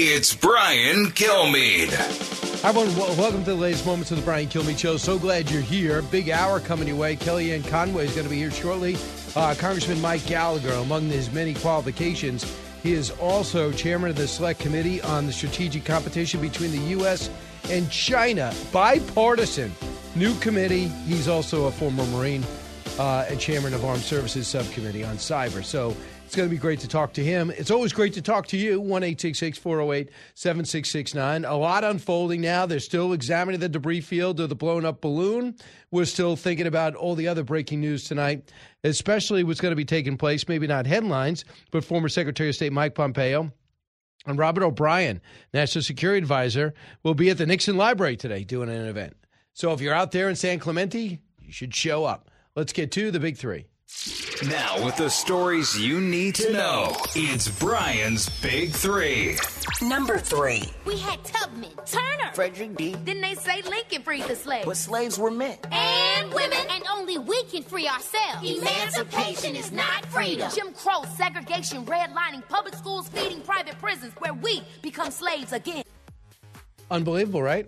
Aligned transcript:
It's 0.00 0.32
Brian 0.32 1.06
Kilmeade. 1.06 1.92
Hi, 2.62 2.68
everyone. 2.68 2.96
Well, 2.96 3.16
welcome 3.16 3.42
to 3.42 3.50
the 3.50 3.56
latest 3.56 3.84
moments 3.84 4.12
of 4.12 4.18
the 4.18 4.22
Brian 4.22 4.46
Kilmeade 4.46 4.78
Show. 4.78 4.96
So 4.96 5.18
glad 5.18 5.50
you're 5.50 5.60
here. 5.60 6.02
Big 6.02 6.30
hour 6.30 6.60
coming 6.60 6.86
your 6.86 6.96
way. 6.96 7.16
Kellyanne 7.16 7.66
Conway 7.66 8.04
is 8.04 8.12
going 8.12 8.22
to 8.22 8.30
be 8.30 8.36
here 8.36 8.52
shortly. 8.52 8.96
Uh, 9.34 9.56
Congressman 9.58 10.00
Mike 10.00 10.24
Gallagher, 10.24 10.72
among 10.74 11.06
his 11.08 11.32
many 11.32 11.52
qualifications, 11.52 12.44
he 12.80 12.92
is 12.92 13.10
also 13.18 13.72
chairman 13.72 14.10
of 14.10 14.14
the 14.14 14.28
Select 14.28 14.60
Committee 14.60 15.02
on 15.02 15.26
the 15.26 15.32
Strategic 15.32 15.84
Competition 15.84 16.40
between 16.40 16.70
the 16.70 16.90
U.S. 16.90 17.28
and 17.68 17.90
China. 17.90 18.54
Bipartisan. 18.70 19.72
New 20.14 20.38
committee. 20.38 20.86
He's 21.08 21.26
also 21.26 21.64
a 21.64 21.72
former 21.72 22.06
Marine 22.06 22.44
uh, 23.00 23.26
and 23.28 23.40
chairman 23.40 23.74
of 23.74 23.84
Armed 23.84 24.02
Services 24.02 24.46
Subcommittee 24.46 25.02
on 25.02 25.16
Cyber. 25.16 25.64
So 25.64 25.96
it's 26.28 26.36
going 26.36 26.46
to 26.46 26.54
be 26.54 26.60
great 26.60 26.80
to 26.80 26.88
talk 26.88 27.14
to 27.14 27.24
him. 27.24 27.50
It's 27.50 27.70
always 27.70 27.94
great 27.94 28.12
to 28.12 28.20
talk 28.20 28.48
to 28.48 28.58
you. 28.58 28.82
1 28.82 29.00
408 29.00 30.10
7669. 30.34 31.46
A 31.46 31.56
lot 31.56 31.84
unfolding 31.84 32.42
now. 32.42 32.66
They're 32.66 32.80
still 32.80 33.14
examining 33.14 33.60
the 33.60 33.68
debris 33.70 34.02
field 34.02 34.38
of 34.38 34.50
the 34.50 34.54
blown 34.54 34.84
up 34.84 35.00
balloon. 35.00 35.56
We're 35.90 36.04
still 36.04 36.36
thinking 36.36 36.66
about 36.66 36.94
all 36.94 37.14
the 37.14 37.28
other 37.28 37.44
breaking 37.44 37.80
news 37.80 38.04
tonight, 38.04 38.52
especially 38.84 39.42
what's 39.42 39.62
going 39.62 39.72
to 39.72 39.76
be 39.76 39.86
taking 39.86 40.18
place. 40.18 40.46
Maybe 40.46 40.66
not 40.66 40.86
headlines, 40.86 41.46
but 41.70 41.82
former 41.82 42.10
Secretary 42.10 42.50
of 42.50 42.54
State 42.54 42.74
Mike 42.74 42.94
Pompeo 42.94 43.50
and 44.26 44.38
Robert 44.38 44.64
O'Brien, 44.64 45.22
National 45.54 45.82
Security 45.82 46.18
Advisor, 46.18 46.74
will 47.04 47.14
be 47.14 47.30
at 47.30 47.38
the 47.38 47.46
Nixon 47.46 47.78
Library 47.78 48.18
today 48.18 48.44
doing 48.44 48.68
an 48.68 48.84
event. 48.84 49.16
So 49.54 49.72
if 49.72 49.80
you're 49.80 49.94
out 49.94 50.12
there 50.12 50.28
in 50.28 50.36
San 50.36 50.58
Clemente, 50.58 51.20
you 51.40 51.52
should 51.52 51.74
show 51.74 52.04
up. 52.04 52.30
Let's 52.54 52.74
get 52.74 52.92
to 52.92 53.10
the 53.10 53.18
big 53.18 53.38
three. 53.38 53.64
Now, 54.46 54.84
with 54.84 54.96
the 54.96 55.08
stories 55.08 55.80
you 55.80 56.00
need 56.00 56.34
to 56.36 56.52
know, 56.52 56.94
it's 57.16 57.48
Brian's 57.58 58.28
Big 58.40 58.70
Three. 58.70 59.36
Number 59.82 60.18
three. 60.18 60.64
We 60.84 60.98
had 60.98 61.24
Tubman, 61.24 61.70
Turner, 61.86 62.30
Frederick 62.34 62.76
D. 62.76 62.96
Then 63.04 63.20
they 63.20 63.34
say 63.34 63.62
Lincoln 63.62 64.02
freed 64.02 64.24
the 64.24 64.36
slaves. 64.36 64.66
But 64.66 64.76
slaves 64.76 65.18
were 65.18 65.30
men. 65.30 65.58
And 65.72 66.32
women. 66.32 66.58
And 66.70 66.84
only 66.92 67.18
we 67.18 67.42
can 67.44 67.62
free 67.62 67.88
ourselves. 67.88 68.48
Emancipation 68.48 69.56
is 69.56 69.72
not 69.72 70.04
freedom. 70.06 70.50
Jim 70.54 70.72
Crow, 70.74 71.02
segregation, 71.16 71.84
redlining, 71.86 72.46
public 72.48 72.74
schools 72.74 73.08
feeding 73.08 73.40
private 73.40 73.78
prisons 73.78 74.12
where 74.18 74.34
we 74.34 74.62
become 74.82 75.10
slaves 75.10 75.52
again. 75.52 75.84
Unbelievable, 76.90 77.42
right? 77.42 77.66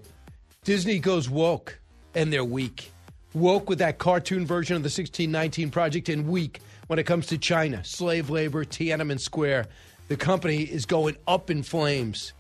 Disney 0.65 0.99
goes 0.99 1.29
woke, 1.29 1.81
and 2.15 2.33
they're 2.33 2.45
weak. 2.45 2.93
Woke 3.33 3.69
with 3.69 3.79
that 3.79 3.99
cartoon 3.99 4.45
version 4.45 4.75
of 4.75 4.83
the 4.83 4.87
1619 4.87 5.71
Project, 5.71 6.09
and 6.09 6.27
weak 6.27 6.61
when 6.89 6.99
it 6.99 7.05
comes 7.05 7.27
to 7.29 7.39
China, 7.39 7.85
slave 7.85 8.29
labor, 8.29 8.65
Tiananmen 8.65 9.21
Square. 9.21 9.69
The 10.09 10.17
company 10.17 10.63
is 10.63 10.85
going 10.85 11.17
up 11.29 11.49
in 11.49 11.63
flames. 11.63 12.33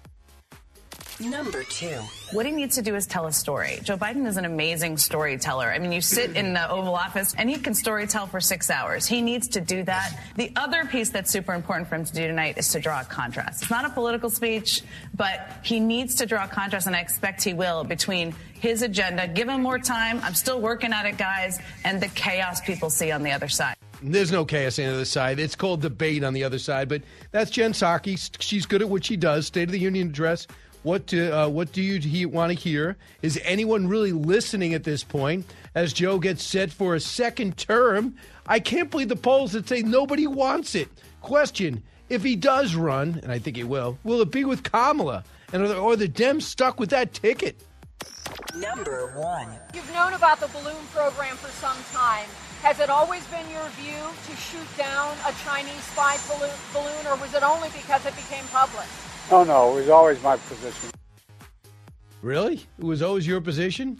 Number 1.20 1.64
two. 1.64 1.98
What 2.32 2.46
he 2.46 2.52
needs 2.52 2.76
to 2.76 2.82
do 2.82 2.94
is 2.94 3.06
tell 3.06 3.26
a 3.26 3.32
story. 3.32 3.80
Joe 3.82 3.96
Biden 3.98 4.26
is 4.26 4.38
an 4.38 4.46
amazing 4.46 4.96
storyteller. 4.96 5.70
I 5.70 5.78
mean, 5.78 5.92
you 5.92 6.00
sit 6.00 6.34
in 6.34 6.54
the 6.54 6.70
Oval 6.70 6.94
Office 6.94 7.34
and 7.36 7.50
he 7.50 7.56
can 7.56 7.74
storytell 7.74 8.28
for 8.30 8.40
six 8.40 8.70
hours. 8.70 9.06
He 9.06 9.20
needs 9.20 9.48
to 9.48 9.60
do 9.60 9.82
that. 9.82 10.18
The 10.36 10.50
other 10.56 10.86
piece 10.86 11.10
that's 11.10 11.30
super 11.30 11.52
important 11.52 11.88
for 11.88 11.96
him 11.96 12.06
to 12.06 12.12
do 12.12 12.26
tonight 12.26 12.56
is 12.56 12.68
to 12.70 12.80
draw 12.80 13.02
a 13.02 13.04
contrast. 13.04 13.62
It's 13.62 13.70
not 13.70 13.84
a 13.84 13.90
political 13.90 14.30
speech, 14.30 14.82
but 15.14 15.50
he 15.62 15.78
needs 15.78 16.14
to 16.16 16.26
draw 16.26 16.44
a 16.44 16.48
contrast, 16.48 16.86
and 16.86 16.96
I 16.96 17.00
expect 17.00 17.42
he 17.42 17.52
will, 17.52 17.84
between 17.84 18.34
his 18.54 18.80
agenda, 18.82 19.28
give 19.28 19.48
him 19.48 19.62
more 19.62 19.78
time, 19.78 20.20
I'm 20.22 20.34
still 20.34 20.60
working 20.60 20.92
at 20.92 21.04
it, 21.04 21.18
guys, 21.18 21.58
and 21.84 22.00
the 22.00 22.08
chaos 22.08 22.60
people 22.60 22.88
see 22.88 23.10
on 23.10 23.22
the 23.22 23.32
other 23.32 23.48
side. 23.48 23.74
There's 24.02 24.32
no 24.32 24.46
chaos 24.46 24.78
on 24.78 24.86
the 24.86 24.94
other 24.94 25.04
side. 25.04 25.38
It's 25.38 25.56
called 25.56 25.82
debate 25.82 26.24
on 26.24 26.32
the 26.32 26.44
other 26.44 26.58
side, 26.58 26.88
but 26.88 27.02
that's 27.32 27.50
Jen 27.50 27.72
Psaki. 27.72 28.30
She's 28.40 28.64
good 28.64 28.80
at 28.80 28.88
what 28.88 29.04
she 29.04 29.16
does. 29.16 29.46
State 29.46 29.64
of 29.64 29.72
the 29.72 29.78
Union 29.78 30.08
address. 30.08 30.46
What 30.82 31.06
do, 31.06 31.30
uh, 31.30 31.48
what 31.48 31.72
do 31.72 31.82
you 31.82 32.00
he, 32.00 32.24
want 32.24 32.52
to 32.52 32.58
hear? 32.58 32.96
Is 33.20 33.38
anyone 33.44 33.86
really 33.86 34.12
listening 34.12 34.72
at 34.72 34.84
this 34.84 35.04
point 35.04 35.44
as 35.74 35.92
Joe 35.92 36.18
gets 36.18 36.42
set 36.42 36.72
for 36.72 36.94
a 36.94 37.00
second 37.00 37.58
term? 37.58 38.14
I 38.46 38.60
can't 38.60 38.90
believe 38.90 39.08
the 39.08 39.16
polls 39.16 39.52
that 39.52 39.68
say 39.68 39.82
nobody 39.82 40.26
wants 40.26 40.74
it. 40.74 40.88
Question 41.20 41.82
If 42.08 42.22
he 42.22 42.34
does 42.34 42.74
run, 42.74 43.20
and 43.22 43.30
I 43.30 43.38
think 43.38 43.56
he 43.56 43.64
will, 43.64 43.98
will 44.04 44.22
it 44.22 44.30
be 44.30 44.44
with 44.44 44.62
Kamala? 44.62 45.22
And 45.52 45.62
are 45.62 45.68
the, 45.68 45.78
are 45.78 45.96
the 45.96 46.08
Dems 46.08 46.42
stuck 46.42 46.80
with 46.80 46.90
that 46.90 47.12
ticket? 47.12 47.60
Number 48.56 49.12
one. 49.16 49.48
You've 49.74 49.92
known 49.92 50.14
about 50.14 50.40
the 50.40 50.48
balloon 50.48 50.80
program 50.94 51.36
for 51.36 51.50
some 51.50 51.76
time. 51.92 52.26
Has 52.62 52.80
it 52.80 52.88
always 52.88 53.26
been 53.26 53.48
your 53.50 53.68
view 53.76 54.00
to 54.28 54.36
shoot 54.36 54.66
down 54.78 55.14
a 55.26 55.32
Chinese 55.44 55.84
spy 55.92 56.16
balloon, 56.28 56.56
balloon 56.72 57.06
or 57.06 57.16
was 57.20 57.34
it 57.34 57.42
only 57.42 57.68
because 57.70 58.04
it 58.06 58.16
became 58.16 58.44
public? 58.46 58.86
Oh, 59.32 59.44
no, 59.44 59.72
it 59.72 59.76
was 59.76 59.88
always 59.88 60.20
my 60.24 60.36
position. 60.36 60.90
Really? 62.20 62.66
It 62.78 62.84
was 62.84 63.00
always 63.00 63.26
your 63.26 63.40
position? 63.40 63.98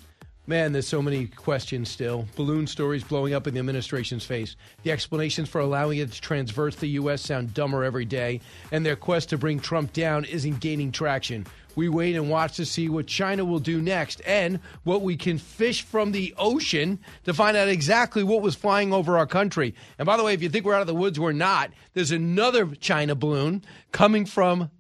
Man, 0.49 0.73
there's 0.73 0.89
so 0.89 1.01
many 1.01 1.29
questions 1.29 1.89
still. 1.89 2.27
Balloon 2.35 2.67
stories 2.67 3.05
blowing 3.05 3.35
up 3.35 3.47
in 3.47 3.55
the 3.55 3.61
administration's 3.61 4.25
face. 4.25 4.57
The 4.83 4.91
explanations 4.91 5.49
for 5.49 5.61
allowing 5.61 5.99
it 5.99 6.11
to 6.11 6.21
transverse 6.21 6.75
the 6.75 6.89
U.S. 6.89 7.23
sound 7.23 7.55
dumber 7.55 7.85
every 7.85 8.05
day, 8.05 8.41
and 8.73 8.85
their 8.85 8.97
quest 8.97 9.29
to 9.29 9.39
bring 9.39 9.61
Trump 9.61 9.93
down 9.93 10.25
isn't 10.25 10.59
gaining 10.59 10.91
traction. 10.91 11.47
We 11.77 11.89
wait 11.89 12.17
and 12.17 12.29
watch 12.29 12.57
to 12.57 12.67
see 12.67 12.89
what 12.89 13.07
China 13.07 13.45
will 13.45 13.61
do 13.61 13.81
next 13.81 14.21
and 14.27 14.59
what 14.83 15.03
we 15.03 15.17
can 15.17 15.39
fish 15.39 15.83
from 15.83 16.11
the 16.11 16.35
ocean 16.37 16.99
to 17.23 17.33
find 17.33 17.57
out 17.57 17.69
exactly 17.69 18.25
what 18.25 18.43
was 18.43 18.57
flying 18.57 18.93
over 18.93 19.17
our 19.17 19.27
country. 19.27 19.77
And 19.97 20.07
by 20.07 20.17
the 20.17 20.25
way, 20.25 20.35
if 20.35 20.43
you 20.43 20.49
think 20.49 20.65
we're 20.65 20.75
out 20.75 20.81
of 20.81 20.89
the 20.89 20.95
woods, 20.95 21.21
we're 21.21 21.31
not. 21.31 21.71
There's 21.95 22.11
another 22.11 22.67
China 22.67 23.15
balloon 23.15 23.63
coming 23.93 24.27
from 24.27 24.71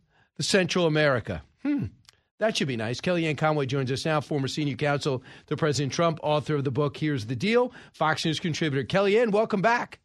Central 0.41 0.87
America. 0.87 1.43
Hmm. 1.63 1.87
That 2.39 2.57
should 2.57 2.69
be 2.69 2.77
nice. 2.77 3.03
Kellyanne 3.03 3.37
Conway 3.37 3.67
joins 3.67 3.93
us 3.93 4.07
now, 4.07 4.21
former 4.23 4.49
senior 4.49 4.75
counsel 4.75 5.23
to 5.49 5.57
President 5.57 5.93
Trump, 5.93 6.19
author 6.23 6.55
of 6.57 6.65
the 6.65 6.71
book 6.71 6.97
Here's 6.97 7.27
the 7.27 7.37
Deal, 7.37 7.73
Fox 7.93 8.25
News 8.25 8.41
contributor. 8.41 8.87
Kellyanne, 8.87 9.31
welcome 9.31 9.61
back. 9.61 10.01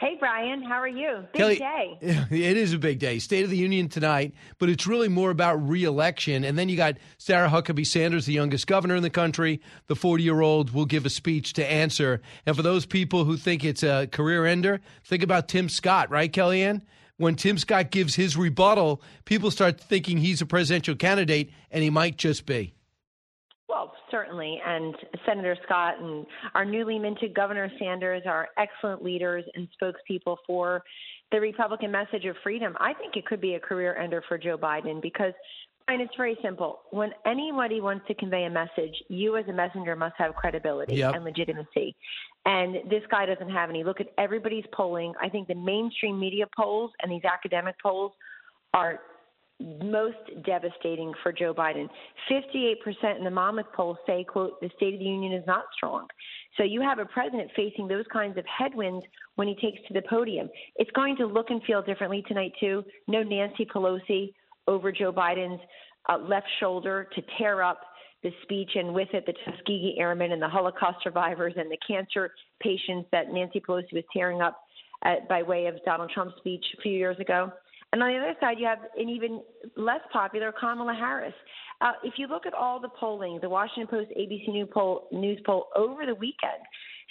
Hey, 0.00 0.16
Brian, 0.18 0.62
how 0.62 0.80
are 0.80 0.88
you? 0.88 1.26
Big 1.32 1.40
Kelly, 1.40 1.58
day. 1.58 1.98
It 2.30 2.56
is 2.56 2.72
a 2.72 2.78
big 2.78 2.98
day. 2.98 3.18
State 3.18 3.44
of 3.44 3.50
the 3.50 3.56
Union 3.58 3.90
tonight, 3.90 4.32
but 4.58 4.70
it's 4.70 4.86
really 4.86 5.08
more 5.08 5.30
about 5.30 5.56
reelection. 5.56 6.42
And 6.42 6.58
then 6.58 6.70
you 6.70 6.76
got 6.78 6.96
Sarah 7.18 7.50
Huckabee 7.50 7.86
Sanders, 7.86 8.24
the 8.24 8.32
youngest 8.32 8.66
governor 8.66 8.96
in 8.96 9.02
the 9.02 9.10
country. 9.10 9.60
The 9.88 9.94
40 9.94 10.22
year 10.22 10.40
old 10.40 10.70
will 10.72 10.86
give 10.86 11.04
a 11.04 11.10
speech 11.10 11.52
to 11.54 11.70
answer. 11.70 12.22
And 12.46 12.56
for 12.56 12.62
those 12.62 12.86
people 12.86 13.24
who 13.26 13.36
think 13.36 13.62
it's 13.62 13.82
a 13.82 14.06
career 14.06 14.46
ender, 14.46 14.80
think 15.04 15.22
about 15.22 15.48
Tim 15.48 15.68
Scott, 15.68 16.10
right, 16.10 16.32
Kellyanne? 16.32 16.80
When 17.20 17.34
Tim 17.36 17.58
Scott 17.58 17.90
gives 17.90 18.14
his 18.14 18.34
rebuttal, 18.34 19.02
people 19.26 19.50
start 19.50 19.78
thinking 19.78 20.16
he's 20.16 20.40
a 20.40 20.46
presidential 20.46 20.94
candidate, 20.94 21.50
and 21.70 21.84
he 21.84 21.90
might 21.90 22.16
just 22.16 22.46
be. 22.46 22.72
Well, 23.68 23.92
certainly. 24.10 24.58
And 24.66 24.94
Senator 25.26 25.54
Scott 25.66 26.00
and 26.00 26.24
our 26.54 26.64
newly 26.64 26.98
minted 26.98 27.34
Governor 27.34 27.70
Sanders 27.78 28.22
are 28.24 28.48
excellent 28.56 29.04
leaders 29.04 29.44
and 29.54 29.68
spokespeople 29.80 30.38
for 30.46 30.82
the 31.30 31.40
Republican 31.40 31.90
message 31.90 32.24
of 32.24 32.36
freedom. 32.42 32.74
I 32.80 32.94
think 32.94 33.16
it 33.16 33.26
could 33.26 33.40
be 33.40 33.54
a 33.54 33.60
career 33.60 33.94
ender 33.96 34.24
for 34.26 34.38
Joe 34.38 34.56
Biden 34.56 35.02
because 35.02 35.34
and 35.92 36.02
it's 36.02 36.14
very 36.16 36.36
simple. 36.42 36.80
When 36.90 37.10
anybody 37.26 37.80
wants 37.80 38.06
to 38.08 38.14
convey 38.14 38.44
a 38.44 38.50
message, 38.50 38.94
you 39.08 39.36
as 39.36 39.46
a 39.48 39.52
messenger 39.52 39.96
must 39.96 40.14
have 40.18 40.34
credibility 40.34 40.96
yep. 40.96 41.14
and 41.14 41.24
legitimacy. 41.24 41.96
And 42.46 42.76
this 42.90 43.02
guy 43.10 43.26
doesn't 43.26 43.50
have 43.50 43.70
any. 43.70 43.84
Look 43.84 44.00
at 44.00 44.08
everybody's 44.18 44.64
polling. 44.72 45.12
I 45.20 45.28
think 45.28 45.48
the 45.48 45.54
mainstream 45.54 46.18
media 46.18 46.46
polls 46.56 46.90
and 47.02 47.10
these 47.10 47.24
academic 47.24 47.76
polls 47.82 48.12
are 48.72 49.00
most 49.84 50.16
devastating 50.44 51.12
for 51.22 51.32
Joe 51.32 51.52
Biden. 51.52 51.88
58% 52.30 53.18
in 53.18 53.24
the 53.24 53.30
Monmouth 53.30 53.66
poll 53.74 53.98
say, 54.06 54.24
quote, 54.24 54.60
the 54.60 54.70
State 54.76 54.94
of 54.94 55.00
the 55.00 55.06
Union 55.06 55.32
is 55.32 55.46
not 55.46 55.64
strong. 55.76 56.06
So 56.56 56.62
you 56.62 56.80
have 56.80 56.98
a 56.98 57.04
president 57.04 57.50
facing 57.54 57.86
those 57.86 58.06
kinds 58.12 58.38
of 58.38 58.44
headwinds 58.46 59.04
when 59.36 59.48
he 59.48 59.54
takes 59.54 59.78
to 59.88 59.94
the 59.94 60.02
podium. 60.08 60.48
It's 60.76 60.90
going 60.92 61.16
to 61.16 61.26
look 61.26 61.50
and 61.50 61.62
feel 61.64 61.82
differently 61.82 62.24
tonight, 62.26 62.52
too. 62.58 62.84
No 63.06 63.22
Nancy 63.22 63.66
Pelosi 63.66 64.32
over 64.70 64.92
Joe 64.92 65.12
Biden's 65.12 65.60
uh, 66.08 66.18
left 66.18 66.46
shoulder 66.60 67.08
to 67.14 67.22
tear 67.36 67.62
up 67.62 67.80
the 68.22 68.30
speech 68.42 68.70
and 68.74 68.94
with 68.94 69.08
it 69.12 69.24
the 69.26 69.34
Tuskegee 69.44 69.96
Airmen 69.98 70.32
and 70.32 70.40
the 70.40 70.48
Holocaust 70.48 70.98
survivors 71.02 71.54
and 71.56 71.70
the 71.70 71.78
cancer 71.86 72.30
patients 72.60 73.08
that 73.12 73.32
Nancy 73.32 73.60
Pelosi 73.60 73.92
was 73.92 74.04
tearing 74.12 74.40
up 74.40 74.62
at, 75.04 75.28
by 75.28 75.42
way 75.42 75.66
of 75.66 75.74
Donald 75.84 76.10
Trump's 76.14 76.36
speech 76.38 76.64
a 76.78 76.82
few 76.82 76.92
years 76.92 77.18
ago. 77.18 77.50
And 77.92 78.02
on 78.02 78.12
the 78.12 78.18
other 78.18 78.34
side, 78.40 78.58
you 78.58 78.66
have 78.66 78.78
an 78.96 79.08
even 79.08 79.42
less 79.76 80.00
popular 80.12 80.52
Kamala 80.52 80.94
Harris. 80.94 81.34
Uh, 81.80 81.92
if 82.04 82.14
you 82.18 82.28
look 82.28 82.46
at 82.46 82.54
all 82.54 82.78
the 82.78 82.90
polling, 83.00 83.38
the 83.42 83.48
Washington 83.48 83.88
Post, 83.88 84.10
ABC 84.16 84.48
News 84.48 84.68
poll, 84.72 85.08
news 85.10 85.40
poll 85.44 85.66
over 85.74 86.06
the 86.06 86.14
weekend, 86.14 86.62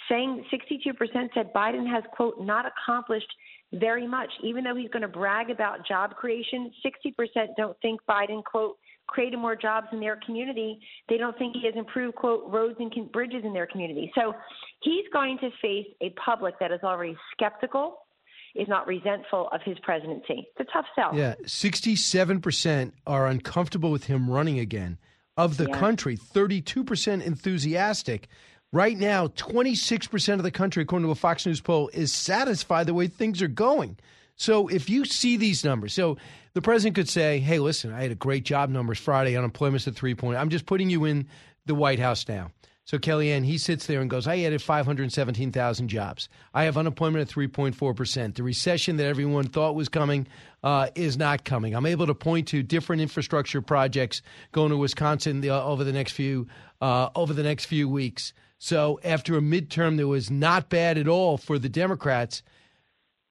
saying 0.08 0.44
62% 0.52 1.28
said 1.34 1.52
Biden 1.52 1.86
has, 1.92 2.04
quote, 2.12 2.40
not 2.40 2.64
accomplished 2.66 3.30
very 3.72 4.06
much. 4.06 4.30
Even 4.42 4.64
though 4.64 4.74
he's 4.74 4.90
going 4.90 5.02
to 5.02 5.08
brag 5.08 5.50
about 5.50 5.86
job 5.86 6.16
creation, 6.16 6.72
60% 6.84 7.56
don't 7.56 7.76
think 7.80 8.00
Biden, 8.08 8.42
quote, 8.44 8.78
created 9.06 9.38
more 9.38 9.56
jobs 9.56 9.88
in 9.92 10.00
their 10.00 10.18
community. 10.24 10.80
They 11.08 11.16
don't 11.16 11.36
think 11.36 11.54
he 11.54 11.64
has 11.66 11.74
improved, 11.76 12.16
quote, 12.16 12.44
roads 12.48 12.76
and 12.78 13.12
bridges 13.12 13.42
in 13.44 13.52
their 13.52 13.66
community. 13.66 14.12
So 14.14 14.34
he's 14.82 15.04
going 15.12 15.38
to 15.38 15.50
face 15.60 15.86
a 16.00 16.10
public 16.10 16.58
that 16.60 16.70
is 16.70 16.80
already 16.84 17.16
skeptical, 17.32 18.06
is 18.54 18.68
not 18.68 18.86
resentful 18.86 19.48
of 19.52 19.60
his 19.64 19.78
presidency. 19.80 20.48
It's 20.56 20.68
a 20.68 20.72
tough 20.72 20.86
sell. 20.94 21.10
Yeah, 21.14 21.34
67% 21.44 22.92
are 23.06 23.26
uncomfortable 23.26 23.90
with 23.90 24.04
him 24.04 24.30
running 24.30 24.58
again. 24.58 24.98
Of 25.36 25.56
the 25.56 25.68
Yeah. 25.68 25.78
country, 25.78 26.16
32% 26.16 27.22
enthusiastic. 27.22 28.28
Right 28.72 28.96
now, 28.96 29.26
26% 29.26 30.34
of 30.34 30.44
the 30.44 30.50
country, 30.52 30.84
according 30.84 31.08
to 31.08 31.12
a 31.12 31.16
Fox 31.16 31.44
News 31.44 31.60
poll, 31.60 31.90
is 31.92 32.12
satisfied 32.12 32.86
the 32.86 32.94
way 32.94 33.08
things 33.08 33.42
are 33.42 33.48
going. 33.48 33.98
So 34.36 34.68
if 34.68 34.88
you 34.88 35.04
see 35.04 35.36
these 35.36 35.64
numbers, 35.64 35.92
so 35.92 36.18
the 36.54 36.62
president 36.62 36.94
could 36.94 37.08
say, 37.08 37.40
hey, 37.40 37.58
listen, 37.58 37.92
I 37.92 38.02
had 38.02 38.12
a 38.12 38.16
great 38.16 38.44
job 38.44 38.70
numbers 38.70 38.98
Friday, 38.98 39.36
unemployment's 39.36 39.88
at 39.88 39.96
three 39.96 40.14
point. 40.14 40.38
I'm 40.38 40.50
just 40.50 40.66
putting 40.66 40.88
you 40.88 41.04
in 41.04 41.26
the 41.66 41.74
White 41.74 41.98
House 41.98 42.28
now. 42.28 42.52
So 42.84 42.98
Kellyanne, 42.98 43.44
he 43.44 43.58
sits 43.58 43.86
there 43.86 44.00
and 44.00 44.08
goes, 44.08 44.26
I 44.26 44.40
added 44.40 44.62
517,000 44.62 45.88
jobs. 45.88 46.28
I 46.54 46.64
have 46.64 46.76
unemployment 46.76 47.28
at 47.28 47.34
3.4%. 47.34 48.34
The 48.34 48.42
recession 48.42 48.96
that 48.96 49.06
everyone 49.06 49.48
thought 49.48 49.74
was 49.74 49.88
coming 49.88 50.26
uh, 50.64 50.88
is 50.94 51.16
not 51.16 51.44
coming. 51.44 51.74
I'm 51.74 51.86
able 51.86 52.06
to 52.06 52.14
point 52.14 52.48
to 52.48 52.62
different 52.62 53.02
infrastructure 53.02 53.62
projects 53.62 54.22
going 54.52 54.70
to 54.70 54.76
Wisconsin 54.76 55.40
the, 55.40 55.50
over 55.50 55.84
the 55.84 55.92
next 55.92 56.12
few 56.12 56.46
uh, 56.80 57.10
over 57.14 57.34
the 57.34 57.42
next 57.42 57.66
few 57.66 57.88
weeks. 57.88 58.32
So 58.62 59.00
after 59.02 59.38
a 59.38 59.40
midterm 59.40 59.96
that 59.96 60.06
was 60.06 60.30
not 60.30 60.68
bad 60.68 60.98
at 60.98 61.08
all 61.08 61.38
for 61.38 61.58
the 61.58 61.70
Democrats, 61.70 62.42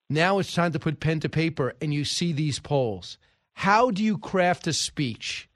now 0.10 0.40
it's 0.40 0.56
time 0.56 0.72
to 0.72 0.80
put 0.80 1.00
pen 1.00 1.20
to 1.20 1.30
paper 1.30 1.76
and 1.80 1.94
you 1.94 2.04
see 2.04 2.34
these 2.34 2.58
polls. 2.58 3.20
How 3.54 3.92
do 3.92 4.04
you 4.04 4.18
craft 4.18 4.66
a 4.66 4.74
speech 4.74 5.48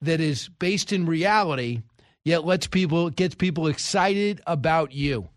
that 0.00 0.20
is 0.20 0.48
based 0.60 0.92
in 0.92 1.06
reality 1.06 1.82
yet 2.24 2.44
lets 2.44 2.68
people 2.68 3.10
gets 3.10 3.34
people 3.34 3.66
excited 3.66 4.42
about 4.46 4.92
you? 4.92 5.28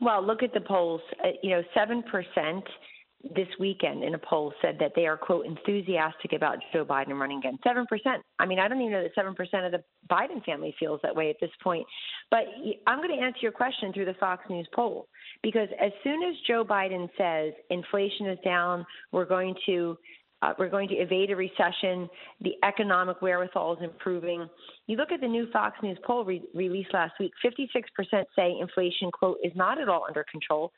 Well, 0.00 0.26
look 0.26 0.42
at 0.42 0.52
the 0.52 0.60
polls. 0.60 1.02
Uh, 1.24 1.28
you 1.44 1.50
know, 1.50 1.62
7% 1.74 2.62
this 3.34 3.48
weekend 3.58 4.04
in 4.04 4.14
a 4.14 4.18
poll 4.18 4.52
said 4.62 4.76
that 4.80 4.92
they 4.94 5.06
are, 5.06 5.16
quote, 5.16 5.46
enthusiastic 5.46 6.32
about 6.32 6.58
Joe 6.72 6.84
Biden 6.84 7.18
running 7.18 7.38
again. 7.38 7.58
7%. 7.66 7.84
I 8.38 8.46
mean, 8.46 8.58
I 8.58 8.68
don't 8.68 8.80
even 8.80 8.92
know 8.92 9.02
that 9.02 9.16
7% 9.16 9.66
of 9.66 9.72
the 9.72 9.82
Biden 10.10 10.44
family 10.44 10.74
feels 10.78 11.00
that 11.02 11.14
way 11.14 11.30
at 11.30 11.36
this 11.40 11.50
point. 11.62 11.86
But 12.30 12.44
I'm 12.86 12.98
going 12.98 13.16
to 13.16 13.24
answer 13.24 13.40
your 13.42 13.52
question 13.52 13.92
through 13.92 14.06
the 14.06 14.14
Fox 14.14 14.44
News 14.48 14.68
poll 14.74 15.08
because 15.42 15.68
as 15.80 15.92
soon 16.04 16.22
as 16.22 16.34
Joe 16.46 16.64
Biden 16.64 17.08
says 17.16 17.52
inflation 17.70 18.26
is 18.26 18.38
down, 18.44 18.84
we're 19.12 19.24
going 19.24 19.54
to 19.66 19.96
uh, 20.42 20.52
we're 20.58 20.68
going 20.68 20.88
to 20.88 20.94
evade 20.94 21.30
a 21.30 21.36
recession. 21.36 22.08
The 22.42 22.54
economic 22.62 23.22
wherewithal 23.22 23.76
is 23.76 23.82
improving. 23.82 24.48
You 24.86 24.96
look 24.96 25.10
at 25.12 25.20
the 25.20 25.28
new 25.28 25.50
Fox 25.50 25.76
News 25.82 25.98
poll 26.04 26.24
re- 26.24 26.42
released 26.54 26.92
last 26.92 27.14
week 27.18 27.32
56% 27.44 28.24
say 28.36 28.56
inflation, 28.60 29.10
quote, 29.10 29.38
is 29.42 29.52
not 29.54 29.80
at 29.80 29.88
all 29.88 30.04
under 30.06 30.24
control. 30.30 30.72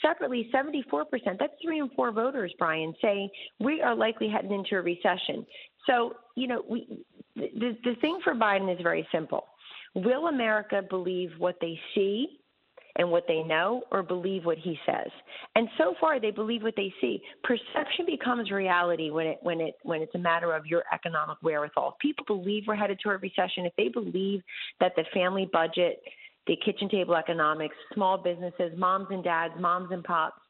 Separately, 0.00 0.50
74%, 0.52 1.04
that's 1.38 1.52
three 1.62 1.78
in 1.78 1.90
four 1.90 2.10
voters, 2.10 2.52
Brian, 2.58 2.94
say 3.00 3.30
we 3.60 3.82
are 3.82 3.94
likely 3.94 4.28
heading 4.28 4.52
into 4.52 4.76
a 4.76 4.82
recession. 4.82 5.46
So, 5.86 6.14
you 6.34 6.48
know, 6.48 6.62
we, 6.68 7.04
the, 7.36 7.76
the 7.84 7.94
thing 8.00 8.18
for 8.24 8.34
Biden 8.34 8.72
is 8.74 8.82
very 8.82 9.06
simple. 9.12 9.44
Will 9.94 10.28
America 10.28 10.82
believe 10.88 11.30
what 11.38 11.56
they 11.60 11.78
see 11.94 12.40
and 12.96 13.10
what 13.10 13.24
they 13.26 13.42
know 13.42 13.82
or 13.90 14.02
believe 14.02 14.44
what 14.44 14.58
he 14.58 14.78
says. 14.86 15.10
And 15.54 15.68
so 15.78 15.94
far 16.00 16.20
they 16.20 16.30
believe 16.30 16.62
what 16.62 16.74
they 16.76 16.92
see. 17.00 17.22
Perception 17.42 18.06
becomes 18.06 18.50
reality 18.50 19.10
when 19.10 19.26
it 19.26 19.38
when 19.42 19.60
it 19.60 19.74
when 19.82 20.02
it's 20.02 20.14
a 20.14 20.18
matter 20.18 20.54
of 20.54 20.66
your 20.66 20.84
economic 20.92 21.38
wherewithal. 21.42 21.94
If 21.94 21.98
people 21.98 22.24
believe 22.26 22.64
we're 22.66 22.74
headed 22.74 22.98
to 23.02 23.10
a 23.10 23.16
recession, 23.16 23.66
if 23.66 23.72
they 23.76 23.88
believe 23.88 24.42
that 24.80 24.92
the 24.96 25.04
family 25.14 25.48
budget, 25.52 26.02
the 26.46 26.56
kitchen 26.64 26.88
table 26.88 27.16
economics, 27.16 27.76
small 27.94 28.18
businesses, 28.18 28.72
moms 28.76 29.06
and 29.10 29.24
dads, 29.24 29.54
moms 29.58 29.90
and 29.90 30.04
pops, 30.04 30.40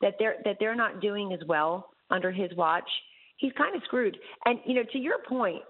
that 0.00 0.14
they're 0.18 0.36
that 0.44 0.56
they're 0.58 0.76
not 0.76 1.00
doing 1.00 1.32
as 1.32 1.40
well 1.46 1.90
under 2.10 2.32
his 2.32 2.50
watch, 2.56 2.88
he's 3.36 3.52
kind 3.52 3.76
of 3.76 3.82
screwed. 3.84 4.16
And 4.46 4.58
you 4.64 4.74
know, 4.74 4.84
to 4.92 4.98
your 4.98 5.18
point, 5.28 5.62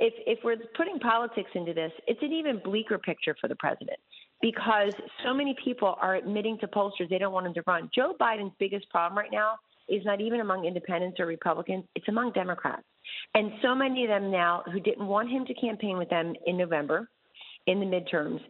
if 0.00 0.14
if 0.26 0.40
we're 0.42 0.56
putting 0.76 0.98
politics 0.98 1.50
into 1.54 1.74
this, 1.74 1.92
it's 2.08 2.22
an 2.22 2.32
even 2.32 2.60
bleaker 2.64 2.98
picture 2.98 3.36
for 3.40 3.46
the 3.46 3.56
president 3.56 3.98
because 4.40 4.92
so 5.24 5.34
many 5.34 5.54
people 5.62 5.96
are 6.00 6.16
admitting 6.16 6.58
to 6.58 6.66
pollsters 6.66 7.08
they 7.08 7.18
don't 7.18 7.32
want 7.32 7.46
him 7.46 7.54
to 7.54 7.62
run. 7.66 7.90
Joe 7.94 8.14
Biden's 8.20 8.54
biggest 8.58 8.88
problem 8.90 9.18
right 9.18 9.30
now 9.32 9.56
is 9.88 10.04
not 10.04 10.20
even 10.20 10.40
among 10.40 10.64
independents 10.64 11.18
or 11.20 11.26
Republicans, 11.26 11.84
it's 11.94 12.08
among 12.08 12.32
Democrats. 12.32 12.82
And 13.34 13.50
so 13.62 13.74
many 13.74 14.04
of 14.04 14.08
them 14.08 14.30
now 14.30 14.62
who 14.72 14.80
didn't 14.80 15.06
want 15.06 15.30
him 15.30 15.44
to 15.46 15.54
campaign 15.54 15.98
with 15.98 16.08
them 16.08 16.34
in 16.46 16.56
November, 16.56 17.08
in 17.66 17.80
the 17.80 17.86
midterms, 17.86 18.40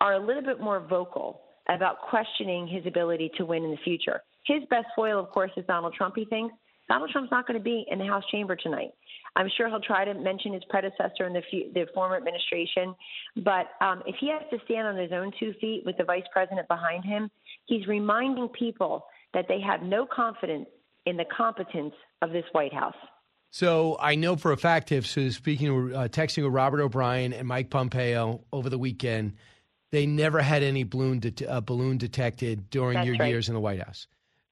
are 0.00 0.14
a 0.14 0.18
little 0.26 0.42
bit 0.42 0.60
more 0.60 0.80
vocal 0.80 1.42
about 1.68 2.00
questioning 2.08 2.66
his 2.66 2.84
ability 2.86 3.30
to 3.36 3.44
win 3.44 3.64
in 3.64 3.70
the 3.70 3.78
future. 3.84 4.22
His 4.46 4.62
best 4.70 4.86
foil, 4.96 5.20
of 5.20 5.30
course, 5.30 5.50
is 5.56 5.64
Donald 5.66 5.94
Trump, 5.94 6.14
he 6.16 6.24
thinks. 6.24 6.54
Donald 6.88 7.10
Trump's 7.10 7.30
not 7.30 7.46
going 7.46 7.58
to 7.58 7.62
be 7.64 7.84
in 7.90 7.98
the 7.98 8.06
House 8.06 8.24
chamber 8.30 8.56
tonight. 8.56 8.90
I'm 9.36 9.48
sure 9.56 9.68
he'll 9.68 9.80
try 9.80 10.04
to 10.04 10.14
mention 10.14 10.52
his 10.52 10.62
predecessor 10.68 11.26
in 11.26 11.32
the, 11.32 11.42
the 11.74 11.86
former 11.94 12.16
administration. 12.16 12.94
But 13.36 13.66
um, 13.80 14.02
if 14.06 14.16
he 14.18 14.30
has 14.30 14.42
to 14.50 14.58
stand 14.64 14.88
on 14.88 14.96
his 14.96 15.12
own 15.12 15.32
two 15.38 15.52
feet 15.60 15.82
with 15.84 15.96
the 15.98 16.04
vice 16.04 16.24
president 16.32 16.66
behind 16.66 17.04
him, 17.04 17.30
he's 17.66 17.86
reminding 17.86 18.48
people 18.48 19.04
that 19.34 19.46
they 19.48 19.60
have 19.60 19.82
no 19.82 20.06
confidence 20.06 20.66
in 21.06 21.16
the 21.16 21.26
competence 21.26 21.94
of 22.22 22.32
this 22.32 22.44
White 22.52 22.72
House. 22.72 22.96
So 23.50 23.96
I 24.00 24.14
know 24.14 24.36
for 24.36 24.52
a 24.52 24.56
fact, 24.56 24.92
if 24.92 25.06
so 25.06 25.28
speaking, 25.30 25.94
uh, 25.94 26.08
texting 26.10 26.44
with 26.44 26.52
Robert 26.52 26.80
O'Brien 26.80 27.32
and 27.32 27.46
Mike 27.48 27.70
Pompeo 27.70 28.44
over 28.52 28.68
the 28.68 28.78
weekend, 28.78 29.34
they 29.90 30.04
never 30.06 30.40
had 30.40 30.62
any 30.62 30.84
balloon 30.84 31.20
de- 31.20 31.46
uh, 31.46 31.60
balloon 31.60 31.96
detected 31.96 32.68
during 32.70 32.96
That's 32.96 33.06
your 33.06 33.16
right. 33.16 33.28
years 33.28 33.48
in 33.48 33.54
the 33.54 33.60
White 33.60 33.82
House. 33.82 34.06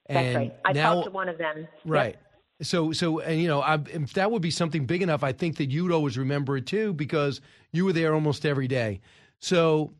That's 0.09 0.19
And 0.19 0.37
right. 0.37 0.56
I 0.65 0.73
now, 0.73 0.94
talked 0.94 1.06
to 1.06 1.11
one 1.11 1.29
of 1.29 1.37
them. 1.37 1.69
Right. 1.85 2.15
Yep. 2.15 2.23
So, 2.62 2.93
so, 2.93 3.19
and 3.20 3.41
you 3.41 3.49
know, 3.49 3.61
I, 3.61 3.75
if 3.75 4.14
that 4.14 4.31
would 4.31 4.43
be 4.43 4.50
something 4.50 4.87
big 4.87 5.03
enough, 5.03 5.23
I 5.23 5.32
think 5.32 5.56
that 5.56 5.70
you'd 5.70 5.93
always 5.93 6.17
remember 6.17 6.56
it 6.56 6.67
too 6.67 6.94
because 6.94 7.41
you 7.73 7.85
were 7.85 7.93
there 7.93 8.14
almost 8.14 8.47
every 8.47 8.67
day. 8.67 9.00
So, 9.41 9.93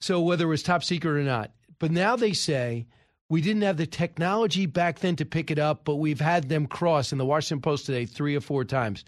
so 0.00 0.20
whether 0.20 0.44
it 0.44 0.48
was 0.48 0.62
top 0.62 0.84
secret 0.84 1.18
or 1.18 1.22
not, 1.22 1.52
but 1.78 1.90
now 1.90 2.16
they 2.16 2.34
say 2.34 2.86
we 3.30 3.40
didn't 3.40 3.62
have 3.62 3.78
the 3.78 3.86
technology 3.86 4.66
back 4.66 4.98
then 4.98 5.16
to 5.16 5.24
pick 5.24 5.50
it 5.50 5.58
up, 5.58 5.84
but 5.84 5.96
we've 5.96 6.20
had 6.20 6.48
them 6.48 6.66
cross 6.66 7.12
in 7.12 7.18
the 7.18 7.24
Washington 7.24 7.62
Post 7.62 7.86
today 7.86 8.04
three 8.04 8.36
or 8.36 8.40
four 8.40 8.64
times. 8.64 9.04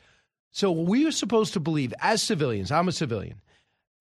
So 0.50 0.72
we 0.72 1.06
are 1.06 1.12
supposed 1.12 1.52
to 1.52 1.60
believe, 1.60 1.94
as 2.00 2.22
civilians, 2.22 2.72
I'm 2.72 2.88
a 2.88 2.92
civilian. 2.92 3.40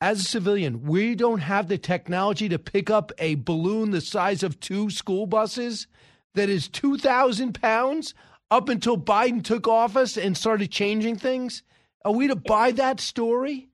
As 0.01 0.21
a 0.21 0.23
civilian, 0.23 0.83
we 0.83 1.13
don't 1.13 1.39
have 1.39 1.67
the 1.67 1.77
technology 1.77 2.47
to 2.49 2.57
pick 2.57 2.89
up 2.89 3.11
a 3.17 3.35
balloon 3.35 3.91
the 3.91 4.01
size 4.01 4.43
of 4.43 4.59
two 4.59 4.89
school 4.89 5.27
buses 5.27 5.87
that 6.35 6.49
is 6.49 6.69
2,000 6.69 7.59
pounds 7.59 8.13
up 8.51 8.69
until 8.69 8.97
Biden 8.97 9.43
took 9.43 9.67
office 9.67 10.17
and 10.17 10.37
started 10.37 10.71
changing 10.71 11.17
things? 11.17 11.63
Are 12.05 12.11
we 12.11 12.27
to 12.27 12.35
buy 12.35 12.71
that 12.71 12.99
story? 12.99 13.69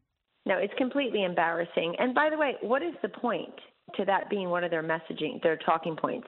No, 0.45 0.57
it's 0.57 0.73
completely 0.77 1.23
embarrassing. 1.23 1.95
And 1.99 2.13
by 2.13 2.29
the 2.29 2.37
way, 2.37 2.55
what 2.61 2.83
is 2.83 2.93
the 3.01 3.09
point 3.09 3.53
to 3.95 4.05
that 4.05 4.29
being 4.29 4.49
one 4.49 4.63
of 4.63 4.71
their 4.71 4.83
messaging, 4.83 5.41
their 5.41 5.57
talking 5.57 5.95
points? 5.95 6.27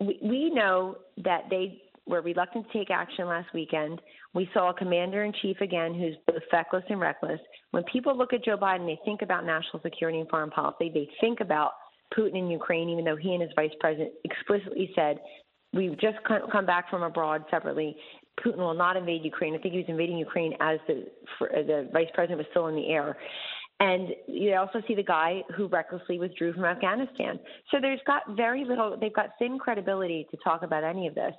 We, 0.00 0.18
we 0.22 0.50
know 0.50 0.98
that 1.24 1.44
they 1.50 1.82
were 2.06 2.22
reluctant 2.22 2.66
to 2.70 2.78
take 2.78 2.90
action 2.90 3.26
last 3.26 3.48
weekend. 3.52 4.00
We 4.34 4.48
saw 4.54 4.70
a 4.70 4.74
commander 4.74 5.24
in 5.24 5.32
chief 5.42 5.60
again 5.60 5.94
who's 5.94 6.14
both 6.26 6.42
feckless 6.50 6.84
and 6.88 7.00
reckless. 7.00 7.40
When 7.72 7.82
people 7.92 8.16
look 8.16 8.32
at 8.32 8.44
Joe 8.44 8.56
Biden, 8.56 8.86
they 8.86 9.00
think 9.04 9.22
about 9.22 9.44
national 9.44 9.82
security 9.82 10.20
and 10.20 10.28
foreign 10.28 10.50
policy. 10.50 10.90
They 10.92 11.08
think 11.20 11.40
about 11.40 11.72
Putin 12.16 12.38
in 12.38 12.50
Ukraine, 12.50 12.88
even 12.88 13.04
though 13.04 13.16
he 13.16 13.32
and 13.32 13.42
his 13.42 13.50
vice 13.56 13.72
president 13.80 14.12
explicitly 14.24 14.92
said, 14.94 15.18
We've 15.72 15.98
just 15.98 16.18
come 16.52 16.66
back 16.66 16.88
from 16.90 17.02
abroad 17.02 17.44
separately. 17.50 17.96
Putin 18.44 18.58
will 18.58 18.74
not 18.74 18.96
invade 18.96 19.24
Ukraine. 19.24 19.54
I 19.54 19.58
think 19.58 19.72
he 19.72 19.80
was 19.80 19.88
invading 19.88 20.18
Ukraine 20.18 20.54
as 20.60 20.78
the 20.86 21.06
for, 21.38 21.48
the 21.48 21.88
vice 21.92 22.08
president 22.14 22.38
was 22.38 22.46
still 22.50 22.66
in 22.66 22.76
the 22.76 22.88
air. 22.88 23.16
And 23.78 24.08
you 24.26 24.54
also 24.54 24.80
see 24.88 24.94
the 24.94 25.02
guy 25.02 25.42
who 25.54 25.66
recklessly 25.66 26.18
withdrew 26.18 26.54
from 26.54 26.64
Afghanistan. 26.64 27.38
So 27.70 27.76
there's 27.80 28.00
got 28.06 28.22
very 28.34 28.64
little. 28.64 28.96
They've 28.98 29.12
got 29.12 29.30
thin 29.38 29.58
credibility 29.58 30.26
to 30.30 30.36
talk 30.42 30.62
about 30.62 30.82
any 30.82 31.06
of 31.06 31.14
this. 31.14 31.34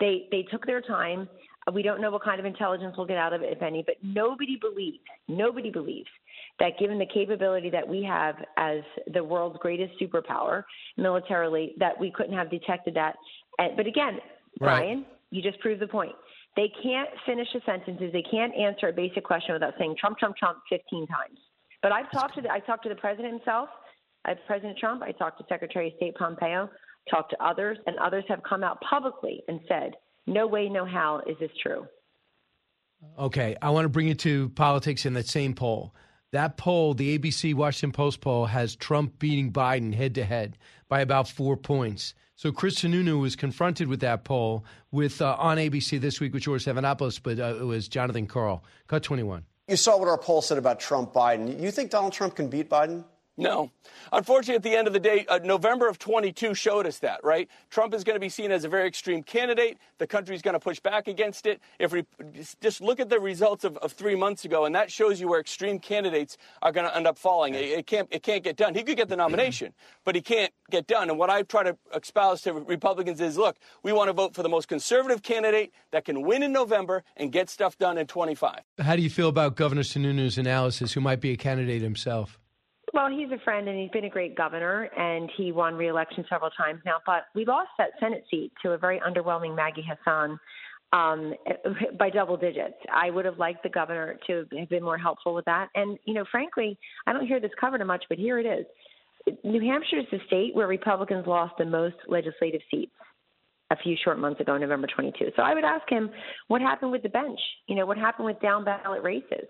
They 0.00 0.26
they 0.30 0.42
took 0.50 0.64
their 0.64 0.80
time. 0.80 1.28
We 1.72 1.82
don't 1.82 2.00
know 2.00 2.10
what 2.10 2.24
kind 2.24 2.40
of 2.40 2.46
intelligence 2.46 2.94
we'll 2.96 3.06
get 3.06 3.18
out 3.18 3.32
of 3.32 3.42
it, 3.42 3.52
if 3.52 3.62
any. 3.62 3.84
But 3.86 3.96
nobody 4.02 4.56
believes. 4.60 4.98
Nobody 5.28 5.70
believes 5.70 6.08
that 6.58 6.78
given 6.78 6.98
the 6.98 7.06
capability 7.06 7.70
that 7.70 7.86
we 7.86 8.02
have 8.02 8.36
as 8.56 8.80
the 9.12 9.22
world's 9.22 9.58
greatest 9.60 9.92
superpower 10.00 10.64
militarily, 10.96 11.74
that 11.78 11.98
we 11.98 12.10
couldn't 12.10 12.36
have 12.36 12.50
detected 12.50 12.94
that. 12.94 13.16
And, 13.58 13.76
but 13.76 13.86
again, 13.86 14.18
Right. 14.60 14.78
Brian, 14.78 15.06
you 15.30 15.42
just 15.42 15.58
proved 15.60 15.80
the 15.80 15.86
point. 15.86 16.12
They 16.56 16.70
can't 16.82 17.08
finish 17.24 17.48
the 17.54 17.60
sentences. 17.64 18.12
They 18.12 18.24
can't 18.30 18.54
answer 18.54 18.88
a 18.88 18.92
basic 18.92 19.24
question 19.24 19.54
without 19.54 19.74
saying 19.78 19.96
Trump, 19.98 20.18
Trump, 20.18 20.36
Trump 20.36 20.58
15 20.68 21.06
times. 21.06 21.38
But 21.82 21.92
I've 21.92 22.10
talked 22.12 22.34
to 22.36 22.42
the, 22.42 22.50
I 22.50 22.60
talked 22.60 22.82
to 22.84 22.88
the 22.88 22.94
president 22.94 23.34
himself, 23.34 23.68
I, 24.24 24.34
President 24.46 24.78
Trump. 24.78 25.02
I 25.02 25.12
talked 25.12 25.38
to 25.38 25.44
Secretary 25.48 25.88
of 25.88 25.94
State 25.96 26.14
Pompeo, 26.14 26.68
talked 27.10 27.30
to 27.30 27.44
others, 27.44 27.78
and 27.86 27.98
others 27.98 28.24
have 28.28 28.40
come 28.48 28.62
out 28.62 28.78
publicly 28.88 29.42
and 29.48 29.58
said, 29.66 29.94
"No 30.26 30.46
way, 30.46 30.68
no 30.68 30.84
how 30.84 31.22
is 31.26 31.36
this 31.40 31.50
true." 31.60 31.88
Okay, 33.18 33.56
I 33.60 33.70
want 33.70 33.86
to 33.86 33.88
bring 33.88 34.06
you 34.06 34.14
to 34.14 34.50
politics 34.50 35.06
in 35.06 35.14
that 35.14 35.26
same 35.26 35.54
poll. 35.54 35.92
That 36.30 36.56
poll, 36.56 36.94
the 36.94 37.18
ABC 37.18 37.52
Washington 37.52 37.90
Post 37.90 38.20
poll, 38.20 38.46
has 38.46 38.76
Trump 38.76 39.18
beating 39.18 39.52
Biden 39.52 39.92
head 39.92 40.14
to 40.14 40.24
head 40.24 40.56
by 40.88 41.00
about 41.00 41.26
four 41.26 41.56
points. 41.56 42.14
So 42.34 42.50
Chris 42.50 42.76
Sununu 42.76 43.20
was 43.20 43.36
confronted 43.36 43.88
with 43.88 44.00
that 44.00 44.24
poll 44.24 44.64
with 44.90 45.20
uh, 45.20 45.36
on 45.38 45.58
ABC 45.58 46.00
this 46.00 46.18
week 46.18 46.32
with 46.32 46.42
George 46.42 46.64
Stephanopoulos, 46.64 47.20
but 47.22 47.38
uh, 47.38 47.56
it 47.60 47.64
was 47.64 47.88
Jonathan 47.88 48.26
Karl. 48.26 48.64
Cut 48.86 49.02
21. 49.02 49.44
You 49.68 49.76
saw 49.76 49.98
what 49.98 50.08
our 50.08 50.18
poll 50.18 50.42
said 50.42 50.58
about 50.58 50.80
Trump 50.80 51.12
Biden. 51.12 51.60
You 51.60 51.70
think 51.70 51.90
Donald 51.90 52.12
Trump 52.12 52.34
can 52.34 52.48
beat 52.48 52.68
Biden? 52.68 53.04
No. 53.42 53.72
Unfortunately, 54.12 54.54
at 54.54 54.62
the 54.62 54.76
end 54.76 54.86
of 54.86 54.92
the 54.92 55.00
day, 55.00 55.26
uh, 55.28 55.40
November 55.42 55.88
of 55.88 55.98
22 55.98 56.54
showed 56.54 56.86
us 56.86 56.98
that, 57.00 57.24
right? 57.24 57.48
Trump 57.70 57.92
is 57.92 58.04
going 58.04 58.14
to 58.14 58.20
be 58.20 58.28
seen 58.28 58.52
as 58.52 58.64
a 58.64 58.68
very 58.68 58.86
extreme 58.86 59.22
candidate. 59.22 59.78
The 59.98 60.06
country's 60.06 60.42
going 60.42 60.54
to 60.54 60.60
push 60.60 60.78
back 60.78 61.08
against 61.08 61.46
it. 61.46 61.60
If 61.78 61.92
we 61.92 62.04
just 62.60 62.80
look 62.80 63.00
at 63.00 63.08
the 63.08 63.18
results 63.18 63.64
of, 63.64 63.76
of 63.78 63.92
three 63.92 64.14
months 64.14 64.44
ago, 64.44 64.64
and 64.64 64.74
that 64.74 64.92
shows 64.92 65.20
you 65.20 65.28
where 65.28 65.40
extreme 65.40 65.80
candidates 65.80 66.36
are 66.62 66.70
going 66.70 66.86
to 66.86 66.96
end 66.96 67.06
up 67.06 67.18
falling. 67.18 67.54
It, 67.54 67.64
it, 67.64 67.86
can't, 67.86 68.06
it 68.12 68.22
can't 68.22 68.44
get 68.44 68.56
done. 68.56 68.74
He 68.74 68.84
could 68.84 68.96
get 68.96 69.08
the 69.08 69.16
nomination, 69.16 69.72
but 70.04 70.14
he 70.14 70.20
can't 70.20 70.52
get 70.70 70.86
done. 70.86 71.10
And 71.10 71.18
what 71.18 71.30
I 71.30 71.42
try 71.42 71.64
to 71.64 71.76
espouse 71.94 72.42
to 72.42 72.52
Republicans 72.52 73.20
is 73.20 73.36
look, 73.36 73.56
we 73.82 73.92
want 73.92 74.08
to 74.08 74.12
vote 74.12 74.34
for 74.34 74.44
the 74.44 74.48
most 74.48 74.68
conservative 74.68 75.22
candidate 75.22 75.72
that 75.90 76.04
can 76.04 76.22
win 76.22 76.42
in 76.42 76.52
November 76.52 77.02
and 77.16 77.32
get 77.32 77.50
stuff 77.50 77.76
done 77.76 77.98
in 77.98 78.06
25. 78.06 78.60
How 78.78 78.94
do 78.94 79.02
you 79.02 79.10
feel 79.10 79.28
about 79.28 79.56
Governor 79.56 79.82
Sununu's 79.82 80.38
analysis, 80.38 80.92
who 80.92 81.00
might 81.00 81.20
be 81.20 81.32
a 81.32 81.36
candidate 81.36 81.82
himself? 81.82 82.38
Well, 82.92 83.08
he's 83.10 83.30
a 83.32 83.42
friend 83.42 83.68
and 83.68 83.78
he's 83.78 83.90
been 83.90 84.04
a 84.04 84.10
great 84.10 84.36
governor 84.36 84.82
and 84.96 85.30
he 85.36 85.50
won 85.50 85.74
re-election 85.74 86.26
several 86.28 86.50
times 86.50 86.80
now. 86.84 86.96
But 87.06 87.24
we 87.34 87.46
lost 87.46 87.70
that 87.78 87.90
Senate 87.98 88.24
seat 88.30 88.52
to 88.62 88.72
a 88.72 88.78
very 88.78 89.00
underwhelming 89.00 89.56
Maggie 89.56 89.86
Hassan 89.88 90.38
um, 90.92 91.34
by 91.98 92.10
double 92.10 92.36
digits. 92.36 92.74
I 92.94 93.10
would 93.10 93.24
have 93.24 93.38
liked 93.38 93.62
the 93.62 93.70
governor 93.70 94.18
to 94.26 94.44
have 94.58 94.68
been 94.68 94.82
more 94.82 94.98
helpful 94.98 95.34
with 95.34 95.46
that. 95.46 95.68
And 95.74 95.98
you 96.04 96.12
know, 96.12 96.24
frankly, 96.30 96.78
I 97.06 97.14
don't 97.14 97.26
hear 97.26 97.40
this 97.40 97.50
covered 97.58 97.84
much, 97.86 98.04
but 98.10 98.18
here 98.18 98.38
it 98.38 98.46
is. 98.46 98.66
New 99.44 99.60
Hampshire 99.60 100.00
is 100.00 100.06
the 100.10 100.18
state 100.26 100.54
where 100.54 100.66
Republicans 100.66 101.26
lost 101.26 101.54
the 101.56 101.64
most 101.64 101.96
legislative 102.08 102.60
seats 102.70 102.92
a 103.70 103.76
few 103.76 103.96
short 104.04 104.18
months 104.18 104.40
ago, 104.40 104.58
November 104.58 104.86
22. 104.94 105.30
So 105.34 105.42
I 105.42 105.54
would 105.54 105.64
ask 105.64 105.88
him 105.88 106.10
what 106.48 106.60
happened 106.60 106.92
with 106.92 107.02
the 107.02 107.08
bench. 107.08 107.38
You 107.68 107.76
know, 107.76 107.86
what 107.86 107.96
happened 107.96 108.26
with 108.26 108.40
down 108.40 108.64
ballot 108.64 109.02
races. 109.02 109.46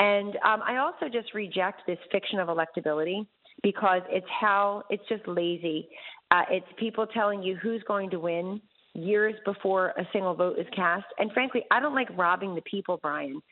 And 0.00 0.34
um, 0.36 0.62
I 0.66 0.78
also 0.78 1.12
just 1.12 1.34
reject 1.34 1.82
this 1.86 1.98
fiction 2.10 2.38
of 2.38 2.48
electability 2.48 3.26
because 3.62 4.00
it's 4.08 4.26
how 4.40 4.82
it's 4.88 5.06
just 5.10 5.28
lazy. 5.28 5.88
Uh, 6.30 6.42
it's 6.50 6.66
people 6.78 7.06
telling 7.06 7.42
you 7.42 7.56
who's 7.62 7.82
going 7.86 8.08
to 8.10 8.18
win 8.18 8.62
years 8.94 9.34
before 9.44 9.88
a 9.98 10.08
single 10.10 10.34
vote 10.34 10.58
is 10.58 10.66
cast. 10.74 11.04
And 11.18 11.30
frankly, 11.32 11.64
I 11.70 11.80
don't 11.80 11.94
like 11.94 12.08
robbing 12.16 12.54
the 12.54 12.62
people, 12.62 12.98
Brian, 13.02 13.42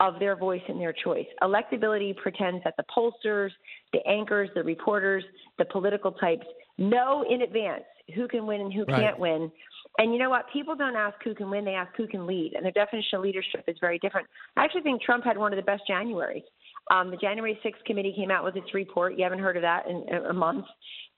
of 0.00 0.18
their 0.18 0.34
voice 0.34 0.62
and 0.66 0.80
their 0.80 0.94
choice. 1.04 1.26
Electability 1.42 2.16
pretends 2.16 2.64
that 2.64 2.74
the 2.78 2.84
pollsters, 2.84 3.50
the 3.92 4.00
anchors, 4.08 4.48
the 4.54 4.62
reporters, 4.62 5.24
the 5.58 5.66
political 5.66 6.12
types 6.12 6.46
know 6.78 7.22
in 7.28 7.42
advance 7.42 7.84
who 8.14 8.26
can 8.28 8.46
win 8.46 8.62
and 8.62 8.72
who 8.72 8.84
right. 8.84 9.00
can't 9.00 9.18
win. 9.18 9.50
And 9.98 10.12
you 10.12 10.18
know 10.18 10.30
what? 10.30 10.46
People 10.52 10.76
don't 10.76 10.94
ask 10.96 11.16
who 11.24 11.34
can 11.34 11.50
win, 11.50 11.64
they 11.64 11.74
ask 11.74 11.94
who 11.96 12.06
can 12.06 12.26
lead. 12.26 12.52
And 12.54 12.64
their 12.64 12.72
definition 12.72 13.18
of 13.18 13.22
leadership 13.22 13.64
is 13.66 13.76
very 13.80 13.98
different. 13.98 14.28
I 14.56 14.64
actually 14.64 14.82
think 14.82 15.02
Trump 15.02 15.24
had 15.24 15.36
one 15.36 15.52
of 15.52 15.56
the 15.56 15.62
best 15.62 15.82
Januaries. 15.90 16.44
Um, 16.90 17.10
the 17.10 17.16
January 17.16 17.58
6th 17.64 17.84
committee 17.84 18.14
came 18.16 18.30
out 18.30 18.44
with 18.44 18.56
its 18.56 18.72
report. 18.72 19.18
You 19.18 19.24
haven't 19.24 19.40
heard 19.40 19.56
of 19.56 19.62
that 19.62 19.86
in 19.88 20.06
a 20.30 20.32
month. 20.32 20.64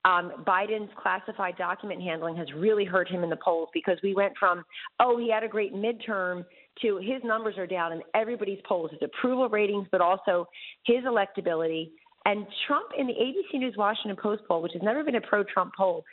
Um, 0.04 0.44
Biden's 0.46 0.90
classified 1.00 1.56
document 1.58 2.00
handling 2.00 2.34
has 2.36 2.48
really 2.56 2.86
hurt 2.86 3.08
him 3.08 3.22
in 3.22 3.28
the 3.28 3.36
polls 3.36 3.68
because 3.74 3.98
we 4.02 4.14
went 4.14 4.32
from, 4.38 4.64
oh, 4.98 5.18
he 5.18 5.30
had 5.30 5.44
a 5.44 5.48
great 5.48 5.74
midterm 5.74 6.44
to 6.82 6.96
his 6.96 7.22
numbers 7.22 7.58
are 7.58 7.66
down 7.66 7.92
in 7.92 8.00
everybody's 8.14 8.60
polls, 8.66 8.90
his 8.90 9.00
approval 9.02 9.48
ratings, 9.50 9.86
but 9.92 10.00
also 10.00 10.46
his 10.86 11.04
electability. 11.04 11.90
And 12.24 12.46
Trump 12.66 12.86
in 12.98 13.06
the 13.06 13.12
ABC 13.12 13.58
News 13.58 13.74
Washington 13.76 14.16
Post 14.20 14.42
poll, 14.48 14.62
which 14.62 14.72
has 14.72 14.82
never 14.82 15.04
been 15.04 15.16
a 15.16 15.20
pro 15.20 15.44
Trump 15.44 15.72
poll, 15.76 16.04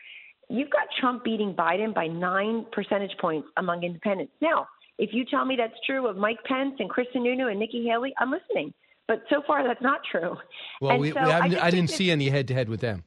you've 0.50 0.70
got 0.70 0.88
Trump 1.00 1.24
beating 1.24 1.54
Biden 1.54 1.94
by 1.94 2.08
nine 2.08 2.66
percentage 2.72 3.16
points 3.20 3.48
among 3.58 3.84
independents. 3.84 4.34
Now, 4.42 4.68
if 4.98 5.12
you 5.13 5.25
tell 5.25 5.46
me 5.46 5.56
that's 5.58 5.80
true 5.86 6.08
of 6.08 6.18
Mike 6.18 6.44
Pence 6.46 6.75
and 6.80 6.89
Chris 6.89 7.08
Sununu 7.16 7.50
and 7.50 7.60
Nikki 7.60 7.86
Haley, 7.86 8.13
I'm 8.18 8.32
listening. 8.32 8.74
But 9.08 9.24
so 9.30 9.42
far, 9.46 9.66
that's 9.66 9.82
not 9.82 10.01
true. 10.12 10.36
Well, 10.82 10.98
we, 10.98 11.12
so 11.12 11.24
we 11.24 11.32
I, 11.32 11.68
I, 11.68 11.72
didn't 11.72 11.92
see 11.92 12.12
any 12.12 12.30
head 12.30 12.48
to 12.50 12.54
head 12.54 12.68
with 12.68 12.82
them. 12.82 13.04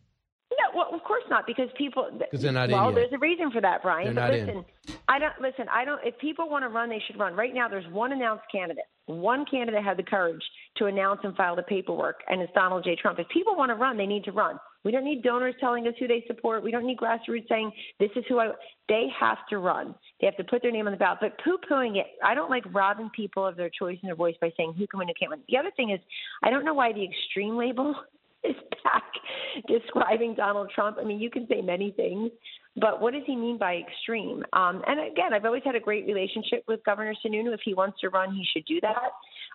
No, 0.50 0.78
well, 0.78 0.94
of 0.94 1.04
course 1.04 1.24
not, 1.28 1.46
because 1.46 1.68
people. 1.76 2.08
Because 2.18 2.40
they're 2.40 2.52
not 2.52 2.70
well, 2.70 2.78
in. 2.78 2.84
Well, 2.86 2.94
there's 2.94 3.12
a 3.12 3.18
reason 3.18 3.50
for 3.50 3.60
that, 3.60 3.82
Brian. 3.82 4.06
They're 4.06 4.14
but 4.14 4.20
not 4.20 4.30
listen, 4.32 4.64
in. 4.88 4.94
I 5.08 5.18
don't 5.18 5.40
listen. 5.40 5.66
I 5.70 5.84
don't. 5.84 6.00
If 6.02 6.18
people 6.18 6.48
want 6.48 6.64
to 6.64 6.68
run, 6.68 6.88
they 6.88 7.02
should 7.06 7.18
run. 7.18 7.34
Right 7.34 7.52
now, 7.52 7.68
there's 7.68 7.86
one 7.92 8.12
announced 8.12 8.44
candidate. 8.50 8.84
One 9.06 9.44
candidate 9.44 9.84
had 9.84 9.98
the 9.98 10.02
courage 10.02 10.42
to 10.76 10.86
announce 10.86 11.20
and 11.22 11.36
file 11.36 11.54
the 11.54 11.62
paperwork, 11.62 12.20
and 12.28 12.40
it's 12.40 12.52
Donald 12.54 12.84
J. 12.84 12.96
Trump. 12.96 13.18
If 13.18 13.28
people 13.28 13.56
want 13.56 13.70
to 13.70 13.74
run, 13.74 13.98
they 13.98 14.06
need 14.06 14.24
to 14.24 14.32
run. 14.32 14.58
We 14.84 14.92
don't 14.92 15.04
need 15.04 15.22
donors 15.22 15.54
telling 15.60 15.86
us 15.86 15.94
who 15.98 16.06
they 16.06 16.24
support. 16.26 16.62
We 16.62 16.70
don't 16.70 16.86
need 16.86 16.98
grassroots 16.98 17.48
saying 17.48 17.72
this 17.98 18.10
is 18.16 18.24
who 18.28 18.38
I. 18.38 18.52
They 18.88 19.06
have 19.18 19.38
to 19.50 19.58
run. 19.58 19.94
They 20.20 20.26
have 20.26 20.36
to 20.36 20.44
put 20.44 20.62
their 20.62 20.72
name 20.72 20.86
on 20.86 20.92
the 20.92 20.98
ballot. 20.98 21.18
But 21.20 21.38
poo-pooing 21.44 21.96
it, 21.96 22.06
I 22.24 22.34
don't 22.34 22.50
like 22.50 22.64
robbing 22.72 23.10
people 23.14 23.46
of 23.46 23.56
their 23.56 23.70
choice 23.70 23.98
and 24.02 24.08
their 24.08 24.16
voice 24.16 24.34
by 24.40 24.50
saying 24.56 24.74
who 24.76 24.86
can 24.86 24.98
win, 24.98 25.08
who 25.08 25.14
can't 25.18 25.30
win. 25.30 25.40
The 25.48 25.58
other 25.58 25.70
thing 25.76 25.90
is, 25.90 26.00
I 26.42 26.50
don't 26.50 26.64
know 26.64 26.74
why 26.74 26.92
the 26.92 27.04
extreme 27.04 27.56
label 27.56 27.94
is 28.44 28.56
back 28.82 29.04
describing 29.68 30.34
Donald 30.34 30.70
Trump. 30.74 30.96
I 31.00 31.04
mean, 31.04 31.20
you 31.20 31.30
can 31.30 31.46
say 31.48 31.60
many 31.60 31.90
things, 31.92 32.30
but 32.76 33.00
what 33.00 33.12
does 33.12 33.22
he 33.26 33.36
mean 33.36 33.58
by 33.58 33.76
extreme? 33.76 34.44
Um, 34.52 34.82
and 34.86 35.00
again, 35.12 35.34
I've 35.34 35.44
always 35.44 35.62
had 35.64 35.74
a 35.74 35.80
great 35.80 36.06
relationship 36.06 36.64
with 36.66 36.82
Governor 36.84 37.14
Sununu. 37.24 37.52
If 37.52 37.60
he 37.64 37.74
wants 37.74 38.00
to 38.00 38.08
run, 38.08 38.34
he 38.34 38.46
should 38.52 38.64
do 38.64 38.80
that. 38.80 39.10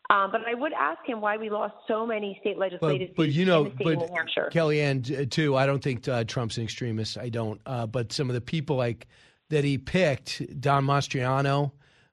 Um, 0.09 0.31
but 0.31 0.41
I 0.47 0.53
would 0.53 0.73
ask 0.73 0.99
him 1.05 1.19
why 1.19 1.37
we 1.37 1.49
lost 1.49 1.73
so 1.87 2.05
many 2.05 2.37
state 2.41 2.57
legislative 2.57 3.09
but, 3.15 3.23
but 3.23 3.31
you 3.31 3.45
know, 3.45 3.65
but 3.65 3.97
New 3.97 4.07
Hampshire. 4.15 4.49
Kellyanne, 4.53 5.29
too. 5.31 5.55
I 5.55 5.65
don't 5.65 5.83
think 5.83 6.07
uh, 6.07 6.23
Trump's 6.25 6.57
an 6.57 6.63
extremist. 6.63 7.17
I 7.17 7.29
don't. 7.29 7.59
Uh, 7.65 7.87
but 7.87 8.11
some 8.11 8.29
of 8.29 8.35
the 8.35 8.41
people 8.41 8.75
like 8.75 9.07
that 9.49 9.63
he 9.63 9.77
picked, 9.77 10.41
Don 10.59 10.85
Mastriano, 10.85 11.71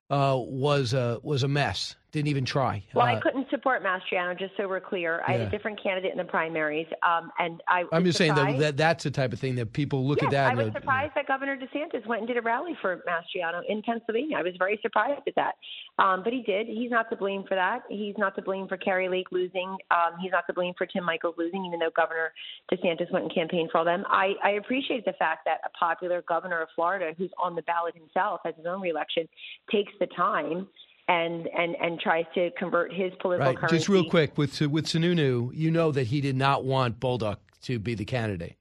uh, 0.08 0.36
was 0.38 0.94
a 0.94 1.18
was 1.22 1.42
a 1.42 1.48
mess 1.48 1.96
didn't 2.12 2.28
even 2.28 2.44
try. 2.44 2.84
Well, 2.94 3.06
uh, 3.06 3.16
I 3.16 3.20
couldn't 3.20 3.48
support 3.48 3.82
Mastriano, 3.82 4.38
just 4.38 4.52
so 4.58 4.68
we're 4.68 4.80
clear. 4.80 5.22
I 5.26 5.32
had 5.32 5.40
a 5.40 5.50
different 5.50 5.82
candidate 5.82 6.12
in 6.12 6.18
the 6.18 6.24
primaries, 6.24 6.86
um, 7.02 7.32
and 7.38 7.62
I. 7.68 7.84
I'm 7.90 8.04
just 8.04 8.18
surprised. 8.18 8.46
saying 8.46 8.58
that, 8.58 8.60
that 8.60 8.76
that's 8.76 9.04
the 9.04 9.10
type 9.10 9.32
of 9.32 9.40
thing 9.40 9.54
that 9.56 9.72
people 9.72 10.06
look 10.06 10.20
yes, 10.20 10.26
at 10.26 10.30
that. 10.32 10.52
I 10.52 10.54
was 10.54 10.72
surprised 10.74 11.12
that 11.14 11.26
Governor 11.26 11.56
DeSantis 11.56 12.06
went 12.06 12.20
and 12.20 12.28
did 12.28 12.36
a 12.36 12.42
rally 12.42 12.76
for 12.82 13.02
Mastriano 13.08 13.62
in 13.66 13.80
Pennsylvania. 13.82 14.36
I 14.36 14.42
was 14.42 14.52
very 14.58 14.78
surprised 14.82 15.22
at 15.26 15.34
that, 15.36 15.54
um, 15.98 16.22
but 16.22 16.34
he 16.34 16.42
did. 16.42 16.66
He's 16.66 16.90
not 16.90 17.08
to 17.08 17.16
blame 17.16 17.44
for 17.48 17.54
that. 17.54 17.80
He's 17.88 18.14
not 18.18 18.36
to 18.36 18.42
blame 18.42 18.68
for 18.68 18.76
Kari 18.76 19.08
Lake 19.08 19.28
losing. 19.32 19.76
Um, 19.90 20.18
he's 20.20 20.32
not 20.32 20.46
to 20.48 20.52
blame 20.52 20.74
for 20.76 20.86
Tim 20.86 21.04
Michels 21.06 21.34
losing, 21.38 21.64
even 21.64 21.80
though 21.80 21.90
Governor 21.96 22.32
DeSantis 22.70 23.10
went 23.10 23.24
and 23.24 23.34
campaigned 23.34 23.70
for 23.72 23.78
all 23.78 23.84
them. 23.86 24.04
I, 24.08 24.34
I 24.44 24.50
appreciate 24.52 25.06
the 25.06 25.14
fact 25.14 25.46
that 25.46 25.60
a 25.64 25.70
popular 25.78 26.22
governor 26.28 26.60
of 26.60 26.68
Florida, 26.74 27.12
who's 27.16 27.30
on 27.42 27.54
the 27.54 27.62
ballot 27.62 27.94
himself, 27.96 28.42
has 28.44 28.54
his 28.56 28.66
own 28.66 28.82
reelection, 28.82 29.26
takes 29.70 29.92
the 29.98 30.06
time 30.08 30.68
and 31.08 31.48
and 31.48 31.76
and 31.80 32.00
tries 32.00 32.24
to 32.34 32.50
convert 32.58 32.92
his 32.92 33.12
political 33.20 33.46
right. 33.46 33.56
currency. 33.56 33.76
Just 33.76 33.88
real 33.88 34.08
quick 34.08 34.38
with 34.38 34.60
with 34.60 34.86
Sununu, 34.86 35.50
you 35.54 35.70
know 35.70 35.92
that 35.92 36.04
he 36.04 36.20
did 36.20 36.36
not 36.36 36.64
want 36.64 37.00
Bolduc 37.00 37.36
to 37.62 37.78
be 37.78 37.94
the 37.94 38.04
candidate. 38.04 38.56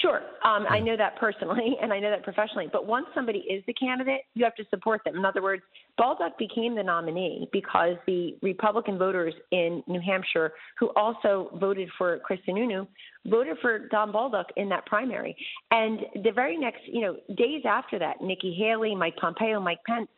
Sure, 0.00 0.20
um, 0.44 0.64
yeah. 0.64 0.70
I 0.70 0.80
know 0.80 0.96
that 0.96 1.16
personally, 1.16 1.76
and 1.82 1.92
I 1.92 2.00
know 2.00 2.10
that 2.10 2.24
professionally. 2.24 2.68
But 2.72 2.86
once 2.86 3.06
somebody 3.14 3.38
is 3.38 3.62
the 3.66 3.72
candidate, 3.74 4.22
you 4.34 4.44
have 4.44 4.54
to 4.56 4.64
support 4.68 5.02
them. 5.04 5.16
In 5.16 5.24
other 5.24 5.42
words, 5.42 5.62
Bolduc 5.98 6.36
became 6.38 6.74
the 6.74 6.82
nominee 6.82 7.48
because 7.52 7.96
the 8.06 8.36
Republican 8.42 8.98
voters 8.98 9.34
in 9.52 9.82
New 9.86 10.00
Hampshire, 10.00 10.52
who 10.78 10.90
also 10.96 11.56
voted 11.60 11.88
for 11.96 12.18
Chris 12.18 12.40
Sununu, 12.48 12.86
voted 13.26 13.58
for 13.62 13.88
Don 13.88 14.12
Bolduc 14.12 14.46
in 14.56 14.68
that 14.70 14.86
primary. 14.86 15.36
And 15.70 16.00
the 16.24 16.32
very 16.32 16.56
next, 16.56 16.80
you 16.86 17.02
know, 17.02 17.16
days 17.36 17.62
after 17.64 17.98
that, 18.00 18.20
Nikki 18.20 18.54
Haley, 18.58 18.96
Mike 18.96 19.16
Pompeo, 19.16 19.60
Mike 19.60 19.80
Pence 19.86 20.08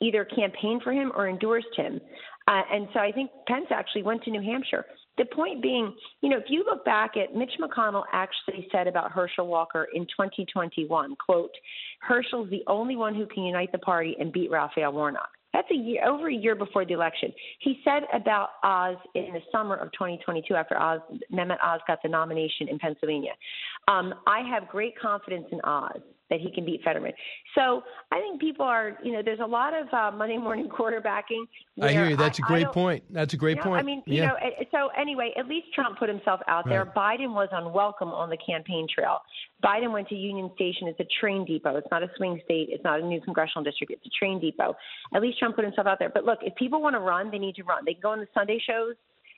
either 0.00 0.24
campaigned 0.24 0.82
for 0.82 0.92
him 0.92 1.12
or 1.14 1.28
endorsed 1.28 1.74
him. 1.76 2.00
Uh, 2.46 2.60
and 2.70 2.88
so 2.92 3.00
I 3.00 3.10
think 3.10 3.30
Pence 3.46 3.66
actually 3.70 4.02
went 4.02 4.22
to 4.24 4.30
New 4.30 4.42
Hampshire. 4.42 4.84
The 5.16 5.24
point 5.26 5.62
being, 5.62 5.94
you 6.20 6.28
know, 6.28 6.36
if 6.36 6.44
you 6.48 6.64
look 6.64 6.84
back 6.84 7.12
at 7.16 7.34
Mitch 7.34 7.52
McConnell 7.60 8.02
actually 8.12 8.66
said 8.72 8.86
about 8.86 9.12
Herschel 9.12 9.46
Walker 9.46 9.86
in 9.94 10.02
2021, 10.02 11.16
quote, 11.16 11.52
Herschel's 12.00 12.50
the 12.50 12.64
only 12.66 12.96
one 12.96 13.14
who 13.14 13.26
can 13.26 13.44
unite 13.44 13.70
the 13.72 13.78
party 13.78 14.16
and 14.18 14.32
beat 14.32 14.50
Raphael 14.50 14.92
Warnock. 14.92 15.28
That's 15.54 15.70
a 15.70 15.74
year 15.74 16.04
over 16.04 16.28
a 16.28 16.34
year 16.34 16.56
before 16.56 16.84
the 16.84 16.94
election. 16.94 17.32
He 17.60 17.80
said 17.84 18.02
about 18.12 18.48
Oz 18.64 18.96
in 19.14 19.32
the 19.32 19.40
summer 19.52 19.76
of 19.76 19.92
2022 19.92 20.52
after 20.52 20.76
Oz 20.76 21.00
Mehmet 21.32 21.58
Oz 21.64 21.80
got 21.86 22.00
the 22.02 22.08
nomination 22.08 22.68
in 22.68 22.78
Pennsylvania. 22.80 23.30
Um, 23.86 24.14
I 24.26 24.40
have 24.40 24.66
great 24.68 24.98
confidence 24.98 25.46
in 25.52 25.60
Oz 25.62 26.00
that 26.34 26.40
he 26.40 26.50
can 26.52 26.64
beat 26.64 26.82
Fetterman. 26.82 27.12
So 27.54 27.82
I 28.12 28.20
think 28.20 28.40
people 28.40 28.64
are, 28.66 28.98
you 29.02 29.12
know, 29.12 29.22
there's 29.24 29.40
a 29.40 29.46
lot 29.46 29.72
of 29.74 29.92
uh, 29.92 30.16
Monday 30.16 30.36
morning 30.36 30.68
quarterbacking. 30.78 31.44
I 31.80 31.92
hear 31.92 32.06
you. 32.08 32.16
That's 32.16 32.38
a 32.38 32.44
a 32.44 32.46
great 32.46 32.72
point. 32.72 33.04
That's 33.10 33.34
a 33.34 33.36
great 33.36 33.56
you 33.56 33.62
know, 33.64 33.70
point. 33.70 33.80
I 33.80 33.82
mean, 33.82 34.02
you 34.06 34.22
yeah. 34.22 34.28
know, 34.28 34.36
so 34.70 34.88
anyway, 34.98 35.32
at 35.38 35.46
least 35.46 35.68
Trump 35.74 35.98
put 35.98 36.08
himself 36.08 36.40
out 36.48 36.68
there. 36.68 36.84
Biden 36.86 37.34
was 37.34 37.48
unwelcome 37.52 38.10
on 38.10 38.30
the 38.30 38.36
campaign 38.36 38.86
trail. 38.92 39.18
Biden 39.62 39.92
went 39.92 40.08
to 40.08 40.14
Union 40.14 40.50
Station. 40.54 40.88
It's 40.88 41.00
a 41.00 41.06
train 41.20 41.44
depot. 41.44 41.76
It's 41.76 41.86
not 41.90 42.02
a 42.02 42.10
swing 42.16 42.40
state. 42.44 42.68
It's 42.70 42.84
not 42.84 43.00
a 43.00 43.06
new 43.06 43.20
congressional 43.20 43.64
district. 43.64 43.92
It's 43.92 44.06
a 44.06 44.10
train 44.18 44.40
depot. 44.40 44.76
At 45.14 45.22
least 45.22 45.38
Trump 45.38 45.56
put 45.56 45.64
himself 45.64 45.86
out 45.86 45.98
there. 45.98 46.10
But 46.10 46.24
look, 46.24 46.38
if 46.42 46.54
people 46.56 46.82
want 46.82 46.94
to 46.94 47.00
run, 47.00 47.30
they 47.30 47.38
need 47.38 47.54
to 47.56 47.64
run. 47.64 47.84
They 47.84 47.94
can 47.94 48.02
go 48.02 48.10
on 48.10 48.20
the 48.20 48.28
Sunday 48.34 48.60
shows. 48.64 48.94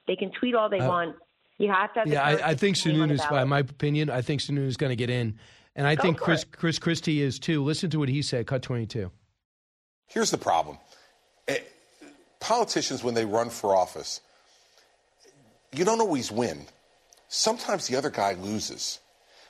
They 0.07 0.17
can 0.17 0.31
tweet 0.38 0.55
all 0.55 0.69
they 0.69 0.81
Uh, 0.81 0.88
want. 0.88 1.17
You 1.59 1.73
have 1.73 1.93
to 1.95 2.00
have 2.00 2.09
Yeah, 2.09 2.23
I, 2.23 2.50
I 2.50 2.55
think 2.55 2.76
put 2.76 2.87
your 2.87 2.95
name 2.95 3.03
on 3.03 3.09
the 3.09 3.15
Sununu 3.15 3.19
is, 3.19 3.26
by 3.31 3.45
my 3.45 3.61
opinion, 3.61 4.11
I 4.11 4.21
think 4.21 4.41
Sununu 4.41 4.67
is 4.67 4.76
going 4.76 4.91
to 4.91 4.97
get 4.97 5.11
in. 5.11 5.38
And 5.76 5.87
I 5.87 5.95
Go 5.95 6.02
think 6.02 6.18
Chris, 6.18 6.42
it. 6.42 6.52
Chris 6.52 6.78
Christie 6.78 7.21
is 7.21 7.38
too. 7.38 7.62
Listen 7.62 7.90
to 7.90 7.99
what 7.99 8.09
he 8.09 8.23
said, 8.23 8.47
cut 8.47 8.62
22. 8.62 9.11
Here's 10.09 10.30
the 10.30 10.38
problem 10.38 10.78
Eh, 11.47 11.59
politicians, 12.40 13.04
when 13.04 13.14
they 13.14 13.25
run 13.25 13.50
for 13.50 13.76
office, 13.76 14.21
you 15.73 15.85
don't 15.85 16.00
always 16.00 16.33
win. 16.33 16.66
Sometimes 17.28 17.87
the 17.87 17.97
other 17.97 18.11
guy 18.11 18.33
loses. 18.35 19.00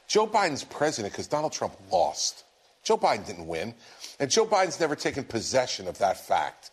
Joe 0.09 0.27
Biden's 0.27 0.65
president 0.65 1.13
because 1.13 1.27
Donald 1.29 1.53
Trump 1.53 1.75
lost. 1.91 2.45
Joe 2.83 2.97
Biden 2.97 3.27
didn't 3.27 3.47
win. 3.47 3.75
And 4.19 4.31
Joe 4.31 4.47
Biden's 4.47 4.81
never 4.81 4.97
taken 4.97 5.25
possession 5.25 5.89
of 5.89 5.99
that 5.99 6.27
fact. 6.27 6.71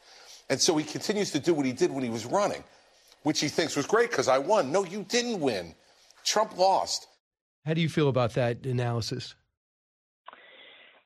And 0.50 0.60
so 0.60 0.78
he 0.78 0.84
continues 0.84 1.32
to 1.32 1.40
do 1.40 1.54
what 1.54 1.66
he 1.66 1.72
did 1.74 1.92
when 1.92 2.04
he 2.04 2.10
was 2.10 2.26
running, 2.26 2.64
which 3.24 3.40
he 3.40 3.48
thinks 3.48 3.76
was 3.76 3.86
great 3.86 4.10
because 4.10 4.28
I 4.28 4.38
won. 4.38 4.72
No, 4.72 4.84
you 4.86 5.04
didn't 5.04 5.40
win. 5.40 5.74
Trump 6.24 6.58
lost. 6.58 7.08
How 7.66 7.74
do 7.74 7.82
you 7.82 7.90
feel 7.90 8.10
about 8.10 8.34
that 8.34 8.66
analysis? 8.66 9.36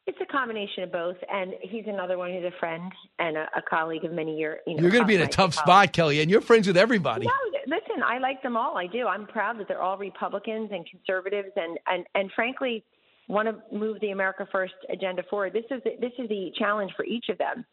It's 0.08 0.18
a 0.22 0.26
combination 0.26 0.84
of 0.84 0.92
both, 0.92 1.18
and 1.30 1.54
he's 1.62 1.84
another 1.86 2.18
one 2.18 2.32
who's 2.32 2.46
a 2.46 2.58
friend 2.60 2.92
and 3.20 3.36
a, 3.36 3.46
a 3.58 3.62
colleague 3.70 4.06
of 4.06 4.14
many 4.14 4.38
years. 4.38 4.60
You 4.66 4.76
know, 4.76 4.82
You're 4.82 4.92
going 4.92 5.04
to 5.04 5.08
be 5.08 5.16
in 5.16 5.22
a 5.22 5.28
tough 5.28 5.54
spot, 5.54 5.92
Kelly, 5.92 6.22
and 6.22 6.32
you're 6.32 6.40
friends 6.40 6.66
with 6.66 6.78
everybody. 6.78 7.26
No, 7.26 7.34
listen, 7.68 8.02
I 8.04 8.18
like 8.18 8.42
them 8.42 8.56
all. 8.56 8.78
I 8.78 8.88
do. 8.88 9.06
I'm 9.06 9.28
proud 9.28 9.60
that 9.60 9.68
they're 9.68 9.82
all 9.82 9.98
Republicans 9.98 10.70
and 10.72 10.88
conservatives, 10.90 11.50
and 11.58 11.78
and 11.88 12.06
and 12.16 12.32
frankly, 12.34 12.86
want 13.28 13.50
to 13.50 13.78
move 13.78 14.00
the 14.00 14.12
America 14.12 14.48
First 14.52 14.76
agenda 14.90 15.24
forward. 15.30 15.54
This 15.54 15.66
is 15.70 15.82
the, 15.84 15.92
this 16.00 16.14
is 16.18 16.30
the 16.30 16.52
challenge 16.58 16.92
for 16.96 17.04
each 17.04 17.26
of 17.30 17.38
them, 17.38 17.66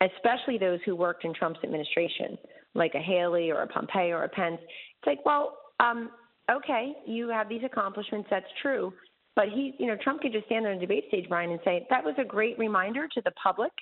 especially 0.00 0.58
those 0.58 0.78
who 0.84 0.94
worked 0.94 1.24
in 1.24 1.34
Trump's 1.34 1.60
administration, 1.64 2.38
like 2.74 2.94
a 2.94 3.00
Haley 3.00 3.50
or 3.50 3.62
a 3.62 3.66
Pompeo 3.66 4.16
or 4.16 4.24
a 4.24 4.28
Pence. 4.28 4.60
It's 4.62 5.06
like, 5.06 5.24
well, 5.24 5.58
um, 5.80 6.10
okay, 6.50 6.92
you 7.06 7.28
have 7.30 7.48
these 7.48 7.62
accomplishments. 7.64 8.28
That's 8.30 8.46
true. 8.62 8.92
But 9.40 9.48
he, 9.48 9.74
you 9.78 9.86
know, 9.86 9.96
Trump 9.96 10.20
could 10.20 10.32
just 10.32 10.44
stand 10.44 10.66
there 10.66 10.72
on 10.72 10.78
the 10.78 10.86
debate 10.86 11.04
stage, 11.08 11.26
Brian, 11.26 11.50
and 11.50 11.60
say, 11.64 11.86
that 11.88 12.04
was 12.04 12.14
a 12.18 12.24
great 12.24 12.58
reminder 12.58 13.08
to 13.08 13.22
the 13.22 13.30
public. 13.42 13.72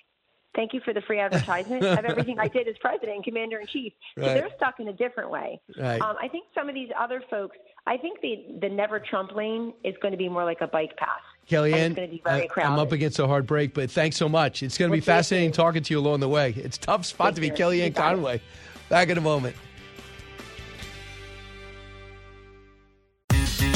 Thank 0.54 0.72
you 0.72 0.80
for 0.84 0.94
the 0.94 1.00
free 1.00 1.18
advertisement 1.18 1.82
of 1.82 2.04
everything 2.04 2.38
I 2.38 2.46
did 2.46 2.68
as 2.68 2.76
president 2.80 3.16
and 3.16 3.24
commander 3.24 3.58
in 3.58 3.66
chief. 3.66 3.92
So 4.16 4.22
Right. 4.22 4.34
they're 4.34 4.50
stuck 4.56 4.78
in 4.78 4.86
a 4.86 4.92
different 4.92 5.30
way. 5.30 5.60
Right. 5.76 6.00
Um, 6.00 6.14
I 6.22 6.28
think 6.28 6.44
some 6.54 6.68
of 6.68 6.76
these 6.76 6.90
other 6.96 7.24
folks, 7.28 7.56
I 7.88 7.96
think 7.96 8.20
the 8.20 8.56
the 8.60 8.68
never 8.68 9.00
Trump 9.00 9.34
lane 9.34 9.72
is 9.82 9.96
going 10.00 10.12
to 10.12 10.18
be 10.18 10.28
more 10.28 10.44
like 10.44 10.60
a 10.60 10.68
bike 10.68 10.96
path. 10.96 11.08
Kellyanne, 11.50 11.96
going 11.96 12.08
to 12.08 12.14
be 12.14 12.22
very 12.24 12.48
I, 12.56 12.62
I'm 12.62 12.78
up 12.78 12.92
against 12.92 13.18
a 13.18 13.26
hard 13.26 13.44
break, 13.44 13.74
but 13.74 13.90
thanks 13.90 14.16
so 14.16 14.28
much. 14.28 14.62
It's 14.62 14.78
going 14.78 14.90
to 14.90 14.92
be 14.92 15.00
We'll 15.00 15.14
you 15.14 15.18
fascinating 15.18 15.50
talking 15.50 15.82
to 15.82 15.92
you 15.92 15.98
along 15.98 16.20
the 16.20 16.28
way. 16.28 16.54
It's 16.56 16.76
a 16.76 16.80
tough 16.80 17.04
spot 17.04 17.30
Take 17.30 17.34
to 17.34 17.40
be 17.40 17.50
care. 17.50 17.66
Kellyanne. 17.66 17.96
Conway. 17.96 18.40
Back 18.88 19.08
in 19.08 19.18
a 19.18 19.22
moment. 19.22 19.56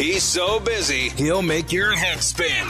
He's 0.00 0.22
so 0.22 0.58
busy, 0.58 1.10
he'll 1.10 1.42
make 1.42 1.70
your 1.70 1.94
head 1.94 2.22
spin. 2.22 2.66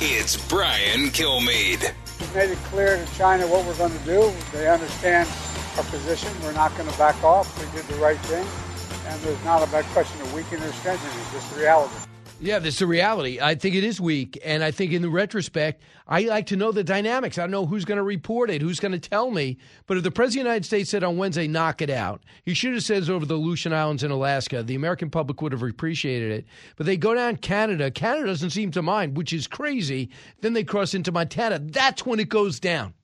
It's 0.00 0.36
Brian 0.48 1.08
Kilmeade. 1.08 1.92
We've 2.20 2.32
made 2.36 2.50
it 2.50 2.58
clear 2.70 2.96
to 2.96 3.14
China 3.16 3.44
what 3.48 3.66
we're 3.66 3.74
going 3.74 3.90
to 3.90 4.04
do. 4.04 4.32
They 4.52 4.68
understand 4.68 5.28
our 5.76 5.82
position. 5.82 6.30
We're 6.44 6.52
not 6.52 6.70
going 6.76 6.88
to 6.88 6.96
back 6.96 7.20
off. 7.24 7.58
We 7.58 7.76
did 7.76 7.88
the 7.88 7.96
right 7.96 8.20
thing. 8.20 8.46
And 9.08 9.20
there's 9.22 9.44
not 9.44 9.66
a 9.66 9.72
bad 9.72 9.84
question 9.86 10.20
of 10.20 10.32
weakening 10.32 10.62
or 10.62 10.72
strengthening. 10.74 11.12
It's 11.18 11.32
just 11.32 11.52
the 11.52 11.62
reality. 11.62 11.92
Yeah, 12.42 12.58
this 12.58 12.74
is 12.74 12.78
the 12.78 12.86
reality. 12.86 13.38
I 13.38 13.54
think 13.54 13.74
it 13.74 13.84
is 13.84 14.00
weak. 14.00 14.40
And 14.42 14.64
I 14.64 14.70
think 14.70 14.92
in 14.92 15.02
the 15.02 15.10
retrospect, 15.10 15.82
I 16.08 16.22
like 16.22 16.46
to 16.46 16.56
know 16.56 16.72
the 16.72 16.82
dynamics. 16.82 17.36
I 17.36 17.42
don't 17.42 17.50
know 17.50 17.66
who's 17.66 17.84
going 17.84 17.98
to 17.98 18.02
report 18.02 18.48
it, 18.48 18.62
who's 18.62 18.80
going 18.80 18.92
to 18.92 18.98
tell 18.98 19.30
me. 19.30 19.58
But 19.86 19.98
if 19.98 20.04
the 20.04 20.10
President 20.10 20.40
of 20.40 20.44
the 20.44 20.48
United 20.48 20.64
States 20.64 20.88
said 20.88 21.04
on 21.04 21.18
Wednesday, 21.18 21.46
knock 21.46 21.82
it 21.82 21.90
out, 21.90 22.22
he 22.42 22.54
should 22.54 22.72
have 22.72 22.82
said 22.82 23.10
over 23.10 23.26
the 23.26 23.34
Aleutian 23.34 23.74
Islands 23.74 24.02
in 24.02 24.10
Alaska. 24.10 24.62
The 24.62 24.74
American 24.74 25.10
public 25.10 25.42
would 25.42 25.52
have 25.52 25.62
appreciated 25.62 26.32
it. 26.32 26.46
But 26.76 26.86
they 26.86 26.96
go 26.96 27.12
down 27.12 27.36
Canada. 27.36 27.90
Canada 27.90 28.28
doesn't 28.28 28.50
seem 28.50 28.70
to 28.70 28.80
mind, 28.80 29.18
which 29.18 29.34
is 29.34 29.46
crazy. 29.46 30.08
Then 30.40 30.54
they 30.54 30.64
cross 30.64 30.94
into 30.94 31.12
Montana. 31.12 31.58
That's 31.58 32.06
when 32.06 32.20
it 32.20 32.30
goes 32.30 32.58
down. 32.58 32.94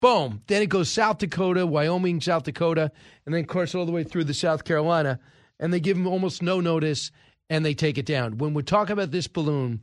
Boom. 0.00 0.42
Then 0.46 0.62
it 0.62 0.68
goes 0.68 0.88
South 0.88 1.18
Dakota, 1.18 1.66
Wyoming, 1.66 2.20
South 2.20 2.44
Dakota, 2.44 2.92
and 3.26 3.34
then, 3.34 3.40
of 3.40 3.48
course, 3.48 3.74
all 3.74 3.86
the 3.86 3.92
way 3.92 4.04
through 4.04 4.24
the 4.24 4.34
South 4.34 4.62
Carolina. 4.62 5.18
And 5.58 5.72
they 5.72 5.80
give 5.80 5.96
them 5.96 6.06
almost 6.06 6.42
no 6.42 6.60
notice 6.60 7.10
and 7.50 7.64
they 7.64 7.74
take 7.74 7.98
it 7.98 8.06
down. 8.06 8.38
When 8.38 8.54
we 8.54 8.62
talk 8.62 8.90
about 8.90 9.10
this 9.10 9.26
balloon, 9.26 9.80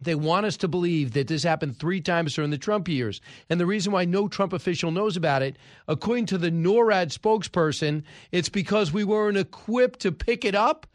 they 0.00 0.14
want 0.14 0.46
us 0.46 0.56
to 0.58 0.68
believe 0.68 1.12
that 1.12 1.28
this 1.28 1.42
happened 1.42 1.76
three 1.76 2.00
times 2.00 2.34
during 2.34 2.50
the 2.50 2.58
Trump 2.58 2.88
years. 2.88 3.20
And 3.50 3.60
the 3.60 3.66
reason 3.66 3.92
why 3.92 4.06
no 4.06 4.28
Trump 4.28 4.52
official 4.52 4.90
knows 4.90 5.16
about 5.16 5.42
it, 5.42 5.56
according 5.88 6.26
to 6.26 6.38
the 6.38 6.50
NORAD 6.50 7.16
spokesperson, 7.16 8.02
it's 8.32 8.48
because 8.48 8.92
we 8.92 9.04
weren't 9.04 9.36
equipped 9.36 10.00
to 10.00 10.12
pick 10.12 10.44
it 10.44 10.54
up. 10.54 10.86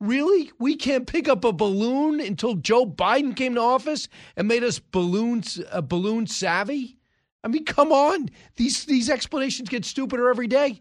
Really? 0.00 0.50
We 0.58 0.76
can't 0.76 1.06
pick 1.06 1.28
up 1.28 1.44
a 1.44 1.52
balloon 1.52 2.20
until 2.20 2.54
Joe 2.54 2.86
Biden 2.86 3.36
came 3.36 3.54
to 3.54 3.60
office 3.60 4.08
and 4.36 4.48
made 4.48 4.64
us 4.64 4.78
balloons 4.78 5.60
uh, 5.70 5.82
balloon 5.82 6.26
savvy? 6.26 6.98
I 7.42 7.48
mean, 7.48 7.64
come 7.64 7.92
on. 7.92 8.30
These 8.56 8.86
these 8.86 9.10
explanations 9.10 9.68
get 9.68 9.84
stupider 9.84 10.30
every 10.30 10.46
day. 10.46 10.80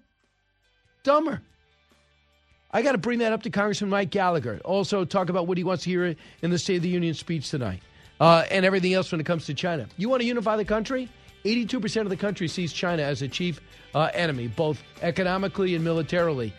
Dumber. 1.04 1.42
I 2.76 2.82
got 2.82 2.94
to 2.94 2.98
bring 2.98 3.20
that 3.20 3.32
up 3.32 3.44
to 3.44 3.52
Congressman 3.52 3.92
Mike 3.92 4.10
Gallagher. 4.10 4.60
Also, 4.66 5.06
talk 5.06 5.30
about 5.30 5.46
what 5.46 5.60
he 5.60 5.64
wants 5.64 5.84
to 5.84 5.92
hear 5.92 6.16
in 6.42 6.50
the 6.50 6.58
State 6.58 6.78
of 6.78 6.82
the 6.82 6.90
Union 6.90 7.14
speech 7.14 7.52
tonight 7.52 7.84
uh, 8.20 8.46
and 8.50 8.66
everything 8.66 8.94
else 8.94 9.12
when 9.12 9.22
it 9.22 9.26
comes 9.26 9.46
to 9.46 9.54
China. 9.54 9.88
You 9.96 10.10
want 10.10 10.22
to 10.22 10.28
unify 10.28 10.58
the 10.58 10.66
country? 10.66 11.08
82% 11.46 12.02
of 12.02 12.10
the 12.10 12.18
country 12.18 12.48
sees 12.48 12.74
China 12.74 13.04
as 13.04 13.22
a 13.22 13.28
chief 13.28 13.62
uh, 13.94 14.10
enemy, 14.14 14.48
both 14.48 14.82
economically 15.04 15.76
and 15.76 15.84
militarily. 15.84 16.52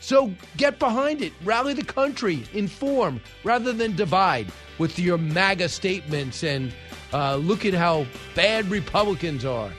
So 0.00 0.34
get 0.58 0.78
behind 0.78 1.22
it. 1.22 1.32
Rally 1.42 1.72
the 1.72 1.84
country, 1.84 2.44
inform 2.52 3.20
rather 3.42 3.72
than 3.72 3.96
divide 3.96 4.52
with 4.78 4.98
your 4.98 5.16
MAGA 5.16 5.70
statements 5.70 6.42
and 6.42 6.74
uh, 7.14 7.36
look 7.36 7.64
at 7.64 7.72
how 7.72 8.04
bad 8.34 8.68
Republicans 8.68 9.44
are. 9.44 9.72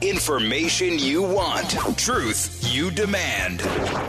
Information 0.00 0.96
you 0.96 1.22
want, 1.22 1.70
truth 1.98 2.60
you 2.72 2.92
demand. 2.92 3.58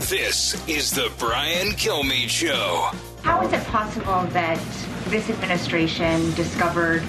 This 0.02 0.54
is 0.67 0.91
the 0.91 1.12
Brian 1.17 1.69
Kilmeade 1.69 2.30
Show. 2.30 2.91
How 3.23 3.41
is 3.41 3.52
it 3.54 3.63
possible 3.65 4.23
that 4.32 4.60
this 5.08 5.32
administration 5.32 6.32
discovered 6.36 7.02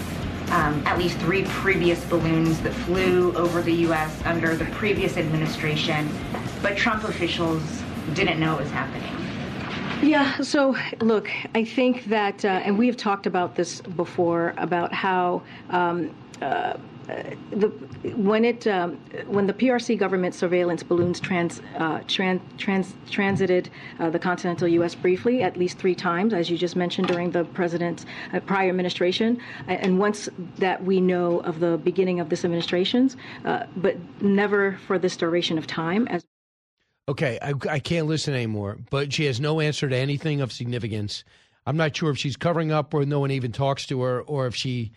um, 0.49 0.83
at 0.87 0.97
least 0.97 1.19
three 1.19 1.45
previous 1.45 2.03
balloons 2.07 2.59
that 2.61 2.73
flew 2.73 3.35
over 3.35 3.61
the 3.61 3.75
U.S. 3.85 4.19
under 4.25 4.57
the 4.57 4.65
previous 4.67 5.19
administration, 5.19 6.09
but 6.63 6.75
Trump 6.75 7.05
officials 7.05 7.63
didn't 8.15 8.41
know 8.41 8.55
it 8.55 8.63
was 8.63 8.71
happening? 8.71 9.15
Yeah, 10.03 10.41
so 10.41 10.75
look, 11.03 11.29
I 11.55 11.67
think 11.67 12.07
that, 12.07 12.47
uh, 12.47 12.49
and 12.49 12.79
we 12.79 12.87
have 12.87 12.97
talked 12.97 13.27
about 13.27 13.57
this 13.57 13.83
before 13.83 14.55
about 14.57 14.95
how. 14.95 15.43
Um, 15.69 16.15
uh, 16.41 16.79
the, 17.51 17.69
when 18.17 18.45
it 18.45 18.67
um, 18.67 18.97
when 19.27 19.47
the 19.47 19.53
PRC 19.53 19.99
government 19.99 20.35
surveillance 20.35 20.83
balloons 20.83 21.21
trans, 21.21 21.61
uh, 21.77 22.01
trans, 22.07 22.41
trans 22.59 22.95
transited 23.11 23.71
uh, 23.99 24.11
the 24.11 24.19
continental 24.19 24.69
U.S. 24.69 24.95
briefly 24.95 25.43
at 25.43 25.57
least 25.57 25.79
three 25.79 25.95
times, 25.95 26.33
as 26.33 26.51
you 26.51 26.59
just 26.59 26.77
mentioned 26.77 27.09
during 27.09 27.31
the 27.31 27.45
president's 27.45 28.07
uh, 28.33 28.41
prior 28.41 28.69
administration, 28.69 29.41
and 29.69 29.99
once 29.99 30.29
that 30.59 30.85
we 30.85 31.01
know 31.01 31.41
of 31.41 31.61
the 31.61 31.79
beginning 31.79 32.21
of 32.21 32.29
this 32.29 32.45
administration's, 32.45 33.17
uh, 33.45 33.65
but 33.77 33.97
never 34.23 34.79
for 34.87 34.99
this 34.99 35.17
duration 35.17 35.59
of 35.59 35.67
time. 35.67 36.07
As 36.09 36.25
Okay, 37.09 37.39
I, 37.43 37.55
I 37.69 37.79
can't 37.81 38.07
listen 38.07 38.35
anymore. 38.35 38.79
But 38.89 39.13
she 39.13 39.25
has 39.25 39.41
no 39.41 39.59
answer 39.59 39.89
to 39.89 39.97
anything 39.97 40.41
of 40.41 40.53
significance. 40.53 41.25
I'm 41.67 41.77
not 41.77 41.97
sure 41.97 42.11
if 42.11 42.19
she's 42.19 42.37
covering 42.37 42.71
up 42.71 42.95
or 42.95 43.05
no 43.05 43.21
one 43.21 43.33
even 43.33 43.53
talks 43.53 43.87
to 43.87 44.01
her, 44.03 44.21
or 44.23 44.47
if 44.47 44.55
she 44.55 44.93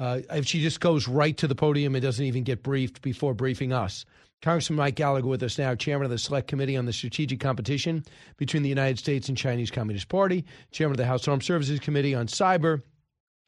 uh, 0.00 0.20
if 0.30 0.46
she 0.46 0.62
just 0.62 0.80
goes 0.80 1.06
right 1.06 1.36
to 1.36 1.46
the 1.46 1.54
podium 1.54 1.94
and 1.94 2.02
doesn't 2.02 2.24
even 2.24 2.42
get 2.42 2.62
briefed 2.62 3.02
before 3.02 3.34
briefing 3.34 3.70
us. 3.72 4.06
Congressman 4.40 4.78
Mike 4.78 4.94
Gallagher 4.94 5.28
with 5.28 5.42
us 5.42 5.58
now, 5.58 5.74
chairman 5.74 6.06
of 6.06 6.10
the 6.10 6.16
Select 6.16 6.48
Committee 6.48 6.78
on 6.78 6.86
the 6.86 6.92
Strategic 6.94 7.38
Competition 7.38 8.02
between 8.38 8.62
the 8.62 8.70
United 8.70 8.98
States 8.98 9.28
and 9.28 9.36
Chinese 9.36 9.70
Communist 9.70 10.08
Party, 10.08 10.46
chairman 10.72 10.94
of 10.94 10.96
the 10.96 11.04
House 11.04 11.28
Armed 11.28 11.42
Services 11.42 11.78
Committee 11.78 12.14
on 12.14 12.26
Cyber, 12.26 12.82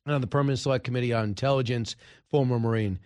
and 0.04 0.14
on 0.14 0.20
the 0.20 0.26
Permanent 0.26 0.58
Select 0.58 0.84
Committee 0.84 1.14
on 1.14 1.24
Intelligence, 1.24 1.96
former 2.30 2.58
Marine. 2.58 2.98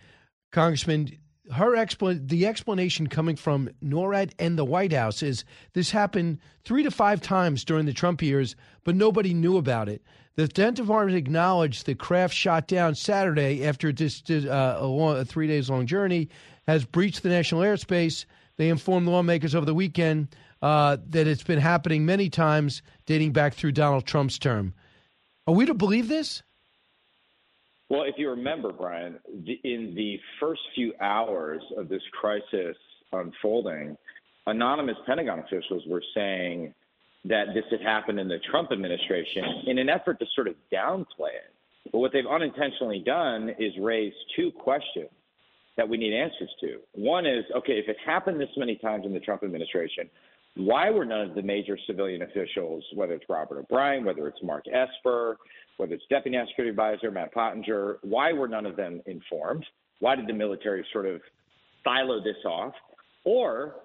Congressman, 0.51 1.17
her 1.53 1.75
explan- 1.75 2.27
the 2.27 2.45
explanation 2.45 3.07
coming 3.07 3.35
from 3.35 3.69
NORAD 3.83 4.33
and 4.39 4.57
the 4.57 4.65
White 4.65 4.93
House 4.93 5.23
is 5.23 5.45
this 5.73 5.91
happened 5.91 6.39
three 6.63 6.83
to 6.83 6.91
five 6.91 7.21
times 7.21 7.63
during 7.63 7.85
the 7.85 7.93
Trump 7.93 8.21
years, 8.21 8.55
but 8.83 8.95
nobody 8.95 9.33
knew 9.33 9.57
about 9.57 9.89
it. 9.89 10.01
The 10.35 10.47
Defense 10.47 10.79
Department 10.79 11.17
acknowledged 11.17 11.85
the 11.85 11.95
craft 11.95 12.33
shot 12.33 12.67
down 12.67 12.93
Saturday 12.95 13.65
after 13.65 13.89
uh, 13.89 14.77
a, 14.79 14.85
long, 14.85 15.17
a 15.17 15.25
three 15.25 15.47
days 15.47 15.69
long 15.69 15.87
journey 15.87 16.29
has 16.67 16.85
breached 16.85 17.23
the 17.23 17.29
national 17.29 17.61
airspace. 17.61 18.25
They 18.57 18.69
informed 18.69 19.07
lawmakers 19.07 19.55
over 19.55 19.65
the 19.65 19.73
weekend 19.73 20.35
uh, 20.61 20.97
that 21.09 21.27
it's 21.27 21.43
been 21.43 21.59
happening 21.59 22.05
many 22.05 22.29
times 22.29 22.81
dating 23.05 23.31
back 23.31 23.55
through 23.55 23.71
Donald 23.71 24.05
Trump's 24.05 24.37
term. 24.37 24.73
Are 25.47 25.53
we 25.53 25.65
to 25.65 25.73
believe 25.73 26.07
this? 26.07 26.43
Well, 27.89 28.03
if 28.03 28.15
you 28.17 28.29
remember, 28.29 28.73
Brian, 28.73 29.17
in 29.63 29.93
the 29.95 30.19
first 30.39 30.61
few 30.75 30.93
hours 30.99 31.61
of 31.77 31.87
this 31.87 32.01
crisis 32.19 32.75
unfolding, 33.13 33.97
anonymous 34.45 34.97
Pentagon 35.05 35.39
officials 35.39 35.83
were 35.87 36.03
saying 36.13 36.73
that 37.25 37.47
this 37.53 37.63
had 37.71 37.81
happened 37.81 38.19
in 38.19 38.27
the 38.27 38.39
Trump 38.51 38.71
administration 38.71 39.43
in 39.67 39.77
an 39.77 39.89
effort 39.89 40.19
to 40.19 40.25
sort 40.35 40.47
of 40.47 40.55
downplay 40.71 41.35
it. 41.35 41.53
But 41.91 41.99
what 41.99 42.11
they've 42.11 42.27
unintentionally 42.27 43.01
done 43.05 43.49
is 43.57 43.71
raise 43.79 44.13
two 44.35 44.51
questions 44.51 45.09
that 45.77 45.87
we 45.87 45.97
need 45.97 46.13
answers 46.13 46.49
to. 46.61 46.79
One 46.93 47.25
is 47.25 47.45
okay, 47.55 47.73
if 47.73 47.87
it 47.87 47.97
happened 48.05 48.41
this 48.41 48.49
many 48.57 48.75
times 48.75 49.05
in 49.05 49.13
the 49.13 49.19
Trump 49.19 49.43
administration, 49.43 50.09
why 50.55 50.89
were 50.89 51.05
none 51.05 51.29
of 51.29 51.35
the 51.35 51.41
major 51.41 51.77
civilian 51.85 52.23
officials, 52.23 52.83
whether 52.95 53.13
it's 53.13 53.25
Robert 53.29 53.59
O'Brien, 53.59 54.03
whether 54.03 54.27
it's 54.27 54.41
Mark 54.43 54.65
Esper, 54.67 55.37
whether 55.77 55.93
it's 55.93 56.03
Deputy 56.09 56.35
National 56.35 56.49
Security 56.49 56.69
Advisor 56.71 57.11
Matt 57.11 57.33
Pottinger, 57.33 57.97
why 58.01 58.33
were 58.33 58.47
none 58.47 58.65
of 58.65 58.75
them 58.75 59.01
informed? 59.05 59.65
Why 59.99 60.15
did 60.15 60.27
the 60.27 60.33
military 60.33 60.85
sort 60.91 61.05
of 61.05 61.21
silo 61.83 62.21
this 62.23 62.43
off? 62.45 62.73
Or 63.23 63.75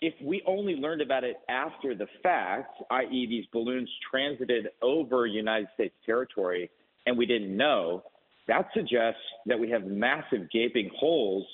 if 0.00 0.14
we 0.22 0.42
only 0.46 0.74
learned 0.74 1.00
about 1.00 1.24
it 1.24 1.36
after 1.48 1.94
the 1.94 2.06
fact, 2.22 2.82
i.e., 2.90 3.26
these 3.28 3.44
balloons 3.52 3.88
transited 4.10 4.68
over 4.82 5.26
United 5.26 5.68
States 5.74 5.94
territory 6.04 6.70
and 7.06 7.16
we 7.16 7.26
didn't 7.26 7.56
know, 7.56 8.02
that 8.48 8.68
suggests 8.74 9.20
that 9.46 9.58
we 9.58 9.70
have 9.70 9.84
massive 9.84 10.50
gaping 10.52 10.90
holes 10.96 11.46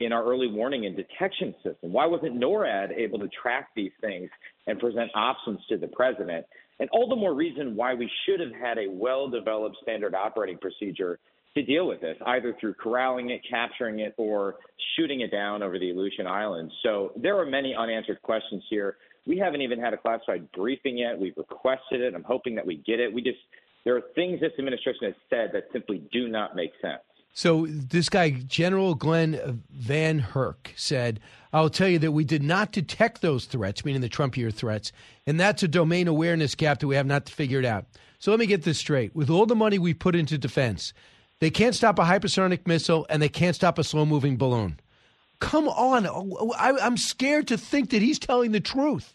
in 0.00 0.12
our 0.12 0.24
early 0.24 0.48
warning 0.48 0.86
and 0.86 0.96
detection 0.96 1.54
system. 1.62 1.92
Why 1.92 2.06
wasn't 2.06 2.38
NORAD 2.38 2.92
able 2.96 3.18
to 3.20 3.28
track 3.28 3.68
these 3.74 3.92
things 4.00 4.28
and 4.66 4.78
present 4.78 5.10
options 5.14 5.60
to 5.68 5.76
the 5.76 5.88
president? 5.88 6.44
And 6.80 6.88
all 6.90 7.08
the 7.08 7.16
more 7.16 7.34
reason 7.34 7.76
why 7.76 7.94
we 7.94 8.10
should 8.26 8.40
have 8.40 8.52
had 8.52 8.78
a 8.78 8.86
well 8.90 9.28
developed 9.28 9.76
standard 9.82 10.14
operating 10.14 10.58
procedure 10.58 11.18
to 11.56 11.62
deal 11.62 11.86
with 11.86 12.00
this, 12.00 12.16
either 12.26 12.56
through 12.60 12.74
corralling 12.74 13.30
it, 13.30 13.40
capturing 13.48 14.00
it, 14.00 14.12
or 14.16 14.56
shooting 14.96 15.20
it 15.20 15.30
down 15.30 15.62
over 15.62 15.78
the 15.78 15.90
Aleutian 15.90 16.26
Islands. 16.26 16.72
So 16.82 17.12
there 17.16 17.38
are 17.38 17.46
many 17.46 17.74
unanswered 17.74 18.20
questions 18.22 18.62
here. 18.68 18.96
We 19.26 19.38
haven't 19.38 19.62
even 19.62 19.80
had 19.80 19.94
a 19.94 19.96
classified 19.96 20.50
briefing 20.52 20.98
yet. 20.98 21.18
We've 21.18 21.36
requested 21.36 22.00
it. 22.00 22.14
I'm 22.14 22.24
hoping 22.24 22.56
that 22.56 22.66
we 22.66 22.78
get 22.78 22.98
it. 22.98 23.12
We 23.12 23.22
just 23.22 23.38
there 23.84 23.96
are 23.96 24.02
things 24.14 24.40
this 24.40 24.52
administration 24.58 25.04
has 25.04 25.14
said 25.30 25.50
that 25.52 25.64
simply 25.72 26.02
do 26.12 26.28
not 26.28 26.56
make 26.56 26.72
sense. 26.80 27.02
So 27.36 27.66
this 27.66 28.08
guy, 28.08 28.30
General 28.30 28.94
Glen 28.94 29.62
VanHerck, 29.76 30.68
said, 30.76 31.18
"I'll 31.52 31.68
tell 31.68 31.88
you 31.88 31.98
that 31.98 32.12
we 32.12 32.24
did 32.24 32.44
not 32.44 32.70
detect 32.70 33.22
those 33.22 33.44
threats, 33.46 33.84
meaning 33.84 34.00
the 34.00 34.08
Trump 34.08 34.36
year 34.36 34.52
threats, 34.52 34.92
and 35.26 35.38
that's 35.38 35.64
a 35.64 35.68
domain 35.68 36.06
awareness 36.06 36.54
gap 36.54 36.78
that 36.78 36.86
we 36.86 36.94
have 36.94 37.06
not 37.06 37.28
figured 37.28 37.64
out." 37.64 37.86
So 38.20 38.30
let 38.30 38.38
me 38.38 38.46
get 38.46 38.62
this 38.62 38.78
straight: 38.78 39.16
with 39.16 39.30
all 39.30 39.46
the 39.46 39.56
money 39.56 39.80
we 39.80 39.94
put 39.94 40.14
into 40.14 40.38
defense, 40.38 40.92
they 41.40 41.50
can't 41.50 41.74
stop 41.74 41.98
a 41.98 42.02
hypersonic 42.02 42.68
missile 42.68 43.04
and 43.10 43.20
they 43.20 43.28
can't 43.28 43.56
stop 43.56 43.78
a 43.78 43.84
slow 43.84 44.06
moving 44.06 44.36
balloon. 44.36 44.78
Come 45.40 45.68
on. 45.68 46.06
I, 46.56 46.78
I'm 46.80 46.96
scared 46.96 47.48
to 47.48 47.58
think 47.58 47.90
that 47.90 48.00
he's 48.00 48.20
telling 48.20 48.52
the 48.52 48.60
truth. 48.60 49.12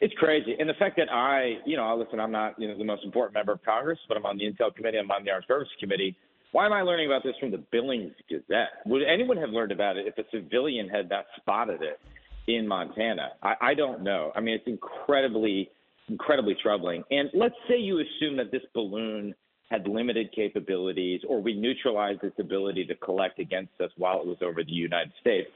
It's 0.00 0.14
crazy. 0.14 0.54
And 0.58 0.68
the 0.68 0.74
fact 0.74 0.96
that 0.98 1.10
I, 1.10 1.58
you 1.66 1.76
know, 1.76 1.96
listen, 1.96 2.20
I'm 2.20 2.30
not, 2.30 2.58
you 2.60 2.68
know, 2.68 2.78
the 2.78 2.84
most 2.84 3.04
important 3.04 3.34
member 3.34 3.52
of 3.52 3.64
Congress, 3.64 3.98
but 4.08 4.16
I'm 4.16 4.24
on 4.24 4.38
the 4.38 4.44
Intel 4.44 4.74
Committee, 4.74 4.98
I'm 4.98 5.10
on 5.10 5.24
the 5.24 5.32
Armed 5.32 5.46
Services 5.48 5.74
Committee. 5.80 6.16
Why 6.52 6.66
am 6.66 6.72
I 6.72 6.82
learning 6.82 7.06
about 7.06 7.22
this 7.22 7.34
from 7.38 7.50
the 7.50 7.62
Billings 7.70 8.12
Gazette? 8.30 8.68
Would 8.86 9.02
anyone 9.02 9.36
have 9.36 9.50
learned 9.50 9.72
about 9.72 9.96
it 9.96 10.06
if 10.06 10.16
a 10.18 10.28
civilian 10.30 10.88
had 10.88 11.08
not 11.10 11.26
spotted 11.36 11.82
it 11.82 12.00
in 12.46 12.66
Montana? 12.66 13.32
I, 13.42 13.54
I 13.60 13.74
don't 13.74 14.02
know. 14.02 14.32
I 14.34 14.40
mean, 14.40 14.54
it's 14.54 14.66
incredibly, 14.66 15.70
incredibly 16.08 16.56
troubling. 16.62 17.04
And 17.10 17.30
let's 17.34 17.54
say 17.68 17.78
you 17.78 18.00
assume 18.00 18.36
that 18.36 18.50
this 18.50 18.62
balloon– 18.74 19.34
had 19.70 19.86
limited 19.88 20.32
capabilities 20.32 21.20
or 21.28 21.40
we 21.42 21.54
neutralized 21.54 22.22
its 22.22 22.38
ability 22.38 22.84
to 22.86 22.94
collect 22.96 23.38
against 23.38 23.72
us 23.80 23.90
while 23.96 24.20
it 24.20 24.26
was 24.26 24.38
over 24.42 24.62
the 24.62 24.72
United 24.72 25.12
States. 25.20 25.48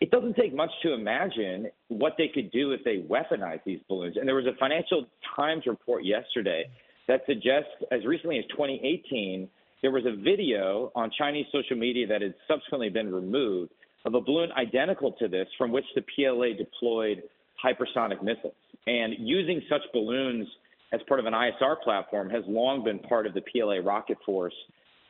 It 0.00 0.10
doesn't 0.10 0.36
take 0.36 0.54
much 0.54 0.70
to 0.82 0.92
imagine 0.92 1.68
what 1.88 2.14
they 2.18 2.28
could 2.28 2.50
do 2.52 2.72
if 2.72 2.84
they 2.84 2.98
weaponized 2.98 3.64
these 3.64 3.80
balloons. 3.88 4.16
And 4.16 4.28
there 4.28 4.34
was 4.34 4.46
a 4.46 4.56
Financial 4.58 5.06
Times 5.34 5.64
report 5.66 6.04
yesterday 6.04 6.68
that 7.08 7.22
suggests, 7.26 7.70
as 7.90 8.04
recently 8.04 8.38
as 8.38 8.44
2018, 8.50 9.48
there 9.86 9.92
was 9.92 10.04
a 10.04 10.20
video 10.20 10.90
on 10.96 11.12
Chinese 11.16 11.46
social 11.52 11.76
media 11.76 12.08
that 12.08 12.20
had 12.20 12.34
subsequently 12.48 12.88
been 12.88 13.14
removed 13.14 13.70
of 14.04 14.14
a 14.14 14.20
balloon 14.20 14.50
identical 14.58 15.12
to 15.12 15.28
this 15.28 15.46
from 15.56 15.70
which 15.70 15.84
the 15.94 16.02
PLA 16.02 16.56
deployed 16.58 17.22
hypersonic 17.64 18.20
missiles. 18.20 18.56
And 18.88 19.14
using 19.16 19.62
such 19.70 19.82
balloons 19.92 20.48
as 20.92 21.00
part 21.06 21.20
of 21.20 21.26
an 21.26 21.34
ISR 21.34 21.80
platform 21.84 22.28
has 22.30 22.42
long 22.48 22.82
been 22.82 22.98
part 22.98 23.28
of 23.28 23.34
the 23.34 23.42
PLA 23.42 23.76
rocket 23.76 24.18
force 24.26 24.54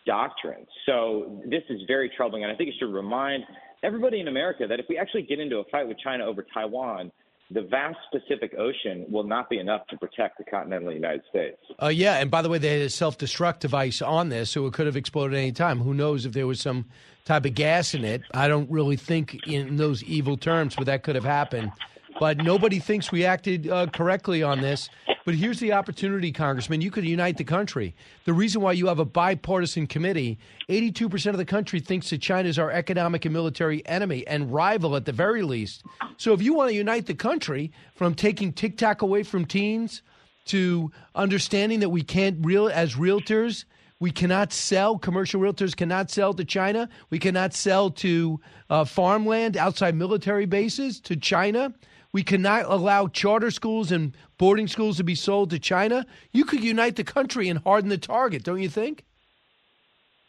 doctrine. 0.04 0.66
So 0.84 1.40
this 1.46 1.62
is 1.70 1.80
very 1.86 2.10
troubling. 2.14 2.44
And 2.44 2.52
I 2.52 2.54
think 2.54 2.68
it 2.68 2.74
should 2.78 2.92
remind 2.92 3.44
everybody 3.82 4.20
in 4.20 4.28
America 4.28 4.66
that 4.68 4.78
if 4.78 4.84
we 4.90 4.98
actually 4.98 5.22
get 5.22 5.40
into 5.40 5.56
a 5.56 5.64
fight 5.72 5.88
with 5.88 5.96
China 6.04 6.26
over 6.26 6.44
Taiwan, 6.52 7.10
the 7.50 7.62
vast 7.62 7.98
Pacific 8.11 8.54
Ocean 8.59 9.06
will 9.09 9.24
not 9.24 9.48
be 9.48 9.59
enough 9.59 9.87
to 9.88 9.96
protect 9.96 10.38
the 10.38 10.44
continental 10.44 10.92
United 10.92 11.22
States. 11.28 11.59
Uh, 11.80 11.88
yeah, 11.88 12.16
and 12.16 12.30
by 12.30 12.42
the 12.42 12.48
way, 12.48 12.59
they 12.59 12.78
had 12.78 12.82
a 12.82 12.90
self-destruct 12.90 13.61
device 13.61 14.02
on 14.02 14.28
this, 14.30 14.50
so 14.50 14.66
it 14.66 14.72
could 14.72 14.87
have 14.87 14.96
exploded 14.96 15.38
any 15.38 15.52
time. 15.52 15.78
Who 15.80 15.94
knows 15.94 16.26
if 16.26 16.32
there 16.32 16.46
was 16.46 16.61
some 16.61 16.87
type 17.24 17.44
of 17.44 17.54
gas 17.54 17.94
in 17.94 18.04
it? 18.04 18.22
I 18.35 18.48
don't 18.48 18.70
really 18.70 18.96
think 18.96 19.46
in 19.46 19.76
those 19.76 20.02
evil 20.04 20.37
terms, 20.37 20.74
but 20.74 20.87
that 20.87 21.04
could 21.04 21.14
have 21.14 21.24
happened. 21.24 21.70
But 22.18 22.38
nobody 22.38 22.79
thinks 22.79 23.12
we 23.12 23.24
acted 23.24 23.68
uh, 23.68 23.87
correctly 23.88 24.42
on 24.42 24.61
this. 24.61 24.88
But 25.24 25.35
here's 25.35 25.59
the 25.59 25.72
opportunity, 25.72 26.31
Congressman. 26.31 26.81
You 26.81 26.90
could 26.90 27.05
unite 27.05 27.37
the 27.37 27.44
country. 27.44 27.94
The 28.24 28.33
reason 28.33 28.62
why 28.62 28.72
you 28.72 28.87
have 28.87 29.00
a 29.00 29.05
bipartisan 29.05 29.87
committee 29.88 30.38
82% 30.68 31.31
of 31.31 31.37
the 31.37 31.44
country 31.44 31.81
thinks 31.81 32.11
that 32.11 32.22
China 32.22 32.48
is 32.48 32.59
our 32.59 32.70
economic 32.70 33.24
and 33.24 33.35
military 33.35 33.85
enemy 33.87 34.26
and 34.26 34.52
rival 34.52 34.94
at 34.94 35.05
the 35.05 35.12
very 35.12 35.42
least. 35.42 35.85
So 36.16 36.33
if 36.33 36.40
you 36.40 36.55
want 36.55 36.70
to 36.70 36.76
unite 36.76 37.07
the 37.07 37.14
country 37.14 37.72
from 37.96 38.14
taking 38.14 38.52
TikTok 38.52 39.02
away 39.02 39.24
from 39.24 39.44
teens 39.44 40.02
to 40.46 40.92
understanding 41.14 41.81
that 41.81 41.88
we 41.88 42.02
can't 42.02 42.38
real 42.44 42.68
as 42.68 42.94
realtors 42.94 43.64
we 43.98 44.11
cannot 44.11 44.52
sell 44.52 44.98
commercial 44.98 45.40
realtors 45.40 45.74
cannot 45.74 46.11
sell 46.11 46.33
to 46.35 46.44
china 46.44 46.88
we 47.11 47.18
cannot 47.18 47.52
sell 47.55 47.90
to 47.90 48.38
uh, 48.70 48.85
farmland 48.85 49.57
outside 49.57 49.94
military 49.94 50.46
bases 50.46 51.00
to 51.00 51.16
china 51.16 51.72
we 52.12 52.22
cannot 52.22 52.64
allow 52.66 53.08
charter 53.08 53.50
schools 53.50 53.92
and 53.92 54.16
boarding 54.38 54.68
schools 54.68 54.96
to 54.98 55.04
be 55.04 55.14
sold 55.14 55.50
to 55.50 55.58
China. 55.58 56.06
You 56.32 56.44
could 56.44 56.62
unite 56.62 56.96
the 56.96 57.04
country 57.04 57.48
and 57.48 57.58
harden 57.60 57.90
the 57.90 57.98
target, 57.98 58.44
don't 58.44 58.60
you 58.60 58.68
think? 58.68 59.04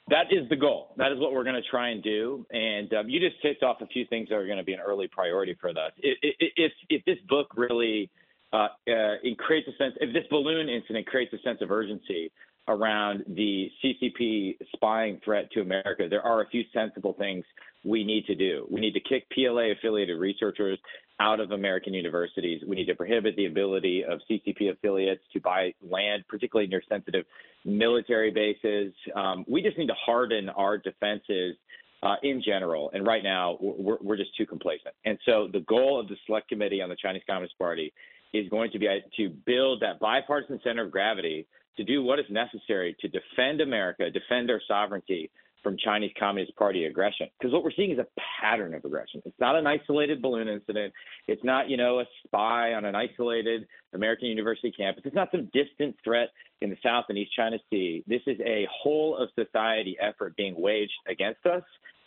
That 0.10 0.32
is 0.32 0.48
the 0.50 0.56
goal. 0.56 0.94
That 0.98 1.12
is 1.12 1.20
what 1.20 1.34
we're 1.34 1.44
going 1.44 1.62
to 1.62 1.70
try 1.70 1.90
and 1.90 2.02
do. 2.02 2.46
And 2.52 2.94
um, 2.94 3.10
you 3.10 3.20
just 3.20 3.42
ticked 3.42 3.62
off 3.62 3.82
a 3.82 3.88
few 3.88 4.06
things 4.06 4.30
that 4.30 4.36
are 4.36 4.46
going 4.46 4.58
to 4.58 4.64
be 4.64 4.74
an 4.74 4.80
early 4.80 5.08
priority 5.08 5.56
for 5.60 5.70
us. 5.70 5.92
If 5.98 6.72
if 6.90 7.04
this 7.06 7.18
book 7.28 7.52
really 7.58 8.10
uh, 8.54 8.70
uh, 8.90 9.16
creates 9.38 9.68
a 9.68 9.76
sense, 9.78 9.96
if 10.00 10.14
this 10.14 10.24
balloon 10.30 10.70
incident 10.70 11.08
creates 11.08 11.34
a 11.34 11.40
sense 11.40 11.60
of 11.62 11.72
urgency 11.72 12.32
around 12.68 13.24
the 13.28 13.70
CCP 13.84 14.58
spying 14.76 15.20
threat 15.24 15.52
to 15.52 15.62
America, 15.62 16.08
there 16.10 16.22
are 16.22 16.42
a 16.42 16.48
few 16.50 16.64
sensible 16.74 17.14
things 17.14 17.46
we 17.84 18.04
need 18.04 18.26
to 18.26 18.36
do. 18.36 18.68
We 18.70 18.82
need 18.82 18.94
to 18.94 19.00
kick 19.00 19.28
PLA 19.32 19.72
affiliated 19.72 20.20
researchers 20.20 20.78
out 21.20 21.40
of 21.40 21.52
American 21.52 21.94
universities. 21.94 22.62
We 22.68 22.76
need 22.76 22.86
to 22.86 22.96
prohibit 22.96 23.36
the 23.36 23.46
ability 23.46 24.04
of 24.04 24.20
CCP 24.30 24.72
affiliates 24.72 25.24
to 25.34 25.40
buy 25.40 25.74
land, 25.82 26.26
particularly 26.28 26.68
near 26.68 26.84
sensitive 26.88 27.26
military 27.66 28.32
bases. 28.32 28.94
Um, 29.16 29.46
we 29.48 29.62
just 29.62 29.78
need 29.78 29.88
to 29.88 29.96
harden 29.96 30.50
our 30.50 30.78
defenses 30.78 31.56
uh, 32.04 32.16
in 32.22 32.44
general. 32.46 32.92
And 32.94 33.06
right 33.06 33.24
now, 33.24 33.58
we're, 33.60 33.98
we're 34.02 34.18
just 34.18 34.36
too 34.38 34.46
complacent. 34.46 34.94
And 35.06 35.18
so 35.26 35.48
the 35.52 35.62
goal 35.62 36.00
of 36.00 36.08
the 36.08 36.16
Select 36.26 36.48
Committee 36.50 36.82
on 36.82 36.90
the 36.90 36.96
Chinese 36.96 37.24
Communist 37.28 37.58
Party 37.58 37.92
is 38.34 38.48
going 38.50 38.72
to 38.72 38.80
be 38.80 38.88
to 39.18 39.30
build 39.30 39.82
that 39.82 40.00
bipartisan 40.00 40.60
center 40.64 40.86
of 40.86 40.92
gravity 40.92 41.48
to 41.78 41.84
do 41.84 42.04
what 42.04 42.20
is 42.20 42.26
necessary 42.30 42.96
to 43.00 43.08
defend 43.08 43.62
America, 43.62 44.10
defend 44.10 44.50
our 44.50 44.62
sovereignty, 44.68 45.30
from 45.68 45.76
Chinese 45.84 46.12
Communist 46.18 46.56
Party 46.56 46.86
aggression. 46.86 47.28
Because 47.38 47.52
what 47.52 47.62
we're 47.62 47.72
seeing 47.76 47.92
is 47.92 47.98
a 47.98 48.08
pattern 48.40 48.74
of 48.74 48.86
aggression. 48.86 49.22
It's 49.26 49.40
not 49.40 49.56
an 49.58 49.68
isolated 49.68 50.22
balloon 50.22 50.48
incident. 50.48 50.94
It's 51.28 51.44
not, 51.44 51.70
you 51.70 51.76
know, 51.76 52.00
a 52.00 52.06
spy 52.26 52.74
on 52.74 52.86
an 52.86 52.96
isolated 52.96 53.68
American 53.94 54.30
university 54.30 54.72
campus. 54.72 55.04
It's 55.06 55.16
not 55.16 55.30
some 55.32 55.50
distant 55.54 55.96
threat 56.06 56.30
in 56.62 56.70
the 56.70 56.78
South 56.82 57.06
and 57.10 57.18
East 57.18 57.32
China 57.36 57.58
Sea. 57.70 58.02
This 58.08 58.22
is 58.28 58.40
a 58.46 58.66
whole 58.72 59.18
of 59.18 59.30
society 59.36 59.98
effort 60.00 60.38
being 60.38 60.56
waged 60.58 60.92
against 61.10 61.46
us. 61.46 61.64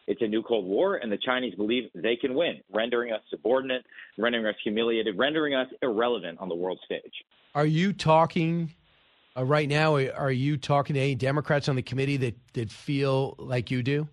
It's 0.06 0.22
a 0.22 0.26
new 0.26 0.42
Cold 0.42 0.64
War, 0.64 0.96
and 0.96 1.12
the 1.12 1.18
Chinese 1.18 1.54
believe 1.54 1.90
they 1.94 2.16
can 2.16 2.34
win, 2.34 2.60
rendering 2.72 3.12
us 3.12 3.20
subordinate, 3.28 3.84
rendering 4.16 4.46
us 4.46 4.56
humiliated, 4.64 5.18
rendering 5.18 5.54
us 5.54 5.68
irrelevant 5.82 6.38
on 6.40 6.48
the 6.48 6.54
world 6.54 6.80
stage. 6.84 7.12
Are 7.54 7.66
you 7.66 7.92
talking 7.92 8.72
uh, 9.36 9.44
right 9.44 9.68
now, 9.68 9.96
are 9.96 10.32
you 10.32 10.56
talking 10.56 10.94
to 10.94 11.00
any 11.00 11.14
Democrats 11.14 11.68
on 11.68 11.76
the 11.76 11.82
committee 11.82 12.16
that, 12.18 12.36
that 12.54 12.70
feel 12.70 13.34
like 13.38 13.70
you 13.70 13.82
do? 13.82 14.08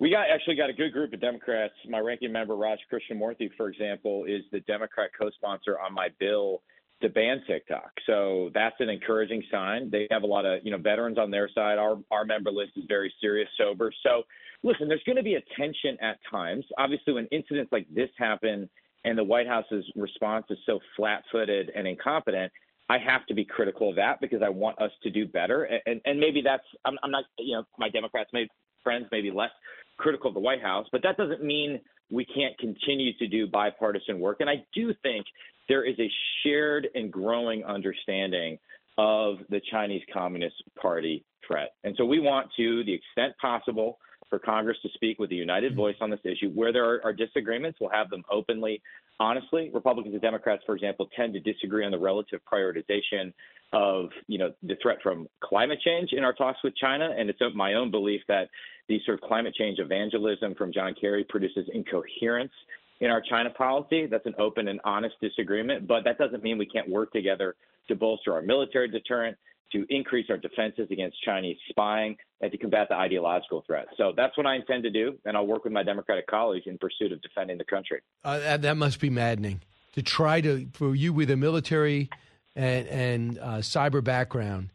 We 0.00 0.10
got 0.10 0.26
actually 0.32 0.56
got 0.56 0.70
a 0.70 0.72
good 0.72 0.92
group 0.92 1.12
of 1.12 1.20
Democrats. 1.20 1.74
My 1.86 1.98
ranking 1.98 2.32
member, 2.32 2.56
Raj 2.56 2.78
Krishnamoorthi, 2.90 3.50
for 3.56 3.68
example, 3.68 4.24
is 4.24 4.42
the 4.50 4.60
Democrat 4.60 5.10
co-sponsor 5.18 5.78
on 5.78 5.92
my 5.92 6.08
bill 6.18 6.62
to 7.02 7.10
ban 7.10 7.42
TikTok. 7.46 7.92
So 8.06 8.50
that's 8.54 8.76
an 8.80 8.88
encouraging 8.88 9.42
sign. 9.50 9.90
They 9.90 10.06
have 10.10 10.22
a 10.22 10.26
lot 10.26 10.46
of 10.46 10.60
you 10.64 10.70
know 10.70 10.78
veterans 10.78 11.18
on 11.18 11.30
their 11.30 11.50
side. 11.54 11.78
Our 11.78 11.98
our 12.10 12.24
member 12.24 12.50
list 12.50 12.72
is 12.76 12.84
very 12.88 13.12
serious, 13.20 13.48
sober. 13.58 13.92
So 14.02 14.22
listen, 14.62 14.88
there's 14.88 15.02
going 15.04 15.16
to 15.16 15.22
be 15.22 15.34
a 15.34 15.42
tension 15.56 15.98
at 16.00 16.18
times. 16.30 16.64
Obviously, 16.78 17.12
when 17.12 17.26
incidents 17.26 17.70
like 17.70 17.86
this 17.94 18.08
happen 18.16 18.70
and 19.04 19.18
the 19.18 19.24
White 19.24 19.46
House's 19.46 19.84
response 19.96 20.46
is 20.50 20.58
so 20.66 20.78
flat-footed 20.96 21.72
and 21.74 21.86
incompetent, 21.86 22.52
I 22.90 22.98
have 22.98 23.24
to 23.26 23.34
be 23.34 23.44
critical 23.44 23.90
of 23.90 23.96
that 23.96 24.20
because 24.20 24.42
I 24.42 24.48
want 24.48 24.82
us 24.82 24.90
to 25.04 25.10
do 25.10 25.24
better. 25.24 25.62
And, 25.62 25.80
and, 25.86 26.00
and 26.04 26.18
maybe 26.18 26.42
that's, 26.42 26.64
I'm, 26.84 26.98
I'm 27.04 27.12
not, 27.12 27.22
you 27.38 27.54
know, 27.54 27.62
my 27.78 27.88
Democrats, 27.88 28.30
may, 28.32 28.48
friends 28.82 29.06
may 29.12 29.20
be 29.20 29.30
less 29.30 29.52
critical 29.96 30.28
of 30.28 30.34
the 30.34 30.40
White 30.40 30.60
House, 30.60 30.88
but 30.90 31.00
that 31.04 31.16
doesn't 31.16 31.44
mean 31.44 31.80
we 32.10 32.24
can't 32.24 32.58
continue 32.58 33.16
to 33.18 33.28
do 33.28 33.46
bipartisan 33.46 34.18
work. 34.18 34.38
And 34.40 34.50
I 34.50 34.64
do 34.74 34.92
think 35.04 35.24
there 35.68 35.84
is 35.84 35.94
a 36.00 36.10
shared 36.42 36.88
and 36.96 37.12
growing 37.12 37.62
understanding 37.62 38.58
of 38.98 39.36
the 39.50 39.60
Chinese 39.70 40.02
Communist 40.12 40.56
Party 40.80 41.24
threat. 41.46 41.74
And 41.84 41.94
so 41.96 42.04
we 42.04 42.18
want 42.18 42.48
to, 42.56 42.82
the 42.82 42.94
extent 42.94 43.34
possible, 43.40 43.98
for 44.30 44.38
Congress 44.38 44.78
to 44.82 44.88
speak 44.94 45.18
with 45.18 45.30
a 45.32 45.34
united 45.34 45.72
mm-hmm. 45.72 45.80
voice 45.80 45.96
on 46.00 46.10
this 46.10 46.20
issue. 46.24 46.50
Where 46.50 46.72
there 46.72 46.88
are, 46.88 47.00
are 47.04 47.12
disagreements, 47.12 47.78
we'll 47.80 47.90
have 47.90 48.08
them 48.08 48.22
openly, 48.30 48.80
honestly. 49.18 49.70
Republicans 49.74 50.14
and 50.14 50.22
Democrats, 50.22 50.62
for 50.64 50.74
example, 50.74 51.08
tend 51.14 51.34
to 51.34 51.40
disagree 51.40 51.84
on 51.84 51.90
the 51.90 51.98
relative 51.98 52.40
prioritization 52.50 53.32
of, 53.72 54.08
you 54.26 54.38
know, 54.38 54.52
the 54.62 54.76
threat 54.82 54.98
from 55.02 55.28
climate 55.40 55.78
change 55.84 56.10
in 56.12 56.24
our 56.24 56.32
talks 56.32 56.58
with 56.64 56.74
China. 56.76 57.10
And 57.16 57.28
it's 57.28 57.38
my 57.54 57.74
own 57.74 57.90
belief 57.90 58.22
that 58.28 58.48
the 58.88 58.98
sort 59.04 59.22
of 59.22 59.28
climate 59.28 59.54
change 59.54 59.78
evangelism 59.78 60.54
from 60.54 60.72
John 60.72 60.94
Kerry 61.00 61.24
produces 61.28 61.68
incoherence 61.72 62.52
in 63.00 63.10
our 63.10 63.20
China 63.20 63.50
policy. 63.50 64.06
That's 64.06 64.26
an 64.26 64.34
open 64.38 64.68
and 64.68 64.80
honest 64.84 65.14
disagreement, 65.20 65.86
but 65.86 66.04
that 66.04 66.18
doesn't 66.18 66.42
mean 66.42 66.58
we 66.58 66.66
can't 66.66 66.88
work 66.88 67.12
together 67.12 67.54
to 67.88 67.94
bolster 67.94 68.32
our 68.32 68.42
military 68.42 68.88
deterrent, 68.88 69.36
to 69.72 69.86
increase 69.88 70.26
our 70.30 70.36
defenses 70.36 70.88
against 70.90 71.16
Chinese 71.24 71.56
spying 71.68 72.16
and 72.40 72.50
to 72.50 72.58
combat 72.58 72.88
the 72.88 72.94
ideological 72.94 73.62
threat. 73.66 73.86
So 73.96 74.12
that's 74.16 74.36
what 74.36 74.46
I 74.46 74.56
intend 74.56 74.82
to 74.84 74.90
do, 74.90 75.18
and 75.24 75.36
I'll 75.36 75.46
work 75.46 75.64
with 75.64 75.72
my 75.72 75.82
Democratic 75.82 76.26
colleagues 76.26 76.66
in 76.66 76.78
pursuit 76.78 77.12
of 77.12 77.22
defending 77.22 77.58
the 77.58 77.64
country. 77.64 78.00
Uh, 78.24 78.38
that, 78.40 78.62
that, 78.62 78.76
must 78.76 79.00
be 79.00 79.10
maddening 79.10 79.60
to 79.94 80.02
try 80.02 80.40
to 80.40 80.66
for 80.72 80.94
you 80.94 81.12
with 81.12 81.30
a 81.30 81.36
military 81.36 82.10
and, 82.56 82.86
and 82.88 83.38
uh, 83.38 83.58
cyber 83.58 84.02
background. 84.02 84.70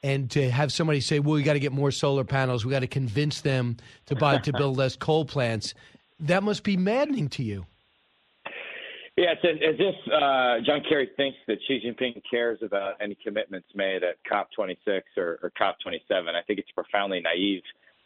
And 0.00 0.30
to 0.30 0.48
have 0.48 0.72
somebody 0.72 1.00
say, 1.00 1.18
"Well, 1.18 1.34
we 1.34 1.42
got 1.42 1.54
to 1.54 1.60
get 1.60 1.72
more 1.72 1.90
solar 1.90 2.22
panels. 2.22 2.64
We 2.64 2.70
got 2.70 2.80
to 2.80 2.86
convince 2.86 3.40
them 3.40 3.78
to 4.06 4.14
buy 4.14 4.38
to 4.38 4.52
build 4.52 4.76
less 4.76 4.94
coal 4.94 5.24
plants," 5.24 5.74
that 6.20 6.44
must 6.44 6.62
be 6.62 6.76
maddening 6.76 7.28
to 7.30 7.42
you. 7.42 7.66
Yeah, 9.18 9.34
it's 9.42 9.42
as 9.44 9.80
if 9.80 9.96
uh, 10.12 10.64
John 10.64 10.80
Kerry 10.88 11.10
thinks 11.16 11.38
that 11.48 11.58
Xi 11.66 11.82
Jinping 11.84 12.22
cares 12.30 12.60
about 12.62 12.94
any 13.00 13.16
commitments 13.16 13.66
made 13.74 14.02
at 14.04 14.14
COP26 14.30 15.02
or, 15.16 15.40
or 15.42 15.52
COP27. 15.60 16.28
I 16.36 16.42
think 16.46 16.60
it's 16.60 16.70
a 16.70 16.74
profoundly 16.74 17.20
naive 17.20 17.62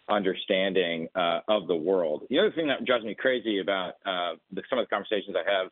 understanding 0.09 1.09
uh, 1.14 1.40
of 1.48 1.66
the 1.66 1.77
world. 1.77 2.22
The 2.31 2.38
other 2.38 2.51
thing 2.53 2.66
that 2.68 2.87
drives 2.87 3.05
me 3.05 3.14
crazy 3.14 3.61
about 3.61 3.96
uh, 4.07 4.37
the, 4.55 4.62
some 4.70 4.79
of 4.79 4.87
the 4.87 4.88
conversations 4.88 5.37
I 5.37 5.51
have 5.53 5.70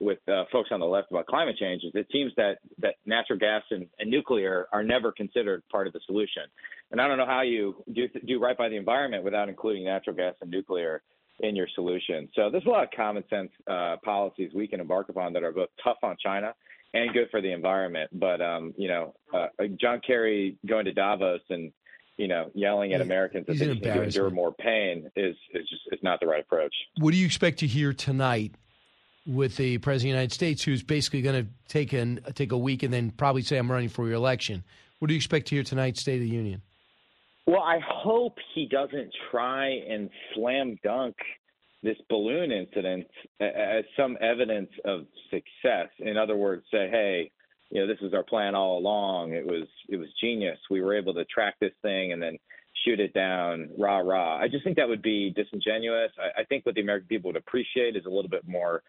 with 0.00 0.18
uh, 0.28 0.46
folks 0.50 0.70
on 0.72 0.80
the 0.80 0.86
left 0.86 1.12
about 1.12 1.26
climate 1.26 1.56
change 1.56 1.84
is 1.84 1.92
it 1.94 2.08
seems 2.10 2.32
that, 2.36 2.58
that 2.78 2.96
natural 3.06 3.38
gas 3.38 3.62
and, 3.70 3.86
and 4.00 4.10
nuclear 4.10 4.66
are 4.72 4.82
never 4.82 5.12
considered 5.12 5.62
part 5.70 5.86
of 5.86 5.92
the 5.92 6.00
solution. 6.04 6.42
And 6.90 7.00
I 7.00 7.06
don't 7.06 7.16
know 7.16 7.26
how 7.26 7.42
you 7.42 7.76
do, 7.94 8.08
do 8.26 8.40
right 8.40 8.58
by 8.58 8.68
the 8.68 8.76
environment 8.76 9.22
without 9.22 9.48
including 9.48 9.84
natural 9.84 10.16
gas 10.16 10.34
and 10.40 10.50
nuclear 10.50 11.02
in 11.42 11.56
your 11.56 11.68
solution. 11.74 12.28
So 12.34 12.50
there's 12.50 12.66
a 12.66 12.68
lot 12.68 12.84
of 12.84 12.90
common 12.96 13.24
sense 13.28 13.50
uh, 13.66 13.96
policies 14.04 14.52
we 14.54 14.66
can 14.66 14.80
embark 14.80 15.08
upon 15.08 15.32
that 15.34 15.42
are 15.42 15.52
both 15.52 15.70
tough 15.82 15.98
on 16.02 16.16
China 16.22 16.54
and 16.94 17.12
good 17.12 17.28
for 17.30 17.40
the 17.40 17.52
environment. 17.52 18.10
But 18.12 18.40
um, 18.40 18.74
you 18.76 18.88
know, 18.88 19.14
uh, 19.32 19.46
John 19.80 20.00
Kerry 20.06 20.56
going 20.66 20.84
to 20.86 20.92
Davos 20.92 21.40
and 21.50 21.72
you 22.16 22.28
know 22.28 22.50
yelling 22.54 22.92
at 22.92 23.00
Americans 23.00 23.46
that 23.46 23.58
they 23.58 23.66
need 23.66 23.82
to 23.82 24.02
endure 24.02 24.30
more 24.30 24.52
pain 24.52 25.10
is 25.16 25.36
is 25.54 25.68
just 25.68 25.82
is 25.92 26.00
not 26.02 26.20
the 26.20 26.26
right 26.26 26.42
approach. 26.42 26.74
What 26.98 27.12
do 27.12 27.16
you 27.16 27.26
expect 27.26 27.58
to 27.60 27.66
hear 27.66 27.92
tonight? 27.92 28.54
With 29.26 29.58
the 29.58 29.76
president 29.78 29.96
of 29.96 30.02
the 30.02 30.08
United 30.08 30.32
States, 30.32 30.64
who's 30.64 30.82
basically 30.82 31.20
going 31.20 31.44
to 31.44 31.50
take 31.68 31.92
an 31.92 32.20
take 32.34 32.52
a 32.52 32.58
week 32.58 32.82
and 32.82 32.92
then 32.92 33.10
probably 33.10 33.42
say, 33.42 33.58
"I'm 33.58 33.70
running 33.70 33.90
for 33.90 34.06
re-election." 34.06 34.64
What 34.98 35.08
do 35.08 35.14
you 35.14 35.18
expect 35.18 35.48
to 35.48 35.54
hear 35.54 35.62
tonight, 35.62 35.98
State 35.98 36.16
of 36.16 36.22
the 36.22 36.28
Union? 36.28 36.62
Well, 37.46 37.62
I 37.62 37.78
hope 37.84 38.36
he 38.54 38.66
doesn't 38.66 39.12
try 39.30 39.68
and 39.68 40.08
slam 40.34 40.78
dunk 40.84 41.16
this 41.82 41.96
balloon 42.08 42.52
incident 42.52 43.06
as 43.40 43.84
some 43.96 44.16
evidence 44.20 44.70
of 44.84 45.06
success. 45.30 45.88
In 45.98 46.16
other 46.16 46.36
words, 46.36 46.64
say, 46.70 46.88
hey, 46.90 47.30
you 47.70 47.80
know, 47.80 47.86
this 47.86 48.00
was 48.00 48.12
our 48.14 48.22
plan 48.22 48.54
all 48.54 48.78
along. 48.78 49.32
It 49.32 49.46
was 49.46 49.66
it 49.88 49.96
was 49.96 50.08
genius. 50.20 50.58
We 50.70 50.82
were 50.82 50.94
able 50.94 51.14
to 51.14 51.24
track 51.26 51.54
this 51.60 51.72
thing 51.82 52.12
and 52.12 52.20
then 52.20 52.36
shoot 52.84 53.00
it 53.00 53.14
down, 53.14 53.70
rah 53.78 53.98
rah. 53.98 54.38
I 54.38 54.48
just 54.48 54.64
think 54.64 54.76
that 54.76 54.88
would 54.88 55.02
be 55.02 55.30
disingenuous. 55.30 56.10
I, 56.18 56.42
I 56.42 56.44
think 56.44 56.66
what 56.66 56.74
the 56.74 56.80
American 56.80 57.08
people 57.08 57.28
would 57.28 57.36
appreciate 57.36 57.96
is 57.96 58.06
a 58.06 58.10
little 58.10 58.30
bit 58.30 58.46
more 58.46 58.82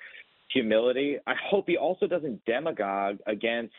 humility. 0.51 1.17
I 1.27 1.33
hope 1.49 1.65
he 1.67 1.77
also 1.77 2.07
doesn't 2.07 2.43
demagogue 2.45 3.17
against 3.27 3.73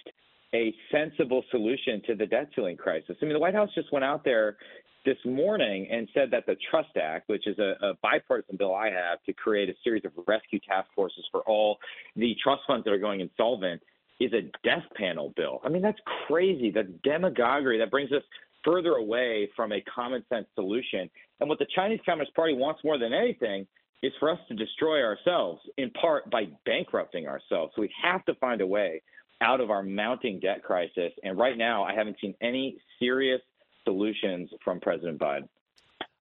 a 0.54 0.74
sensible 0.90 1.44
solution 1.50 2.02
to 2.06 2.14
the 2.14 2.26
debt 2.26 2.48
ceiling 2.54 2.76
crisis. 2.76 3.16
I 3.20 3.24
mean, 3.24 3.34
the 3.34 3.40
White 3.40 3.54
House 3.54 3.70
just 3.74 3.92
went 3.92 4.04
out 4.04 4.24
there 4.24 4.56
this 5.04 5.16
morning 5.24 5.88
and 5.90 6.08
said 6.14 6.30
that 6.30 6.46
the 6.46 6.56
Trust 6.70 6.96
Act, 6.96 7.28
which 7.28 7.46
is 7.46 7.58
a, 7.58 7.74
a, 7.82 7.94
bipartisan 8.02 8.56
bill 8.56 8.74
I 8.74 8.90
have 8.90 9.22
to 9.24 9.32
create 9.32 9.68
a 9.68 9.74
series 9.82 10.04
of 10.04 10.12
rescue 10.26 10.60
task 10.60 10.88
forces 10.94 11.24
for 11.32 11.40
all 11.40 11.78
the 12.14 12.36
trust 12.42 12.62
funds 12.66 12.84
that 12.84 12.92
are 12.92 12.98
going 12.98 13.20
insolvent, 13.20 13.82
is 14.20 14.32
a 14.32 14.42
death 14.62 14.84
panel 14.94 15.32
bill. 15.36 15.60
I 15.64 15.68
mean, 15.68 15.82
that's 15.82 15.98
crazy. 16.28 16.70
The 16.70 16.84
demagoguery 17.02 17.78
that 17.78 17.90
brings 17.90 18.12
us 18.12 18.22
further 18.64 18.92
away 18.92 19.48
from 19.56 19.72
a 19.72 19.80
common 19.92 20.24
sense 20.28 20.46
solution. 20.54 21.10
And 21.40 21.48
what 21.48 21.58
the 21.58 21.66
Chinese 21.74 22.00
Communist 22.06 22.34
Party 22.36 22.54
wants 22.54 22.84
more 22.84 22.98
than 22.98 23.12
anything 23.12 23.66
is 24.02 24.12
for 24.20 24.30
us 24.30 24.38
to 24.48 24.54
destroy 24.54 25.02
ourselves, 25.02 25.60
in 25.78 25.90
part 25.90 26.30
by 26.30 26.44
bankrupting 26.64 27.26
ourselves. 27.26 27.72
So 27.74 27.82
we 27.82 27.90
have 28.02 28.24
to 28.26 28.34
find 28.36 28.60
a 28.60 28.66
way 28.66 29.02
out 29.42 29.60
of 29.60 29.70
our 29.70 29.82
mounting 29.82 30.40
debt 30.40 30.62
crisis. 30.62 31.12
And 31.22 31.36
right 31.36 31.58
now, 31.58 31.82
I 31.82 31.94
haven't 31.94 32.16
seen 32.20 32.34
any 32.40 32.78
serious 32.98 33.40
solutions 33.84 34.50
from 34.64 34.80
President 34.80 35.18
Biden. 35.18 35.48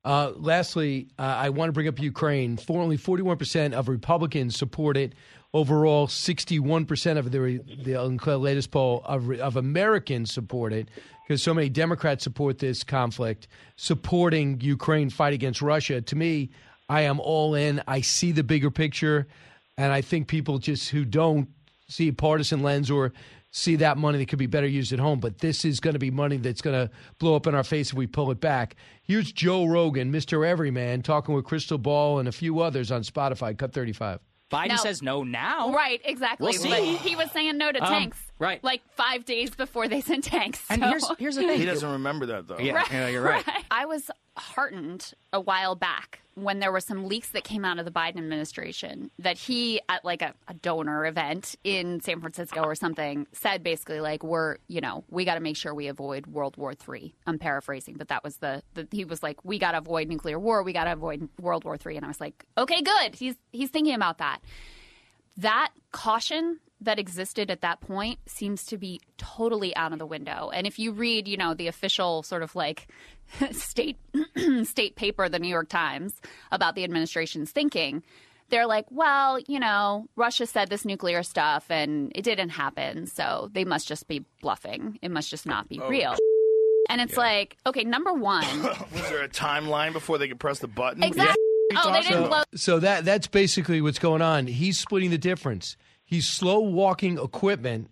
Uh, 0.03 0.31
lastly, 0.35 1.07
uh, 1.19 1.21
I 1.21 1.49
want 1.49 1.69
to 1.69 1.73
bring 1.73 1.87
up 1.87 1.99
Ukraine. 1.99 2.57
For 2.57 2.81
only 2.81 2.97
41% 2.97 3.73
of 3.73 3.87
Republicans 3.87 4.57
support 4.57 4.97
it. 4.97 5.13
Overall, 5.53 6.07
61% 6.07 7.17
of 7.17 7.31
the, 7.31 7.59
the 7.83 8.37
latest 8.37 8.71
poll 8.71 9.01
of, 9.05 9.29
of 9.39 9.57
Americans 9.57 10.33
support 10.33 10.73
it 10.73 10.89
because 11.27 11.43
so 11.43 11.53
many 11.53 11.69
Democrats 11.69 12.23
support 12.23 12.57
this 12.57 12.83
conflict, 12.83 13.47
supporting 13.75 14.59
Ukraine 14.61 15.09
fight 15.09 15.33
against 15.33 15.61
Russia. 15.61 16.01
To 16.01 16.15
me, 16.15 16.49
I 16.89 17.01
am 17.01 17.19
all 17.19 17.53
in. 17.53 17.81
I 17.87 18.01
see 18.01 18.31
the 18.31 18.43
bigger 18.43 18.71
picture, 18.71 19.27
and 19.77 19.91
I 19.93 20.01
think 20.01 20.27
people 20.27 20.57
just 20.57 20.89
who 20.89 21.05
don't 21.05 21.49
see 21.91 22.07
a 22.07 22.13
partisan 22.13 22.63
lens 22.63 22.89
or 22.89 23.13
see 23.51 23.75
that 23.75 23.97
money 23.97 24.17
that 24.17 24.27
could 24.29 24.39
be 24.39 24.47
better 24.47 24.67
used 24.67 24.93
at 24.93 24.99
home. 24.99 25.19
But 25.19 25.39
this 25.39 25.65
is 25.65 25.79
going 25.79 25.93
to 25.93 25.99
be 25.99 26.09
money 26.11 26.37
that's 26.37 26.61
going 26.61 26.87
to 26.87 26.93
blow 27.19 27.35
up 27.35 27.47
in 27.47 27.53
our 27.55 27.63
face 27.63 27.89
if 27.89 27.95
we 27.95 28.07
pull 28.07 28.31
it 28.31 28.39
back. 28.39 28.75
Here's 29.03 29.31
Joe 29.31 29.65
Rogan, 29.65 30.11
Mr. 30.11 30.47
Everyman, 30.47 31.01
talking 31.01 31.35
with 31.35 31.45
Krystal 31.45 31.81
Ball 31.81 32.19
and 32.19 32.29
a 32.29 32.31
few 32.31 32.61
others 32.61 32.91
on 32.91 33.01
Spotify, 33.03 33.57
Cut 33.57 33.73
35. 33.73 34.19
Biden 34.51 34.67
No. 34.69 34.75
says 34.77 35.01
no 35.01 35.23
now. 35.23 35.71
Right, 35.73 36.01
exactly. 36.03 36.45
We'll 36.51 36.53
see. 36.59 36.69
But 36.69 36.83
he 36.83 37.15
was 37.15 37.31
saying 37.31 37.57
no 37.57 37.71
to 37.71 37.81
Um, 37.81 37.87
tanks. 37.89 38.19
right. 38.37 38.61
Like 38.63 38.81
five 38.95 39.23
days 39.23 39.49
before 39.51 39.87
they 39.87 40.01
sent 40.01 40.25
tanks. 40.25 40.61
And 40.69 40.81
so- 40.81 40.89
here's 40.89 41.09
here's 41.19 41.35
the 41.35 41.43
thing. 41.43 41.57
He 41.59 41.65
doesn't 41.65 41.89
remember 41.89 42.25
that 42.27 42.47
though. 42.49 42.57
Yeah, 42.59 42.83
yeah, 42.91 43.07
you're 43.07 43.21
right. 43.23 43.45
I 43.71 43.85
was 43.85 44.11
heartened 44.37 45.13
a 45.31 45.39
while 45.39 45.75
back 45.75 46.21
when 46.43 46.59
there 46.59 46.71
were 46.71 46.79
some 46.79 47.07
leaks 47.07 47.31
that 47.31 47.43
came 47.43 47.63
out 47.63 47.79
of 47.79 47.85
the 47.85 47.91
Biden 47.91 48.17
administration 48.17 49.11
that 49.19 49.37
he, 49.37 49.79
at 49.89 50.03
like 50.03 50.21
a, 50.21 50.33
a 50.47 50.53
donor 50.53 51.05
event 51.05 51.55
in 51.63 52.01
San 52.01 52.19
Francisco 52.19 52.61
or 52.61 52.75
something, 52.75 53.27
said 53.31 53.63
basically 53.63 53.99
like, 53.99 54.23
"We're, 54.23 54.57
you 54.67 54.81
know, 54.81 55.03
we 55.09 55.25
got 55.25 55.35
to 55.35 55.41
make 55.41 55.57
sure 55.57 55.73
we 55.73 55.87
avoid 55.87 56.27
World 56.27 56.57
War 56.57 56.73
III." 56.73 57.13
I'm 57.25 57.39
paraphrasing, 57.39 57.95
but 57.97 58.09
that 58.09 58.23
was 58.23 58.37
the, 58.37 58.63
the 58.73 58.87
he 58.91 59.05
was 59.05 59.23
like, 59.23 59.43
"We 59.43 59.59
got 59.59 59.71
to 59.71 59.79
avoid 59.79 60.07
nuclear 60.07 60.39
war. 60.39 60.63
We 60.63 60.73
got 60.73 60.85
to 60.85 60.93
avoid 60.93 61.29
World 61.39 61.63
War 61.63 61.77
III." 61.83 61.97
And 61.97 62.05
I 62.05 62.09
was 62.09 62.21
like, 62.21 62.45
"Okay, 62.57 62.81
good. 62.81 63.15
He's 63.15 63.35
he's 63.51 63.69
thinking 63.69 63.95
about 63.95 64.17
that." 64.17 64.39
that 65.37 65.71
caution 65.91 66.59
that 66.81 66.97
existed 66.99 67.51
at 67.51 67.61
that 67.61 67.79
point 67.79 68.19
seems 68.25 68.65
to 68.65 68.77
be 68.77 68.99
totally 69.17 69.75
out 69.75 69.93
of 69.93 69.99
the 69.99 70.05
window. 70.05 70.49
And 70.53 70.65
if 70.65 70.79
you 70.79 70.91
read, 70.91 71.27
you 71.27 71.37
know, 71.37 71.53
the 71.53 71.67
official 71.67 72.23
sort 72.23 72.41
of 72.43 72.55
like 72.55 72.87
state 73.51 73.97
state 74.63 74.95
paper, 74.95 75.29
the 75.29 75.39
New 75.39 75.47
York 75.47 75.69
Times, 75.69 76.19
about 76.51 76.75
the 76.75 76.83
administration's 76.83 77.51
thinking, 77.51 78.03
they're 78.49 78.67
like, 78.67 78.85
well, 78.89 79.39
you 79.39 79.59
know, 79.59 80.07
Russia 80.15 80.45
said 80.45 80.69
this 80.69 80.83
nuclear 80.83 81.23
stuff 81.23 81.65
and 81.69 82.11
it 82.15 82.23
didn't 82.23 82.49
happen, 82.49 83.05
so 83.07 83.49
they 83.53 83.63
must 83.63 83.87
just 83.87 84.07
be 84.07 84.25
bluffing. 84.41 84.99
It 85.01 85.11
must 85.11 85.29
just 85.29 85.45
not 85.45 85.69
be 85.69 85.79
Oh, 85.79 85.87
real. 85.87 86.15
And 86.89 86.99
it's 86.99 87.15
like, 87.15 87.55
okay, 87.65 87.83
number 87.85 88.11
one, 88.11 88.43
Was 88.63 89.09
there 89.09 89.23
a 89.23 89.29
timeline 89.29 89.93
before 89.93 90.17
they 90.17 90.27
could 90.27 90.39
press 90.39 90.59
the 90.59 90.67
button? 90.67 91.03
Exactly. 91.03 91.35
Oh, 91.77 91.93
they 91.93 92.01
didn't 92.01 92.27
blow. 92.27 92.41
So 92.55 92.79
that 92.79 93.05
that's 93.05 93.27
basically 93.27 93.79
what's 93.81 93.99
going 93.99 94.21
on. 94.21 94.47
He's 94.47 94.77
splitting 94.77 95.09
the 95.11 95.17
difference. 95.17 95.77
He's 96.11 96.27
slow 96.27 96.59
walking 96.59 97.17
equipment 97.17 97.89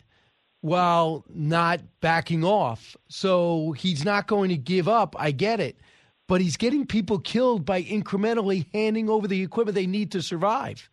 while 0.59 1.23
not 1.29 1.79
backing 2.01 2.43
off. 2.43 2.97
So 3.07 3.71
he's 3.71 4.03
not 4.03 4.27
going 4.27 4.49
to 4.49 4.57
give 4.57 4.89
up. 4.89 5.15
I 5.17 5.31
get 5.31 5.61
it. 5.61 5.79
But 6.27 6.41
he's 6.41 6.57
getting 6.57 6.85
people 6.85 7.19
killed 7.19 7.65
by 7.65 7.81
incrementally 7.81 8.65
handing 8.73 9.09
over 9.09 9.25
the 9.25 9.41
equipment 9.41 9.73
they 9.73 9.87
need 9.87 10.11
to 10.11 10.21
survive. 10.21 10.89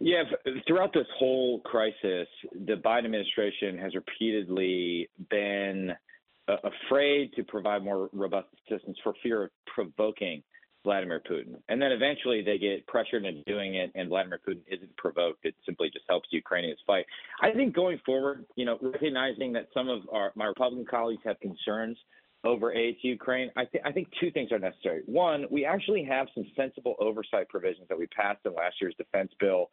Yeah, 0.00 0.24
throughout 0.66 0.92
this 0.92 1.06
whole 1.16 1.60
crisis, 1.60 2.26
the 2.52 2.74
Biden 2.74 3.04
administration 3.04 3.78
has 3.78 3.94
repeatedly 3.94 5.08
been 5.30 5.92
uh, 6.48 6.56
afraid 6.64 7.32
to 7.34 7.44
provide 7.44 7.84
more 7.84 8.10
robust 8.12 8.48
assistance 8.68 8.98
for 9.04 9.14
fear 9.22 9.44
of 9.44 9.50
provoking 9.72 10.42
Vladimir 10.84 11.20
Putin. 11.28 11.56
And 11.68 11.80
then 11.80 11.90
eventually 11.92 12.42
they 12.42 12.58
get 12.58 12.86
pressured 12.86 13.24
into 13.24 13.42
doing 13.42 13.74
it, 13.74 13.90
and 13.94 14.08
Vladimir 14.08 14.38
Putin 14.46 14.60
isn't 14.68 14.96
provoked. 14.96 15.44
It 15.44 15.54
simply 15.64 15.90
just 15.90 16.04
helps 16.08 16.28
Ukrainians 16.30 16.78
fight. 16.86 17.06
I 17.42 17.50
think 17.52 17.74
going 17.74 18.00
forward, 18.04 18.44
you 18.54 18.64
know, 18.64 18.78
recognizing 18.80 19.52
that 19.54 19.68
some 19.74 19.88
of 19.88 20.02
our 20.12 20.32
my 20.34 20.46
Republican 20.46 20.86
colleagues 20.86 21.22
have 21.24 21.40
concerns 21.40 21.96
over 22.44 22.72
aid 22.72 22.96
to 23.02 23.08
Ukraine, 23.08 23.50
I, 23.56 23.64
th- 23.64 23.82
I 23.84 23.92
think 23.92 24.08
two 24.20 24.30
things 24.30 24.52
are 24.52 24.58
necessary. 24.58 25.02
One, 25.06 25.46
we 25.50 25.64
actually 25.64 26.04
have 26.04 26.26
some 26.34 26.44
sensible 26.56 26.94
oversight 26.98 27.48
provisions 27.48 27.86
that 27.88 27.98
we 27.98 28.06
passed 28.08 28.40
in 28.44 28.54
last 28.54 28.76
year's 28.80 28.94
defense 28.96 29.32
bill 29.40 29.70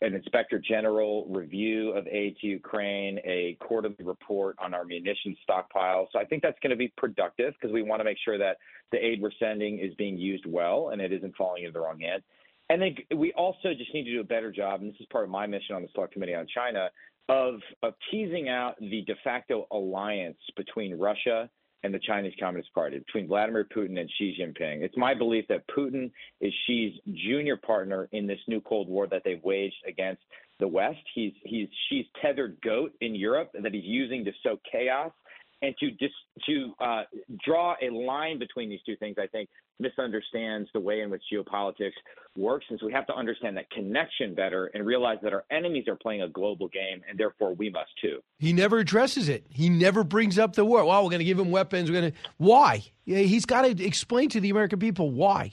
an 0.00 0.14
inspector 0.14 0.58
general 0.58 1.26
review 1.28 1.90
of 1.90 2.06
aid 2.06 2.36
to 2.40 2.46
Ukraine, 2.46 3.18
a 3.24 3.56
quarterly 3.60 3.96
report 4.00 4.56
on 4.62 4.74
our 4.74 4.84
munitions 4.84 5.38
stockpile. 5.42 6.08
So 6.12 6.18
I 6.18 6.24
think 6.24 6.42
that's 6.42 6.58
going 6.62 6.70
to 6.70 6.76
be 6.76 6.92
productive 6.96 7.54
because 7.54 7.72
we 7.72 7.82
want 7.82 8.00
to 8.00 8.04
make 8.04 8.18
sure 8.24 8.36
that 8.38 8.58
the 8.92 8.98
aid 8.98 9.22
we're 9.22 9.30
sending 9.38 9.78
is 9.78 9.94
being 9.94 10.18
used 10.18 10.46
well 10.46 10.90
and 10.90 11.00
it 11.00 11.12
isn't 11.12 11.36
falling 11.36 11.62
into 11.62 11.72
the 11.72 11.80
wrong 11.80 12.00
hands. 12.00 12.22
And 12.70 12.80
then 12.80 12.96
we 13.18 13.32
also 13.34 13.74
just 13.76 13.92
need 13.92 14.04
to 14.04 14.12
do 14.12 14.20
a 14.20 14.24
better 14.24 14.50
job, 14.50 14.80
and 14.80 14.90
this 14.90 15.00
is 15.00 15.06
part 15.12 15.24
of 15.24 15.30
my 15.30 15.46
mission 15.46 15.76
on 15.76 15.82
the 15.82 15.88
Select 15.94 16.14
Committee 16.14 16.34
on 16.34 16.46
China, 16.52 16.88
of, 17.28 17.60
of 17.82 17.94
teasing 18.10 18.48
out 18.48 18.74
the 18.80 19.02
de 19.02 19.14
facto 19.22 19.66
alliance 19.70 20.38
between 20.56 20.98
Russia 20.98 21.48
and 21.84 21.92
the 21.92 21.98
Chinese 21.98 22.32
Communist 22.40 22.72
Party, 22.72 22.98
between 22.98 23.28
Vladimir 23.28 23.64
Putin 23.64 24.00
and 24.00 24.10
Xi 24.16 24.34
Jinping. 24.40 24.80
It's 24.80 24.96
my 24.96 25.12
belief 25.12 25.44
that 25.48 25.68
Putin 25.68 26.10
is 26.40 26.52
Xi's 26.66 26.94
junior 27.12 27.58
partner 27.58 28.08
in 28.12 28.26
this 28.26 28.38
new 28.48 28.60
Cold 28.62 28.88
War 28.88 29.06
that 29.08 29.20
they've 29.22 29.44
waged 29.44 29.76
against 29.86 30.22
the 30.60 30.66
West. 30.66 31.02
He's 31.14 31.34
he's 31.44 31.68
Xi's 31.88 32.06
tethered 32.22 32.56
goat 32.62 32.92
in 33.02 33.14
Europe 33.14 33.50
that 33.60 33.74
he's 33.74 33.84
using 33.84 34.24
to 34.24 34.32
sow 34.42 34.58
chaos. 34.70 35.12
And 35.64 35.74
to 35.78 35.90
just 35.92 36.14
to 36.46 36.74
uh, 36.78 37.02
draw 37.42 37.74
a 37.80 37.88
line 37.88 38.38
between 38.38 38.68
these 38.68 38.80
two 38.84 38.96
things, 38.96 39.16
I 39.18 39.26
think 39.26 39.48
misunderstands 39.80 40.68
the 40.74 40.80
way 40.80 41.00
in 41.00 41.08
which 41.10 41.22
geopolitics 41.32 41.92
works. 42.36 42.66
And 42.68 42.78
so 42.78 42.86
we 42.86 42.92
have 42.92 43.06
to 43.06 43.14
understand 43.14 43.56
that 43.56 43.70
connection 43.70 44.34
better 44.34 44.66
and 44.66 44.84
realize 44.84 45.18
that 45.22 45.32
our 45.32 45.44
enemies 45.50 45.88
are 45.88 45.96
playing 45.96 46.20
a 46.20 46.28
global 46.28 46.68
game, 46.68 47.00
and 47.08 47.18
therefore 47.18 47.54
we 47.54 47.70
must 47.70 47.90
too. 48.00 48.18
He 48.38 48.52
never 48.52 48.78
addresses 48.78 49.30
it. 49.30 49.46
He 49.48 49.70
never 49.70 50.04
brings 50.04 50.38
up 50.38 50.54
the 50.54 50.66
war. 50.66 50.84
Well, 50.84 51.02
we're 51.02 51.10
going 51.10 51.20
to 51.20 51.24
give 51.24 51.38
him 51.38 51.50
weapons. 51.50 51.90
We're 51.90 52.00
going 52.00 52.12
to 52.12 52.18
why? 52.36 52.84
He's 53.06 53.46
got 53.46 53.62
to 53.62 53.84
explain 53.84 54.28
to 54.30 54.40
the 54.40 54.50
American 54.50 54.78
people 54.78 55.12
why, 55.12 55.52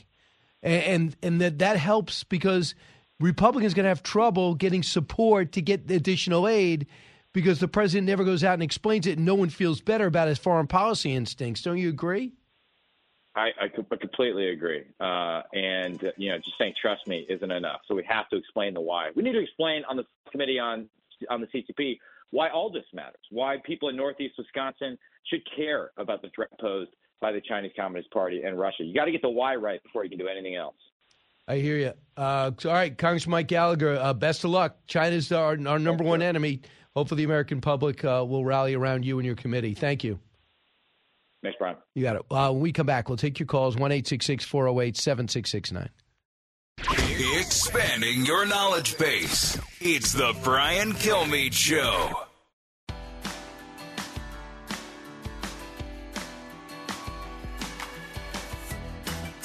and 0.62 0.84
and, 0.84 1.15
and 1.24 1.41
that 1.41 1.60
that 1.60 1.78
helps 1.78 2.26
because 2.26 2.76
Republicans 3.21 3.74
going 3.74 3.86
to 3.86 3.89
have 3.89 4.04
trouble 4.04 4.56
getting 4.56 4.84
support 4.84 5.54
to 5.54 5.62
get 5.62 5.89
additional 5.89 6.50
aid 6.50 6.86
because 7.34 7.60
the 7.60 7.67
president 7.67 8.08
never 8.08 8.24
goes 8.24 8.44
out 8.44 8.54
and 8.54 8.63
explains 8.63 9.08
it, 9.08 9.17
and 9.17 9.26
no 9.26 9.36
one 9.36 9.50
feels 9.50 9.82
better 9.82 10.06
about 10.06 10.28
his 10.28 10.38
foreign 10.38 10.67
policy 10.67 11.13
instincts. 11.13 11.62
Don't 11.62 11.78
you 11.78 11.89
agree? 11.89 12.34
I, 13.36 13.50
I 13.62 13.67
co- 13.70 13.84
completely 13.84 14.50
agree. 14.50 14.84
Uh, 15.00 15.41
and, 15.54 16.04
uh, 16.04 16.12
you 16.17 16.30
know, 16.30 16.38
just 16.38 16.58
saying 16.58 16.74
trust 16.82 17.08
me 17.08 17.26
isn't 17.30 17.52
enough. 17.52 17.82
So 17.88 17.96
we 17.96 18.04
have 18.08 18.28
to 18.30 18.36
explain 18.36 18.74
the 18.74 18.82
why. 18.82 19.10
We 19.15 19.24
need 19.24 19.34
to 19.34 19.41
explain 19.41 19.84
on 19.89 19.96
the 19.96 20.04
committee 20.32 20.60
on, 20.60 20.89
on 21.30 21.39
the 21.41 21.48
CCP 21.48 21.98
why 22.32 22.50
all 22.50 22.70
this 22.70 22.84
matters, 22.94 23.22
why 23.30 23.58
people 23.65 23.89
in 23.89 23.96
Northeast 23.96 24.36
Wisconsin 24.38 24.98
should 25.30 25.41
care 25.56 25.91
about 25.98 26.22
the 26.22 26.30
threat 26.36 26.50
posed 26.60 26.91
by 27.22 27.32
the 27.32 27.41
Chinese 27.41 27.72
Communist 27.76 28.12
Party 28.12 28.41
and 28.44 28.60
Russia. 28.60 28.84
You 28.84 28.94
got 28.94 29.06
to 29.06 29.12
get 29.12 29.22
the 29.22 29.30
why 29.30 29.56
right 29.56 29.82
before 29.84 30.04
you 30.04 30.10
can 30.10 30.20
do 30.20 30.28
anything 30.28 30.56
else. 30.56 30.76
I 31.48 31.58
hear 31.58 31.78
you. 31.78 31.94
Uh, 32.15 32.52
all 32.65 32.72
right, 32.72 32.98
Congressman 32.98 33.32
Mike 33.32 33.48
Gallagher, 33.48 33.96
uh, 33.96 34.13
best 34.13 34.44
of 34.44 34.52
luck. 34.52 34.78
China's 34.88 35.32
our, 35.32 35.58
our 35.67 35.80
number 35.80 36.04
one 36.04 36.22
enemy. 36.22 36.62
Hopefully, 36.95 37.19
the 37.19 37.25
American 37.25 37.62
public 37.62 38.04
uh, 38.04 38.25
will 38.27 38.43
rally 38.43 38.73
around 38.73 39.06
you 39.06 39.19
and 39.19 39.25
your 39.25 39.36
committee. 39.36 39.73
Thank 39.73 40.04
you. 40.04 40.19
Thanks, 41.41 41.58
Brian. 41.58 41.77
You 41.95 42.04
got 42.04 42.17
it. 42.17 42.21
Uh, 42.30 42.51
when 42.51 42.62
we 42.62 42.71
come 42.71 42.86
back, 42.86 43.10
we'll 43.10 43.17
take 43.17 43.39
your 43.39 43.47
calls 43.47 43.75
1 43.75 43.89
408 43.89 44.97
7669. 44.97 45.89
Expanding 47.39 48.25
your 48.25 48.45
knowledge 48.45 48.97
base. 48.97 49.60
It's 49.80 50.13
the 50.13 50.36
Brian 50.43 50.91
Kilmeade 50.93 51.54
Show. 51.54 52.31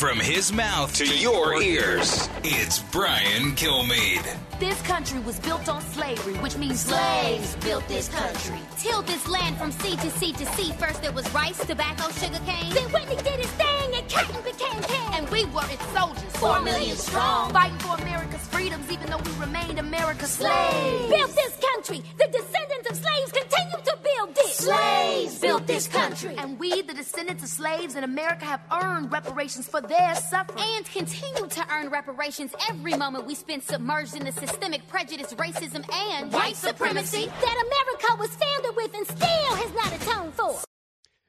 From 0.07 0.21
his 0.21 0.53
mouth 0.53 0.95
to 0.99 1.05
your 1.05 1.61
ears, 1.61 2.29
it's 2.45 2.79
Brian 2.79 3.57
Kilmeade. 3.57 4.38
This 4.61 4.81
country 4.83 5.19
was 5.19 5.40
built 5.40 5.69
on 5.69 5.83
slavery, 5.83 6.35
which 6.35 6.57
means 6.57 6.83
slaves 6.83 7.57
built 7.57 7.88
this 7.88 8.09
country. 8.09 8.61
Tilled 8.79 9.09
this 9.09 9.27
land 9.29 9.57
from 9.57 9.73
sea 9.73 9.97
to 9.97 10.11
sea 10.11 10.33
to 10.35 10.47
sea. 10.55 10.73
First 10.79 11.03
there 11.03 11.11
was 11.11 11.29
rice, 11.35 11.59
tobacco, 11.66 12.09
sugar 12.12 12.38
cane. 12.47 12.73
Then 12.73 12.88
Whitney 12.92 13.16
did 13.16 13.40
his 13.40 13.51
thing 13.59 13.97
and 13.97 14.09
cotton 14.09 14.42
became 14.45 14.81
king. 14.85 15.11
And 15.14 15.29
we 15.31 15.45
were 15.47 15.66
its 15.73 15.85
soldiers, 15.88 16.37
four 16.37 16.61
million 16.61 16.97
strong. 16.97 17.53
Fighting 17.53 17.79
for 17.79 18.01
America's 18.01 18.47
freedoms, 18.47 18.88
even 18.92 19.11
though 19.11 19.19
we 19.19 19.33
remained 19.40 19.81
America's 19.81 20.31
slaves. 20.31 21.09
Built 21.11 21.35
this 21.35 21.59
country. 21.75 22.05
The 22.16 22.29
descendants 22.31 22.90
of 22.90 22.97
slaves 22.97 23.33
continue 23.76 23.84
to 23.84 23.98
build 24.02 24.35
this. 24.35 24.56
Slaves 24.56 25.38
built 25.40 25.66
this 25.66 25.88
country. 25.88 26.35
And 26.37 26.58
we, 26.58 26.83
the 26.83 26.94
descendants 26.94 27.42
of 27.42 27.48
slaves 27.48 27.94
in 27.94 28.04
America, 28.04 28.44
have 28.44 28.60
earned 28.83 29.12
reparations 29.12 29.68
for 29.68 29.81
their 29.81 30.14
suffering. 30.14 30.64
And 30.77 30.85
continue 30.87 31.48
to 31.48 31.66
earn 31.72 31.90
reparations 31.90 32.54
every 32.68 32.94
moment 32.94 33.27
we 33.27 33.35
spend 33.35 33.62
submerged 33.62 34.16
in 34.16 34.24
the 34.24 34.33
systemic 34.33 34.87
prejudice, 34.88 35.33
racism, 35.35 35.85
and 35.92 36.33
White 36.33 36.56
supremacy 36.56 37.27
that 37.27 37.64
America 37.66 38.16
was 38.18 38.31
founded 38.31 38.77
with 38.77 38.94
and 38.94 39.06
still 39.06 39.54
has 39.56 39.72
not 39.74 40.02
atoned 40.02 40.35
for. 40.35 40.60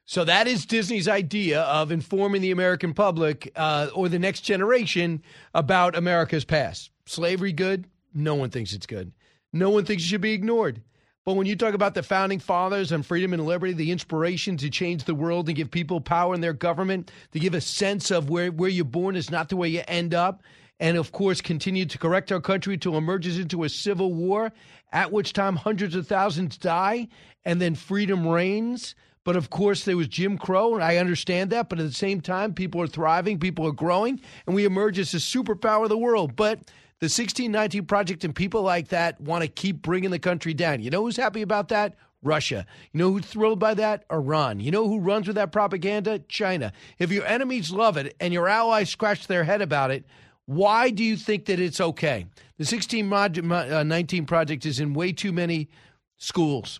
So 0.05 0.23
that 0.23 0.47
is 0.47 0.65
Disney's 0.65 1.09
idea 1.09 1.63
of 1.63 1.91
informing 1.91 2.41
the 2.41 2.51
American 2.51 2.93
public 2.93 3.51
uh, 3.57 3.89
or 3.93 4.07
the 4.07 4.19
next 4.19 4.41
generation 4.41 5.21
about 5.53 5.97
America's 5.97 6.45
past. 6.45 6.91
Slavery 7.05 7.51
good? 7.51 7.87
No 8.13 8.35
one 8.35 8.49
thinks 8.49 8.71
it's 8.71 8.85
good. 8.85 9.11
No 9.51 9.69
one 9.69 9.83
thinks 9.83 10.03
it 10.03 10.07
should 10.07 10.21
be 10.21 10.31
ignored. 10.31 10.81
But 11.27 11.35
when 11.35 11.45
you 11.45 11.57
talk 11.57 11.73
about 11.73 11.93
the 11.93 12.03
founding 12.03 12.39
fathers 12.39 12.93
and 12.93 13.05
freedom 13.05 13.33
and 13.33 13.45
liberty, 13.45 13.73
the 13.73 13.91
inspiration 13.91 14.55
to 14.55 14.69
change 14.69 15.03
the 15.03 15.13
world 15.13 15.49
and 15.49 15.57
give 15.57 15.69
people 15.69 15.99
power 15.99 16.33
in 16.33 16.39
their 16.39 16.53
government, 16.53 17.11
to 17.33 17.39
give 17.39 17.53
a 17.53 17.59
sense 17.59 18.11
of 18.11 18.29
where, 18.29 18.49
where 18.49 18.69
you're 18.69 18.85
born 18.85 19.17
is 19.17 19.29
not 19.29 19.49
the 19.49 19.57
way 19.57 19.67
you 19.67 19.81
end 19.89 20.13
up, 20.13 20.41
and 20.79 20.95
of 20.95 21.11
course, 21.11 21.41
continue 21.41 21.85
to 21.85 21.97
correct 21.97 22.31
our 22.31 22.39
country 22.39 22.77
to 22.77 22.95
emerges 22.95 23.39
into 23.39 23.65
a 23.65 23.69
civil 23.69 24.13
war, 24.13 24.53
at 24.93 25.11
which 25.11 25.33
time 25.33 25.57
hundreds 25.57 25.95
of 25.95 26.07
thousands 26.07 26.57
die, 26.57 27.09
and 27.43 27.61
then 27.61 27.75
freedom 27.75 28.25
reigns. 28.25 28.95
But 29.25 29.35
of 29.35 29.49
course, 29.49 29.83
there 29.83 29.97
was 29.97 30.07
Jim 30.07 30.37
Crow, 30.37 30.75
and 30.75 30.83
I 30.83 30.95
understand 30.95 31.49
that. 31.49 31.67
But 31.67 31.81
at 31.81 31.87
the 31.87 31.93
same 31.93 32.21
time, 32.21 32.53
people 32.53 32.81
are 32.81 32.87
thriving, 32.87 33.37
people 33.37 33.67
are 33.67 33.73
growing, 33.73 34.21
and 34.45 34.55
we 34.55 34.63
emerge 34.63 34.97
as 34.97 35.13
a 35.13 35.17
superpower 35.17 35.83
of 35.83 35.89
the 35.89 35.97
world. 35.97 36.37
But 36.37 36.61
the 36.99 37.05
1619 37.05 37.85
Project 37.85 38.23
and 38.23 38.35
people 38.35 38.63
like 38.63 38.87
that 38.87 39.19
want 39.21 39.43
to 39.43 39.47
keep 39.47 39.81
bringing 39.81 40.09
the 40.09 40.19
country 40.19 40.53
down. 40.53 40.81
You 40.81 40.89
know 40.89 41.03
who's 41.03 41.17
happy 41.17 41.41
about 41.41 41.67
that? 41.69 41.95
Russia. 42.23 42.65
You 42.91 42.97
know 42.99 43.11
who's 43.11 43.25
thrilled 43.25 43.59
by 43.59 43.75
that? 43.75 44.05
Iran. 44.11 44.59
You 44.59 44.71
know 44.71 44.87
who 44.87 44.99
runs 44.99 45.27
with 45.27 45.35
that 45.35 45.51
propaganda? 45.51 46.19
China. 46.27 46.73
If 46.97 47.11
your 47.11 47.25
enemies 47.25 47.71
love 47.71 47.97
it 47.97 48.15
and 48.19 48.33
your 48.33 48.47
allies 48.47 48.89
scratch 48.89 49.27
their 49.27 49.43
head 49.43 49.61
about 49.61 49.91
it, 49.91 50.05
why 50.45 50.89
do 50.89 51.03
you 51.03 51.17
think 51.17 51.45
that 51.45 51.59
it's 51.59 51.81
okay? 51.81 52.25
The 52.57 52.65
1619 52.65 54.23
uh, 54.23 54.25
Project 54.25 54.65
is 54.65 54.79
in 54.79 54.93
way 54.93 55.11
too 55.11 55.31
many 55.31 55.69
schools. 56.17 56.79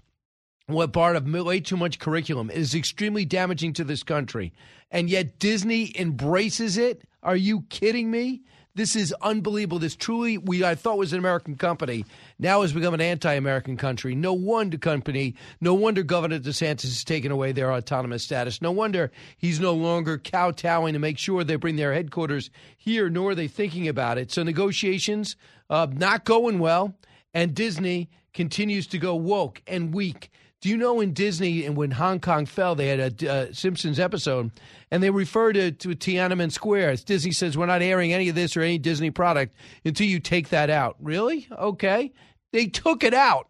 What 0.67 0.91
part 0.93 1.15
of 1.15 1.31
way 1.31 1.59
too 1.59 1.77
much 1.77 1.99
curriculum 1.99 2.49
it 2.49 2.57
is 2.57 2.75
extremely 2.75 3.23
damaging 3.23 3.73
to 3.73 3.85
this 3.85 4.03
country, 4.03 4.51
and 4.91 5.09
yet 5.09 5.39
Disney 5.39 5.97
embraces 5.97 6.77
it. 6.77 7.03
Are 7.23 7.37
you 7.37 7.61
kidding 7.69 8.11
me? 8.11 8.41
This 8.77 8.95
is 8.95 9.11
unbelievable. 9.23 9.79
This 9.79 9.95
truly, 9.95 10.37
we 10.37 10.63
I 10.63 10.75
thought 10.75 10.99
was 10.99 11.11
an 11.11 11.17
American 11.17 11.55
company, 11.55 12.05
now 12.37 12.61
has 12.61 12.73
become 12.73 12.93
an 12.93 13.01
anti-American 13.01 13.75
country. 13.75 14.13
No 14.13 14.33
wonder 14.33 14.77
company, 14.77 15.33
no 15.59 15.73
wonder 15.73 16.03
Governor 16.03 16.37
DeSantis 16.37 16.83
has 16.83 17.03
taken 17.03 17.31
away 17.31 17.53
their 17.53 17.73
autonomous 17.73 18.23
status. 18.23 18.61
No 18.61 18.71
wonder 18.71 19.11
he's 19.35 19.59
no 19.59 19.73
longer 19.73 20.19
kowtowing 20.19 20.93
to 20.93 20.99
make 20.99 21.17
sure 21.17 21.43
they 21.43 21.55
bring 21.55 21.75
their 21.75 21.91
headquarters 21.91 22.51
here, 22.77 23.09
nor 23.09 23.31
are 23.31 23.35
they 23.35 23.47
thinking 23.47 23.87
about 23.87 24.19
it. 24.19 24.31
So 24.31 24.43
negotiations 24.43 25.35
uh, 25.71 25.87
not 25.91 26.23
going 26.23 26.59
well, 26.59 26.93
and 27.33 27.55
Disney 27.55 28.11
continues 28.31 28.85
to 28.87 28.99
go 28.99 29.15
woke 29.15 29.63
and 29.65 29.91
weak. 29.91 30.29
Do 30.59 30.69
you 30.69 30.77
know 30.77 31.01
in 31.01 31.13
Disney 31.13 31.65
and 31.65 31.77
when 31.77 31.91
Hong 31.91 32.19
Kong 32.19 32.47
fell, 32.47 32.73
they 32.73 32.87
had 32.87 33.23
a 33.23 33.31
uh, 33.31 33.45
Simpsons 33.53 33.99
episode, 33.99 34.49
and 34.89 35.03
they 35.03 35.11
refer 35.11 35.53
to, 35.53 35.71
to 35.71 35.89
Tiananmen 35.89 36.51
Square. 36.51 36.95
Disney 37.05 37.31
says 37.31 37.55
we're 37.55 37.67
not 37.67 37.83
airing 37.83 38.11
any 38.11 38.27
of 38.29 38.35
this 38.35 38.57
or 38.57 38.61
any 38.61 38.79
Disney 38.79 39.11
product 39.11 39.55
until 39.85 40.07
you 40.07 40.19
take 40.19 40.49
that 40.49 40.71
out. 40.71 40.95
Really? 40.99 41.47
Okay. 41.51 42.11
They 42.53 42.65
took 42.65 43.03
it 43.03 43.13
out. 43.13 43.49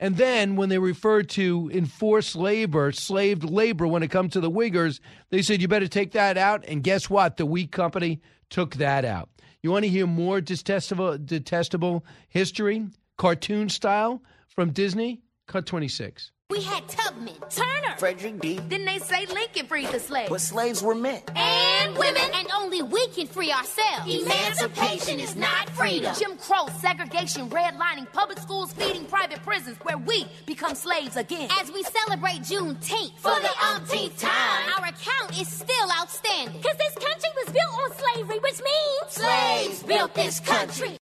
And 0.00 0.16
then 0.16 0.56
when 0.56 0.70
they 0.70 0.78
referred 0.78 1.28
to 1.30 1.70
enforced 1.72 2.34
labor, 2.34 2.90
slaved 2.90 3.44
labor, 3.44 3.86
when 3.86 4.02
it 4.02 4.10
comes 4.10 4.32
to 4.32 4.40
the 4.40 4.50
Uyghurs, 4.50 4.98
they 5.28 5.42
said 5.42 5.62
you 5.62 5.68
better 5.68 5.86
take 5.86 6.12
that 6.12 6.36
out. 6.36 6.64
And 6.66 6.82
guess 6.82 7.08
what? 7.08 7.36
The 7.36 7.46
weak 7.46 7.70
company 7.70 8.22
took 8.48 8.74
that 8.76 9.04
out. 9.04 9.28
You 9.62 9.70
want 9.70 9.84
to 9.84 9.90
hear 9.90 10.06
more 10.06 10.40
detestable, 10.40 11.18
detestable 11.18 12.04
history, 12.28 12.88
cartoon 13.18 13.68
style 13.68 14.22
from 14.48 14.70
Disney? 14.70 15.20
Cut 15.46 15.66
26. 15.66 16.32
We 16.50 16.62
had 16.62 16.88
Tubman, 16.88 17.36
Turner, 17.48 17.96
Frederick 17.98 18.40
D. 18.40 18.58
Then 18.68 18.84
they 18.84 18.98
say 18.98 19.24
Lincoln 19.26 19.66
freed 19.66 19.86
the 19.88 20.00
slaves. 20.00 20.30
But 20.30 20.40
slaves 20.40 20.82
were 20.82 20.96
men. 20.96 21.22
And 21.36 21.96
women. 21.96 22.22
And 22.34 22.48
only 22.56 22.82
we 22.82 23.06
can 23.08 23.28
free 23.28 23.52
ourselves. 23.52 24.12
Emancipation 24.12 25.20
is 25.20 25.36
not 25.36 25.70
freedom. 25.70 26.12
Jim 26.18 26.36
Crow, 26.38 26.66
segregation, 26.80 27.48
redlining, 27.50 28.12
public 28.12 28.40
schools, 28.40 28.72
feeding 28.72 29.04
private 29.04 29.42
prisons, 29.44 29.76
where 29.82 29.96
we 29.96 30.26
become 30.44 30.74
slaves 30.74 31.16
again. 31.16 31.48
As 31.60 31.70
we 31.70 31.84
celebrate 31.84 32.40
Juneteenth 32.40 33.16
for 33.18 33.38
the 33.40 33.52
umpteenth 33.72 34.18
time, 34.18 34.72
our 34.76 34.86
account 34.86 35.40
is 35.40 35.46
still 35.46 35.88
outstanding. 36.00 36.60
Cause 36.60 36.76
this 36.78 36.94
country 36.94 37.30
was 37.44 37.54
built 37.54 37.72
on 37.72 37.92
slavery, 37.96 38.38
which 38.40 38.60
means 38.60 39.12
slaves 39.12 39.82
built 39.84 40.14
this 40.14 40.40
country 40.40 40.96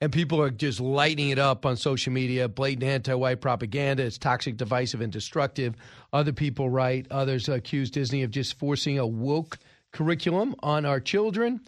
and 0.00 0.12
people 0.12 0.40
are 0.40 0.50
just 0.50 0.80
lighting 0.80 1.30
it 1.30 1.38
up 1.38 1.64
on 1.64 1.76
social 1.76 2.12
media 2.12 2.48
blatant 2.48 2.84
anti-white 2.84 3.40
propaganda 3.40 4.04
it's 4.04 4.18
toxic 4.18 4.56
divisive 4.56 5.00
and 5.00 5.12
destructive. 5.12 5.74
Other 6.12 6.32
people 6.32 6.68
write 6.68 7.06
others 7.10 7.48
accuse 7.48 7.90
disney 7.90 8.22
of 8.22 8.30
just 8.30 8.58
forcing 8.58 8.98
a 8.98 9.06
woke 9.06 9.58
curriculum 9.92 10.54
on 10.62 10.84
our 10.84 11.00
children. 11.00 11.60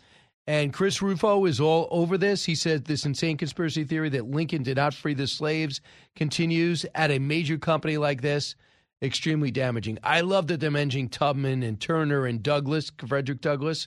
And 0.46 0.72
chris 0.72 1.02
rufo 1.02 1.44
is 1.46 1.60
all 1.60 1.88
over 1.90 2.18
this. 2.18 2.44
He 2.44 2.54
said 2.54 2.84
this 2.84 3.06
insane 3.06 3.36
conspiracy 3.36 3.84
theory 3.84 4.08
that 4.10 4.30
lincoln 4.30 4.62
did 4.62 4.76
not 4.76 4.94
free 4.94 5.14
the 5.14 5.26
slaves 5.26 5.80
continues 6.16 6.84
at 6.94 7.10
a 7.10 7.18
major 7.18 7.58
company 7.58 7.96
like 7.96 8.22
this. 8.22 8.56
Extremely 9.00 9.52
damaging. 9.52 9.98
I 10.02 10.22
love 10.22 10.48
that 10.48 10.58
they're 10.58 10.72
mentioning 10.72 11.08
tubman 11.08 11.62
and 11.62 11.80
turner 11.80 12.26
and 12.26 12.42
douglas 12.42 12.90
frederick 13.06 13.40
douglass. 13.40 13.86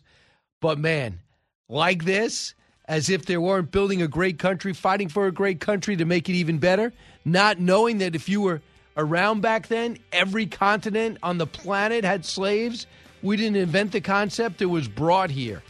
But 0.62 0.80
man 0.80 1.20
like 1.68 2.06
this 2.06 2.56
as 2.92 3.10
if 3.10 3.26
they 3.26 3.38
weren't 3.38 3.72
building 3.72 4.02
a 4.02 4.08
great 4.08 4.38
country, 4.38 4.74
fighting 4.74 5.08
for 5.08 5.26
a 5.26 5.32
great 5.32 5.62
country 5.62 5.96
to 5.96 6.04
make 6.04 6.28
it 6.28 6.34
even 6.34 6.58
better, 6.58 6.92
not 7.24 7.58
knowing 7.58 8.00
that 8.00 8.16
if 8.16 8.28
you 8.28 8.42
were 8.42 8.62
around 8.98 9.40
back 9.40 9.70
then, 9.70 9.98
every 10.12 10.46
continent 10.46 11.18
on 11.24 11.38
the 11.38 11.48
planet 11.48 12.04
had 12.04 12.26
slaves. 12.26 12.86
We 13.24 13.38
didn't 13.38 13.56
invent 13.56 13.94
the 13.94 14.02
concept, 14.02 14.62
it 14.62 14.66
was 14.66 14.90
brought 14.90 15.30
here. 15.30 15.64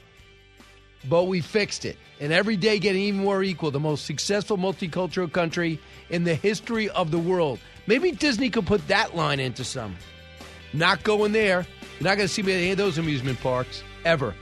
But 1.07 1.26
we 1.26 1.41
fixed 1.41 1.86
it. 1.86 1.95
And 2.19 2.34
every 2.34 2.55
day 2.55 2.80
getting 2.80 3.03
even 3.03 3.22
more 3.22 3.43
equal, 3.43 3.69
the 3.69 3.80
most 3.80 4.07
successful 4.07 4.57
multicultural 4.57 5.32
country 5.32 5.80
in 6.09 6.24
the 6.24 6.34
history 6.34 6.89
of 6.89 7.11
the 7.11 7.19
world. 7.19 7.59
Maybe 7.86 8.11
Disney 8.13 8.49
could 8.49 8.65
put 8.65 8.88
that 8.88 9.15
line 9.15 9.39
into 9.39 9.63
some. 9.63 9.95
Not 10.74 11.03
going 11.03 11.34
there. 11.34 11.67
You're 11.99 12.09
not 12.09 12.17
going 12.17 12.28
to 12.28 12.34
see 12.34 12.41
me 12.41 12.53
at 12.53 12.57
any 12.57 12.72
of 12.72 12.78
those 12.80 12.97
amusement 12.97 13.39
parks 13.41 13.84
ever. 14.05 14.34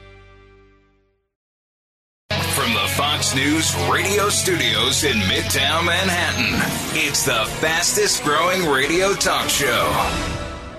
From 2.70 2.84
the 2.84 2.90
Fox 2.90 3.34
News 3.34 3.76
radio 3.92 4.30
studios 4.30 5.04
in 5.04 5.18
Midtown 5.22 5.86
Manhattan, 5.86 6.54
it's 6.94 7.26
the 7.26 7.46
fastest 7.60 8.24
growing 8.24 8.70
radio 8.70 9.14
talk 9.14 9.50
show. 9.50 9.90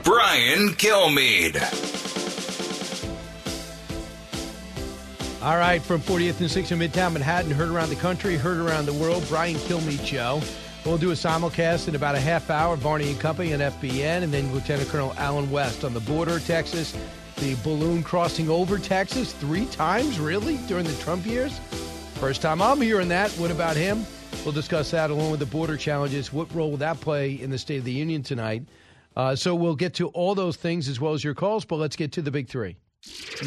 Brian 0.05 0.69
Kilmeade. 0.75 1.57
All 5.43 5.57
right, 5.57 5.83
from 5.83 6.01
40th 6.01 6.39
and 6.39 6.49
6th 6.49 6.71
in 6.71 6.79
Midtown 6.79 7.15
Manhattan, 7.15 7.51
heard 7.51 7.71
around 7.71 7.89
the 7.89 7.97
country, 7.97 8.37
heard 8.37 8.59
around 8.59 8.87
the 8.87 8.93
world, 8.93 9.25
Brian 9.29 9.57
Kilmeade 9.57 10.07
Show. 10.07 10.41
We'll 10.85 10.97
do 10.97 11.11
a 11.11 11.15
simulcast 11.15 11.89
in 11.89 11.97
about 11.97 12.15
a 12.15 12.21
half 12.21 12.51
hour, 12.51 12.77
Varney 12.77 13.11
and 13.11 13.19
Company 13.19 13.53
on 13.53 13.59
FBN, 13.59 14.23
and 14.23 14.33
then 14.33 14.53
Lieutenant 14.55 14.89
Colonel 14.91 15.13
Allen 15.17 15.51
West 15.51 15.83
on 15.83 15.93
the 15.93 16.01
border, 16.01 16.39
Texas, 16.39 16.97
the 17.41 17.57
balloon 17.65 18.03
crossing 18.03 18.49
over 18.49 18.79
Texas 18.79 19.33
three 19.33 19.67
times, 19.67 20.21
really, 20.21 20.59
during 20.69 20.85
the 20.85 20.95
Trump 20.95 21.27
years? 21.27 21.59
First 22.15 22.43
time 22.43 22.61
I'm 22.63 22.81
hearing 22.81 23.09
that. 23.09 23.31
What 23.33 23.51
about 23.51 23.77
him? 23.77 24.05
We'll 24.45 24.53
discuss 24.53 24.91
that 24.93 25.11
along 25.11 25.31
with 25.31 25.41
the 25.41 25.47
border 25.47 25.77
challenges. 25.77 26.33
What 26.33 26.55
role 26.55 26.71
will 26.71 26.79
that 26.79 27.01
play 27.01 27.33
in 27.33 27.51
the 27.51 27.59
State 27.59 27.79
of 27.79 27.85
the 27.85 27.93
Union 27.93 28.23
tonight? 28.23 28.63
Uh, 29.17 29.35
so 29.35 29.55
we'll 29.55 29.75
get 29.75 29.95
to 29.95 30.09
all 30.09 30.35
those 30.35 30.57
things 30.57 30.89
as 30.89 31.01
well 31.01 31.15
as 31.15 31.25
your 31.25 31.35
calls, 31.35 31.65
but 31.65 31.77
let's 31.77 31.97
get 31.97 32.13
to 32.13 32.23
the 32.23 32.31
big 32.31 32.49
three. 32.49 32.77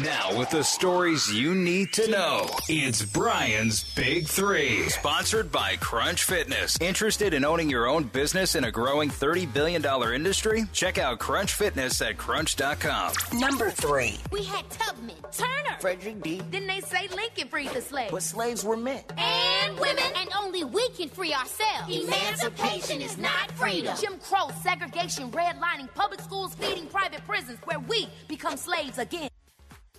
Now, 0.02 0.36
with 0.36 0.50
the 0.50 0.64
stories 0.64 1.32
you 1.32 1.54
need 1.54 1.92
to 1.92 2.10
know, 2.10 2.48
it's 2.68 3.04
Brian's 3.04 3.84
Big 3.94 4.26
Three. 4.26 4.88
Sponsored 4.88 5.52
by 5.52 5.76
Crunch 5.76 6.24
Fitness. 6.24 6.76
Interested 6.80 7.32
in 7.32 7.44
owning 7.44 7.70
your 7.70 7.86
own 7.86 8.02
business 8.02 8.56
in 8.56 8.64
a 8.64 8.72
growing 8.72 9.08
$30 9.08 9.54
billion 9.54 9.84
industry? 10.12 10.64
Check 10.72 10.98
out 10.98 11.20
Crunch 11.20 11.52
Fitness 11.52 12.02
at 12.02 12.16
crunch.com. 12.16 13.12
Number 13.34 13.70
three. 13.70 14.18
We 14.32 14.42
had 14.42 14.68
Tubman, 14.70 15.14
Turner, 15.30 15.76
Frederick 15.78 16.20
D. 16.22 16.42
Then 16.50 16.66
they 16.66 16.80
say 16.80 17.06
Lincoln 17.14 17.46
freed 17.46 17.70
the 17.70 17.80
slaves. 17.80 18.10
But 18.10 18.24
slaves 18.24 18.64
were 18.64 18.76
men. 18.76 19.04
And 19.16 19.78
women. 19.78 20.02
And 20.16 20.28
only 20.36 20.64
we 20.64 20.88
can 20.90 21.08
free 21.08 21.32
ourselves. 21.32 21.88
Emancipation 21.88 23.00
is 23.00 23.16
not 23.16 23.52
freedom. 23.52 23.96
Jim 24.00 24.18
Crow, 24.18 24.50
segregation, 24.64 25.30
redlining, 25.30 25.94
public 25.94 26.20
schools, 26.20 26.56
feeding 26.56 26.86
private 26.88 27.24
prisons, 27.24 27.60
where 27.64 27.78
we 27.78 28.08
become 28.26 28.56
slaves 28.56 28.98
again. 28.98 29.28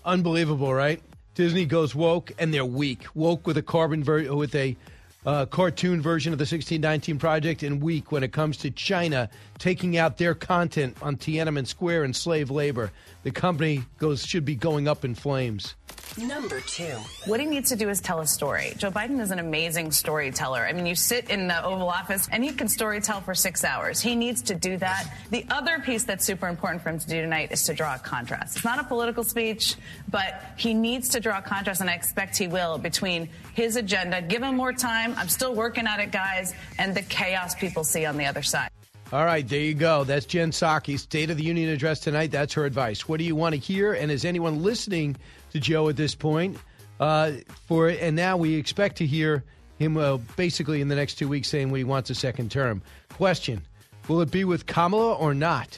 Unbelievable, 0.05 0.71
right? 0.73 1.01
Disney 1.33 1.65
goes 1.65 1.95
woke, 1.95 2.31
and 2.37 2.53
they're 2.53 2.63
weak. 2.63 3.05
Woke 3.15 3.47
with 3.47 3.57
a 3.57 3.63
carbon 3.63 4.03
ver- 4.03 4.33
with 4.33 4.53
a 4.53 4.77
uh, 5.25 5.47
cartoon 5.47 5.99
version 5.99 6.31
of 6.31 6.37
the 6.37 6.43
1619 6.43 7.17
Project, 7.17 7.63
and 7.63 7.81
weak 7.81 8.11
when 8.11 8.23
it 8.23 8.31
comes 8.31 8.57
to 8.57 8.69
China 8.69 9.29
taking 9.57 9.97
out 9.97 10.17
their 10.17 10.35
content 10.35 10.97
on 11.01 11.17
Tiananmen 11.17 11.67
Square 11.67 12.03
and 12.03 12.15
slave 12.15 12.49
labor. 12.51 12.91
The 13.23 13.31
company 13.31 13.83
goes 13.97 14.25
should 14.25 14.45
be 14.45 14.55
going 14.55 14.87
up 14.87 15.03
in 15.05 15.15
flames. 15.15 15.75
Number 16.17 16.61
two. 16.61 16.95
What 17.25 17.39
he 17.39 17.45
needs 17.45 17.69
to 17.69 17.75
do 17.75 17.89
is 17.89 17.99
tell 17.99 18.19
a 18.19 18.27
story. 18.27 18.73
Joe 18.77 18.91
Biden 18.91 19.19
is 19.19 19.31
an 19.31 19.39
amazing 19.39 19.91
storyteller. 19.91 20.65
I 20.65 20.71
mean, 20.71 20.85
you 20.85 20.95
sit 20.95 21.29
in 21.29 21.47
the 21.47 21.63
Oval 21.63 21.89
Office 21.89 22.29
and 22.31 22.43
he 22.43 22.51
can 22.51 22.67
storytell 22.67 23.23
for 23.23 23.33
six 23.33 23.63
hours. 23.63 23.99
He 23.99 24.15
needs 24.15 24.41
to 24.43 24.55
do 24.55 24.77
that. 24.77 25.11
The 25.31 25.45
other 25.49 25.79
piece 25.79 26.03
that's 26.03 26.23
super 26.23 26.47
important 26.47 26.83
for 26.83 26.89
him 26.89 26.99
to 26.99 27.07
do 27.07 27.21
tonight 27.21 27.51
is 27.51 27.63
to 27.63 27.73
draw 27.73 27.95
a 27.95 27.99
contrast. 27.99 28.55
It's 28.55 28.65
not 28.65 28.79
a 28.79 28.83
political 28.83 29.23
speech, 29.23 29.75
but 30.09 30.41
he 30.57 30.73
needs 30.73 31.09
to 31.09 31.19
draw 31.19 31.39
a 31.39 31.41
contrast, 31.41 31.81
and 31.81 31.89
I 31.89 31.95
expect 31.95 32.37
he 32.37 32.47
will, 32.47 32.77
between 32.77 33.27
his 33.53 33.75
agenda, 33.75 34.21
give 34.21 34.43
him 34.43 34.55
more 34.55 34.73
time, 34.73 35.15
I'm 35.17 35.29
still 35.29 35.53
working 35.53 35.87
at 35.87 35.99
it, 35.99 36.11
guys, 36.11 36.53
and 36.77 36.95
the 36.95 37.01
chaos 37.01 37.55
people 37.55 37.83
see 37.83 38.05
on 38.05 38.17
the 38.17 38.25
other 38.25 38.43
side. 38.43 38.69
All 39.13 39.23
right, 39.23 39.47
there 39.47 39.59
you 39.59 39.75
go. 39.75 40.03
That's 40.03 40.25
Jen 40.25 40.49
Psaki, 40.49 40.97
State 40.97 41.29
of 41.29 41.37
the 41.37 41.43
Union 41.43 41.69
address 41.69 41.99
tonight. 41.99 42.31
That's 42.31 42.53
her 42.53 42.65
advice. 42.65 43.07
What 43.07 43.19
do 43.19 43.23
you 43.23 43.35
want 43.35 43.53
to 43.53 43.61
hear? 43.61 43.93
And 43.93 44.11
is 44.11 44.25
anyone 44.25 44.63
listening 44.63 45.15
to 45.51 45.59
Joe 45.59 45.89
at 45.89 45.95
this 45.95 46.15
point? 46.15 46.57
Uh, 46.99 47.33
for 47.67 47.89
and 47.89 48.15
now 48.15 48.35
we 48.35 48.55
expect 48.55 48.95
to 48.97 49.05
hear 49.05 49.43
him 49.77 49.97
uh, 49.97 50.17
basically 50.37 50.81
in 50.81 50.87
the 50.87 50.95
next 50.95 51.15
two 51.15 51.27
weeks 51.27 51.49
saying 51.49 51.69
what 51.69 51.77
he 51.77 51.83
wants 51.83 52.09
a 52.09 52.15
second 52.15 52.49
term. 52.49 52.81
Question: 53.09 53.61
Will 54.07 54.21
it 54.21 54.31
be 54.31 54.43
with 54.43 54.65
Kamala 54.65 55.13
or 55.13 55.35
not? 55.35 55.77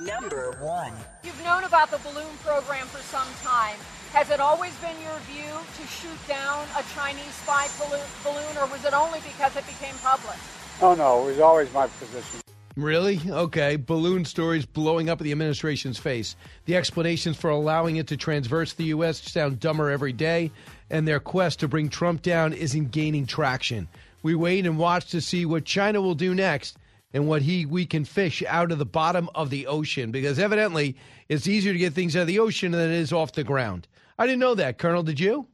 Number 0.00 0.56
one. 0.60 0.92
You've 1.22 1.42
known 1.44 1.64
about 1.64 1.90
the 1.90 1.98
balloon 1.98 2.36
program 2.42 2.86
for 2.88 3.02
some 3.02 3.28
time. 3.42 3.76
Has 4.12 4.30
it 4.30 4.40
always 4.40 4.74
been 4.76 4.96
your 5.02 5.18
view 5.30 5.52
to 5.78 5.86
shoot 5.86 6.18
down 6.26 6.66
a 6.76 6.82
Chinese 6.94 7.34
spy 7.44 7.68
balloon, 7.78 8.56
or 8.56 8.66
was 8.66 8.84
it 8.84 8.94
only 8.94 9.20
because 9.20 9.54
it 9.56 9.66
became 9.66 9.94
public? 10.02 10.38
Oh, 10.82 10.94
no, 10.94 11.22
it 11.22 11.32
was 11.32 11.40
always 11.40 11.72
my 11.72 11.86
position. 11.86 12.40
Really? 12.76 13.18
Okay. 13.26 13.76
Balloon 13.76 14.26
stories 14.26 14.66
blowing 14.66 15.08
up 15.08 15.18
the 15.18 15.32
administration's 15.32 15.98
face. 15.98 16.36
The 16.66 16.76
explanations 16.76 17.38
for 17.38 17.48
allowing 17.48 17.96
it 17.96 18.06
to 18.08 18.18
transverse 18.18 18.74
the 18.74 18.84
U.S. 18.84 19.22
sound 19.22 19.60
dumber 19.60 19.90
every 19.90 20.12
day, 20.12 20.52
and 20.90 21.08
their 21.08 21.20
quest 21.20 21.60
to 21.60 21.68
bring 21.68 21.88
Trump 21.88 22.20
down 22.20 22.52
isn't 22.52 22.90
gaining 22.90 23.24
traction. 23.24 23.88
We 24.22 24.34
wait 24.34 24.66
and 24.66 24.78
watch 24.78 25.10
to 25.12 25.22
see 25.22 25.46
what 25.46 25.64
China 25.64 26.02
will 26.02 26.14
do 26.14 26.34
next 26.34 26.76
and 27.14 27.26
what 27.26 27.40
he 27.40 27.64
we 27.64 27.86
can 27.86 28.04
fish 28.04 28.42
out 28.46 28.70
of 28.70 28.78
the 28.78 28.84
bottom 28.84 29.30
of 29.34 29.48
the 29.48 29.66
ocean 29.68 30.10
because 30.10 30.38
evidently 30.38 30.96
it's 31.30 31.48
easier 31.48 31.72
to 31.72 31.78
get 31.78 31.94
things 31.94 32.14
out 32.14 32.22
of 32.22 32.26
the 32.26 32.40
ocean 32.40 32.72
than 32.72 32.90
it 32.90 32.96
is 32.96 33.12
off 33.12 33.32
the 33.32 33.44
ground. 33.44 33.88
I 34.18 34.26
didn't 34.26 34.40
know 34.40 34.54
that, 34.56 34.76
Colonel. 34.76 35.02
Did 35.02 35.20
you? 35.20 35.46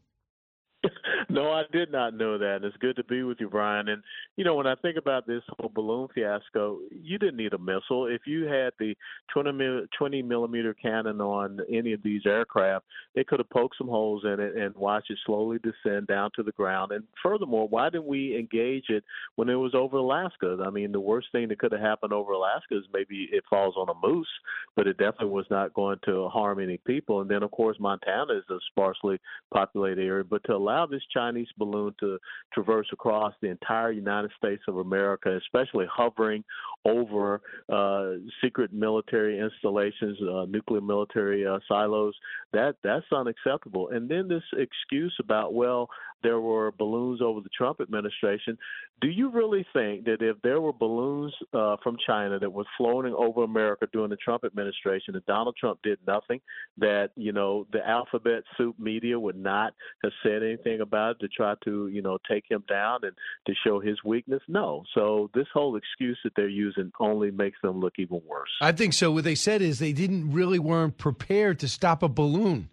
No, 1.32 1.50
I 1.50 1.62
did 1.72 1.90
not 1.90 2.12
know 2.12 2.36
that. 2.36 2.58
It's 2.62 2.76
good 2.76 2.96
to 2.96 3.04
be 3.04 3.22
with 3.22 3.38
you, 3.40 3.48
Brian. 3.48 3.88
And 3.88 4.02
you 4.36 4.44
know, 4.44 4.54
when 4.54 4.66
I 4.66 4.74
think 4.74 4.98
about 4.98 5.26
this 5.26 5.42
whole 5.58 5.72
balloon 5.74 6.08
fiasco, 6.14 6.80
you 6.90 7.16
didn't 7.16 7.38
need 7.38 7.54
a 7.54 7.58
missile. 7.58 8.04
If 8.04 8.26
you 8.26 8.44
had 8.44 8.74
the 8.78 8.94
20, 9.32 9.86
20 9.96 10.22
millimeter 10.22 10.74
cannon 10.74 11.22
on 11.22 11.60
any 11.72 11.94
of 11.94 12.02
these 12.02 12.20
aircraft, 12.26 12.84
they 13.14 13.24
could 13.24 13.40
have 13.40 13.48
poked 13.48 13.76
some 13.78 13.88
holes 13.88 14.24
in 14.26 14.40
it 14.40 14.56
and 14.56 14.74
watched 14.74 15.10
it 15.10 15.18
slowly 15.24 15.58
descend 15.58 16.06
down 16.06 16.32
to 16.36 16.42
the 16.42 16.52
ground. 16.52 16.92
And 16.92 17.04
furthermore, 17.22 17.66
why 17.66 17.88
didn't 17.88 18.06
we 18.06 18.38
engage 18.38 18.90
it 18.90 19.02
when 19.36 19.48
it 19.48 19.54
was 19.54 19.74
over 19.74 19.96
Alaska? 19.96 20.58
I 20.62 20.68
mean, 20.68 20.92
the 20.92 21.00
worst 21.00 21.28
thing 21.32 21.48
that 21.48 21.58
could 21.58 21.72
have 21.72 21.80
happened 21.80 22.12
over 22.12 22.32
Alaska 22.32 22.76
is 22.76 22.84
maybe 22.92 23.30
it 23.32 23.44
falls 23.48 23.76
on 23.78 23.88
a 23.88 24.06
moose, 24.06 24.28
but 24.76 24.86
it 24.86 24.98
definitely 24.98 25.28
was 25.28 25.46
not 25.50 25.72
going 25.72 25.98
to 26.04 26.28
harm 26.28 26.60
any 26.60 26.76
people. 26.86 27.22
And 27.22 27.30
then, 27.30 27.42
of 27.42 27.52
course, 27.52 27.78
Montana 27.80 28.34
is 28.34 28.44
a 28.50 28.58
sparsely 28.70 29.18
populated 29.50 30.02
area. 30.02 30.24
But 30.24 30.44
to 30.44 30.52
allow 30.52 30.84
this 30.84 31.02
Chinese 31.22 31.48
balloon 31.56 31.94
to 32.00 32.18
traverse 32.52 32.86
across 32.92 33.32
the 33.40 33.48
entire 33.48 33.92
United 33.92 34.30
States 34.36 34.62
of 34.68 34.78
America, 34.78 35.38
especially 35.44 35.86
hovering 35.92 36.44
over 36.84 37.40
uh, 37.72 38.12
secret 38.42 38.72
military 38.72 39.38
installations, 39.38 40.18
uh, 40.22 40.46
nuclear 40.48 40.80
military 40.80 41.46
uh, 41.46 41.58
silos. 41.68 42.14
That 42.52 42.76
that's 42.82 43.06
unacceptable. 43.12 43.90
And 43.90 44.08
then 44.08 44.28
this 44.28 44.42
excuse 44.56 45.14
about 45.20 45.54
well, 45.54 45.88
there 46.22 46.40
were 46.40 46.72
balloons 46.72 47.20
over 47.20 47.40
the 47.40 47.48
Trump 47.56 47.80
administration. 47.80 48.58
Do 49.00 49.08
you 49.08 49.30
really 49.30 49.66
think 49.72 50.04
that 50.04 50.18
if 50.20 50.40
there 50.42 50.60
were 50.60 50.72
balloons 50.72 51.34
uh, 51.52 51.76
from 51.82 51.96
China 52.06 52.38
that 52.38 52.52
were 52.52 52.64
floating 52.76 53.14
over 53.14 53.42
America 53.42 53.86
during 53.92 54.10
the 54.10 54.16
Trump 54.16 54.44
administration, 54.44 55.14
and 55.14 55.24
Donald 55.26 55.56
Trump 55.58 55.80
did 55.82 55.98
nothing, 56.06 56.40
that 56.78 57.10
you 57.16 57.32
know 57.32 57.66
the 57.72 57.86
alphabet 57.86 58.42
soup 58.56 58.78
media 58.78 59.18
would 59.18 59.36
not 59.36 59.72
have 60.02 60.12
said 60.22 60.42
anything 60.42 60.80
about 60.80 61.16
it 61.16 61.20
to 61.20 61.28
try 61.28 61.54
to 61.64 61.88
you 61.88 62.02
know 62.02 62.18
take 62.28 62.44
him 62.48 62.64
down 62.68 63.00
and 63.02 63.12
to 63.46 63.54
show 63.66 63.80
his 63.80 63.98
weakness? 64.04 64.42
No. 64.48 64.84
So 64.94 65.30
this 65.34 65.46
whole 65.52 65.76
excuse 65.76 66.18
that 66.24 66.32
they're 66.36 66.48
using 66.48 66.92
only 67.00 67.30
makes 67.30 67.58
them 67.62 67.80
look 67.80 67.94
even 67.98 68.20
worse. 68.26 68.50
I 68.60 68.72
think 68.72 68.92
so. 68.92 69.10
What 69.10 69.24
they 69.24 69.34
said 69.34 69.62
is 69.62 69.78
they 69.78 69.92
didn't 69.92 70.32
really 70.32 70.58
weren't 70.58 70.98
prepared 70.98 71.58
to 71.60 71.68
stop 71.68 72.02
a 72.02 72.08
balloon 72.08 72.68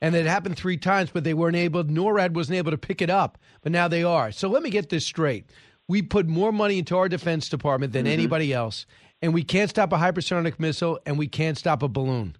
and 0.00 0.14
it 0.14 0.26
happened 0.26 0.56
three 0.56 0.76
times, 0.76 1.10
but 1.12 1.24
they 1.24 1.34
weren't 1.34 1.56
able. 1.56 1.84
NORAD 1.84 2.32
wasn't 2.32 2.58
able 2.58 2.70
to 2.70 2.78
pick 2.78 3.02
it 3.02 3.10
up, 3.10 3.38
but 3.62 3.72
now 3.72 3.88
they 3.88 4.02
are. 4.02 4.32
So 4.32 4.48
let 4.48 4.62
me 4.62 4.70
get 4.70 4.88
this 4.88 5.04
straight: 5.04 5.46
we 5.88 6.02
put 6.02 6.26
more 6.26 6.52
money 6.52 6.78
into 6.78 6.96
our 6.96 7.08
Defense 7.08 7.48
Department 7.48 7.92
than 7.92 8.04
mm-hmm. 8.04 8.12
anybody 8.12 8.52
else, 8.52 8.86
and 9.22 9.34
we 9.34 9.44
can't 9.44 9.70
stop 9.70 9.92
a 9.92 9.96
hypersonic 9.96 10.58
missile, 10.58 10.98
and 11.06 11.18
we 11.18 11.26
can't 11.26 11.58
stop 11.58 11.82
a 11.82 11.88
balloon. 11.88 12.36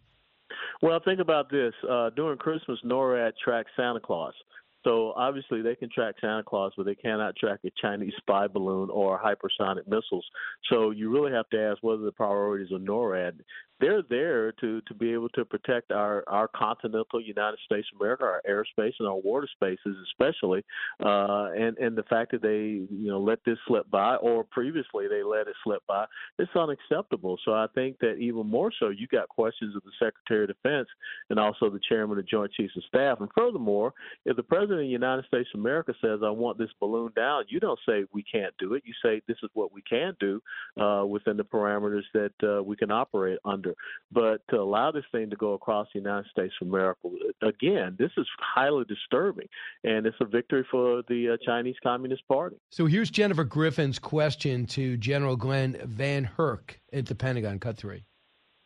Well, 0.82 1.00
think 1.04 1.20
about 1.20 1.50
this: 1.50 1.74
uh, 1.88 2.10
during 2.10 2.38
Christmas, 2.38 2.78
NORAD 2.84 3.32
tracks 3.44 3.70
Santa 3.76 4.00
Claus. 4.00 4.34
So 4.84 5.12
obviously 5.14 5.60
they 5.60 5.74
can 5.74 5.90
track 5.90 6.14
Santa 6.20 6.42
Claus, 6.42 6.72
but 6.76 6.86
they 6.86 6.94
cannot 6.94 7.36
track 7.36 7.60
a 7.64 7.70
Chinese 7.82 8.14
spy 8.16 8.46
balloon 8.46 8.88
or 8.90 9.20
hypersonic 9.20 9.86
missiles. 9.86 10.24
So 10.70 10.90
you 10.90 11.10
really 11.10 11.32
have 11.32 11.48
to 11.50 11.60
ask 11.60 11.82
what 11.82 11.98
are 11.98 12.04
the 12.04 12.12
priorities 12.12 12.72
of 12.72 12.80
NORAD 12.80 13.40
they're 13.80 14.02
there 14.08 14.52
to 14.52 14.80
to 14.82 14.94
be 14.94 15.12
able 15.12 15.28
to 15.30 15.44
protect 15.44 15.90
our 15.90 16.24
our 16.26 16.48
continental 16.48 17.20
United 17.20 17.58
States 17.64 17.88
of 17.94 18.00
America, 18.00 18.24
our 18.24 18.42
airspace 18.48 18.92
and 18.98 19.08
our 19.08 19.16
water 19.16 19.48
spaces, 19.52 19.96
especially. 20.10 20.64
Uh, 21.04 21.50
and 21.56 21.76
and 21.78 21.96
the 21.96 22.02
fact 22.04 22.32
that 22.32 22.42
they 22.42 22.86
you 22.94 23.10
know 23.10 23.20
let 23.20 23.38
this 23.44 23.58
slip 23.66 23.90
by, 23.90 24.16
or 24.16 24.44
previously 24.44 25.06
they 25.08 25.22
let 25.22 25.48
it 25.48 25.54
slip 25.64 25.82
by, 25.86 26.04
it's 26.38 26.54
unacceptable. 26.54 27.38
So 27.44 27.52
I 27.52 27.66
think 27.74 27.98
that 28.00 28.16
even 28.16 28.46
more 28.46 28.70
so, 28.78 28.88
you 28.88 29.06
got 29.06 29.28
questions 29.28 29.74
of 29.74 29.82
the 29.82 29.92
Secretary 29.98 30.44
of 30.44 30.48
Defense 30.48 30.88
and 31.30 31.38
also 31.38 31.70
the 31.70 31.80
Chairman 31.88 32.18
of 32.18 32.28
Joint 32.28 32.52
Chiefs 32.52 32.76
of 32.76 32.84
Staff. 32.84 33.20
And 33.20 33.30
furthermore, 33.36 33.92
if 34.24 34.36
the 34.36 34.42
President 34.42 34.80
of 34.80 34.86
the 34.86 34.88
United 34.88 35.24
States 35.26 35.48
of 35.54 35.60
America 35.60 35.94
says, 36.00 36.20
"I 36.22 36.30
want 36.30 36.58
this 36.58 36.70
balloon 36.80 37.12
down," 37.16 37.44
you 37.48 37.60
don't 37.60 37.80
say 37.86 38.04
we 38.12 38.22
can't 38.22 38.54
do 38.58 38.74
it. 38.74 38.82
You 38.84 38.94
say 39.02 39.22
this 39.26 39.38
is 39.42 39.50
what 39.54 39.72
we 39.72 39.82
can 39.82 40.16
do 40.20 40.42
uh, 40.80 41.04
within 41.06 41.36
the 41.36 41.44
parameters 41.44 42.04
that 42.14 42.32
uh, 42.42 42.62
we 42.62 42.76
can 42.76 42.90
operate 42.90 43.38
under. 43.44 43.69
But 44.12 44.42
to 44.50 44.56
allow 44.56 44.90
this 44.90 45.04
thing 45.12 45.30
to 45.30 45.36
go 45.36 45.52
across 45.52 45.88
the 45.92 46.00
United 46.00 46.30
States 46.30 46.54
of 46.60 46.68
America, 46.68 47.08
again, 47.42 47.96
this 47.98 48.10
is 48.16 48.26
highly 48.38 48.84
disturbing, 48.84 49.48
and 49.84 50.06
it's 50.06 50.16
a 50.20 50.24
victory 50.24 50.66
for 50.70 51.02
the 51.08 51.30
uh, 51.30 51.36
Chinese 51.44 51.76
Communist 51.82 52.26
Party. 52.28 52.56
So 52.70 52.86
here's 52.86 53.10
Jennifer 53.10 53.44
Griffin's 53.44 53.98
question 53.98 54.66
to 54.66 54.96
General 54.96 55.36
Glen 55.36 55.74
VanHerck 55.74 56.76
at 56.92 57.06
the 57.06 57.14
Pentagon. 57.14 57.58
Cut 57.58 57.76
three. 57.76 58.04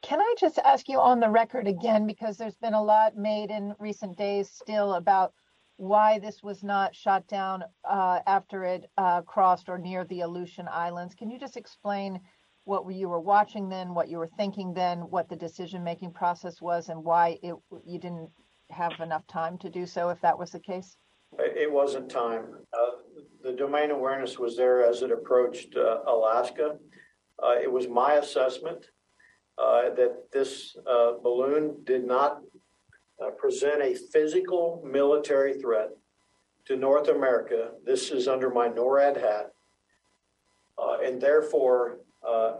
Can 0.02 0.20
I 0.20 0.34
just 0.38 0.58
ask 0.58 0.88
you 0.88 1.00
on 1.00 1.18
the 1.18 1.30
record 1.30 1.66
again, 1.66 2.06
because 2.06 2.36
there's 2.36 2.56
been 2.56 2.74
a 2.74 2.82
lot 2.82 3.16
made 3.16 3.50
in 3.50 3.74
recent 3.78 4.18
days 4.18 4.50
still 4.50 4.94
about 4.94 5.32
why 5.76 6.18
this 6.18 6.42
was 6.42 6.62
not 6.62 6.94
shot 6.94 7.26
down 7.26 7.64
uh, 7.88 8.20
after 8.26 8.64
it 8.64 8.88
uh, 8.98 9.22
crossed 9.22 9.68
or 9.68 9.78
near 9.78 10.04
the 10.04 10.20
Aleutian 10.20 10.68
Islands. 10.70 11.14
Can 11.14 11.30
you 11.30 11.38
just 11.38 11.56
explain 11.56 12.20
what 12.64 12.90
you 12.92 13.08
were 13.08 13.20
watching 13.20 13.68
then, 13.68 13.94
what 13.94 14.08
you 14.08 14.18
were 14.18 14.30
thinking 14.36 14.72
then, 14.72 15.00
what 15.00 15.28
the 15.28 15.36
decision 15.36 15.84
making 15.84 16.12
process 16.12 16.60
was, 16.60 16.88
and 16.88 17.02
why 17.02 17.38
it, 17.42 17.54
you 17.84 17.98
didn't 17.98 18.30
have 18.70 18.92
enough 19.00 19.26
time 19.26 19.58
to 19.58 19.68
do 19.68 19.86
so 19.86 20.08
if 20.08 20.20
that 20.22 20.38
was 20.38 20.50
the 20.50 20.60
case? 20.60 20.96
It 21.38 21.70
wasn't 21.70 22.10
time. 22.10 22.44
Uh, 22.72 22.90
the 23.42 23.52
domain 23.52 23.90
awareness 23.90 24.38
was 24.38 24.56
there 24.56 24.86
as 24.86 25.02
it 25.02 25.10
approached 25.10 25.76
uh, 25.76 25.98
Alaska. 26.06 26.76
Uh, 27.42 27.56
it 27.60 27.70
was 27.70 27.88
my 27.88 28.14
assessment 28.14 28.86
uh, 29.58 29.90
that 29.90 30.30
this 30.32 30.76
uh, 30.90 31.12
balloon 31.22 31.76
did 31.84 32.06
not 32.06 32.40
uh, 33.22 33.30
present 33.30 33.82
a 33.82 33.94
physical 33.94 34.82
military 34.84 35.54
threat 35.54 35.90
to 36.66 36.76
North 36.76 37.08
America. 37.08 37.72
This 37.84 38.10
is 38.10 38.28
under 38.28 38.50
my 38.50 38.68
NORAD 38.68 39.20
hat. 39.20 39.50
and 41.04 41.20
therefore, 41.20 41.98
uh, 42.26 42.54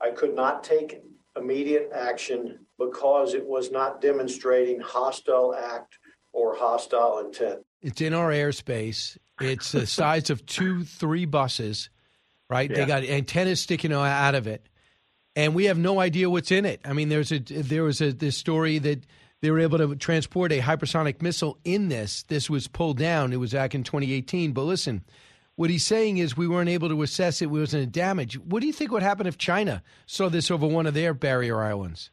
I 0.00 0.10
could 0.10 0.34
not 0.34 0.64
take 0.64 1.02
immediate 1.36 1.90
action 1.94 2.66
because 2.78 3.34
it 3.34 3.46
was 3.46 3.70
not 3.70 4.00
demonstrating 4.00 4.80
hostile 4.80 5.54
act 5.54 5.98
or 6.32 6.54
hostile 6.54 7.18
intent. 7.18 7.60
It's 7.82 8.00
in 8.00 8.14
our 8.14 8.30
airspace. 8.30 9.16
It's 9.40 9.72
the 9.72 9.86
size 9.86 10.30
of 10.30 10.44
two, 10.46 10.84
three 10.84 11.24
buses, 11.24 11.90
right? 12.48 12.70
Yeah. 12.70 12.76
They 12.76 12.86
got 12.86 13.04
antennas 13.04 13.60
sticking 13.60 13.92
out 13.92 14.34
of 14.34 14.46
it, 14.46 14.66
and 15.34 15.54
we 15.54 15.66
have 15.66 15.78
no 15.78 16.00
idea 16.00 16.28
what's 16.28 16.50
in 16.50 16.64
it. 16.64 16.80
I 16.84 16.94
mean, 16.94 17.08
there's 17.10 17.32
a 17.32 17.38
there 17.38 17.84
was 17.84 18.00
a 18.00 18.12
this 18.12 18.36
story 18.36 18.78
that 18.78 19.04
they 19.42 19.50
were 19.50 19.60
able 19.60 19.78
to 19.78 19.94
transport 19.96 20.52
a 20.52 20.60
hypersonic 20.60 21.20
missile 21.22 21.58
in 21.64 21.88
this. 21.88 22.22
This 22.24 22.48
was 22.48 22.66
pulled 22.66 22.98
down. 22.98 23.32
It 23.32 23.36
was 23.36 23.52
back 23.52 23.74
in 23.74 23.84
2018. 23.84 24.52
But 24.52 24.62
listen, 24.62 25.04
what 25.56 25.70
he's 25.70 25.84
saying 25.84 26.18
is 26.18 26.36
we 26.36 26.46
weren't 26.46 26.68
able 26.68 26.88
to 26.88 27.02
assess 27.02 27.42
it. 27.42 27.50
We 27.50 27.60
wasn't 27.60 27.90
damage. 27.92 28.38
What 28.38 28.60
do 28.60 28.66
you 28.66 28.72
think 28.72 28.92
would 28.92 29.02
happen 29.02 29.26
if 29.26 29.38
China 29.38 29.82
saw 30.06 30.28
this 30.28 30.50
over 30.50 30.66
one 30.66 30.86
of 30.86 30.94
their 30.94 31.14
barrier 31.14 31.60
islands? 31.60 32.10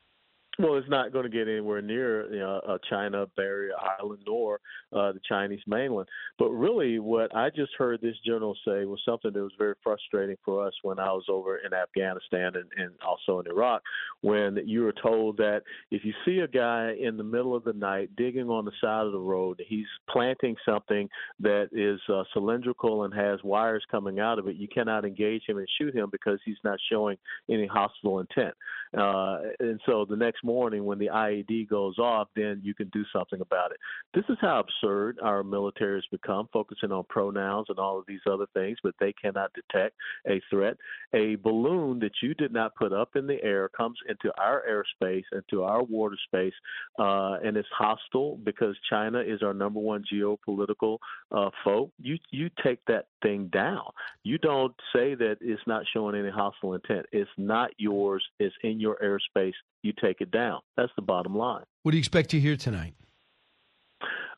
Well, 0.60 0.76
it's 0.76 0.90
not 0.90 1.12
going 1.12 1.24
to 1.24 1.36
get 1.36 1.48
anywhere 1.48 1.82
near 1.82 2.32
you 2.32 2.40
know, 2.40 2.62
uh, 2.68 2.78
China, 2.88 3.26
Barrier 3.36 3.72
Island, 4.00 4.20
nor 4.28 4.60
uh, 4.92 5.12
the 5.12 5.20
Chinese 5.28 5.62
mainland. 5.66 6.08
But 6.38 6.52
really, 6.52 7.00
what 7.00 7.36
I 7.36 7.50
just 7.50 7.72
heard 7.76 8.02
this 8.02 8.16
general 8.24 8.56
say 8.64 8.86
was 8.86 9.02
something 9.04 9.34
that 9.34 9.42
was 9.42 9.54
very 9.58 9.74
frustrating 9.82 10.36
for 10.46 10.68
us 10.68 10.74
when 10.84 11.00
I 11.00 11.12
was 11.12 11.26
over 11.28 11.58
in 11.58 11.74
Afghanistan 11.74 12.52
and, 12.56 12.70
and 12.78 12.92
also 13.04 13.40
in 13.40 13.48
Iraq, 13.48 13.82
when 14.22 14.60
you 14.68 14.84
were 14.84 14.94
told 14.94 15.38
that 15.38 15.64
if 15.90 16.06
you 16.06 16.14
see 16.24 16.40
a 16.40 16.48
guy 16.48 16.94
in 17.02 17.18
the 17.18 17.24
middle 17.24 17.56
of 17.56 17.64
the 17.64 17.74
night 17.74 18.16
digging 18.16 18.50
on 18.50 18.66
the 18.66 18.72
side 18.80 19.08
of 19.08 19.12
the 19.12 19.18
road, 19.18 19.60
he's 19.68 19.88
planting 20.08 20.56
something 20.64 21.10
that 21.40 21.70
is 21.72 22.00
uh, 22.14 22.24
cylindrical 22.32 23.06
and 23.06 23.14
has 23.14 23.40
wires 23.44 23.84
coming 23.90 24.20
out 24.20 24.38
of 24.38 24.48
it, 24.48 24.56
you 24.56 24.68
cannot 24.68 25.04
engage 25.04 25.42
him 25.48 25.58
and 25.58 25.68
shoot 25.80 25.96
him 25.96 26.10
because 26.12 26.40
he's 26.46 26.58
not 26.64 26.78
showing 26.92 27.18
any 27.50 27.66
hostile 27.66 28.20
intent. 28.20 28.54
Uh, 28.98 29.40
and 29.60 29.80
so 29.86 30.06
the 30.08 30.16
next 30.16 30.44
morning, 30.44 30.86
when 30.86 31.00
the 31.00 31.08
IED 31.08 31.70
goes 31.70 31.98
off, 31.98 32.28
then 32.36 32.62
you 32.64 32.74
can 32.74 32.90
do 32.90 33.04
something 33.12 33.42
about 33.42 33.72
it. 33.72 33.78
This 34.14 34.26
is 34.30 34.38
how 34.42 34.60
absurd 34.60 35.20
our 35.22 35.44
military 35.44 35.98
has 35.98 36.06
become, 36.12 36.48
focusing 36.54 36.92
on 36.92 37.04
pronouns 37.10 37.68
and 37.70 37.80
all 37.80 37.98
of 37.98 38.06
these 38.08 38.22
other 38.30 38.46
things, 38.54 38.78
but 38.84 38.94
they 39.00 39.14
cannot 39.14 39.52
detect 39.54 39.96
a 40.28 40.42
threat. 40.50 40.78
A 41.14 41.36
balloon 41.36 42.00
that 42.00 42.12
you 42.22 42.34
did 42.34 42.54
not 42.54 42.76
put 42.76 42.94
up 42.94 43.16
in 43.16 43.28
the 43.28 43.44
air 43.44 43.70
comes 43.70 43.98
into 44.08 44.32
our 44.40 44.64
airspace, 44.70 45.24
into 45.32 45.64
our 45.64 45.84
water 45.84 46.18
space, 46.28 46.54
uh, 47.00 47.38
and 47.44 47.58
it's 47.58 47.68
hostile 47.76 48.38
because 48.44 48.76
China 48.90 49.20
is 49.20 49.42
our 49.42 49.54
number 49.54 49.80
one 49.80 50.04
geopolitical 50.12 50.98
uh, 51.32 51.50
foe. 51.64 51.92
You 52.00 52.18
you 52.32 52.50
take 52.64 52.80
that 52.88 53.06
thing 53.24 53.50
down. 53.52 53.86
You 54.24 54.38
don't 54.38 54.76
say 54.94 55.16
that 55.16 55.38
it's 55.42 55.62
not 55.66 55.84
showing 55.94 56.16
any 56.16 56.30
hostile 56.30 56.76
intent. 56.76 57.08
It's 57.12 57.30
not 57.38 57.72
yours. 57.78 58.24
It's 58.40 58.56
in 58.64 58.80
your 58.80 58.98
airspace. 59.04 59.54
You 59.82 59.94
take 60.00 60.22
it 60.22 60.30
down. 60.30 60.60
That's 60.78 60.92
the 60.96 61.02
bottom 61.02 61.36
line. 61.36 61.64
What 61.82 61.92
do 61.92 61.98
you 61.98 62.02
expect 62.02 62.30
to 62.32 62.40
hear 62.40 62.56
tonight? 62.56 62.94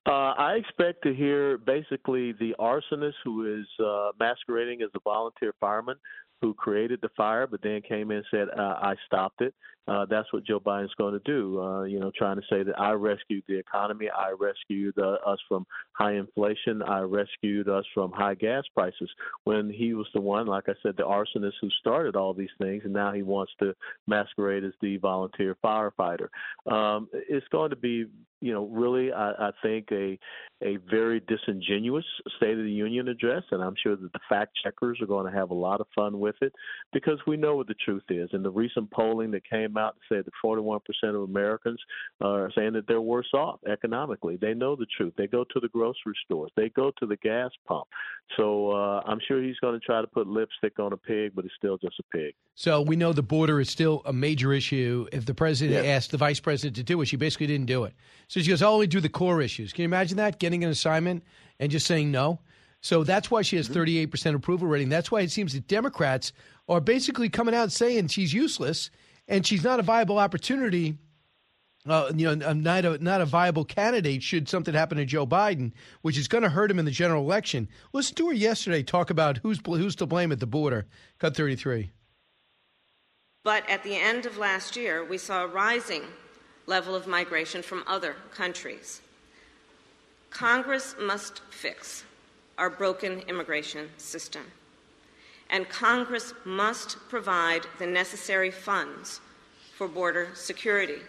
Uh, 0.07 0.33
I 0.37 0.53
expect 0.53 1.01
to 1.03 1.15
hear 1.15 1.57
basically 1.57 2.31
the 2.33 2.53
arsonist 2.59 3.15
who 3.23 3.59
is 3.59 3.65
uh, 3.83 4.11
masquerading 4.19 4.83
as 4.83 4.89
a 4.95 4.99
volunteer 5.03 5.53
fireman 5.59 5.95
who 6.45 6.53
created 6.53 6.99
the 7.01 7.09
fire, 7.17 7.47
but 7.47 7.59
then 7.63 7.81
came 7.81 8.11
in 8.11 8.17
and 8.17 8.25
said, 8.29 8.47
uh, 8.55 8.75
I 8.79 8.93
stopped 9.07 9.41
it. 9.41 9.55
Uh, 9.87 10.05
that's 10.05 10.31
what 10.31 10.43
Joe 10.45 10.59
Biden's 10.59 10.93
going 10.95 11.13
to 11.13 11.19
do. 11.25 11.59
Uh, 11.59 11.83
you 11.83 11.99
know, 11.99 12.11
trying 12.15 12.35
to 12.35 12.41
say 12.49 12.61
that 12.61 12.79
I 12.79 12.91
rescued 12.91 13.43
the 13.47 13.57
economy, 13.57 14.09
I 14.15 14.31
rescued 14.39 14.95
uh, 14.99 15.17
us 15.25 15.39
from 15.47 15.65
high 15.93 16.13
inflation, 16.13 16.83
I 16.83 16.99
rescued 16.99 17.67
us 17.67 17.83
from 17.95 18.11
high 18.11 18.35
gas 18.35 18.63
prices. 18.75 19.09
When 19.45 19.71
he 19.71 19.95
was 19.95 20.07
the 20.13 20.21
one, 20.21 20.45
like 20.45 20.65
I 20.67 20.73
said, 20.83 20.97
the 20.97 21.03
arsonist 21.03 21.53
who 21.61 21.69
started 21.79 22.15
all 22.15 22.33
these 22.35 22.49
things, 22.59 22.83
and 22.83 22.93
now 22.93 23.11
he 23.11 23.23
wants 23.23 23.53
to 23.59 23.75
masquerade 24.05 24.63
as 24.63 24.73
the 24.81 24.97
volunteer 24.97 25.55
firefighter. 25.63 26.27
Um, 26.71 27.07
it's 27.11 27.47
going 27.51 27.71
to 27.71 27.75
be, 27.75 28.05
you 28.41 28.53
know, 28.53 28.65
really, 28.65 29.11
I, 29.11 29.31
I 29.31 29.51
think 29.63 29.87
a 29.91 30.17
a 30.63 30.77
very 30.89 31.21
disingenuous 31.27 32.05
State 32.37 32.57
of 32.57 32.63
the 32.63 32.71
Union 32.71 33.09
address, 33.09 33.43
and 33.51 33.61
I'm 33.61 33.75
sure 33.81 33.95
that 33.95 34.13
the 34.13 34.19
fact 34.29 34.57
checkers 34.63 34.99
are 35.01 35.05
going 35.05 35.29
to 35.29 35.37
have 35.37 35.51
a 35.51 35.55
lot 35.55 35.81
of 35.81 35.87
fun 35.93 36.19
with 36.19 36.35
it 36.41 36.53
because 36.93 37.19
we 37.27 37.35
know 37.35 37.57
what 37.57 37.67
the 37.67 37.75
truth 37.85 38.03
is. 38.09 38.29
And 38.31 38.43
the 38.43 38.51
recent 38.51 38.89
polling 38.91 39.31
that 39.31 39.47
came 39.49 39.75
out 39.77 39.97
said 40.07 40.23
that 40.25 40.31
41% 40.43 40.79
of 41.03 41.23
Americans 41.23 41.79
are 42.21 42.49
saying 42.57 42.73
that 42.73 42.87
they're 42.87 43.01
worse 43.01 43.29
off 43.33 43.59
economically. 43.67 44.37
They 44.37 44.53
know 44.53 44.75
the 44.75 44.87
truth. 44.97 45.13
They 45.17 45.27
go 45.27 45.43
to 45.43 45.59
the 45.59 45.67
grocery 45.67 46.15
stores. 46.23 46.51
They 46.55 46.69
go 46.69 46.91
to 46.99 47.05
the 47.05 47.17
gas 47.17 47.51
pump. 47.67 47.87
So 48.37 48.71
uh, 48.71 49.01
I'm 49.05 49.19
sure 49.27 49.43
he's 49.43 49.59
going 49.59 49.77
to 49.77 49.85
try 49.85 50.01
to 50.01 50.07
put 50.07 50.25
lipstick 50.25 50.79
on 50.79 50.93
a 50.93 50.97
pig, 50.97 51.33
but 51.35 51.43
it's 51.45 51.53
still 51.57 51.77
just 51.77 51.99
a 51.99 52.03
pig. 52.17 52.33
So 52.55 52.81
we 52.81 52.95
know 52.95 53.11
the 53.11 53.21
border 53.21 53.59
is 53.59 53.69
still 53.69 54.01
a 54.05 54.13
major 54.13 54.53
issue. 54.53 55.07
If 55.11 55.25
the 55.25 55.33
president 55.33 55.85
asked 55.85 56.11
the 56.11 56.17
vice 56.17 56.39
president 56.39 56.77
to 56.77 56.83
do 56.83 57.01
it, 57.01 57.07
she 57.07 57.17
basically 57.17 57.47
didn't 57.47 57.65
do 57.67 57.83
it. 57.83 57.93
So 58.27 58.39
she 58.39 58.49
goes, 58.49 58.61
I'll 58.61 58.73
only 58.73 58.87
do 58.87 58.99
the 58.99 59.09
core 59.09 59.41
issues. 59.41 59.73
Can 59.73 59.83
you 59.83 59.87
imagine 59.87 60.17
that? 60.17 60.39
Getting 60.39 60.63
an 60.63 60.69
assignment 60.69 61.23
and 61.59 61.71
just 61.71 61.85
saying 61.85 62.11
no? 62.11 62.39
So 62.81 63.03
that's 63.03 63.31
why 63.31 63.41
she 63.41 63.55
has 63.57 63.67
38% 63.67 64.09
Mm-hmm. 64.09 64.35
approval 64.35 64.67
rating. 64.67 64.89
That's 64.89 65.11
why 65.11 65.21
it 65.21 65.31
seems 65.31 65.53
that 65.53 65.67
Democrats 65.67 66.33
are 66.69 66.81
basically 66.81 67.29
coming 67.29 67.55
out 67.55 67.71
saying 67.71 68.07
she's 68.07 68.33
useless 68.33 68.91
and 69.27 69.45
she's 69.45 69.63
not 69.63 69.79
a 69.79 69.83
viable 69.83 70.19
opportunity. 70.19 70.97
Uh, 71.87 72.11
you 72.15 72.35
know, 72.35 72.53
not 72.53 72.83
a 72.83 72.97
not 73.03 73.21
a 73.21 73.25
viable 73.25 73.63
candidate 73.63 74.23
should 74.23 74.49
something 74.49 74.73
happen 74.73 74.97
to 74.97 75.05
Joe 75.05 75.27
Biden, 75.27 75.71
which 76.01 76.17
is 76.17 76.27
going 76.27 76.41
to 76.43 76.49
hurt 76.49 76.71
him 76.71 76.79
in 76.79 76.85
the 76.85 76.91
general 76.91 77.23
election. 77.23 77.69
Listen 77.93 78.15
to 78.15 78.27
her 78.27 78.33
yesterday 78.33 78.81
talk 78.81 79.11
about 79.11 79.37
who's 79.37 79.59
who's 79.63 79.95
to 79.97 80.07
blame 80.07 80.31
at 80.31 80.39
the 80.39 80.47
border. 80.47 80.87
Cut 81.19 81.35
thirty 81.35 81.55
three. 81.55 81.91
But 83.43 83.69
at 83.69 83.83
the 83.83 83.95
end 83.95 84.25
of 84.25 84.39
last 84.39 84.75
year, 84.75 85.05
we 85.05 85.19
saw 85.19 85.43
a 85.43 85.47
rising 85.47 86.01
level 86.67 86.95
of 86.95 87.07
migration 87.07 87.61
from 87.61 87.83
other 87.87 88.15
countries. 88.33 89.01
Congress 90.29 90.95
must 90.99 91.41
fix 91.49 92.03
our 92.57 92.69
broken 92.69 93.19
immigration 93.27 93.89
system, 93.97 94.43
and 95.49 95.69
Congress 95.69 96.33
must 96.43 96.97
provide 97.09 97.65
the 97.79 97.87
necessary 97.87 98.51
funds 98.51 99.21
for 99.77 99.87
border 99.87 100.29
security. 100.33 100.99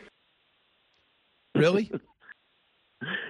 Really? 1.55 1.91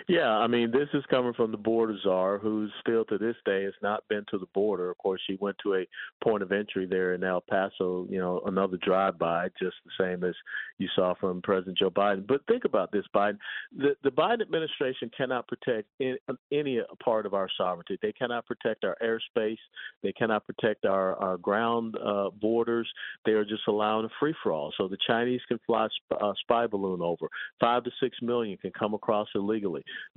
Yeah, 0.09 0.31
I 0.31 0.47
mean, 0.47 0.71
this 0.71 0.89
is 0.95 1.05
coming 1.11 1.33
from 1.35 1.51
the 1.51 1.57
border 1.57 1.97
czar, 2.03 2.39
who 2.39 2.69
still 2.81 3.05
to 3.07 3.19
this 3.19 3.37
day 3.45 3.65
has 3.65 3.75
not 3.83 4.05
been 4.09 4.25
to 4.31 4.39
the 4.39 4.47
border. 4.55 4.91
Of 4.91 4.99
course, 4.99 5.21
she 5.27 5.37
went 5.41 5.57
to 5.65 5.75
a 5.75 5.87
point 6.23 6.43
of 6.43 6.53
entry 6.53 6.87
there 6.87 7.15
in 7.15 7.25
El 7.25 7.41
Paso, 7.41 8.07
you 8.09 8.19
know, 8.19 8.41
another 8.47 8.77
drive-by, 8.77 9.49
just 9.61 9.77
the 9.85 9.91
same 9.99 10.25
as 10.25 10.35
you 10.79 10.89
saw 10.95 11.15
from 11.21 11.43
President 11.43 11.79
Joe 11.79 11.91
Biden. 11.91 12.27
But 12.27 12.47
think 12.47 12.65
about 12.65 12.93
this, 12.93 13.05
Biden. 13.15 13.39
The, 13.77 13.97
the 14.05 14.11
Biden 14.11 14.43
administration 14.43 15.11
cannot 15.17 15.49
protect 15.49 15.89
in, 15.99 16.17
any 16.53 16.81
part 17.05 17.27
of 17.27 17.35
our 17.35 17.49
sovereignty. 17.57 17.99
They 18.01 18.13
cannot 18.13 18.47
protect 18.47 18.85
our 18.85 18.97
airspace. 19.03 19.59
They 20.03 20.13
cannot 20.13 20.47
protect 20.47 20.85
our, 20.85 21.17
our 21.17 21.37
ground 21.37 21.97
uh, 21.97 22.31
borders. 22.41 22.89
They 23.25 23.33
are 23.33 23.45
just 23.45 23.67
allowing 23.69 24.07
a 24.07 24.11
free-for-all. 24.21 24.73
So 24.77 24.89
the 24.89 24.99
Chinese 25.07 25.41
can 25.49 25.59
fly 25.67 25.89
sp- 25.91 26.21
uh, 26.21 26.33
spy 26.43 26.67
balloon 26.67 27.03
over. 27.03 27.29
Five 27.61 27.85
to 27.85 27.91
six 28.01 28.17
million 28.23 28.57
can 28.57 28.71
come 28.79 28.95
across 28.95 29.29
illegally. 29.35 29.66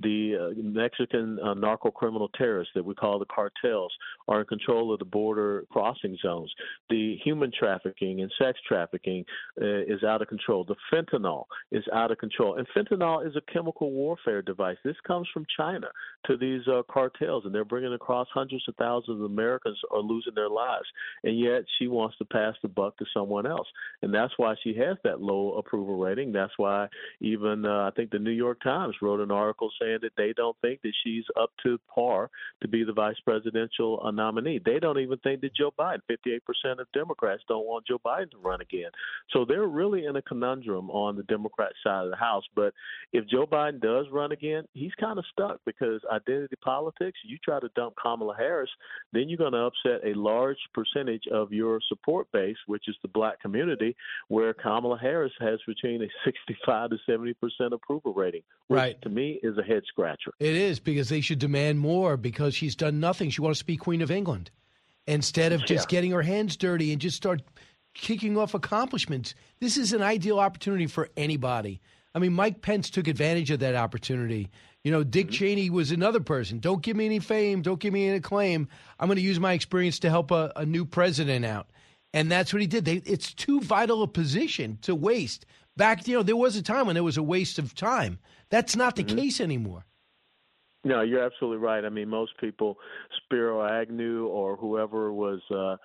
The 0.00 0.54
uh, 0.56 0.62
Mexican 0.62 1.38
uh, 1.40 1.54
narco 1.54 1.90
criminal 1.90 2.28
terrorists 2.36 2.72
that 2.74 2.84
we 2.84 2.94
call 2.94 3.18
the 3.18 3.26
cartels 3.26 3.92
are 4.28 4.40
in 4.40 4.46
control 4.46 4.92
of 4.92 4.98
the 4.98 5.04
border 5.04 5.64
crossing 5.70 6.16
zones. 6.22 6.52
The 6.88 7.16
human 7.24 7.50
trafficking 7.56 8.20
and 8.22 8.32
sex 8.38 8.58
trafficking 8.66 9.24
uh, 9.60 9.82
is 9.86 10.02
out 10.04 10.22
of 10.22 10.28
control. 10.28 10.64
The 10.64 10.76
fentanyl 10.92 11.44
is 11.72 11.84
out 11.92 12.10
of 12.10 12.18
control. 12.18 12.56
And 12.56 12.66
fentanyl 12.76 13.26
is 13.26 13.36
a 13.36 13.52
chemical 13.52 13.90
warfare 13.90 14.42
device. 14.42 14.76
This 14.84 14.96
comes 15.06 15.28
from 15.32 15.46
China 15.56 15.88
to 16.26 16.36
these 16.36 16.66
uh, 16.68 16.82
cartels, 16.90 17.44
and 17.44 17.54
they're 17.54 17.64
bringing 17.64 17.94
across 17.94 18.28
hundreds 18.32 18.64
of 18.68 18.74
thousands 18.76 19.20
of 19.20 19.24
Americans 19.24 19.78
are 19.90 20.00
losing 20.00 20.34
their 20.34 20.48
lives. 20.48 20.86
And 21.24 21.38
yet 21.38 21.62
she 21.78 21.88
wants 21.88 22.16
to 22.18 22.24
pass 22.24 22.54
the 22.62 22.68
buck 22.68 22.96
to 22.98 23.04
someone 23.14 23.46
else. 23.46 23.66
And 24.02 24.12
that's 24.12 24.32
why 24.36 24.54
she 24.62 24.74
has 24.76 24.96
that 25.04 25.20
low 25.20 25.54
approval 25.54 25.98
rating. 25.98 26.32
That's 26.32 26.52
why 26.56 26.88
even 27.20 27.64
uh, 27.64 27.88
I 27.88 27.90
think 27.96 28.10
the 28.10 28.18
New 28.18 28.30
York 28.30 28.62
Times 28.62 28.94
wrote 29.02 29.20
an 29.20 29.29
article 29.30 29.70
saying 29.80 29.98
that 30.02 30.12
they 30.16 30.32
don't 30.32 30.56
think 30.62 30.80
that 30.82 30.92
she's 31.04 31.24
up 31.40 31.50
to 31.64 31.78
par 31.94 32.30
to 32.62 32.68
be 32.68 32.84
the 32.84 32.92
vice 32.92 33.18
presidential 33.24 34.00
uh, 34.04 34.10
nominee. 34.10 34.60
They 34.64 34.78
don't 34.78 34.98
even 34.98 35.18
think 35.18 35.40
that 35.42 35.54
Joe 35.54 35.72
Biden, 35.78 36.00
58% 36.10 36.40
of 36.80 36.86
Democrats 36.92 37.42
don't 37.48 37.66
want 37.66 37.86
Joe 37.86 38.00
Biden 38.04 38.30
to 38.32 38.38
run 38.38 38.60
again. 38.60 38.90
So 39.30 39.44
they're 39.44 39.66
really 39.66 40.06
in 40.06 40.16
a 40.16 40.22
conundrum 40.22 40.90
on 40.90 41.16
the 41.16 41.22
Democrat 41.24 41.72
side 41.84 42.04
of 42.04 42.10
the 42.10 42.16
House. 42.16 42.44
But 42.54 42.72
if 43.12 43.26
Joe 43.28 43.46
Biden 43.46 43.80
does 43.80 44.06
run 44.10 44.32
again, 44.32 44.64
he's 44.72 44.94
kind 45.00 45.18
of 45.18 45.24
stuck 45.32 45.60
because 45.66 46.00
identity 46.12 46.56
politics, 46.62 47.18
you 47.24 47.38
try 47.44 47.60
to 47.60 47.68
dump 47.76 47.94
Kamala 48.00 48.34
Harris, 48.36 48.70
then 49.12 49.28
you're 49.28 49.38
going 49.38 49.52
to 49.52 49.58
upset 49.70 50.00
a 50.04 50.14
large 50.18 50.58
percentage 50.74 51.24
of 51.32 51.52
your 51.52 51.80
support 51.88 52.26
base, 52.32 52.56
which 52.66 52.88
is 52.88 52.96
the 53.02 53.08
black 53.08 53.40
community, 53.40 53.96
where 54.28 54.52
Kamala 54.54 54.98
Harris 54.98 55.32
has 55.40 55.58
between 55.66 56.02
a 56.02 56.08
65 56.24 56.90
to 56.90 56.96
70% 57.08 57.34
approval 57.72 58.12
rating, 58.14 58.42
Right. 58.68 59.00
to 59.02 59.08
me 59.08 59.19
is 59.42 59.58
a 59.58 59.62
head 59.62 59.82
scratcher. 59.86 60.32
It 60.38 60.54
is 60.54 60.80
because 60.80 61.08
they 61.08 61.20
should 61.20 61.38
demand 61.38 61.80
more 61.80 62.16
because 62.16 62.54
she's 62.54 62.76
done 62.76 63.00
nothing. 63.00 63.30
She 63.30 63.40
wants 63.40 63.60
to 63.60 63.66
be 63.66 63.76
Queen 63.76 64.02
of 64.02 64.10
England 64.10 64.50
instead 65.06 65.52
of 65.52 65.64
just 65.64 65.90
Yeah. 65.90 65.96
getting 65.96 66.10
her 66.12 66.22
hands 66.22 66.56
dirty 66.56 66.92
and 66.92 67.00
just 67.00 67.16
start 67.16 67.42
kicking 67.94 68.36
off 68.36 68.54
accomplishments. 68.54 69.34
This 69.60 69.76
is 69.76 69.92
an 69.92 70.02
ideal 70.02 70.38
opportunity 70.38 70.86
for 70.86 71.08
anybody. 71.16 71.80
I 72.14 72.18
mean, 72.18 72.32
Mike 72.32 72.62
Pence 72.62 72.90
took 72.90 73.06
advantage 73.08 73.50
of 73.50 73.60
that 73.60 73.74
opportunity. 73.74 74.48
You 74.84 74.90
know, 74.90 75.04
Dick 75.04 75.26
mm-hmm. 75.26 75.34
Cheney 75.34 75.70
was 75.70 75.90
another 75.90 76.20
person. 76.20 76.58
Don't 76.58 76.82
give 76.82 76.96
me 76.96 77.06
any 77.06 77.18
fame. 77.18 77.62
Don't 77.62 77.80
give 77.80 77.92
me 77.92 78.08
any 78.08 78.16
acclaim. 78.16 78.68
I'm 78.98 79.08
going 79.08 79.16
to 79.16 79.22
use 79.22 79.38
my 79.38 79.52
experience 79.52 79.98
to 80.00 80.10
help 80.10 80.30
a, 80.30 80.52
a 80.56 80.64
new 80.64 80.84
president 80.84 81.44
out. 81.44 81.68
And 82.12 82.30
that's 82.30 82.52
what 82.52 82.60
he 82.60 82.66
did. 82.66 82.84
They, 82.84 82.96
it's 83.04 83.32
too 83.32 83.60
vital 83.60 84.02
a 84.02 84.08
position 84.08 84.78
to 84.82 84.94
waste. 84.94 85.46
Back, 85.76 86.06
you 86.06 86.16
know, 86.16 86.22
there 86.22 86.36
was 86.36 86.56
a 86.56 86.62
time 86.62 86.86
when 86.86 86.96
it 86.96 87.04
was 87.04 87.16
a 87.16 87.22
waste 87.22 87.58
of 87.58 87.74
time. 87.74 88.18
That's 88.50 88.76
not 88.76 88.96
the 88.96 89.04
case 89.04 89.40
anymore. 89.40 89.86
No, 90.82 91.02
you're 91.02 91.22
absolutely 91.22 91.58
right. 91.58 91.84
I 91.84 91.88
mean, 91.90 92.08
most 92.08 92.32
people, 92.40 92.78
Spiro 93.18 93.62
Agnew 93.62 94.26
or 94.26 94.56
whoever 94.56 95.12
was 95.12 95.40
uh, 95.50 95.76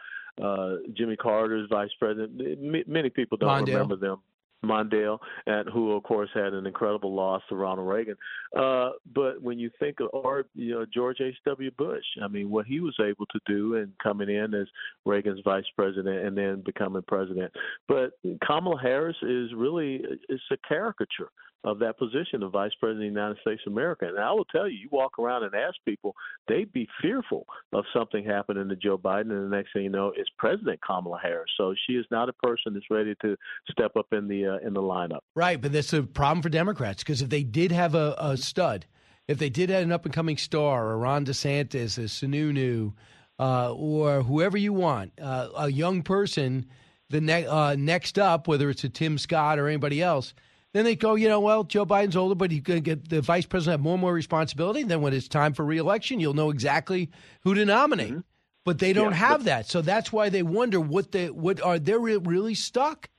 uh, 0.41 0.77
Jimmy 0.93 1.15
Carter's 1.15 1.67
vice 1.69 1.89
president, 1.99 2.41
m- 2.41 2.83
many 2.87 3.09
people 3.09 3.37
don't 3.37 3.49
Mondale. 3.49 3.73
remember 3.73 3.95
them. 3.97 4.21
Mondale, 4.65 5.19
and 5.45 5.69
who 5.69 5.91
of 5.91 6.03
course 6.03 6.29
had 6.33 6.53
an 6.53 6.65
incredible 6.65 7.13
loss 7.13 7.41
to 7.49 7.55
Ronald 7.55 7.87
Reagan. 7.87 8.15
Uh, 8.55 8.91
but 9.13 9.41
when 9.41 9.59
you 9.59 9.69
think 9.79 9.99
of 9.99 10.09
or 10.13 10.45
you 10.55 10.73
know 10.73 10.85
George 10.93 11.21
H. 11.21 11.35
W. 11.45 11.71
Bush, 11.77 12.05
I 12.23 12.27
mean, 12.27 12.49
what 12.49 12.65
he 12.65 12.79
was 12.79 12.95
able 12.99 13.25
to 13.27 13.39
do 13.45 13.75
and 13.75 13.91
coming 14.01 14.29
in 14.29 14.53
as 14.53 14.67
Reagan's 15.05 15.41
vice 15.43 15.65
president 15.75 16.25
and 16.25 16.37
then 16.37 16.63
becoming 16.65 17.03
president. 17.07 17.51
But 17.87 18.11
Kamala 18.45 18.79
Harris 18.81 19.17
is 19.21 19.51
really 19.55 20.03
it's 20.29 20.43
a 20.51 20.57
caricature 20.67 21.29
of 21.65 21.79
that 21.79 21.97
position 21.97 22.43
of 22.43 22.51
vice 22.51 22.71
president 22.79 23.07
of 23.07 23.13
the 23.13 23.19
United 23.19 23.37
States 23.41 23.61
of 23.65 23.73
America. 23.73 24.07
And 24.07 24.19
I 24.19 24.31
will 24.31 24.45
tell 24.45 24.69
you, 24.69 24.77
you 24.77 24.89
walk 24.91 25.17
around 25.17 25.43
and 25.43 25.55
ask 25.55 25.75
people, 25.83 26.15
they'd 26.47 26.71
be 26.71 26.87
fearful 27.01 27.47
of 27.73 27.83
something 27.91 28.23
happening 28.23 28.69
to 28.69 28.75
Joe 28.75 28.99
Biden, 28.99 29.31
and 29.31 29.51
the 29.51 29.55
next 29.55 29.73
thing 29.73 29.83
you 29.83 29.89
know, 29.89 30.13
it's 30.15 30.29
President 30.37 30.79
Kamala 30.85 31.19
Harris. 31.21 31.49
So 31.57 31.73
she 31.87 31.93
is 31.93 32.05
not 32.11 32.29
a 32.29 32.33
person 32.33 32.73
that's 32.73 32.91
ready 32.91 33.15
to 33.23 33.35
step 33.71 33.95
up 33.97 34.05
in 34.11 34.27
the 34.27 34.45
uh, 34.45 34.54
in 34.63 34.73
the 34.73 34.81
lineup. 34.81 35.19
Right, 35.35 35.59
but 35.61 35.71
that's 35.71 35.93
a 35.93 36.03
problem 36.03 36.41
for 36.41 36.49
Democrats 36.49 37.03
because 37.03 37.21
if 37.21 37.29
they 37.29 37.43
did 37.43 37.71
have 37.71 37.95
a, 37.95 38.15
a 38.17 38.37
stud, 38.37 38.85
if 39.27 39.37
they 39.37 39.49
did 39.49 39.69
have 39.69 39.83
an 39.83 39.91
up 39.91 40.05
and 40.05 40.13
coming 40.13 40.37
star, 40.37 40.87
or 40.87 40.97
Ron 40.97 41.25
DeSantis, 41.25 41.97
a 41.97 42.01
Sununu, 42.01 42.93
uh, 43.39 43.73
or 43.73 44.21
whoever 44.23 44.57
you 44.57 44.73
want, 44.73 45.13
uh, 45.19 45.49
a 45.57 45.69
young 45.69 46.03
person, 46.03 46.67
the 47.09 47.21
ne- 47.21 47.47
uh, 47.47 47.75
next 47.75 48.19
up, 48.19 48.47
whether 48.47 48.69
it's 48.69 48.83
a 48.83 48.89
Tim 48.89 49.17
Scott 49.17 49.59
or 49.59 49.67
anybody 49.67 50.01
else, 50.01 50.33
then 50.73 50.83
they 50.83 50.95
go, 50.95 51.15
you 51.15 51.29
know, 51.29 51.39
well, 51.39 51.63
Joe 51.63 51.85
Biden's 51.85 52.17
older, 52.17 52.35
but 52.35 52.51
he's 52.51 52.61
going 52.61 52.77
to 52.77 52.81
get 52.81 53.09
the 53.09 53.21
vice 53.21 53.45
president 53.45 53.79
have 53.79 53.81
more 53.81 53.93
and 53.93 54.01
more 54.01 54.13
responsibility. 54.13 54.83
Then 54.83 55.01
when 55.01 55.13
it's 55.13 55.27
time 55.27 55.53
for 55.53 55.63
reelection, 55.63 56.19
you'll 56.19 56.33
know 56.33 56.49
exactly 56.49 57.09
who 57.41 57.53
to 57.53 57.65
nominate. 57.65 58.11
Mm-hmm. 58.11 58.19
But 58.65 58.79
they 58.79 58.93
don't 58.93 59.11
yeah, 59.11 59.17
have 59.17 59.39
but- 59.39 59.45
that, 59.45 59.67
so 59.67 59.81
that's 59.81 60.11
why 60.11 60.29
they 60.29 60.43
wonder 60.43 60.81
what 60.81 61.11
they 61.11 61.29
what 61.29 61.61
are 61.61 61.79
they 61.79 61.95
really 61.95 62.55
stuck 62.55 63.09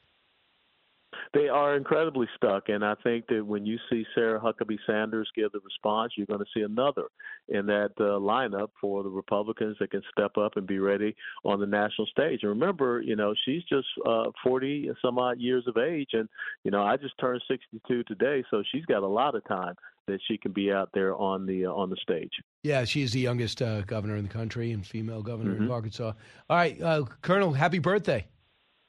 they 1.35 1.49
are 1.49 1.77
incredibly 1.77 2.27
stuck. 2.37 2.69
And 2.69 2.85
I 2.85 2.95
think 3.03 3.27
that 3.29 3.45
when 3.45 3.67
you 3.67 3.79
see 3.91 4.05
Sarah 4.15 4.41
Huckabee 4.41 4.79
Sanders 4.87 5.31
give 5.35 5.53
the 5.53 5.61
response, 5.61 6.13
you're 6.17 6.27
going 6.27 6.41
to 6.41 6.47
see 6.55 6.63
another 6.63 7.09
in 7.49 7.67
that 7.67 7.93
uh, 7.99 8.19
lineup 8.19 8.69
for 8.81 9.03
the 9.03 9.09
Republicans 9.09 9.77
that 9.81 9.91
can 9.91 10.03
step 10.11 10.37
up 10.37 10.57
and 10.57 10.67
be 10.67 10.79
ready 10.79 11.15
on 11.45 11.61
the 11.61 11.67
national 11.67 12.07
stage. 12.07 12.41
And 12.43 12.51
remember, 12.51 13.01
you 13.01 13.17
know, 13.17 13.35
she's 13.45 13.63
just 13.65 13.87
uh, 14.07 14.31
40 14.43 14.91
some 15.03 15.19
odd 15.19 15.41
years 15.41 15.65
of 15.67 15.77
age. 15.77 16.11
And, 16.13 16.29
you 16.65 16.71
know, 16.71 16.83
I 16.83 16.97
just 16.97 17.15
turned 17.19 17.43
62 17.49 18.05
today, 18.05 18.45
so 18.51 18.63
she's 18.73 18.85
got 18.87 19.03
a 19.03 19.09
lot 19.09 19.35
of 19.35 19.45
time 19.47 19.75
that 20.07 20.21
she 20.29 20.39
can 20.39 20.53
be 20.53 20.73
out 20.73 20.91
there 20.95 21.17
on 21.17 21.47
the 21.47 21.67
uh, 21.67 21.73
on 21.73 21.91
the 21.91 21.97
stage. 21.97 22.31
Yeah, 22.63 22.85
she's 22.85 23.13
the 23.13 23.21
youngest 23.21 23.61
uh, 23.61 23.83
governor 23.83 24.17
in 24.17 24.23
the 24.23 24.33
country 24.33 24.73
and 24.73 24.87
female 24.87 25.23
governor 25.23 25.55
mm-hmm. 25.55 25.65
in 25.65 25.71
Arkansas. 25.71 26.13
All 26.49 26.57
right, 26.57 26.81
uh, 26.81 27.05
Colonel, 27.23 27.53
happy 27.53 27.79
birthday. 27.79 28.27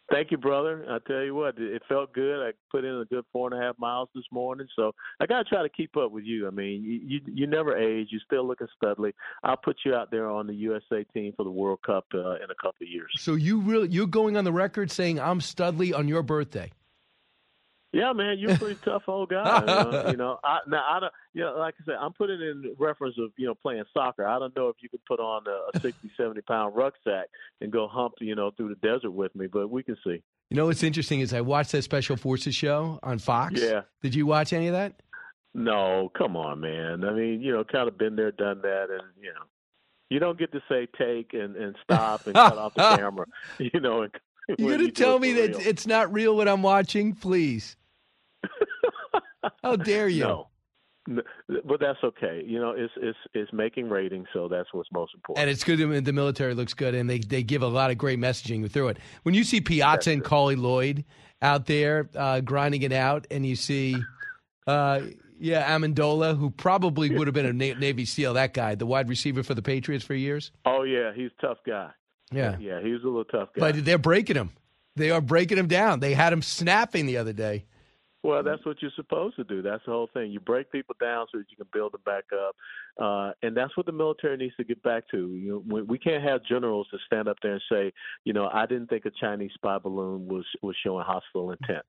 Thank 0.10 0.32
you, 0.32 0.38
brother. 0.38 0.86
I 0.89 0.99
tell 1.05 1.22
you 1.22 1.36
what, 1.36 1.55
it 1.58 1.82
felt 1.89 2.14
good. 2.14 2.47
I 2.47 2.51
put 2.72 2.86
in 2.86 2.95
a 2.95 3.05
good 3.05 3.26
four 3.34 3.51
and 3.51 3.62
a 3.62 3.66
half 3.66 3.78
miles 3.78 4.08
this 4.16 4.24
morning, 4.32 4.68
so 4.74 4.93
I 5.20 5.26
got 5.26 5.43
to 5.43 5.43
try 5.43 5.64
to 5.64 5.70
keep 5.70 5.97
up 5.97 6.12
with 6.12 6.24
you. 6.24 6.47
I 6.47 6.51
mean, 6.51 6.82
you, 6.82 6.99
you 7.03 7.20
you 7.26 7.47
never 7.47 7.78
age. 7.78 8.08
You 8.12 8.20
still 8.20 8.47
looking 8.47 8.68
studly. 8.82 9.12
I'll 9.43 9.58
put 9.58 9.78
you 9.86 9.95
out 9.95 10.10
there 10.10 10.30
on 10.30 10.47
the 10.47 10.53
USA 10.55 11.03
team 11.14 11.34
for 11.36 11.43
the 11.43 11.51
World 11.51 11.80
Cup 11.86 12.05
uh, 12.14 12.36
in 12.36 12.49
a 12.49 12.55
couple 12.55 12.84
of 12.84 12.88
years. 12.88 13.12
So 13.18 13.36
you 13.36 13.60
really 13.60 13.89
you're 13.89 14.08
going 14.08 14.38
on 14.38 14.45
the 14.45 14.53
record 14.53 14.91
saying 14.91 15.20
I'm 15.20 15.39
studly 15.39 15.93
on 15.93 16.08
your 16.08 16.24
birthday. 16.24 16.72
Yeah, 17.94 18.12
man, 18.14 18.38
you're 18.38 18.52
a 18.52 18.58
pretty 18.58 18.80
tough 18.86 19.04
old 19.08 19.30
guy. 19.30 19.42
Uh, 19.42 20.12
you 20.12 20.18
know, 20.18 20.40
I, 20.44 20.60
now 20.68 20.84
I 20.88 21.00
don't. 21.00 21.14
You 21.34 21.44
know, 21.44 21.56
like 21.58 21.76
I 21.82 21.86
said, 21.86 21.96
I'm 22.00 22.14
putting 22.14 22.42
in 22.42 22.76
reference 22.78 23.16
of 23.18 23.32
you 23.38 23.48
know 23.48 23.56
playing 23.56 23.84
soccer. 23.94 24.28
I 24.28 24.40
don't 24.40 24.56
know 24.56 24.68
if 24.68 24.76
you 24.82 24.90
could 24.90 25.04
put 25.06 25.20
on 25.20 25.44
a, 25.48 25.78
a 25.78 25.80
60, 25.80 26.12
70 26.18 26.42
pound 26.42 26.76
rucksack 26.76 27.28
and 27.62 27.72
go 27.72 27.88
hump, 27.88 28.16
you 28.20 28.36
know, 28.36 28.52
through 28.52 28.70
the 28.70 28.88
desert 28.88 29.12
with 29.12 29.34
me, 29.36 29.48
but 29.48 29.70
we 29.70 29.84
can 29.84 29.98
see. 30.04 30.22
You 30.50 30.56
know 30.56 30.68
what's 30.68 30.84
interesting 30.84 31.20
is 31.20 31.34
I 31.34 31.42
watched 31.42 31.72
that 31.74 31.84
Special 31.84 32.16
Forces 32.16 32.56
show 32.56 33.00
on 33.04 33.20
Fox. 33.20 33.60
Yeah. 33.62 33.82
Did 34.02 34.16
you 34.16 34.26
watch 34.26 34.54
any 34.54 34.68
of 34.68 34.74
that? 34.74 35.02
No, 35.54 36.12
come 36.18 36.38
on, 36.38 36.60
man. 36.60 37.04
I 37.04 37.14
mean, 37.14 37.42
you 37.42 37.52
know, 37.52 37.64
kind 37.64 37.88
of 37.88 37.98
been 37.98 38.16
there, 38.16 38.32
done 38.32 38.62
that, 38.62 38.88
and 38.92 39.02
you 39.20 39.34
know, 39.34 39.46
you 40.10 40.20
don't 40.20 40.38
get 40.38 40.52
to 40.52 40.62
say 40.70 40.88
take 40.98 41.34
and, 41.34 41.56
and 41.56 41.76
stop 41.84 42.26
and 42.28 42.36
cut 42.36 42.58
off 42.58 42.74
the 42.76 42.82
camera. 42.98 43.26
You 43.60 43.80
know, 43.80 44.04
and, 44.04 44.12
you 44.58 44.70
gonna 44.70 44.91
tell 44.91 45.20
me 45.20 45.34
that 45.34 45.68
it's 45.68 45.86
not 45.86 46.12
real 46.14 46.36
what 46.36 46.48
I'm 46.48 46.62
watching, 46.62 47.14
please? 47.14 47.76
How 49.64 49.76
dare 49.76 50.08
you? 50.08 50.24
No. 50.24 50.48
But 51.48 51.80
that's 51.80 52.00
okay. 52.04 52.43
You 52.45 52.60
know, 52.60 52.72
it's 52.72 52.91
it's 52.98 53.18
it's 53.34 53.54
making 53.54 53.89
ratings, 53.89 54.28
so 54.34 54.50
that's 54.50 54.68
what's 54.74 54.91
most 54.91 55.14
important. 55.16 55.41
And 55.41 55.50
it's 55.50 55.64
good. 55.64 56.04
The 56.04 56.14
military 56.14 56.54
looks 56.54 56.74
good, 56.74 56.95
and 56.95 57.10
they 57.10 57.20
they 57.20 57.43
give 57.43 57.62
a 57.62 57.68
lot 57.68 57.91
of 57.91 57.98
great 57.98 58.20
messaging 58.20 58.70
through 58.70 58.89
it. 58.89 58.98
When 59.24 59.34
you 59.34 59.45
see 59.45 59.62
Piazza 59.62 60.12
and 60.12 60.22
Carli 60.22 60.58
Lloyd 60.58 61.06
out 61.41 61.66
there 61.66 62.10
uh, 62.14 62.41
grinding 62.41 62.82
it 62.82 62.91
out, 62.91 63.26
and 63.32 63.45
you 63.45 63.56
see, 63.56 63.95
uh, 64.68 65.02
yeah, 65.39 65.78
Amendola, 65.78 66.38
who 66.38 66.50
probably 66.50 67.10
would 67.10 67.28
have 67.28 67.34
been 67.34 67.45
a 67.45 67.54
Navy 67.54 68.04
SEAL. 68.04 68.34
That 68.34 68.54
guy, 68.54 68.76
the 68.76 68.86
wide 68.86 69.08
receiver 69.08 69.43
for 69.43 69.54
the 69.54 69.62
Patriots 69.62 70.04
for 70.04 70.14
years. 70.14 70.52
Oh 70.66 70.84
yeah, 70.84 71.14
he's 71.16 71.30
a 71.39 71.41
tough 71.41 71.60
guy. 71.66 71.91
Yeah, 72.32 72.57
yeah, 72.59 72.82
he 72.82 72.91
was 72.91 73.03
a 73.03 73.07
little 73.07 73.25
tough 73.25 73.49
guy. 73.55 73.71
But 73.71 73.86
they're 73.86 73.97
breaking 73.97 74.36
him. 74.36 74.51
They 74.95 75.11
are 75.11 75.21
breaking 75.21 75.57
him 75.57 75.67
down. 75.67 75.99
They 75.99 76.13
had 76.13 76.34
him 76.34 76.41
snapping 76.41 77.05
the 77.05 77.17
other 77.17 77.34
day. 77.34 77.65
Well, 78.23 78.43
that's 78.43 78.65
what 78.65 78.82
you're 78.82 78.91
supposed 78.95 79.36
to 79.38 79.43
do. 79.43 79.61
That's 79.61 79.86
the 79.86 79.91
whole 79.91 80.09
thing. 80.13 80.32
You 80.32 80.39
break 80.39 80.71
people 80.71 80.95
down 80.99 81.28
so 81.32 81.38
that 81.38 81.45
you 81.49 81.55
can 81.55 81.67
build 81.71 81.93
them 81.93 82.01
back 82.03 82.25
up, 82.34 82.55
uh, 83.01 83.32
and 83.41 83.55
that's 83.55 83.78
what 83.78 83.86
the 83.86 83.91
military 83.91 84.36
needs 84.36 84.55
to 84.57 84.63
get 84.63 84.82
back 84.84 85.03
to. 85.11 85.36
You 85.36 85.63
know, 85.65 85.84
we 85.84 85.97
can't 85.97 86.23
have 86.23 86.43
generals 86.43 86.88
to 86.91 86.97
stand 87.05 87.30
up 87.30 87.38
there 87.41 87.53
and 87.53 87.61
say, 87.71 87.93
you 88.25 88.34
know, 88.34 88.49
I 88.51 88.65
didn't 88.65 88.88
think 88.88 89.05
a 89.05 89.11
Chinese 89.11 89.51
spy 89.53 89.78
balloon 89.78 90.28
was 90.28 90.45
was 90.61 90.75
showing 90.84 91.05
hostile 91.05 91.51
intent. 91.51 91.86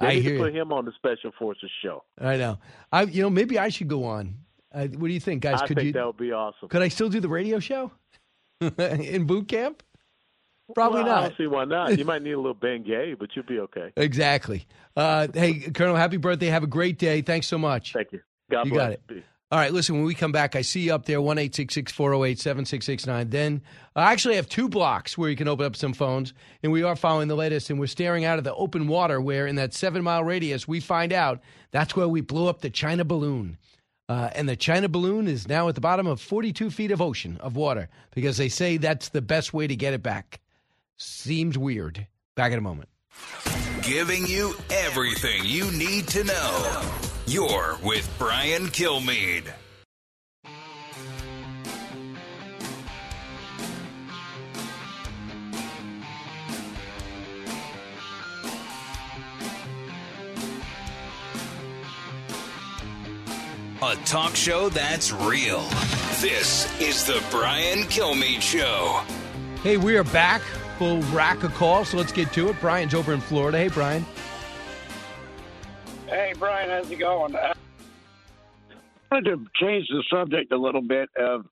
They 0.00 0.06
I 0.06 0.14
need 0.14 0.22
hear 0.22 0.38
to 0.38 0.44
put 0.44 0.54
you. 0.54 0.62
him 0.62 0.72
on 0.72 0.84
the 0.84 0.92
special 0.96 1.30
forces 1.38 1.70
show. 1.84 2.02
I 2.18 2.38
know. 2.38 2.58
I 2.90 3.02
you 3.02 3.22
know 3.22 3.30
maybe 3.30 3.58
I 3.58 3.68
should 3.68 3.88
go 3.88 4.04
on. 4.04 4.38
Uh, 4.74 4.86
what 4.86 5.08
do 5.08 5.14
you 5.14 5.20
think, 5.20 5.42
guys? 5.42 5.60
I 5.60 5.66
could 5.66 5.76
think 5.76 5.88
you? 5.88 5.92
that 5.92 6.06
would 6.06 6.16
be 6.16 6.32
awesome. 6.32 6.70
Could 6.70 6.82
I 6.82 6.88
still 6.88 7.10
do 7.10 7.20
the 7.20 7.28
radio 7.28 7.60
show 7.60 7.92
in 8.78 9.24
boot 9.26 9.48
camp? 9.48 9.82
Probably 10.74 11.02
well, 11.02 11.08
not. 11.08 11.18
I 11.18 11.28
don't 11.28 11.36
see 11.36 11.46
why 11.46 11.64
not. 11.64 11.98
You 11.98 12.04
might 12.06 12.22
need 12.22 12.32
a 12.32 12.40
little 12.40 12.54
Bengay, 12.54 13.18
but 13.18 13.30
you'll 13.34 13.44
be 13.44 13.58
okay. 13.60 13.92
Exactly. 13.96 14.66
Uh, 14.96 15.28
hey, 15.32 15.54
Colonel, 15.54 15.96
happy 15.96 16.16
birthday. 16.16 16.46
Have 16.46 16.62
a 16.62 16.68
great 16.68 16.98
day. 16.98 17.22
Thanks 17.22 17.46
so 17.46 17.58
much. 17.58 17.92
Thank 17.92 18.12
you. 18.12 18.20
God 18.50 18.66
you 18.66 18.72
bless. 18.72 18.84
got 18.84 18.92
it. 18.92 19.06
Peace. 19.06 19.22
All 19.52 19.58
right, 19.58 19.70
listen, 19.70 19.96
when 19.96 20.04
we 20.04 20.14
come 20.14 20.32
back, 20.32 20.56
I 20.56 20.62
see 20.62 20.80
you 20.80 20.94
up 20.94 21.04
there, 21.04 21.20
1 21.20 21.36
408 21.36 22.38
7669. 22.38 23.28
Then 23.28 23.60
I 23.94 24.10
actually 24.10 24.36
have 24.36 24.48
two 24.48 24.66
blocks 24.66 25.18
where 25.18 25.28
you 25.28 25.36
can 25.36 25.46
open 25.46 25.66
up 25.66 25.76
some 25.76 25.92
phones, 25.92 26.32
and 26.62 26.72
we 26.72 26.82
are 26.82 26.96
following 26.96 27.28
the 27.28 27.36
latest, 27.36 27.68
and 27.68 27.78
we're 27.78 27.86
staring 27.86 28.24
out 28.24 28.38
of 28.38 28.44
the 28.44 28.54
open 28.54 28.88
water 28.88 29.20
where, 29.20 29.46
in 29.46 29.56
that 29.56 29.74
seven 29.74 30.02
mile 30.02 30.24
radius, 30.24 30.66
we 30.66 30.80
find 30.80 31.12
out 31.12 31.42
that's 31.70 31.94
where 31.94 32.08
we 32.08 32.22
blew 32.22 32.48
up 32.48 32.62
the 32.62 32.70
China 32.70 33.04
balloon. 33.04 33.58
Uh, 34.08 34.30
and 34.34 34.48
the 34.48 34.56
China 34.56 34.88
balloon 34.88 35.28
is 35.28 35.48
now 35.48 35.68
at 35.68 35.74
the 35.74 35.80
bottom 35.80 36.06
of 36.06 36.20
42 36.20 36.70
feet 36.70 36.90
of 36.90 37.00
ocean, 37.00 37.38
of 37.40 37.56
water, 37.56 37.88
because 38.14 38.36
they 38.36 38.48
say 38.48 38.76
that's 38.76 39.08
the 39.10 39.22
best 39.22 39.54
way 39.54 39.66
to 39.66 39.76
get 39.76 39.94
it 39.94 40.02
back. 40.02 40.40
Seems 40.96 41.56
weird. 41.56 42.06
Back 42.34 42.52
in 42.52 42.58
a 42.58 42.62
moment. 42.62 42.88
Giving 43.82 44.26
you 44.26 44.54
everything 44.70 45.44
you 45.44 45.70
need 45.72 46.06
to 46.08 46.24
know. 46.24 46.92
You're 47.26 47.78
with 47.82 48.08
Brian 48.18 48.66
Kilmeade. 48.68 49.50
A 63.84 63.96
talk 64.04 64.36
show 64.36 64.68
that's 64.68 65.10
real. 65.10 65.60
This 66.20 66.72
is 66.80 67.04
the 67.04 67.20
Brian 67.32 67.80
Kilmeade 67.80 68.40
Show. 68.40 69.02
Hey, 69.64 69.76
we 69.76 69.96
are 69.96 70.04
back. 70.04 70.40
Full 70.78 71.02
rack 71.10 71.42
of 71.42 71.52
calls, 71.54 71.88
so 71.88 71.96
let's 71.96 72.12
get 72.12 72.32
to 72.34 72.50
it. 72.50 72.60
Brian's 72.60 72.94
over 72.94 73.12
in 73.12 73.20
Florida. 73.20 73.58
Hey, 73.58 73.66
Brian. 73.66 74.06
Hey, 76.06 76.32
Brian, 76.38 76.70
how's 76.70 76.88
it 76.92 76.96
going? 77.00 77.34
Uh, 77.34 77.54
I 79.10 79.14
wanted 79.16 79.30
to 79.30 79.46
change 79.60 79.88
the 79.88 80.04
subject 80.08 80.52
a 80.52 80.56
little 80.56 80.82
bit 80.82 81.08
of 81.18 81.46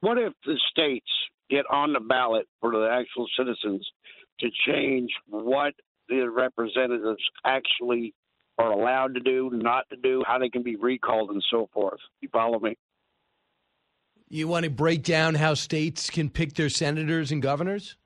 what 0.00 0.16
if 0.16 0.32
the 0.46 0.58
states 0.70 1.10
get 1.50 1.66
on 1.70 1.92
the 1.92 2.00
ballot 2.00 2.46
for 2.62 2.70
the 2.70 2.88
actual 2.90 3.26
citizens 3.36 3.86
to 4.40 4.48
change 4.66 5.10
what 5.28 5.74
the 6.08 6.30
representatives 6.30 7.22
actually 7.44 8.14
are 8.58 8.70
allowed 8.70 9.14
to 9.14 9.20
do, 9.20 9.50
not 9.52 9.88
to 9.90 9.96
do, 9.96 10.22
how 10.26 10.38
they 10.38 10.48
can 10.48 10.62
be 10.62 10.76
recalled, 10.76 11.30
and 11.30 11.42
so 11.50 11.68
forth. 11.72 12.00
You 12.20 12.28
follow 12.32 12.60
me? 12.60 12.76
You 14.28 14.48
want 14.48 14.64
to 14.64 14.70
break 14.70 15.02
down 15.02 15.34
how 15.34 15.54
states 15.54 16.10
can 16.10 16.30
pick 16.30 16.54
their 16.54 16.68
senators 16.68 17.30
and 17.30 17.42
governors? 17.42 17.96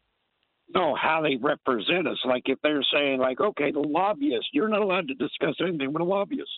No, 0.75 0.95
how 0.95 1.23
they 1.23 1.37
represent 1.37 2.07
us. 2.07 2.19
Like 2.25 2.43
if 2.47 2.59
they're 2.63 2.85
saying, 2.93 3.21
like, 3.21 3.41
okay, 3.41 3.71
the 3.71 3.81
lobbyist, 3.81 4.49
you're 4.53 4.69
not 4.69 4.83
allowed 4.83 5.09
to 5.09 5.15
discuss 5.15 5.55
anything 5.61 5.93
with 5.93 6.03
a 6.03 6.05
lobbyist. 6.05 6.51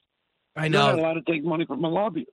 I 0.56 0.62
You're 0.62 0.70
know. 0.70 0.86
not 0.86 0.98
allowed 0.98 1.14
to 1.14 1.22
take 1.22 1.44
money 1.44 1.64
from 1.64 1.84
a 1.84 1.88
lobbyist. 1.88 2.30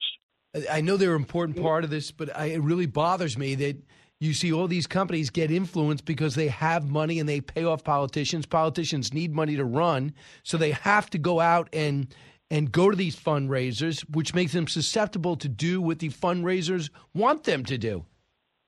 I 0.72 0.82
know 0.82 0.98
they're 0.98 1.16
an 1.16 1.22
important 1.22 1.62
part 1.62 1.84
of 1.84 1.92
this, 1.92 2.10
but 2.10 2.36
I, 2.36 2.46
it 2.46 2.62
really 2.62 2.88
bothers 2.88 3.38
me 3.38 3.54
that 3.56 3.78
you 4.20 4.34
see 4.34 4.52
all 4.52 4.68
these 4.68 4.88
companies 4.88 5.30
get 5.30 5.52
influenced 5.52 6.06
because 6.06 6.36
they 6.36 6.48
have 6.48 6.90
money 6.90 7.20
and 7.20 7.30
they 7.30 7.42
pay 7.42 7.64
off 7.64 7.84
politicians. 7.84 8.46
Politicians 8.46 9.14
need 9.14 9.34
money 9.34 9.56
to 9.56 9.66
run, 9.66 10.14
so 10.44 10.58
they 10.58 10.72
have 10.72 11.10
to 11.12 11.18
go 11.18 11.40
out 11.40 11.70
and 11.74 12.14
and 12.50 12.72
go 12.72 12.90
to 12.90 12.96
these 12.96 13.16
fundraisers, 13.16 14.02
which 14.16 14.34
makes 14.34 14.54
them 14.54 14.68
susceptible 14.68 15.36
to 15.36 15.50
do 15.50 15.82
what 15.82 16.00
the 16.00 16.10
fundraisers 16.10 16.90
want 17.14 17.44
them 17.44 17.66
to 17.66 17.78
do. 17.78 18.06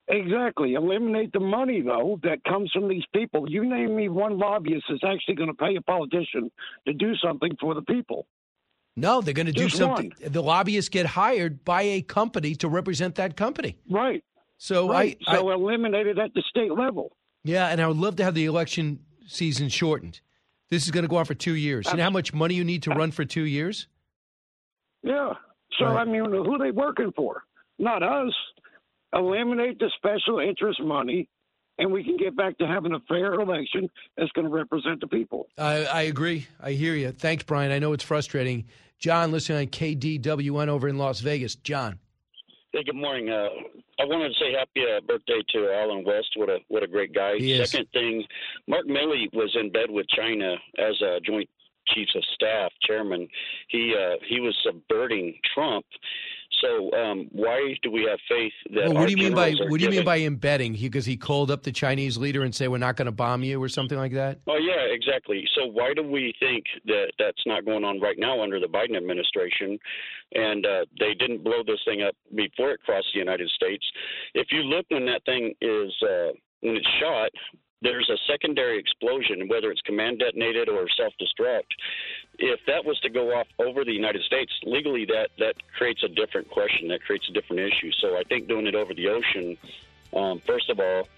Exactly. 0.06 0.74
Eliminate 0.74 1.32
the 1.32 1.40
money, 1.40 1.80
though, 1.80 2.20
that 2.22 2.44
comes 2.44 2.70
from 2.72 2.88
these 2.88 3.04
people. 3.14 3.48
You 3.48 3.64
name 3.64 3.96
me 3.96 4.08
one 4.08 4.38
lobbyist 4.38 4.84
that's 4.90 5.04
actually 5.04 5.36
going 5.36 5.48
to 5.48 5.54
pay 5.54 5.76
a 5.76 5.80
politician 5.80 6.50
to 6.86 6.92
do 6.92 7.14
something 7.16 7.52
for 7.60 7.74
the 7.74 7.82
people. 7.82 8.26
No, 8.96 9.20
they're 9.20 9.32
going 9.34 9.46
to 9.46 9.52
do 9.52 9.68
Just 9.68 9.76
something. 9.76 10.12
The 10.20 10.42
lobbyists 10.42 10.88
get 10.88 11.06
hired 11.06 11.64
by 11.64 11.82
a 11.82 12.02
company 12.02 12.54
to 12.56 12.68
represent 12.68 13.14
that 13.14 13.36
company. 13.36 13.76
Right. 13.88 14.22
So 14.62 14.90
right. 14.90 15.16
I, 15.26 15.36
so 15.36 15.48
I 15.48 15.54
eliminate 15.54 16.06
it 16.06 16.18
at 16.18 16.34
the 16.34 16.42
state 16.50 16.70
level. 16.70 17.16
yeah, 17.44 17.68
and 17.68 17.80
I 17.80 17.86
would 17.86 17.96
love 17.96 18.16
to 18.16 18.24
have 18.24 18.34
the 18.34 18.44
election 18.44 19.00
season 19.26 19.70
shortened. 19.70 20.20
This 20.68 20.84
is 20.84 20.90
going 20.90 21.02
to 21.02 21.08
go 21.08 21.16
on 21.16 21.24
for 21.24 21.32
two 21.32 21.54
years. 21.54 21.86
You 21.90 21.96
know 21.96 22.02
how 22.02 22.10
much 22.10 22.34
money 22.34 22.56
you 22.56 22.62
need 22.62 22.82
to 22.82 22.90
run 22.90 23.10
for 23.10 23.24
two 23.24 23.44
years? 23.44 23.88
Yeah. 25.02 25.32
So 25.78 25.86
Right. 25.86 26.02
I 26.02 26.04
mean, 26.04 26.26
who 26.26 26.54
are 26.54 26.58
they 26.58 26.72
working 26.72 27.10
for? 27.16 27.42
Not 27.78 28.02
us. 28.02 28.34
Eliminate 29.14 29.78
the 29.78 29.90
special 29.96 30.40
interest 30.40 30.78
money, 30.82 31.26
and 31.78 31.90
we 31.90 32.04
can 32.04 32.18
get 32.18 32.36
back 32.36 32.58
to 32.58 32.66
having 32.66 32.92
a 32.92 33.00
fair 33.08 33.34
election 33.40 33.88
that's 34.18 34.30
going 34.32 34.46
to 34.46 34.52
represent 34.52 35.00
the 35.00 35.06
people. 35.06 35.48
I, 35.56 35.84
I 35.86 36.02
agree. 36.02 36.46
I 36.60 36.72
hear 36.72 36.94
you. 36.94 37.12
Thanks, 37.12 37.44
Brian. 37.44 37.72
I 37.72 37.78
know 37.78 37.94
it's 37.94 38.04
frustrating. 38.04 38.66
John, 38.98 39.32
listening 39.32 39.58
on 39.60 39.66
KDWN 39.68 40.68
over 40.68 40.86
in 40.86 40.98
Las 40.98 41.20
Vegas. 41.20 41.54
John. 41.54 41.98
Hey, 42.72 42.84
good 42.84 42.94
morning. 42.94 43.28
Uh, 43.30 43.48
I 43.98 44.04
wanted 44.04 44.28
to 44.28 44.34
say 44.34 44.52
happy 44.56 44.82
uh, 44.86 45.00
birthday 45.00 45.42
to 45.54 45.72
Allen 45.74 46.04
West. 46.06 46.28
What 46.36 46.48
a 46.48 46.58
what 46.68 46.84
a 46.84 46.86
great 46.86 47.12
guy. 47.12 47.36
Second 47.64 47.88
thing, 47.92 48.24
Mark 48.68 48.86
Milley 48.86 49.26
was 49.32 49.50
in 49.58 49.72
bed 49.72 49.90
with 49.90 50.06
China 50.08 50.54
as 50.78 50.94
a 51.02 51.18
Joint 51.26 51.48
Chiefs 51.88 52.14
of 52.14 52.22
Staff 52.32 52.70
chairman. 52.86 53.26
He 53.68 53.92
uh, 53.98 54.16
he 54.28 54.38
was 54.38 54.56
subverting 54.64 55.34
Trump. 55.52 55.84
So 56.60 56.92
um, 56.92 57.28
why 57.32 57.76
do 57.82 57.90
we 57.90 58.06
have 58.08 58.18
faith 58.28 58.52
that? 58.74 58.86
Well, 58.86 58.94
what 58.94 59.06
do 59.06 59.12
you 59.12 59.16
mean 59.16 59.34
by 59.34 59.52
what 59.52 59.78
do 59.78 59.84
you 59.84 59.90
mean 59.90 60.04
by 60.04 60.18
embedding? 60.20 60.72
Because 60.72 61.06
he 61.06 61.16
called 61.16 61.50
up 61.50 61.62
the 61.62 61.72
Chinese 61.72 62.16
leader 62.16 62.42
and 62.42 62.54
say 62.54 62.68
we're 62.68 62.78
not 62.78 62.96
going 62.96 63.06
to 63.06 63.12
bomb 63.12 63.42
you 63.42 63.62
or 63.62 63.68
something 63.68 63.98
like 63.98 64.12
that. 64.12 64.40
Oh 64.46 64.56
yeah, 64.56 64.92
exactly. 64.92 65.44
So 65.56 65.66
why 65.66 65.94
do 65.94 66.02
we 66.02 66.34
think 66.40 66.64
that 66.86 67.12
that's 67.18 67.42
not 67.46 67.64
going 67.64 67.84
on 67.84 68.00
right 68.00 68.18
now 68.18 68.42
under 68.42 68.60
the 68.60 68.66
Biden 68.66 68.96
administration? 68.96 69.78
And 70.34 70.64
uh, 70.64 70.84
they 70.98 71.14
didn't 71.14 71.42
blow 71.42 71.62
this 71.66 71.80
thing 71.84 72.02
up 72.02 72.14
before 72.34 72.72
it 72.72 72.80
crossed 72.84 73.08
the 73.12 73.18
United 73.18 73.50
States. 73.50 73.84
If 74.34 74.48
you 74.50 74.60
look 74.60 74.86
when 74.88 75.06
that 75.06 75.24
thing 75.24 75.54
is 75.60 75.92
uh, 76.02 76.32
when 76.60 76.76
it's 76.76 76.88
shot, 77.00 77.30
there's 77.82 78.10
a 78.10 78.16
secondary 78.30 78.78
explosion, 78.78 79.48
whether 79.48 79.70
it's 79.70 79.80
command 79.82 80.18
detonated 80.18 80.68
or 80.68 80.86
self-destruct. 80.96 81.64
If 82.38 82.60
that 82.66 82.84
was 82.84 82.98
to 83.00 83.10
go 83.10 83.34
off 83.34 83.46
over 83.58 83.84
the 83.84 83.92
United 83.92 84.22
States 84.22 84.52
legally, 84.64 85.06
that 85.06 85.30
that 85.38 85.54
creates 85.76 86.02
a 86.02 86.08
different 86.08 86.50
question. 86.50 86.88
That 86.88 87.02
creates 87.02 87.28
a 87.28 87.32
different 87.32 87.60
issue. 87.60 87.90
So 88.00 88.16
I 88.16 88.22
think 88.24 88.48
doing 88.48 88.66
it 88.66 88.74
over 88.74 88.92
the 88.94 89.08
ocean, 89.08 89.56
um, 90.14 90.40
first 90.40 90.68
of 90.70 90.78
all, 90.78 91.08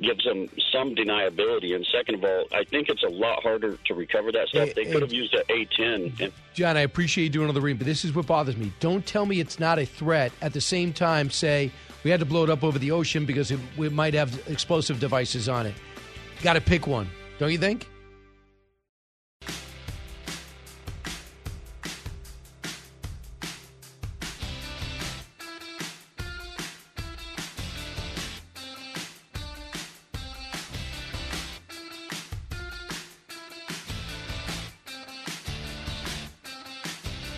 gives 0.00 0.24
them 0.24 0.48
some 0.72 0.94
deniability, 0.94 1.74
and 1.74 1.86
second 1.92 2.16
of 2.16 2.24
all, 2.24 2.46
I 2.52 2.64
think 2.64 2.88
it's 2.88 3.02
a 3.02 3.08
lot 3.08 3.42
harder 3.42 3.76
to 3.76 3.94
recover 3.94 4.32
that 4.32 4.48
stuff. 4.48 4.74
They 4.74 4.86
could 4.86 5.02
have 5.02 5.12
used 5.12 5.34
an 5.34 5.42
A10 5.50 6.20
and 6.20 6.32
John, 6.54 6.76
I 6.76 6.80
appreciate 6.80 7.24
you 7.24 7.30
doing 7.30 7.46
all 7.46 7.52
the 7.52 7.60
reading, 7.60 7.78
but 7.78 7.86
this 7.86 8.04
is 8.04 8.14
what 8.14 8.26
bothers 8.26 8.56
me. 8.56 8.72
Don't 8.80 9.04
tell 9.04 9.26
me 9.26 9.40
it's 9.40 9.60
not 9.60 9.78
a 9.78 9.84
threat. 9.84 10.32
At 10.40 10.52
the 10.52 10.60
same 10.60 10.92
time, 10.92 11.30
say 11.30 11.70
we 12.02 12.10
had 12.10 12.20
to 12.20 12.26
blow 12.26 12.44
it 12.44 12.50
up 12.50 12.64
over 12.64 12.78
the 12.78 12.90
ocean 12.90 13.26
because 13.26 13.50
it, 13.50 13.60
we 13.76 13.88
might 13.88 14.14
have 14.14 14.42
explosive 14.48 15.00
devices 15.00 15.48
on 15.48 15.66
it. 15.66 15.74
Got 16.42 16.54
to 16.54 16.60
pick 16.62 16.86
one, 16.86 17.06
don't 17.38 17.52
you 17.52 17.58
think? 17.58 17.86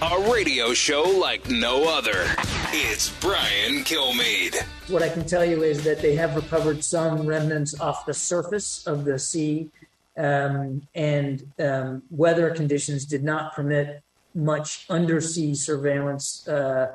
A 0.01 0.31
radio 0.33 0.75
show 0.75 1.03
like 1.03 1.49
no 1.51 1.89
other. 1.89 2.27
It's 2.73 3.09
Brian 3.21 3.83
Kilmeade. 3.83 4.65
What 4.93 5.03
I 5.03 5.09
can 5.09 5.25
tell 5.25 5.43
you 5.43 5.63
is 5.63 5.85
that 5.85 6.03
they 6.03 6.15
have 6.17 6.37
recovered 6.37 6.85
some 6.85 7.27
remnants 7.27 7.81
off 7.81 8.05
the 8.05 8.13
surface 8.13 8.87
of 8.87 9.07
the 9.07 9.19
sea, 9.19 9.71
um, 10.19 10.87
and 10.95 11.51
um, 11.59 12.03
weather 12.11 12.51
conditions 12.51 13.07
did 13.07 13.25
not 13.25 13.55
permit 13.55 14.03
much 14.35 14.85
undersea 14.91 15.55
surveillance 15.55 16.47
uh, 16.47 16.95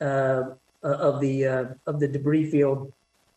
uh, 0.00 0.42
of 0.82 1.20
the 1.20 1.46
uh, 1.46 1.64
of 1.86 2.00
the 2.00 2.08
debris 2.08 2.50
field 2.50 2.90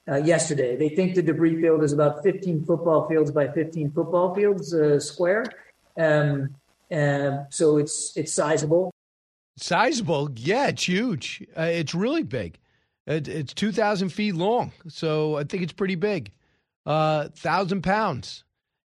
uh, 0.08 0.16
yesterday. 0.16 0.78
They 0.78 0.88
think 0.88 1.16
the 1.16 1.22
debris 1.22 1.62
field 1.62 1.84
is 1.84 1.91
about 1.91 2.24
15 2.24 2.64
football 2.64 3.10
fields 3.10 3.30
by 3.30 3.49
15 3.49 3.91
football 3.91 4.34
fields 4.34 4.74
uh, 4.74 5.01
square, 5.01 5.43
um, 5.97 6.55
uh, 6.89 7.39
so 7.49 7.76
it's 7.76 8.16
it's 8.16 8.32
sizable. 8.32 8.93
Sizable, 9.58 10.30
yeah, 10.36 10.68
it's 10.68 10.88
huge. 10.88 11.45
Uh, 11.58 11.64
it's 11.64 11.93
really 11.93 12.24
big. 12.24 12.58
It, 13.08 13.28
it's 13.30 13.53
two 13.53 13.72
thousand 13.72 14.10
feet 14.10 14.36
long, 14.36 14.74
so 14.89 15.38
I 15.38 15.45
think 15.45 15.64
it's 15.64 15.74
pretty 15.74 15.95
big. 15.95 16.32
Uh, 16.86 17.30
thousand 17.30 17.82
pounds, 17.82 18.43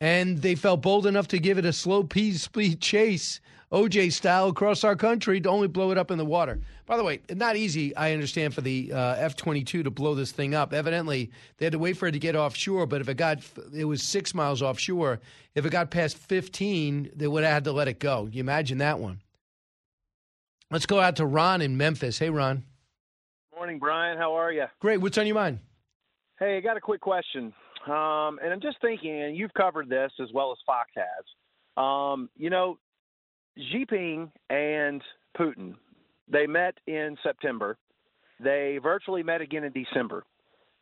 and 0.01 0.41
they 0.41 0.55
felt 0.55 0.81
bold 0.81 1.05
enough 1.05 1.29
to 1.29 1.39
give 1.39 1.57
it 1.57 1.65
a 1.65 1.73
slow 1.73 2.03
pea 2.03 2.33
speed 2.33 2.81
chase, 2.81 3.39
OJ 3.71 4.11
style, 4.11 4.49
across 4.49 4.83
our 4.83 4.97
country 4.97 5.39
to 5.39 5.49
only 5.49 5.69
blow 5.69 5.91
it 5.91 5.97
up 5.97 6.11
in 6.11 6.17
the 6.17 6.25
water. 6.25 6.59
By 6.85 6.97
the 6.97 7.05
way, 7.05 7.21
not 7.29 7.55
easy. 7.55 7.95
I 7.95 8.11
understand 8.11 8.53
for 8.53 8.59
the 8.59 8.91
uh, 8.91 9.15
F 9.17 9.37
twenty 9.37 9.63
two 9.63 9.81
to 9.83 9.89
blow 9.89 10.13
this 10.13 10.33
thing 10.33 10.53
up. 10.53 10.73
Evidently, 10.73 11.31
they 11.55 11.65
had 11.65 11.71
to 11.71 11.79
wait 11.79 11.95
for 11.95 12.07
it 12.07 12.11
to 12.11 12.19
get 12.19 12.35
offshore. 12.35 12.87
But 12.87 12.99
if 12.99 13.07
it 13.07 13.15
got, 13.15 13.39
it 13.73 13.85
was 13.85 14.03
six 14.03 14.33
miles 14.33 14.61
offshore. 14.61 15.21
If 15.55 15.65
it 15.65 15.69
got 15.71 15.89
past 15.89 16.17
fifteen, 16.17 17.09
they 17.15 17.29
would 17.29 17.45
have 17.45 17.53
had 17.53 17.63
to 17.63 17.71
let 17.71 17.87
it 17.87 17.99
go. 17.99 18.27
You 18.29 18.41
imagine 18.41 18.79
that 18.79 18.99
one. 18.99 19.21
Let's 20.69 20.85
go 20.85 20.99
out 20.99 21.15
to 21.17 21.25
Ron 21.25 21.61
in 21.61 21.77
Memphis. 21.77 22.19
Hey, 22.19 22.29
Ron. 22.29 22.63
Morning, 23.61 23.77
Brian. 23.77 24.17
How 24.17 24.33
are 24.33 24.51
you? 24.51 24.65
Great. 24.79 24.97
What's 24.97 25.19
on 25.19 25.27
your 25.27 25.35
mind? 25.35 25.59
Hey, 26.39 26.57
I 26.57 26.61
got 26.61 26.77
a 26.77 26.81
quick 26.81 26.99
question. 26.99 27.53
Um, 27.85 28.39
and 28.41 28.51
I'm 28.51 28.59
just 28.59 28.77
thinking, 28.81 29.21
and 29.21 29.37
you've 29.37 29.53
covered 29.53 29.87
this 29.87 30.11
as 30.19 30.29
well 30.33 30.51
as 30.51 30.57
Fox 30.65 30.89
has. 30.95 31.77
Um, 31.77 32.27
you 32.35 32.49
know, 32.49 32.79
Xi 33.55 33.85
Jinping 33.85 34.31
and 34.49 35.03
Putin, 35.37 35.75
they 36.27 36.47
met 36.47 36.73
in 36.87 37.15
September. 37.21 37.77
They 38.43 38.79
virtually 38.81 39.21
met 39.21 39.41
again 39.41 39.63
in 39.63 39.71
December. 39.73 40.23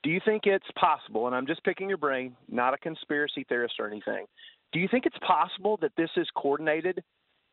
Do 0.02 0.10
you 0.10 0.22
think 0.24 0.44
it's 0.46 0.72
possible, 0.80 1.28
and 1.28 1.36
I'm 1.36 1.48
just 1.48 1.62
picking 1.66 1.90
your 1.90 1.98
brain, 1.98 2.34
not 2.48 2.74
a 2.74 2.78
conspiracy 2.78 3.46
theorist 3.50 3.74
or 3.78 3.88
anything, 3.88 4.26
do 4.72 4.80
you 4.80 4.88
think 4.90 5.06
it's 5.06 5.20
possible 5.28 5.78
that 5.82 5.92
this 5.98 6.12
is 6.16 6.30
coordinated 6.34 7.04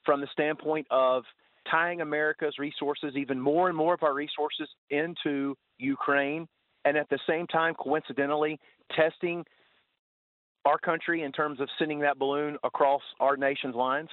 from 0.04 0.20
the 0.20 0.28
standpoint 0.30 0.86
of 0.92 1.24
tying 1.70 2.00
America's 2.00 2.54
resources, 2.58 3.14
even 3.16 3.40
more 3.40 3.68
and 3.68 3.76
more 3.76 3.94
of 3.94 4.02
our 4.02 4.14
resources, 4.14 4.68
into 4.90 5.56
Ukraine, 5.78 6.46
and 6.84 6.96
at 6.96 7.08
the 7.08 7.18
same 7.28 7.46
time, 7.46 7.74
coincidentally, 7.74 8.58
testing 8.94 9.44
our 10.64 10.78
country 10.78 11.22
in 11.22 11.32
terms 11.32 11.60
of 11.60 11.68
sending 11.78 12.00
that 12.00 12.18
balloon 12.18 12.58
across 12.64 13.02
our 13.20 13.36
nation's 13.36 13.74
lines? 13.74 14.08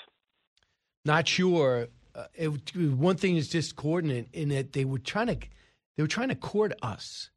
Not 1.04 1.28
sure. 1.28 1.88
Uh, 2.16 2.26
it, 2.36 2.48
one 2.76 3.18
thing 3.18 3.36
is 3.36 3.50
just 3.50 3.76
coordinate 3.76 4.28
in 4.34 4.50
that 4.50 4.74
they 4.74 4.86
were 4.86 5.00
trying 5.00 5.28
to 5.28 5.38
they 5.96 6.04
were 6.04 6.08
trying 6.08 6.30
to 6.30 6.36
court 6.36 6.74
us 6.82 7.30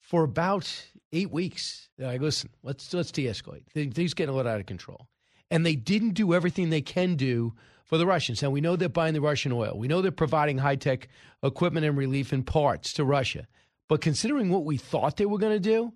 for 0.00 0.24
about 0.24 0.70
eight 1.12 1.30
weeks. 1.30 1.88
They're 1.96 2.08
like, 2.08 2.20
listen, 2.20 2.50
let's 2.62 2.92
let's 2.92 3.12
de-escalate. 3.12 3.66
Things 3.72 4.14
getting 4.14 4.32
a 4.32 4.36
little 4.36 4.50
out 4.50 4.60
of 4.60 4.66
control, 4.66 5.06
and 5.50 5.64
they 5.64 5.76
didn't 5.76 6.14
do 6.14 6.34
everything 6.34 6.70
they 6.70 6.82
can 6.82 7.14
do 7.14 7.54
for 7.94 7.98
the 7.98 8.06
Russians. 8.06 8.42
Now 8.42 8.50
we 8.50 8.60
know 8.60 8.74
they're 8.74 8.88
buying 8.88 9.14
the 9.14 9.20
Russian 9.20 9.52
oil. 9.52 9.78
We 9.78 9.86
know 9.86 10.02
they're 10.02 10.10
providing 10.10 10.58
high 10.58 10.74
tech 10.74 11.06
equipment 11.44 11.86
and 11.86 11.96
relief 11.96 12.32
and 12.32 12.44
parts 12.44 12.92
to 12.94 13.04
Russia. 13.04 13.46
But 13.88 14.00
considering 14.00 14.50
what 14.50 14.64
we 14.64 14.78
thought 14.78 15.16
they 15.16 15.26
were 15.26 15.38
going 15.38 15.52
to 15.52 15.60
do, 15.60 15.92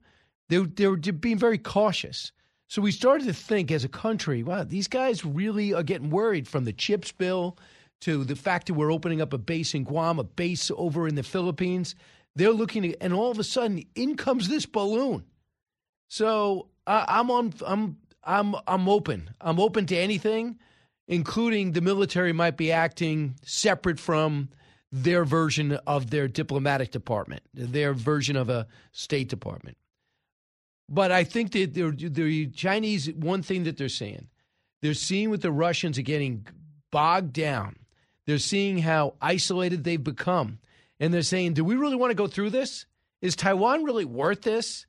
they 0.48 0.58
they 0.58 0.86
were 0.86 0.96
being 0.96 1.38
very 1.38 1.58
cautious. 1.58 2.30
So 2.68 2.80
we 2.80 2.92
started 2.92 3.26
to 3.26 3.32
think 3.32 3.72
as 3.72 3.82
a 3.82 3.88
country, 3.88 4.44
wow, 4.44 4.62
these 4.62 4.86
guys 4.86 5.24
really 5.24 5.74
are 5.74 5.82
getting 5.82 6.10
worried 6.10 6.46
from 6.46 6.66
the 6.66 6.72
chips 6.72 7.10
bill 7.10 7.58
to 8.02 8.22
the 8.22 8.36
fact 8.36 8.68
that 8.68 8.74
we're 8.74 8.92
opening 8.92 9.20
up 9.20 9.32
a 9.32 9.38
base 9.38 9.74
in 9.74 9.82
Guam, 9.82 10.20
a 10.20 10.24
base 10.24 10.70
over 10.76 11.08
in 11.08 11.16
the 11.16 11.24
Philippines. 11.24 11.96
They're 12.36 12.52
looking 12.52 12.86
at, 12.86 12.96
and 13.00 13.12
all 13.12 13.32
of 13.32 13.40
a 13.40 13.44
sudden, 13.44 13.82
in 13.96 14.16
comes 14.16 14.46
this 14.46 14.66
balloon. 14.66 15.24
So 16.06 16.68
uh, 16.86 17.06
I'm 17.08 17.28
on. 17.32 17.54
I'm 17.66 17.96
I'm 18.22 18.54
I'm 18.68 18.88
open. 18.88 19.30
I'm 19.40 19.58
open 19.58 19.86
to 19.86 19.96
anything, 19.96 20.60
including 21.08 21.72
the 21.72 21.80
military 21.80 22.32
might 22.32 22.56
be 22.56 22.70
acting 22.70 23.34
separate 23.42 23.98
from 23.98 24.50
their 24.92 25.24
version 25.24 25.72
of 25.86 26.10
their 26.10 26.28
diplomatic 26.28 26.90
department, 26.90 27.42
their 27.52 27.92
version 27.92 28.36
of 28.36 28.48
a 28.48 28.66
State 28.92 29.28
Department. 29.28 29.76
But 30.88 31.10
I 31.10 31.24
think 31.24 31.52
that 31.52 31.74
the 31.74 32.50
Chinese, 32.54 33.10
one 33.12 33.42
thing 33.42 33.64
that 33.64 33.76
they're 33.76 33.88
saying, 33.88 34.28
they're 34.80 34.94
seeing 34.94 35.30
what 35.30 35.42
the 35.42 35.52
Russians 35.52 35.98
are 35.98 36.02
getting 36.02 36.46
bogged 36.90 37.32
down. 37.32 37.76
They're 38.26 38.38
seeing 38.38 38.78
how 38.78 39.14
isolated 39.20 39.84
they've 39.84 40.02
become. 40.02 40.58
And 41.00 41.12
they're 41.12 41.22
saying, 41.22 41.54
do 41.54 41.64
we 41.64 41.76
really 41.76 41.96
want 41.96 42.10
to 42.10 42.14
go 42.14 42.26
through 42.26 42.50
this? 42.50 42.86
Is 43.20 43.36
Taiwan 43.36 43.84
really 43.84 44.04
worth 44.04 44.42
this? 44.42 44.86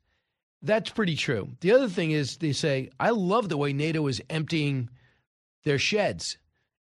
That's 0.62 0.90
pretty 0.90 1.16
true. 1.16 1.50
The 1.60 1.72
other 1.72 1.88
thing 1.88 2.10
is, 2.10 2.36
they 2.36 2.52
say, 2.52 2.90
I 2.98 3.10
love 3.10 3.48
the 3.48 3.56
way 3.56 3.72
NATO 3.72 4.06
is 4.06 4.22
emptying 4.30 4.90
their 5.64 5.78
sheds 5.78 6.38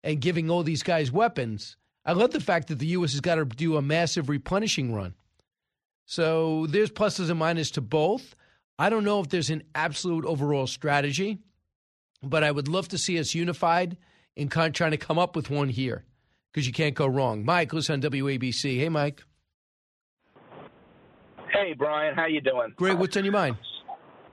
and 0.03 0.21
giving 0.21 0.51
all 0.51 0.63
these 0.63 0.83
guys 0.83 1.11
weapons. 1.11 1.77
I 2.05 2.13
love 2.13 2.33
the 2.33 2.41
fact 2.41 2.69
that 2.69 2.79
the 2.79 2.87
U.S. 2.89 3.13
has 3.13 3.21
got 3.21 3.37
to 3.37 3.45
do 3.45 3.77
a 3.77 3.83
massive 3.83 4.29
replenishing 4.29 4.95
run. 4.95 5.15
So 6.07 6.67
there's 6.67 6.91
pluses 6.91 7.31
and 7.31 7.41
minuses 7.41 7.73
to 7.75 7.81
both. 7.81 8.37
I 8.79 8.91
don't 8.91 9.05
know 9.05 9.21
if 9.21 9.29
there's 9.29 9.51
an 9.51 9.63
absolute 9.75 10.27
overall 10.27 10.67
strategy, 10.67 11.39
but 12.23 12.45
I 12.45 12.51
would 12.51 12.69
love 12.69 12.89
to 12.89 12.99
see 12.99 13.19
us 13.19 13.35
unified 13.35 13.97
in 14.37 14.49
kind 14.49 14.69
of 14.69 14.75
trying 14.75 14.91
to 14.91 14.97
come 14.97 15.19
up 15.19 15.37
with 15.37 15.49
one 15.49 15.69
here 15.69 16.05
because 16.53 16.67
you 16.67 16.73
can't 16.73 16.95
go 16.95 17.07
wrong. 17.07 17.45
Mike, 17.45 17.73
listen 17.73 17.95
on 17.95 18.11
WABC. 18.11 18.79
Hey, 18.79 18.89
Mike. 18.89 19.23
Hey, 21.53 21.73
Brian. 21.73 22.15
How 22.17 22.27
you 22.27 22.41
doing? 22.41 22.75
Great. 22.77 22.99
What's 22.99 23.17
on 23.17 23.25
your 23.25 23.33
mind? 23.33 23.57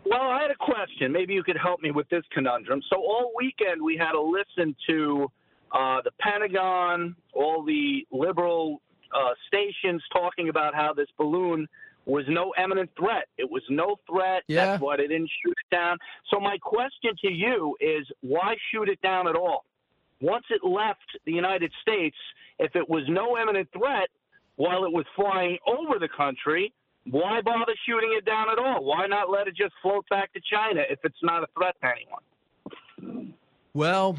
Well, 0.06 0.22
I 0.22 0.42
had 0.42 0.52
a 0.52 0.56
question. 0.56 1.12
Maybe 1.12 1.34
you 1.34 1.44
could 1.44 1.58
help 1.58 1.82
me 1.82 1.92
with 1.92 2.10
this 2.10 2.24
conundrum. 2.32 2.82
So 2.90 2.98
all 2.98 3.32
weekend 3.36 3.82
we 3.82 3.98
had 3.98 4.12
to 4.14 4.22
listen 4.22 4.76
to 4.90 5.32
uh, 5.72 6.02
the 6.04 6.12
Pentagon, 6.20 7.16
all 7.34 7.64
the 7.64 8.06
liberal 8.12 8.82
uh, 9.14 9.30
stations 9.48 10.02
talking 10.12 10.50
about 10.50 10.74
how 10.74 10.94
this 10.94 11.08
balloon 11.18 11.68
was 12.06 12.26
no 12.28 12.52
imminent 12.62 12.90
threat. 12.98 13.28
It 13.38 13.50
was 13.50 13.62
no 13.70 13.98
threat. 14.10 14.44
Yeah. 14.48 14.66
That's 14.66 14.82
why 14.82 14.98
they 14.98 15.08
didn't 15.08 15.30
shoot 15.44 15.52
it 15.52 15.76
down. 15.76 15.98
So 16.34 16.40
my 16.40 16.58
question 16.58 17.12
to 17.24 17.32
you 17.32 17.76
is, 17.80 18.08
why 18.22 18.56
shoot 18.72 18.90
it 18.90 19.02
down 19.02 19.28
at 19.28 19.36
all? 19.36 19.66
Once 20.20 20.46
it 20.50 20.64
left 20.64 21.00
the 21.26 21.32
United 21.32 21.72
States, 21.82 22.18
if 22.60 22.76
it 22.76 22.90
was 22.90 23.04
no 23.08 23.38
imminent 23.38 23.70
threat 23.72 24.10
while 24.56 24.84
it 24.84 24.92
was 24.92 25.06
flying 25.16 25.58
over 25.68 26.00
the 26.00 26.10
country, 26.10 26.74
why 27.10 27.42
bother 27.42 27.74
shooting 27.88 28.14
it 28.18 28.26
down 28.26 28.48
at 28.52 28.60
all? 28.60 28.84
Why 28.84 29.08
not 29.08 29.30
let 29.30 29.48
it 29.48 29.56
just 29.56 29.74
float 29.82 30.06
back 30.10 30.32
to 30.34 30.42
China 30.52 30.82
if 30.90 31.00
it's 31.04 31.18
not 31.24 31.44
a 31.44 31.48
threat 31.58 31.76
to 31.82 31.90
anyone? 31.90 33.34
Well, 33.74 34.18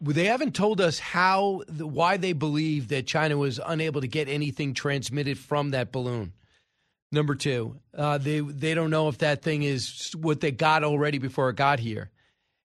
they 0.00 0.24
haven't 0.24 0.54
told 0.54 0.80
us 0.80 0.98
how, 0.98 1.62
why 1.78 2.16
they 2.16 2.32
believe 2.32 2.88
that 2.88 3.06
China 3.06 3.36
was 3.36 3.60
unable 3.64 4.00
to 4.00 4.08
get 4.08 4.28
anything 4.28 4.74
transmitted 4.74 5.38
from 5.38 5.70
that 5.70 5.92
balloon. 5.92 6.32
Number 7.12 7.34
two, 7.34 7.76
uh, 7.96 8.18
they 8.18 8.40
they 8.40 8.74
don't 8.74 8.90
know 8.90 9.08
if 9.08 9.18
that 9.18 9.40
thing 9.40 9.62
is 9.62 10.12
what 10.20 10.40
they 10.40 10.50
got 10.50 10.82
already 10.82 11.18
before 11.18 11.48
it 11.50 11.56
got 11.56 11.78
here. 11.78 12.10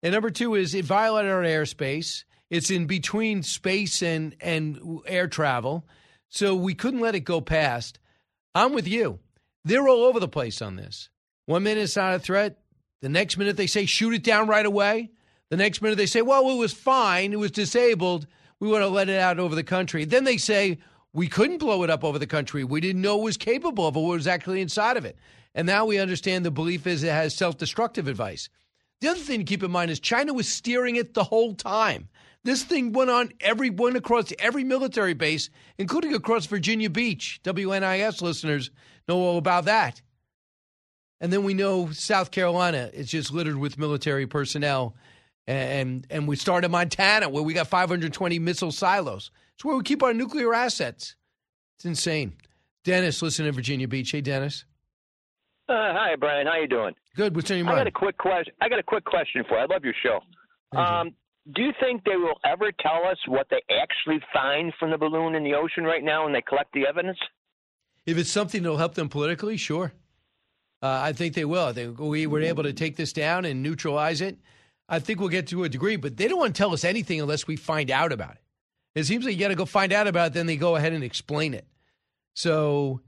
And 0.02 0.12
number 0.12 0.30
two 0.30 0.54
is 0.54 0.74
it 0.74 0.84
violated 0.84 1.32
our 1.32 1.42
airspace. 1.42 2.22
It's 2.48 2.70
in 2.70 2.86
between 2.86 3.42
space 3.42 4.00
and 4.00 4.36
and 4.40 5.00
air 5.06 5.26
travel, 5.26 5.84
so 6.28 6.54
we 6.54 6.74
couldn't 6.74 7.00
let 7.00 7.16
it 7.16 7.20
go 7.20 7.40
past. 7.40 7.98
I'm 8.54 8.72
with 8.72 8.86
you. 8.86 9.18
They're 9.68 9.86
all 9.86 10.04
over 10.04 10.18
the 10.18 10.28
place 10.28 10.62
on 10.62 10.76
this. 10.76 11.10
One 11.44 11.62
minute 11.62 11.82
it's 11.82 11.96
not 11.96 12.14
a 12.14 12.18
threat. 12.18 12.58
The 13.02 13.10
next 13.10 13.36
minute 13.36 13.58
they 13.58 13.66
say 13.66 13.84
shoot 13.84 14.14
it 14.14 14.24
down 14.24 14.48
right 14.48 14.64
away. 14.64 15.10
The 15.50 15.58
next 15.58 15.82
minute 15.82 15.96
they 15.96 16.06
say, 16.06 16.22
well, 16.22 16.48
it 16.48 16.56
was 16.56 16.72
fine. 16.72 17.34
It 17.34 17.38
was 17.38 17.50
disabled. 17.50 18.26
We 18.60 18.68
want 18.68 18.82
to 18.82 18.88
let 18.88 19.10
it 19.10 19.20
out 19.20 19.38
over 19.38 19.54
the 19.54 19.62
country. 19.62 20.06
Then 20.06 20.24
they 20.24 20.38
say, 20.38 20.78
we 21.12 21.28
couldn't 21.28 21.58
blow 21.58 21.82
it 21.82 21.90
up 21.90 22.02
over 22.02 22.18
the 22.18 22.26
country. 22.26 22.64
We 22.64 22.80
didn't 22.80 23.02
know 23.02 23.20
it 23.20 23.24
was 23.24 23.36
capable 23.36 23.86
of 23.86 23.94
it, 23.94 24.00
what 24.00 24.16
was 24.16 24.26
actually 24.26 24.62
inside 24.62 24.96
of 24.96 25.04
it. 25.04 25.18
And 25.54 25.66
now 25.66 25.84
we 25.84 25.98
understand 25.98 26.46
the 26.46 26.50
belief 26.50 26.86
is 26.86 27.02
it 27.02 27.12
has 27.12 27.34
self 27.34 27.58
destructive 27.58 28.08
advice. 28.08 28.48
The 29.02 29.08
other 29.08 29.20
thing 29.20 29.40
to 29.40 29.44
keep 29.44 29.62
in 29.62 29.70
mind 29.70 29.90
is 29.90 30.00
China 30.00 30.32
was 30.32 30.48
steering 30.48 30.96
it 30.96 31.12
the 31.12 31.24
whole 31.24 31.54
time. 31.54 32.08
This 32.42 32.62
thing 32.62 32.92
went 32.92 33.10
on 33.10 33.32
every 33.40 33.68
went 33.68 33.96
across 33.96 34.32
every 34.38 34.64
military 34.64 35.12
base, 35.12 35.50
including 35.76 36.14
across 36.14 36.46
Virginia 36.46 36.88
Beach. 36.88 37.40
WNIS 37.44 38.22
listeners 38.22 38.70
know 39.08 39.18
all 39.18 39.38
about 39.38 39.64
that. 39.64 40.02
And 41.20 41.32
then 41.32 41.42
we 41.42 41.54
know 41.54 41.90
South 41.90 42.30
Carolina 42.30 42.90
is 42.92 43.08
just 43.08 43.32
littered 43.32 43.56
with 43.56 43.78
military 43.78 44.26
personnel. 44.26 44.94
And, 45.46 46.06
and 46.10 46.28
we 46.28 46.36
start 46.36 46.64
in 46.64 46.70
Montana 46.70 47.28
where 47.28 47.42
we 47.42 47.54
got 47.54 47.66
520 47.66 48.38
missile 48.38 48.70
silos. 48.70 49.30
It's 49.54 49.64
where 49.64 49.76
we 49.76 49.82
keep 49.82 50.02
our 50.02 50.14
nuclear 50.14 50.54
assets. 50.54 51.16
It's 51.76 51.86
insane. 51.86 52.34
Dennis, 52.84 53.22
listen 53.22 53.46
in 53.46 53.54
Virginia 53.54 53.88
Beach. 53.88 54.10
Hey, 54.10 54.20
Dennis. 54.20 54.64
Uh, 55.68 55.92
hi, 55.92 56.14
Brian. 56.16 56.46
How 56.46 56.56
you 56.56 56.68
doing? 56.68 56.94
Good. 57.16 57.34
What's 57.34 57.50
on 57.50 57.56
your 57.56 57.66
mind? 57.66 57.76
I 57.76 57.80
got 57.80 57.86
a 57.88 57.92
quick 57.92 58.18
question. 58.18 58.54
I 58.60 58.68
got 58.68 58.78
a 58.78 58.82
quick 58.82 59.04
question 59.04 59.42
for 59.48 59.56
you. 59.56 59.64
I 59.64 59.66
love 59.66 59.84
your 59.84 59.94
show. 60.02 60.20
Um, 60.78 61.14
do 61.54 61.62
you 61.62 61.72
think 61.80 62.04
they 62.04 62.16
will 62.16 62.38
ever 62.44 62.70
tell 62.80 63.06
us 63.10 63.18
what 63.26 63.48
they 63.50 63.62
actually 63.82 64.20
find 64.32 64.72
from 64.78 64.90
the 64.90 64.98
balloon 64.98 65.34
in 65.34 65.42
the 65.44 65.54
ocean 65.54 65.84
right 65.84 66.04
now 66.04 66.24
when 66.24 66.32
they 66.32 66.42
collect 66.42 66.72
the 66.72 66.86
evidence? 66.86 67.18
If 68.08 68.16
it's 68.16 68.30
something 68.30 68.62
that'll 68.62 68.78
help 68.78 68.94
them 68.94 69.10
politically, 69.10 69.58
sure. 69.58 69.92
Uh, 70.82 70.86
I 71.02 71.12
think 71.12 71.34
they 71.34 71.44
will. 71.44 71.66
I 71.66 71.74
think 71.74 71.98
we 71.98 72.26
were 72.26 72.40
able 72.40 72.62
to 72.62 72.72
take 72.72 72.96
this 72.96 73.12
down 73.12 73.44
and 73.44 73.62
neutralize 73.62 74.22
it. 74.22 74.38
I 74.88 74.98
think 74.98 75.20
we'll 75.20 75.28
get 75.28 75.48
to 75.48 75.64
a 75.64 75.68
degree, 75.68 75.96
but 75.96 76.16
they 76.16 76.26
don't 76.26 76.38
want 76.38 76.54
to 76.54 76.58
tell 76.58 76.72
us 76.72 76.84
anything 76.84 77.20
unless 77.20 77.46
we 77.46 77.56
find 77.56 77.90
out 77.90 78.10
about 78.10 78.30
it. 78.30 78.42
It 78.94 79.04
seems 79.04 79.26
like 79.26 79.34
you 79.34 79.40
got 79.40 79.48
to 79.48 79.56
go 79.56 79.66
find 79.66 79.92
out 79.92 80.06
about 80.06 80.28
it, 80.28 80.32
then 80.32 80.46
they 80.46 80.56
go 80.56 80.74
ahead 80.74 80.94
and 80.94 81.04
explain 81.04 81.52
it. 81.52 81.66
So 82.34 83.02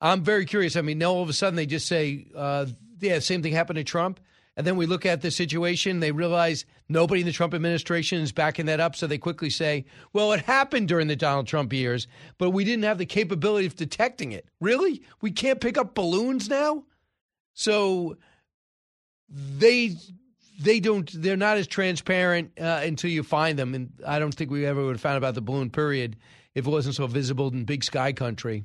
I'm 0.00 0.22
very 0.22 0.46
curious. 0.46 0.74
I 0.76 0.80
mean, 0.80 0.96
now 0.96 1.12
all 1.12 1.22
of 1.22 1.28
a 1.28 1.34
sudden 1.34 1.56
they 1.56 1.66
just 1.66 1.86
say, 1.86 2.26
uh, 2.34 2.64
yeah, 3.00 3.18
same 3.18 3.42
thing 3.42 3.52
happened 3.52 3.76
to 3.76 3.84
Trump. 3.84 4.20
And 4.56 4.66
then 4.66 4.76
we 4.76 4.86
look 4.86 5.04
at 5.04 5.20
the 5.20 5.30
situation, 5.30 5.98
they 5.98 6.12
realize 6.12 6.64
nobody 6.88 7.22
in 7.22 7.26
the 7.26 7.32
Trump 7.32 7.54
administration 7.54 8.20
is 8.20 8.30
backing 8.30 8.66
that 8.66 8.78
up. 8.78 8.94
So 8.94 9.06
they 9.06 9.18
quickly 9.18 9.50
say, 9.50 9.84
well, 10.12 10.32
it 10.32 10.42
happened 10.42 10.86
during 10.88 11.08
the 11.08 11.16
Donald 11.16 11.48
Trump 11.48 11.72
years, 11.72 12.06
but 12.38 12.50
we 12.50 12.64
didn't 12.64 12.84
have 12.84 12.98
the 12.98 13.06
capability 13.06 13.66
of 13.66 13.74
detecting 13.74 14.30
it. 14.30 14.46
Really? 14.60 15.02
We 15.20 15.32
can't 15.32 15.60
pick 15.60 15.76
up 15.76 15.94
balloons 15.94 16.48
now? 16.48 16.84
So 17.54 18.16
they 19.28 19.96
they 20.60 20.80
don't 20.80 21.10
they're 21.20 21.36
not 21.36 21.56
as 21.56 21.66
transparent 21.66 22.52
uh, 22.60 22.80
until 22.84 23.10
you 23.10 23.22
find 23.22 23.58
them 23.58 23.74
and 23.74 23.92
i 24.06 24.18
don't 24.18 24.34
think 24.34 24.50
we 24.50 24.64
ever 24.64 24.84
would 24.84 24.92
have 24.92 25.00
found 25.00 25.16
about 25.16 25.34
the 25.34 25.40
balloon 25.40 25.70
period 25.70 26.16
if 26.54 26.66
it 26.66 26.70
wasn't 26.70 26.94
so 26.94 27.06
visible 27.06 27.48
in 27.48 27.64
big 27.64 27.82
sky 27.82 28.12
country 28.12 28.64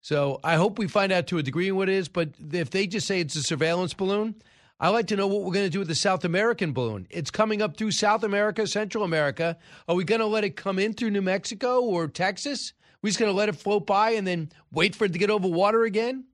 so 0.00 0.40
i 0.42 0.56
hope 0.56 0.78
we 0.78 0.88
find 0.88 1.12
out 1.12 1.28
to 1.28 1.38
a 1.38 1.42
degree 1.42 1.70
what 1.70 1.88
it 1.88 1.94
is 1.94 2.08
but 2.08 2.30
if 2.52 2.70
they 2.70 2.86
just 2.86 3.06
say 3.06 3.20
it's 3.20 3.36
a 3.36 3.42
surveillance 3.42 3.94
balloon 3.94 4.34
i 4.80 4.88
like 4.88 5.06
to 5.06 5.16
know 5.16 5.26
what 5.26 5.42
we're 5.42 5.52
going 5.52 5.66
to 5.66 5.70
do 5.70 5.78
with 5.78 5.88
the 5.88 5.94
south 5.94 6.24
american 6.24 6.72
balloon 6.72 7.06
it's 7.10 7.30
coming 7.30 7.62
up 7.62 7.76
through 7.76 7.90
south 7.90 8.22
america 8.22 8.66
central 8.66 9.04
america 9.04 9.56
are 9.88 9.94
we 9.94 10.04
going 10.04 10.20
to 10.20 10.26
let 10.26 10.44
it 10.44 10.56
come 10.56 10.78
in 10.78 10.92
through 10.92 11.10
new 11.10 11.22
mexico 11.22 11.80
or 11.80 12.08
texas 12.08 12.72
we're 13.02 13.10
just 13.10 13.18
going 13.18 13.30
to 13.30 13.36
let 13.36 13.48
it 13.48 13.56
float 13.56 13.86
by 13.86 14.10
and 14.10 14.26
then 14.26 14.48
wait 14.72 14.94
for 14.94 15.04
it 15.04 15.12
to 15.12 15.18
get 15.18 15.30
over 15.30 15.48
water 15.48 15.84
again 15.84 16.24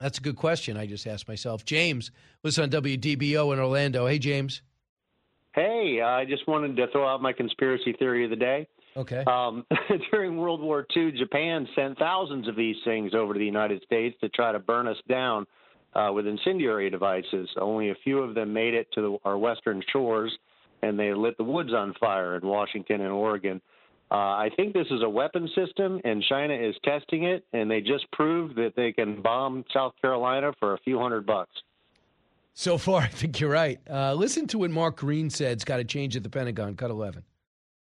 that's 0.00 0.16
a 0.16 0.22
good 0.22 0.36
question. 0.36 0.76
I 0.76 0.86
just 0.86 1.06
asked 1.06 1.28
myself. 1.28 1.64
James 1.64 2.10
was 2.42 2.58
on 2.58 2.70
WDBO 2.70 3.52
in 3.52 3.58
Orlando. 3.58 4.06
Hey, 4.06 4.18
James. 4.18 4.62
Hey, 5.54 6.00
I 6.00 6.24
just 6.24 6.48
wanted 6.48 6.76
to 6.76 6.86
throw 6.90 7.06
out 7.06 7.20
my 7.20 7.32
conspiracy 7.32 7.92
theory 7.92 8.24
of 8.24 8.30
the 8.30 8.36
day. 8.36 8.66
Okay. 8.96 9.22
Um, 9.26 9.66
during 10.10 10.38
World 10.38 10.62
War 10.62 10.86
II, 10.96 11.12
Japan 11.12 11.68
sent 11.76 11.98
thousands 11.98 12.48
of 12.48 12.56
these 12.56 12.76
things 12.84 13.12
over 13.14 13.34
to 13.34 13.38
the 13.38 13.44
United 13.44 13.82
States 13.82 14.16
to 14.22 14.30
try 14.30 14.52
to 14.52 14.58
burn 14.58 14.88
us 14.88 14.96
down 15.08 15.46
uh, 15.94 16.10
with 16.12 16.26
incendiary 16.26 16.90
devices. 16.90 17.48
Only 17.60 17.90
a 17.90 17.94
few 18.04 18.18
of 18.18 18.34
them 18.34 18.52
made 18.52 18.74
it 18.74 18.88
to 18.92 19.00
the, 19.00 19.18
our 19.24 19.38
western 19.38 19.82
shores, 19.92 20.36
and 20.82 20.98
they 20.98 21.12
lit 21.14 21.36
the 21.36 21.44
woods 21.44 21.72
on 21.72 21.94
fire 21.98 22.36
in 22.36 22.46
Washington 22.46 23.00
and 23.00 23.12
Oregon. 23.12 23.60
Uh, 24.10 24.14
I 24.14 24.50
think 24.56 24.74
this 24.74 24.88
is 24.90 25.02
a 25.02 25.08
weapon 25.08 25.48
system, 25.54 26.00
and 26.04 26.22
China 26.28 26.54
is 26.54 26.74
testing 26.84 27.24
it, 27.24 27.44
and 27.52 27.70
they 27.70 27.80
just 27.80 28.10
proved 28.12 28.56
that 28.56 28.72
they 28.74 28.92
can 28.92 29.22
bomb 29.22 29.64
South 29.72 29.92
Carolina 30.00 30.52
for 30.58 30.74
a 30.74 30.78
few 30.78 30.98
hundred 30.98 31.26
bucks. 31.26 31.52
So 32.54 32.76
far, 32.76 33.02
I 33.02 33.08
think 33.08 33.38
you're 33.38 33.50
right. 33.50 33.78
Uh, 33.88 34.14
listen 34.14 34.46
to 34.48 34.58
what 34.58 34.70
Mark 34.70 34.96
Green 34.96 35.30
said. 35.30 35.52
It's 35.52 35.64
got 35.64 35.76
to 35.76 35.84
change 35.84 36.16
at 36.16 36.24
the 36.24 36.30
Pentagon. 36.30 36.74
Cut 36.74 36.90
11. 36.90 37.22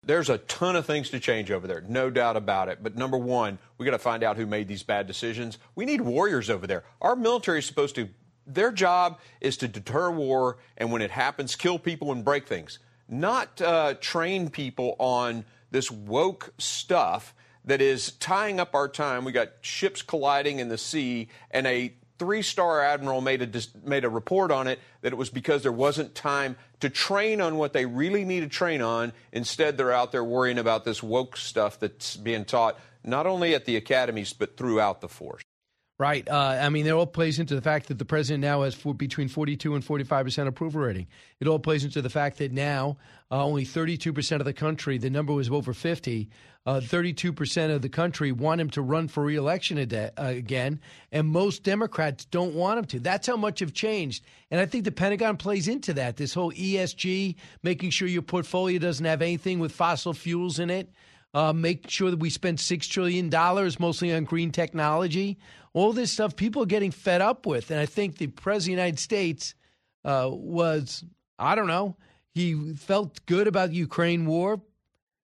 There's 0.06 0.30
a 0.30 0.38
ton 0.38 0.76
of 0.76 0.86
things 0.86 1.10
to 1.10 1.20
change 1.20 1.50
over 1.50 1.66
there, 1.66 1.82
no 1.82 2.12
doubt 2.12 2.38
about 2.38 2.70
it. 2.70 2.80
But 2.84 2.96
number 2.96 3.18
one, 3.18 3.58
we 3.78 3.86
got 3.86 3.92
to 3.92 4.00
find 4.00 4.24
out 4.24 4.38
who 4.38 4.46
made 4.46 4.68
these 4.68 4.84
bad 4.84 5.08
decisions. 5.08 5.58
We 5.74 5.86
need 5.86 6.02
warriors 6.02 6.50
over 6.50 6.68
there. 6.68 6.84
Our 7.02 7.16
military 7.16 7.60
is 7.60 7.66
supposed 7.66 7.96
to, 7.96 8.10
their 8.46 8.72
job 8.72 9.20
is 9.42 9.58
to 9.58 9.68
deter 9.68 10.12
war, 10.12 10.58
and 10.78 10.92
when 10.92 11.02
it 11.02 11.10
happens, 11.10 11.56
kill 11.56 11.80
people 11.80 12.12
and 12.12 12.24
break 12.24 12.48
things, 12.48 12.78
not 13.10 13.60
uh, 13.62 13.96
train 13.96 14.50
people 14.50 14.96
on 15.00 15.44
this 15.72 15.90
woke 15.90 16.54
stuff 16.60 17.34
that 17.66 17.82
is 17.82 18.12
tying 18.14 18.60
up 18.60 18.76
our 18.76 18.88
time. 18.88 19.26
We 19.26 19.32
got 19.32 19.54
ships 19.62 20.04
colliding 20.04 20.60
in 20.60 20.70
the 20.70 20.78
sea, 20.78 21.30
and 21.50 21.66
a 21.66 21.94
three-star 22.18 22.82
admiral 22.82 23.22
made 23.22 23.42
a 23.42 23.62
made 23.88 24.06
a 24.06 24.10
report 24.10 24.52
on 24.52 24.68
it 24.68 24.80
that 25.02 25.14
it 25.14 25.16
was 25.16 25.30
because 25.30 25.64
there 25.64 25.72
wasn't 25.72 26.16
time 26.16 26.56
to 26.80 26.90
train 26.90 27.42
on 27.42 27.58
what 27.58 27.74
they 27.74 27.86
really 27.86 28.26
need 28.26 28.42
to 28.42 28.48
train 28.48 28.82
on. 28.82 29.14
Instead, 29.32 29.78
they're 29.78 29.92
out 29.92 30.12
there 30.12 30.24
worrying 30.24 30.58
about 30.58 30.86
this 30.86 31.02
woke 31.02 31.38
stuff 31.38 31.80
that's 31.80 32.16
being 32.16 32.46
taught 32.46 32.80
not 33.04 33.28
only 33.28 33.54
at 33.54 33.66
the 33.66 33.76
academies 33.76 34.34
but 34.34 34.58
throughout 34.58 35.02
the 35.02 35.10
force. 35.10 35.44
Right. 35.98 36.28
Uh, 36.28 36.60
I 36.62 36.68
mean, 36.68 36.86
it 36.86 36.90
all 36.90 37.08
plays 37.08 37.40
into 37.40 37.56
the 37.56 37.62
fact 37.62 37.88
that 37.88 37.98
the 37.98 38.04
president 38.04 38.42
now 38.42 38.64
has 38.64 38.76
for, 38.76 38.94
between 38.94 39.30
42 39.30 39.76
and 39.76 39.84
45 39.84 40.26
percent 40.26 40.50
approval 40.50 40.82
rating. 40.82 41.08
It 41.40 41.48
all 41.48 41.58
plays 41.58 41.86
into 41.86 42.02
the 42.02 42.10
fact 42.10 42.38
that 42.40 42.52
now 42.52 42.98
uh, 43.32 43.42
only 43.42 43.64
32 43.64 44.12
percent 44.12 44.42
of 44.42 44.46
the 44.46 44.52
country, 44.52 44.98
the 44.98 45.10
number 45.10 45.32
was 45.32 45.50
over 45.50 45.74
50, 45.74 46.30
uh, 46.66 46.82
32 46.82 47.32
percent 47.32 47.72
of 47.72 47.82
the 47.82 47.88
country 47.88 48.34
want 48.34 48.60
him 48.60 48.70
to 48.72 48.82
run 48.82 49.08
for 49.08 49.24
reelection 49.24 49.78
uh, 49.78 50.10
again, 50.18 50.82
and 51.14 51.30
most 51.30 51.64
Democrats 51.64 52.26
don't 52.26 52.56
want 52.56 52.78
him 52.78 52.86
to. 52.86 53.00
That's 53.00 53.28
how 53.28 53.38
much 53.38 53.62
have 53.62 53.72
changed. 53.72 54.26
And 54.52 54.60
I 54.60 54.66
think 54.66 54.84
the 54.84 54.92
Pentagon 54.92 55.38
plays 55.38 55.70
into 55.70 55.94
that. 55.94 56.18
This 56.18 56.34
whole 56.34 56.52
ESG, 56.52 57.36
making 57.64 57.92
sure 57.92 58.10
your 58.10 58.22
portfolio 58.22 58.80
doesn't 58.80 59.06
have 59.06 59.22
anything 59.22 59.60
with 59.60 59.72
fossil 59.72 60.12
fuels 60.12 60.60
in 60.60 60.70
it. 60.70 60.92
Uh, 61.34 61.52
make 61.52 61.90
sure 61.90 62.12
that 62.12 62.20
we 62.20 62.30
spend 62.30 62.58
$6 62.58 62.90
trillion 62.90 63.30
mostly 63.78 64.14
on 64.14 64.24
green 64.24 64.52
technology. 64.52 65.38
All 65.76 65.92
this 65.92 66.10
stuff 66.10 66.38
people 66.38 66.64
are 66.64 66.68
getting 66.68 66.92
fed 66.92 67.22
up 67.22 67.46
with. 67.46 67.70
And 67.70 67.78
I 67.78 67.86
think 67.86 68.18
the 68.18 68.28
President 68.28 68.56
of 68.56 68.66
the 68.78 68.84
United 68.84 69.00
States 69.00 69.56
uh, 70.06 70.30
was, 70.32 71.04
I 71.38 71.54
don't 71.54 71.68
know, 71.68 71.98
he 72.34 72.74
felt 72.76 73.26
good 73.26 73.46
about 73.46 73.72
the 73.72 73.76
Ukraine 73.76 74.26
war. 74.26 74.62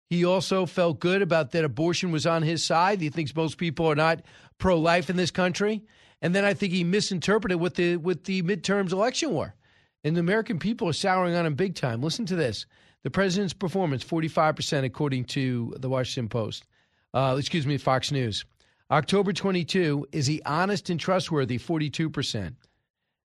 He 0.08 0.24
also 0.24 0.64
felt 0.64 1.00
good 1.00 1.20
about 1.20 1.50
that 1.50 1.64
abortion 1.64 2.12
was 2.12 2.26
on 2.26 2.42
his 2.42 2.64
side. 2.64 3.00
He 3.00 3.08
thinks 3.08 3.34
most 3.34 3.58
people 3.58 3.90
are 3.90 3.96
not 3.96 4.22
pro 4.56 4.78
life 4.78 5.10
in 5.10 5.16
this 5.16 5.32
country. 5.32 5.82
And 6.22 6.32
then 6.32 6.44
I 6.44 6.54
think 6.54 6.72
he 6.72 6.84
misinterpreted 6.84 7.58
with 7.58 7.74
the 7.74 7.96
with 7.96 8.22
the 8.22 8.42
midterms 8.44 8.92
election 8.92 9.32
war. 9.32 9.56
And 10.04 10.14
the 10.14 10.20
American 10.20 10.60
people 10.60 10.88
are 10.88 10.92
souring 10.92 11.34
on 11.34 11.44
him 11.44 11.56
big 11.56 11.74
time. 11.74 12.02
Listen 12.02 12.24
to 12.26 12.36
this. 12.36 12.66
The 13.02 13.10
president's 13.10 13.52
performance, 13.52 14.04
45%, 14.04 14.84
according 14.84 15.24
to 15.24 15.74
the 15.78 15.88
Washington 15.88 16.28
Post. 16.28 16.64
Uh, 17.12 17.34
excuse 17.36 17.66
me, 17.66 17.78
Fox 17.78 18.12
News. 18.12 18.44
October 18.90 19.32
22, 19.32 20.06
is 20.12 20.26
he 20.26 20.42
honest 20.42 20.90
and 20.90 21.00
trustworthy? 21.00 21.58
42%. 21.58 22.54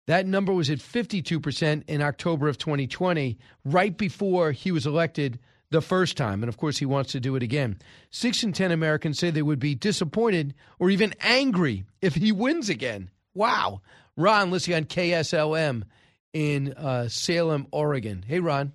That 0.07 0.27
number 0.27 0.53
was 0.53 0.71
at 0.71 0.79
52% 0.79 1.85
in 1.87 2.03
October 2.03 2.49
of 2.49 2.59
2020, 2.59 3.39
right 3.65 3.97
before 3.97 4.53
he 4.53 4.73
was 4.73 4.87
elected 4.87 5.39
the 5.71 5.83
first 5.83 6.17
time. 6.17 6.43
And 6.43 6.49
of 6.49 6.57
course, 6.57 6.79
he 6.79 6.87
wants 6.87 7.13
to 7.13 7.21
do 7.21 7.37
it 7.37 7.43
again. 7.43 7.79
Six 8.11 8.43
in 8.43 8.53
10 8.53 8.73
Americans 8.73 9.19
say 9.19 9.31
they 9.31 9.43
would 9.43 9.61
be 9.61 9.75
disappointed 9.75 10.55
or 10.79 10.91
even 10.91 11.15
angry 11.21 11.85
if 12.01 12.15
he 12.15 12.33
wins 12.33 12.69
again. 12.69 13.11
Wow. 13.35 13.83
Ron, 14.17 14.51
listening 14.51 14.77
on 14.77 14.85
KSLM 14.85 15.85
in 16.33 16.73
uh, 16.73 17.09
Salem, 17.09 17.67
Oregon. 17.71 18.25
Hey, 18.27 18.41
Ron. 18.41 18.73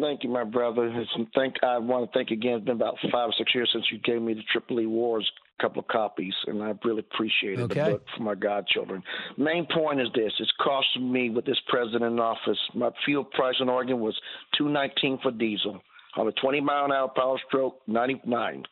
Thank 0.00 0.24
you, 0.24 0.30
my 0.30 0.44
brother. 0.44 0.86
And 0.86 1.26
thank 1.34 1.56
I 1.62 1.78
want 1.78 2.10
to 2.10 2.18
thank 2.18 2.30
again. 2.30 2.54
It's 2.54 2.64
been 2.64 2.76
about 2.76 2.96
five 3.12 3.28
or 3.28 3.34
six 3.36 3.54
years 3.54 3.70
since 3.72 3.86
you 3.92 3.98
gave 3.98 4.22
me 4.22 4.34
the 4.34 4.42
Triple 4.52 4.76
Tripoli 4.76 4.86
Wars 4.86 5.30
couple 5.60 5.80
of 5.80 5.88
copies, 5.88 6.32
and 6.46 6.62
I 6.62 6.72
really 6.84 7.00
appreciated 7.00 7.60
okay. 7.64 7.84
the 7.84 7.90
book 7.90 8.06
for 8.16 8.22
my 8.22 8.34
godchildren. 8.34 9.02
Main 9.36 9.66
point 9.66 10.00
is 10.00 10.08
this: 10.14 10.32
it's 10.38 10.52
costing 10.58 11.12
me 11.12 11.28
with 11.28 11.44
this 11.44 11.60
president 11.68 12.04
in 12.04 12.18
office. 12.18 12.58
My 12.74 12.90
fuel 13.04 13.24
price 13.24 13.56
in 13.60 13.68
Oregon 13.68 14.00
was 14.00 14.18
two 14.56 14.68
nineteen 14.68 15.18
for 15.22 15.30
diesel 15.30 15.80
on 16.16 16.28
a 16.28 16.32
twenty 16.32 16.60
mile 16.60 16.86
an 16.86 16.92
hour 16.92 17.08
power 17.08 17.38
stroke, 17.46 17.76
ninety 17.86 18.20
nine 18.24 18.64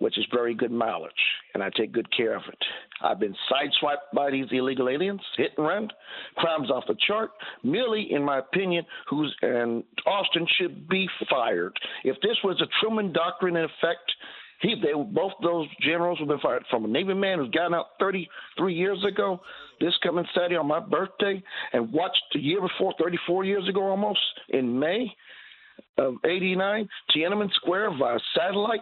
which 0.00 0.18
is 0.18 0.26
very 0.32 0.54
good 0.54 0.72
mileage, 0.72 1.12
and 1.54 1.62
I 1.62 1.70
take 1.76 1.92
good 1.92 2.10
care 2.14 2.34
of 2.34 2.42
it. 2.48 2.58
I've 3.02 3.20
been 3.20 3.36
sideswiped 3.50 4.14
by 4.14 4.30
these 4.30 4.46
illegal 4.50 4.88
aliens, 4.88 5.20
hit 5.36 5.52
and 5.56 5.66
run, 5.66 5.88
crimes 6.36 6.70
off 6.70 6.84
the 6.88 6.96
chart. 7.06 7.30
Milley, 7.64 8.10
in 8.10 8.24
my 8.24 8.38
opinion, 8.38 8.84
who's 9.08 9.34
and 9.42 9.84
Austin 10.06 10.46
should 10.58 10.88
be 10.88 11.08
fired. 11.28 11.72
If 12.04 12.16
this 12.22 12.36
was 12.42 12.60
a 12.60 12.66
Truman 12.80 13.12
doctrine 13.12 13.56
in 13.56 13.64
effect, 13.64 14.10
he 14.60 14.74
they 14.82 14.92
both 14.92 15.32
those 15.42 15.68
generals 15.82 16.18
would 16.18 16.30
have 16.30 16.40
been 16.40 16.42
fired. 16.42 16.64
From 16.70 16.84
a 16.86 16.88
Navy 16.88 17.14
man 17.14 17.38
who's 17.38 17.50
gotten 17.50 17.74
out 17.74 17.86
33 17.98 18.74
years 18.74 19.04
ago, 19.04 19.40
this 19.80 19.94
coming 20.02 20.26
Saturday 20.34 20.56
on 20.56 20.66
my 20.66 20.80
birthday, 20.80 21.42
and 21.72 21.92
watched 21.92 22.22
the 22.32 22.40
year 22.40 22.60
before, 22.60 22.94
34 22.98 23.44
years 23.44 23.68
ago 23.68 23.82
almost, 23.82 24.20
in 24.48 24.78
May 24.78 25.12
of 25.98 26.14
'89, 26.24 26.88
Tiananmen 27.14 27.52
Square 27.52 27.98
via 27.98 28.18
satellite 28.34 28.80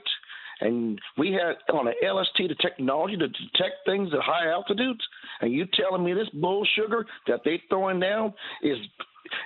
and 0.61 1.01
we 1.17 1.33
had 1.33 1.57
on 1.75 1.89
an 1.89 1.95
LST 2.03 2.37
the 2.37 2.55
technology 2.61 3.17
to 3.17 3.29
detect 3.29 3.85
things 3.87 4.11
at 4.13 4.21
high 4.21 4.49
altitudes, 4.51 5.01
and 5.41 5.53
you 5.53 5.67
telling 5.73 6.05
me 6.05 6.15
this 6.15 6.29
bull 6.31 6.67
sugar 6.77 7.07
that 7.27 7.41
they 7.45 7.63
throwing 7.69 8.01
down 8.01 8.35
is 8.63 8.79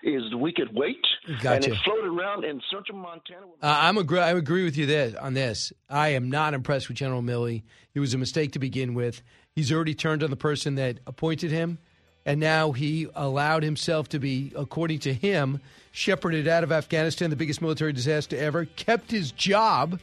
is 0.05 0.35
we 0.37 0.53
could 0.53 0.73
wait 0.75 1.05
gotcha. 1.41 1.55
and 1.55 1.65
it 1.65 1.77
floated 1.85 2.07
around 2.07 2.45
in 2.45 2.61
central 2.71 2.99
Montana. 2.99 3.47
Uh, 3.61 3.79
I'm 3.81 3.99
agree. 3.99 4.21
I 4.21 4.31
agree 4.31 4.65
with 4.65 4.77
you 4.77 4.87
there 4.87 5.13
on 5.21 5.35
this. 5.35 5.73
I 5.91 6.11
am 6.11 6.31
not 6.31 6.55
impressed 6.55 6.89
with 6.89 6.97
General 6.97 7.23
Milley. 7.23 7.63
It 7.95 8.01
was 8.01 8.15
a 8.15 8.19
mistake 8.19 8.53
to 8.53 8.59
begin 8.59 8.95
with. 8.95 9.23
He's 9.55 9.73
already 9.73 9.95
turned 9.95 10.23
on 10.23 10.31
the 10.31 10.37
person 10.37 10.77
that 10.77 11.01
appointed 11.07 11.51
him, 11.51 11.79
and 12.25 12.41
now 12.41 12.73
he 12.73 13.09
allowed 13.15 13.65
himself 13.65 14.09
to 14.11 14.19
be, 14.19 14.53
according 14.57 15.01
to 15.01 15.13
him, 15.13 15.61
shepherded 15.91 16.49
out 16.49 16.65
of 16.65 16.73
Afghanistan, 16.73 17.31
the 17.31 17.37
biggest 17.37 17.61
military 17.61 17.93
disaster 17.93 18.37
ever. 18.37 18.65
Kept 18.65 19.11
his 19.11 19.33
job 19.33 20.01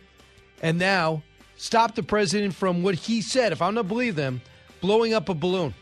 and 0.61 0.77
now 0.77 1.23
stop 1.57 1.95
the 1.95 2.03
president 2.03 2.53
from 2.53 2.83
what 2.83 2.95
he 2.95 3.21
said, 3.21 3.51
if 3.51 3.61
I'm 3.61 3.73
not 3.73 3.87
believe 3.87 4.15
them, 4.15 4.41
blowing 4.81 5.13
up 5.13 5.29
a 5.29 5.33
balloon. 5.33 5.73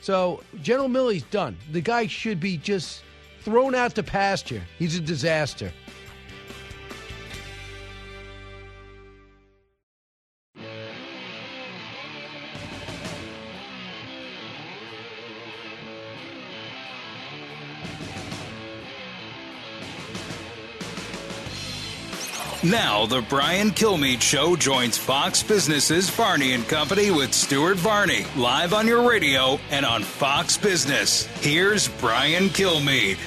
So 0.00 0.42
General 0.62 0.88
Milley's 0.88 1.22
done. 1.24 1.56
The 1.72 1.80
guy 1.80 2.06
should 2.06 2.38
be 2.38 2.58
just 2.58 3.02
thrown 3.40 3.74
out 3.74 3.94
to 3.94 4.02
pasture. 4.02 4.62
He's 4.78 4.96
a 4.96 5.00
disaster. 5.00 5.72
Now, 22.74 23.06
the 23.06 23.22
Brian 23.28 23.70
Kilmeade 23.70 24.20
Show 24.20 24.56
joins 24.56 24.98
Fox 24.98 25.44
Business's 25.44 26.10
Varney 26.10 26.54
and 26.54 26.66
Company 26.66 27.12
with 27.12 27.32
Stuart 27.32 27.76
Varney, 27.76 28.26
live 28.34 28.74
on 28.74 28.88
your 28.88 29.08
radio 29.08 29.60
and 29.70 29.86
on 29.86 30.02
Fox 30.02 30.58
Business. 30.58 31.26
Here's 31.40 31.86
Brian 31.86 32.48
Kilmeade. 32.48 33.18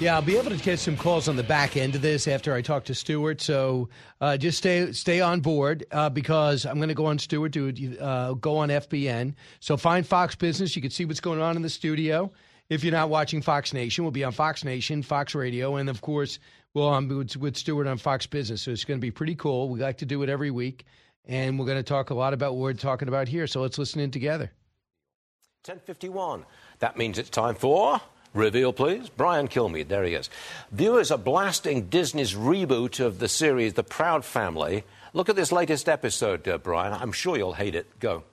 Yeah, 0.00 0.14
I'll 0.14 0.22
be 0.22 0.38
able 0.38 0.52
to 0.52 0.56
get 0.56 0.78
some 0.78 0.96
calls 0.96 1.28
on 1.28 1.36
the 1.36 1.42
back 1.42 1.76
end 1.76 1.94
of 1.94 2.00
this 2.00 2.26
after 2.26 2.54
I 2.54 2.62
talk 2.62 2.84
to 2.84 2.94
Stuart. 2.94 3.42
So 3.42 3.90
uh, 4.22 4.38
just 4.38 4.56
stay 4.56 4.90
stay 4.92 5.20
on 5.20 5.40
board 5.40 5.84
uh, 5.92 6.08
because 6.08 6.64
I'm 6.64 6.76
going 6.76 6.88
to 6.88 6.94
go 6.94 7.04
on 7.04 7.18
Stuart 7.18 7.52
to 7.52 7.98
uh, 7.98 8.32
go 8.32 8.56
on 8.56 8.70
FBN. 8.70 9.34
So 9.60 9.76
find 9.76 10.06
Fox 10.06 10.34
Business. 10.34 10.76
You 10.76 10.80
can 10.80 10.90
see 10.90 11.04
what's 11.04 11.20
going 11.20 11.42
on 11.42 11.56
in 11.56 11.62
the 11.62 11.68
studio. 11.68 12.32
If 12.68 12.82
you're 12.82 12.92
not 12.92 13.10
watching 13.10 13.42
Fox 13.42 13.72
Nation, 13.72 14.04
we'll 14.04 14.10
be 14.10 14.24
on 14.24 14.32
Fox 14.32 14.64
Nation, 14.64 15.02
Fox 15.02 15.34
Radio, 15.34 15.76
and 15.76 15.88
of 15.88 16.00
course 16.00 16.38
well, 16.74 16.88
I'm 16.88 17.06
with, 17.06 17.36
with 17.36 17.56
Stuart 17.56 17.86
on 17.86 17.98
Fox 17.98 18.26
Business, 18.26 18.62
so 18.62 18.72
it's 18.72 18.84
going 18.84 18.98
to 18.98 19.02
be 19.02 19.12
pretty 19.12 19.36
cool. 19.36 19.68
We 19.68 19.78
like 19.78 19.98
to 19.98 20.06
do 20.06 20.22
it 20.24 20.28
every 20.28 20.50
week, 20.50 20.84
and 21.24 21.56
we're 21.56 21.66
going 21.66 21.78
to 21.78 21.84
talk 21.84 22.10
a 22.10 22.14
lot 22.14 22.34
about 22.34 22.54
what 22.54 22.62
we're 22.62 22.72
talking 22.72 23.06
about 23.06 23.28
here. 23.28 23.46
So 23.46 23.62
let's 23.62 23.78
listen 23.78 24.00
in 24.00 24.10
together. 24.10 24.50
1051. 25.64 26.44
That 26.80 26.98
means 26.98 27.16
it's 27.16 27.30
time 27.30 27.54
for. 27.54 28.00
Reveal, 28.34 28.72
please. 28.72 29.08
Brian 29.08 29.46
Kilmeade, 29.46 29.86
there 29.86 30.02
he 30.02 30.14
is. 30.14 30.28
Viewers 30.72 31.12
are 31.12 31.18
blasting 31.18 31.82
Disney's 31.82 32.34
reboot 32.34 32.98
of 32.98 33.20
the 33.20 33.28
series 33.28 33.74
The 33.74 33.84
Proud 33.84 34.24
Family. 34.24 34.82
Look 35.12 35.28
at 35.28 35.36
this 35.36 35.52
latest 35.52 35.88
episode, 35.88 36.48
uh, 36.48 36.58
Brian. 36.58 36.92
I'm 36.92 37.12
sure 37.12 37.36
you'll 37.36 37.52
hate 37.52 37.76
it. 37.76 38.00
Go. 38.00 38.24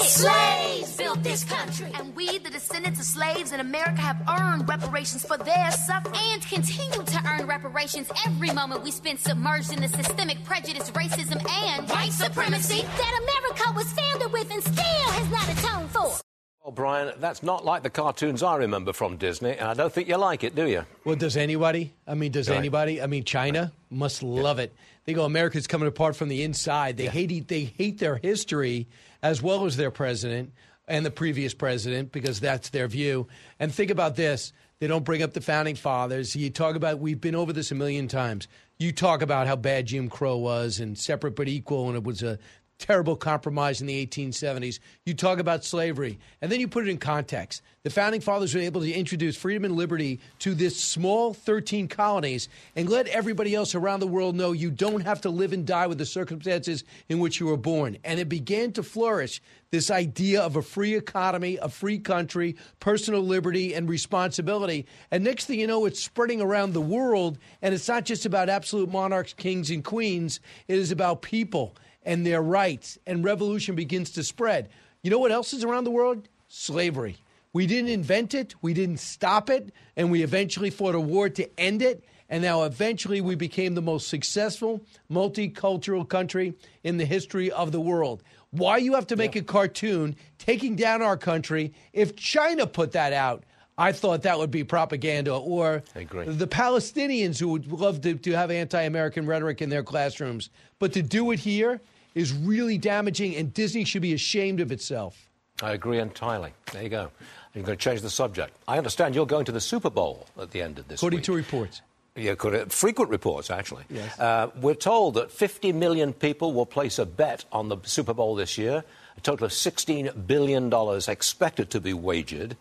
Slaves 0.00 0.96
built 0.96 1.22
this 1.22 1.44
country. 1.44 1.90
And 1.94 2.14
we, 2.14 2.38
the 2.38 2.50
descendants 2.50 3.00
of 3.00 3.06
slaves 3.06 3.52
in 3.52 3.60
America, 3.60 4.00
have 4.00 4.22
earned 4.28 4.68
reparations 4.68 5.24
for 5.24 5.36
their 5.36 5.70
suffering. 5.70 6.14
And 6.32 6.42
continue 6.46 7.02
to 7.02 7.22
earn 7.26 7.46
reparations 7.46 8.10
every 8.26 8.50
moment 8.50 8.82
we 8.82 8.90
spend 8.90 9.18
submerged 9.20 9.72
in 9.72 9.80
the 9.80 9.88
systemic 9.88 10.42
prejudice, 10.44 10.90
racism, 10.90 11.44
and 11.50 11.88
white 11.88 12.12
supremacy 12.12 12.82
that 12.82 13.20
America 13.22 13.72
was 13.74 13.90
founded 13.92 14.32
with 14.32 14.50
and 14.52 14.62
still 14.62 15.10
has 15.10 15.30
not 15.30 15.48
atoned 15.58 15.90
for. 15.90 16.20
Well, 16.62 16.72
Brian, 16.72 17.12
that's 17.20 17.44
not 17.44 17.64
like 17.64 17.84
the 17.84 17.90
cartoons 17.90 18.42
I 18.42 18.56
remember 18.56 18.92
from 18.92 19.18
Disney, 19.18 19.52
and 19.52 19.68
I 19.68 19.74
don't 19.74 19.92
think 19.92 20.08
you 20.08 20.16
like 20.16 20.42
it, 20.42 20.56
do 20.56 20.66
you? 20.66 20.84
Well, 21.04 21.14
does 21.14 21.36
anybody? 21.36 21.94
I 22.08 22.14
mean, 22.14 22.32
does 22.32 22.48
right. 22.48 22.58
anybody? 22.58 23.00
I 23.00 23.06
mean, 23.06 23.22
China 23.22 23.72
must 23.88 24.20
love 24.24 24.58
yeah. 24.58 24.64
it. 24.64 24.74
They 25.04 25.12
go, 25.12 25.24
America's 25.24 25.68
coming 25.68 25.86
apart 25.86 26.16
from 26.16 26.28
the 26.28 26.42
inside. 26.42 26.96
They 26.96 27.04
yeah. 27.04 27.10
hate 27.10 27.46
they 27.46 27.64
hate 27.64 27.98
their 27.98 28.16
history 28.16 28.88
as 29.26 29.42
well 29.42 29.66
as 29.66 29.76
their 29.76 29.90
president 29.90 30.52
and 30.86 31.04
the 31.04 31.10
previous 31.10 31.52
president 31.52 32.12
because 32.12 32.38
that's 32.38 32.70
their 32.70 32.86
view. 32.86 33.26
And 33.58 33.74
think 33.74 33.90
about 33.90 34.14
this 34.16 34.52
they 34.78 34.86
don't 34.86 35.04
bring 35.04 35.22
up 35.22 35.32
the 35.32 35.40
founding 35.40 35.74
fathers. 35.74 36.36
You 36.36 36.50
talk 36.50 36.76
about, 36.76 36.98
we've 36.98 37.20
been 37.20 37.34
over 37.34 37.52
this 37.52 37.70
a 37.70 37.74
million 37.74 38.08
times. 38.08 38.46
You 38.78 38.92
talk 38.92 39.22
about 39.22 39.46
how 39.46 39.56
bad 39.56 39.86
Jim 39.86 40.10
Crow 40.10 40.36
was 40.36 40.80
and 40.80 40.98
separate 40.98 41.34
but 41.34 41.48
equal, 41.48 41.88
and 41.88 41.96
it 41.96 42.04
was 42.04 42.22
a 42.22 42.38
terrible 42.78 43.16
compromise 43.16 43.80
in 43.80 43.86
the 43.86 44.06
1870s. 44.06 44.78
You 45.04 45.14
talk 45.14 45.38
about 45.38 45.64
slavery, 45.64 46.18
and 46.40 46.50
then 46.50 46.60
you 46.60 46.68
put 46.68 46.86
it 46.86 46.90
in 46.90 46.98
context. 46.98 47.62
The 47.82 47.90
founding 47.90 48.20
fathers 48.20 48.54
were 48.54 48.60
able 48.60 48.80
to 48.80 48.92
introduce 48.92 49.36
freedom 49.36 49.64
and 49.64 49.76
liberty 49.76 50.20
to 50.40 50.54
this 50.54 50.78
small 50.82 51.32
13 51.32 51.88
colonies 51.88 52.48
and 52.74 52.88
let 52.88 53.06
everybody 53.06 53.54
else 53.54 53.74
around 53.74 54.00
the 54.00 54.06
world 54.06 54.34
know 54.34 54.52
you 54.52 54.70
don't 54.70 55.02
have 55.02 55.20
to 55.20 55.30
live 55.30 55.52
and 55.52 55.64
die 55.64 55.86
with 55.86 55.98
the 55.98 56.04
circumstances 56.04 56.84
in 57.08 57.20
which 57.20 57.38
you 57.38 57.46
were 57.46 57.56
born. 57.56 57.96
And 58.04 58.18
it 58.18 58.28
began 58.28 58.72
to 58.72 58.82
flourish 58.82 59.40
this 59.70 59.90
idea 59.90 60.42
of 60.42 60.56
a 60.56 60.62
free 60.62 60.96
economy, 60.96 61.58
a 61.62 61.68
free 61.68 61.98
country, 61.98 62.56
personal 62.80 63.22
liberty, 63.22 63.74
and 63.74 63.88
responsibility. 63.88 64.86
And 65.10 65.22
next 65.22 65.46
thing 65.46 65.60
you 65.60 65.66
know, 65.66 65.86
it's 65.86 66.02
spreading 66.02 66.40
around 66.40 66.72
the 66.72 66.80
world. 66.80 67.38
And 67.62 67.72
it's 67.72 67.88
not 67.88 68.04
just 68.04 68.26
about 68.26 68.48
absolute 68.48 68.90
monarchs, 68.90 69.32
kings, 69.32 69.70
and 69.70 69.84
queens, 69.84 70.40
it 70.66 70.78
is 70.78 70.90
about 70.90 71.22
people 71.22 71.76
and 72.06 72.24
their 72.24 72.40
rights, 72.40 72.96
and 73.06 73.22
revolution 73.22 73.74
begins 73.74 74.10
to 74.12 74.22
spread. 74.22 74.70
You 75.02 75.10
know 75.10 75.18
what 75.18 75.32
else 75.32 75.52
is 75.52 75.64
around 75.64 75.84
the 75.84 75.90
world? 75.90 76.28
Slavery. 76.48 77.18
We 77.52 77.66
didn't 77.66 77.90
invent 77.90 78.32
it, 78.32 78.54
we 78.62 78.72
didn't 78.72 79.00
stop 79.00 79.50
it, 79.50 79.72
and 79.96 80.10
we 80.10 80.22
eventually 80.22 80.70
fought 80.70 80.94
a 80.94 81.00
war 81.00 81.28
to 81.30 81.60
end 81.60 81.82
it. 81.82 82.04
And 82.28 82.42
now, 82.42 82.64
eventually, 82.64 83.20
we 83.20 83.36
became 83.36 83.74
the 83.74 83.82
most 83.82 84.08
successful 84.08 84.80
multicultural 85.10 86.08
country 86.08 86.54
in 86.82 86.96
the 86.96 87.04
history 87.04 87.52
of 87.52 87.70
the 87.70 87.80
world. 87.80 88.22
Why 88.50 88.78
you 88.78 88.94
have 88.94 89.06
to 89.08 89.16
make 89.16 89.36
yeah. 89.36 89.42
a 89.42 89.44
cartoon 89.44 90.16
taking 90.38 90.74
down 90.74 91.02
our 91.02 91.16
country? 91.16 91.72
If 91.92 92.16
China 92.16 92.66
put 92.66 92.92
that 92.92 93.12
out, 93.12 93.44
I 93.78 93.92
thought 93.92 94.22
that 94.22 94.38
would 94.38 94.50
be 94.50 94.64
propaganda. 94.64 95.34
Or 95.34 95.84
the 95.94 96.48
Palestinians 96.48 97.38
who 97.38 97.48
would 97.48 97.70
love 97.70 98.00
to, 98.00 98.14
to 98.14 98.32
have 98.32 98.50
anti 98.50 98.82
American 98.82 99.26
rhetoric 99.26 99.62
in 99.62 99.68
their 99.68 99.84
classrooms. 99.84 100.50
But 100.78 100.92
to 100.94 101.02
do 101.02 101.30
it 101.30 101.38
here, 101.38 101.80
is 102.16 102.32
really 102.32 102.78
damaging, 102.78 103.36
and 103.36 103.52
Disney 103.52 103.84
should 103.84 104.02
be 104.02 104.14
ashamed 104.14 104.58
of 104.60 104.72
itself. 104.72 105.28
I 105.62 105.72
agree 105.72 106.00
entirely. 106.00 106.52
There 106.72 106.82
you 106.82 106.88
go. 106.88 107.10
You're 107.54 107.64
going 107.64 107.76
to 107.78 107.82
change 107.82 108.00
the 108.00 108.10
subject. 108.10 108.56
I 108.66 108.78
understand 108.78 109.14
you're 109.14 109.26
going 109.26 109.44
to 109.44 109.52
the 109.52 109.60
Super 109.60 109.90
Bowl 109.90 110.26
at 110.40 110.50
the 110.50 110.62
end 110.62 110.78
of 110.78 110.88
this 110.88 110.98
According 111.00 111.18
week. 111.18 111.24
to 111.26 111.32
reports. 111.34 111.82
Yeah, 112.16 112.34
frequent 112.68 113.10
reports, 113.10 113.50
actually. 113.50 113.84
Yes. 113.90 114.18
Uh, 114.18 114.48
we're 114.62 114.74
told 114.74 115.14
that 115.14 115.30
50 115.30 115.72
million 115.72 116.14
people 116.14 116.54
will 116.54 116.64
place 116.64 116.98
a 116.98 117.04
bet 117.04 117.44
on 117.52 117.68
the 117.68 117.76
Super 117.84 118.14
Bowl 118.14 118.34
this 118.34 118.56
year. 118.56 118.82
A 119.18 119.20
total 119.20 119.44
of 119.44 119.52
$16 119.52 120.26
billion 120.26 120.72
expected 121.10 121.70
to 121.70 121.80
be 121.80 121.92
wagered. 121.92 122.56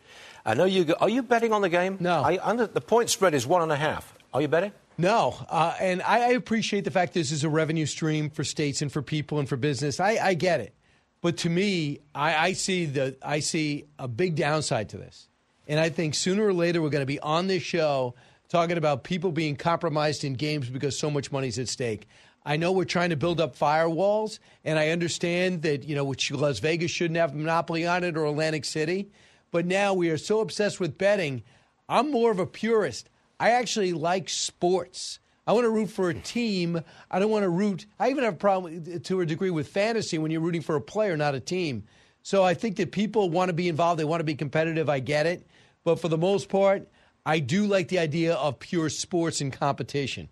I 0.45 0.53
know 0.53 0.65
you. 0.65 0.83
Go, 0.83 0.93
are 0.99 1.09
you 1.09 1.23
betting 1.23 1.53
on 1.53 1.61
the 1.61 1.69
game? 1.69 1.97
No. 2.01 2.21
I, 2.21 2.39
under, 2.43 2.67
the 2.67 2.81
point 2.81 3.09
spread 3.09 3.33
is 3.33 3.47
one 3.47 3.61
and 3.61 3.71
a 3.71 3.77
half. 3.77 4.13
Are 4.33 4.41
you 4.41 4.49
betting? 4.49 4.73
No, 4.97 5.35
uh, 5.49 5.75
and 5.79 6.01
I, 6.01 6.21
I, 6.21 6.29
appreciate 6.29 6.85
the 6.85 6.91
fact 6.91 7.13
this 7.13 7.31
is 7.31 7.43
a 7.43 7.49
revenue 7.49 7.85
stream 7.85 8.29
for 8.29 8.45
states 8.45 8.81
and 8.81 8.89
for 8.89 9.01
people 9.01 9.39
and 9.39 9.49
for 9.49 9.57
business. 9.57 9.99
I, 9.99 10.17
I 10.21 10.33
get 10.35 10.61
it, 10.61 10.73
but 11.21 11.37
to 11.37 11.49
me, 11.49 11.99
I, 12.13 12.35
I, 12.35 12.53
see 12.53 12.85
the 12.85 13.17
I 13.21 13.39
see 13.39 13.85
a 13.99 14.07
big 14.07 14.35
downside 14.35 14.89
to 14.89 14.97
this, 14.97 15.27
and 15.67 15.81
I 15.81 15.89
think 15.89 16.15
sooner 16.15 16.45
or 16.45 16.53
later 16.53 16.81
we're 16.81 16.89
going 16.89 17.01
to 17.01 17.05
be 17.05 17.19
on 17.19 17.47
this 17.47 17.61
show 17.61 18.15
talking 18.47 18.77
about 18.77 19.03
people 19.03 19.33
being 19.33 19.57
compromised 19.57 20.23
in 20.23 20.33
games 20.33 20.69
because 20.69 20.97
so 20.97 21.11
much 21.11 21.29
money's 21.29 21.59
at 21.59 21.67
stake. 21.67 22.07
I 22.45 22.55
know 22.55 22.71
we're 22.71 22.85
trying 22.85 23.09
to 23.09 23.17
build 23.17 23.41
up 23.41 23.57
firewalls, 23.57 24.39
and 24.63 24.79
I 24.79 24.89
understand 24.89 25.63
that 25.63 25.83
you 25.83 25.95
know 25.95 26.05
which 26.05 26.31
Las 26.31 26.59
Vegas 26.59 26.91
shouldn't 26.91 27.17
have 27.17 27.33
a 27.33 27.37
monopoly 27.37 27.85
on 27.85 28.05
it 28.05 28.15
or 28.15 28.25
Atlantic 28.25 28.63
City, 28.63 29.09
but 29.51 29.65
now 29.65 29.93
we 29.93 30.09
are 30.09 30.17
so 30.17 30.39
obsessed 30.39 30.79
with 30.79 30.97
betting. 30.97 31.43
I'm 31.89 32.11
more 32.11 32.31
of 32.31 32.39
a 32.39 32.45
purist. 32.45 33.09
I 33.39 33.51
actually 33.51 33.93
like 33.93 34.29
sports. 34.29 35.19
I 35.47 35.53
want 35.53 35.65
to 35.65 35.69
root 35.69 35.89
for 35.89 36.09
a 36.09 36.13
team. 36.13 36.81
I 37.11 37.19
don't 37.19 37.29
want 37.29 37.43
to 37.43 37.49
root. 37.49 37.85
I 37.99 38.09
even 38.09 38.23
have 38.23 38.33
a 38.33 38.37
problem 38.37 38.99
to 39.01 39.21
a 39.21 39.25
degree 39.25 39.51
with 39.51 39.67
fantasy 39.67 40.17
when 40.17 40.31
you're 40.31 40.41
rooting 40.41 40.61
for 40.61 40.75
a 40.75 40.81
player, 40.81 41.15
not 41.15 41.35
a 41.35 41.39
team. 41.39 41.83
So 42.23 42.43
I 42.43 42.55
think 42.55 42.77
that 42.77 42.91
people 42.91 43.29
want 43.29 43.49
to 43.49 43.53
be 43.53 43.69
involved. 43.69 43.99
They 43.99 44.05
want 44.05 44.21
to 44.21 44.25
be 44.25 44.35
competitive. 44.35 44.89
I 44.89 44.99
get 44.99 45.27
it. 45.27 45.45
But 45.83 45.99
for 45.99 46.07
the 46.07 46.17
most 46.17 46.49
part, 46.49 46.87
I 47.25 47.39
do 47.39 47.67
like 47.67 47.89
the 47.89 47.99
idea 47.99 48.33
of 48.33 48.59
pure 48.59 48.89
sports 48.89 49.41
and 49.41 49.53
competition. 49.53 50.29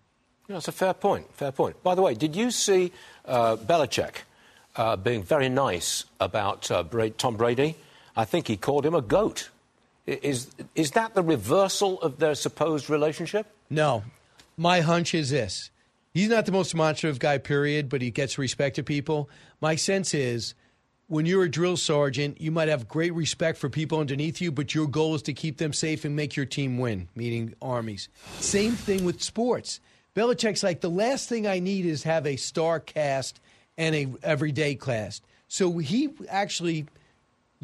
That's 0.48 0.68
a 0.68 0.72
fair 0.72 0.94
point. 0.94 1.32
Fair 1.32 1.52
point. 1.52 1.82
By 1.82 1.94
the 1.94 2.02
way, 2.02 2.14
did 2.14 2.34
you 2.34 2.50
see 2.50 2.92
uh, 3.24 3.56
Belichick 3.56 4.22
uh, 4.76 4.96
being 4.96 5.22
very 5.22 5.48
nice 5.48 6.04
about 6.18 6.70
uh, 6.70 6.84
Tom 7.16 7.36
Brady? 7.36 7.76
I 8.16 8.24
think 8.24 8.48
he 8.48 8.56
called 8.56 8.84
him 8.84 8.94
a 8.94 9.00
goat. 9.00 9.50
Is, 10.06 10.50
is 10.74 10.90
that 10.92 11.14
the 11.14 11.22
reversal 11.22 12.00
of 12.02 12.18
their 12.18 12.34
supposed 12.34 12.90
relationship? 12.90 13.46
No. 13.70 14.04
My 14.56 14.80
hunch 14.80 15.14
is 15.14 15.30
this. 15.30 15.70
He's 16.12 16.28
not 16.28 16.46
the 16.46 16.52
most 16.52 16.72
demonstrative 16.72 17.18
guy, 17.18 17.38
period, 17.38 17.88
but 17.88 18.02
he 18.02 18.10
gets 18.10 18.38
respect 18.38 18.76
to 18.76 18.82
people. 18.82 19.30
My 19.60 19.76
sense 19.76 20.12
is 20.14 20.54
when 21.08 21.26
you're 21.26 21.44
a 21.44 21.50
drill 21.50 21.76
sergeant, 21.76 22.40
you 22.40 22.50
might 22.50 22.68
have 22.68 22.86
great 22.86 23.14
respect 23.14 23.58
for 23.58 23.68
people 23.68 23.98
underneath 23.98 24.40
you, 24.40 24.52
but 24.52 24.74
your 24.74 24.86
goal 24.86 25.14
is 25.14 25.22
to 25.22 25.32
keep 25.32 25.56
them 25.56 25.72
safe 25.72 26.04
and 26.04 26.14
make 26.14 26.36
your 26.36 26.46
team 26.46 26.78
win, 26.78 27.08
meaning 27.16 27.54
armies. 27.62 28.08
Same 28.38 28.72
thing 28.72 29.04
with 29.04 29.22
sports. 29.22 29.80
Belichick's 30.14 30.62
like, 30.62 30.82
the 30.82 30.90
last 30.90 31.28
thing 31.28 31.46
I 31.46 31.58
need 31.58 31.86
is 31.86 32.02
have 32.04 32.26
a 32.26 32.36
star 32.36 32.78
cast 32.78 33.40
and 33.76 33.94
a 33.94 34.08
everyday 34.22 34.74
cast. 34.74 35.24
So 35.48 35.78
he 35.78 36.10
actually– 36.28 36.86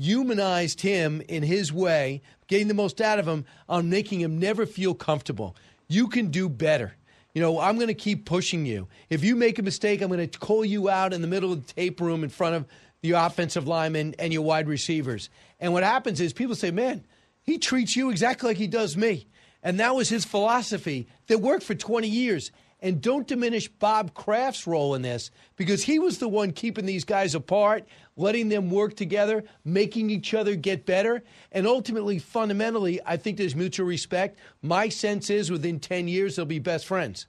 humanized 0.00 0.80
him 0.80 1.22
in 1.28 1.42
his 1.42 1.72
way, 1.72 2.22
getting 2.46 2.68
the 2.68 2.74
most 2.74 3.00
out 3.00 3.18
of 3.18 3.28
him 3.28 3.44
on 3.68 3.90
making 3.90 4.20
him 4.20 4.38
never 4.38 4.66
feel 4.66 4.94
comfortable. 4.94 5.54
You 5.88 6.08
can 6.08 6.30
do 6.30 6.48
better. 6.48 6.94
You 7.34 7.42
know, 7.42 7.60
I'm 7.60 7.76
going 7.76 7.88
to 7.88 7.94
keep 7.94 8.24
pushing 8.24 8.66
you. 8.66 8.88
If 9.08 9.22
you 9.22 9.36
make 9.36 9.58
a 9.58 9.62
mistake, 9.62 10.00
I'm 10.00 10.08
going 10.08 10.28
to 10.28 10.38
call 10.38 10.64
you 10.64 10.88
out 10.88 11.12
in 11.12 11.20
the 11.20 11.28
middle 11.28 11.52
of 11.52 11.66
the 11.66 11.72
tape 11.72 12.00
room 12.00 12.24
in 12.24 12.30
front 12.30 12.56
of 12.56 12.66
the 13.02 13.12
offensive 13.12 13.68
linemen 13.68 14.14
and 14.18 14.32
your 14.32 14.42
wide 14.42 14.68
receivers. 14.68 15.30
And 15.60 15.72
what 15.72 15.84
happens 15.84 16.20
is 16.20 16.32
people 16.32 16.56
say, 16.56 16.70
man, 16.70 17.04
he 17.42 17.58
treats 17.58 17.94
you 17.94 18.10
exactly 18.10 18.48
like 18.48 18.56
he 18.56 18.66
does 18.66 18.96
me. 18.96 19.26
And 19.62 19.78
that 19.78 19.94
was 19.94 20.08
his 20.08 20.24
philosophy 20.24 21.08
that 21.26 21.38
worked 21.38 21.62
for 21.62 21.74
20 21.74 22.08
years. 22.08 22.50
And 22.82 23.00
don't 23.00 23.26
diminish 23.26 23.68
Bob 23.68 24.14
Kraft's 24.14 24.66
role 24.66 24.94
in 24.94 25.02
this 25.02 25.30
because 25.56 25.82
he 25.82 25.98
was 25.98 26.18
the 26.18 26.28
one 26.28 26.52
keeping 26.52 26.86
these 26.86 27.04
guys 27.04 27.34
apart, 27.34 27.84
letting 28.16 28.48
them 28.48 28.70
work 28.70 28.96
together, 28.96 29.44
making 29.64 30.10
each 30.10 30.32
other 30.32 30.54
get 30.56 30.86
better. 30.86 31.22
And 31.52 31.66
ultimately, 31.66 32.18
fundamentally, 32.18 33.00
I 33.04 33.16
think 33.16 33.36
there's 33.36 33.54
mutual 33.54 33.86
respect. 33.86 34.38
My 34.62 34.88
sense 34.88 35.28
is 35.28 35.50
within 35.50 35.78
10 35.78 36.08
years, 36.08 36.36
they'll 36.36 36.46
be 36.46 36.58
best 36.58 36.86
friends. 36.86 37.26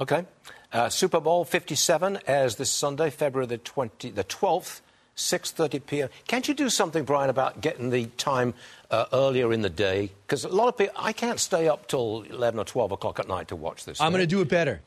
Okay. 0.00 0.24
Uh, 0.72 0.88
Super 0.88 1.20
Bowl 1.20 1.44
57 1.44 2.18
as 2.26 2.56
this 2.56 2.70
Sunday, 2.70 3.10
February 3.10 3.46
the 3.46 3.58
20, 3.58 4.10
the 4.10 4.24
12th. 4.24 4.80
6:30 5.22 5.86
p.m. 5.86 6.08
Can't 6.26 6.46
you 6.46 6.54
do 6.54 6.68
something, 6.68 7.04
Brian, 7.04 7.30
about 7.30 7.60
getting 7.60 7.90
the 7.90 8.06
time 8.16 8.54
uh, 8.90 9.06
earlier 9.12 9.52
in 9.52 9.62
the 9.62 9.70
day? 9.70 10.10
Because 10.26 10.44
a 10.44 10.48
lot 10.48 10.68
of 10.68 10.76
people, 10.76 10.94
I 10.98 11.12
can't 11.12 11.40
stay 11.40 11.68
up 11.68 11.88
till 11.88 12.22
11 12.30 12.58
or 12.58 12.64
12 12.64 12.92
o'clock 12.92 13.18
at 13.18 13.28
night 13.28 13.48
to 13.48 13.56
watch 13.56 13.84
this. 13.84 14.00
I'm 14.00 14.12
going 14.12 14.22
to 14.22 14.26
do 14.26 14.40
it 14.40 14.48
better. 14.48 14.80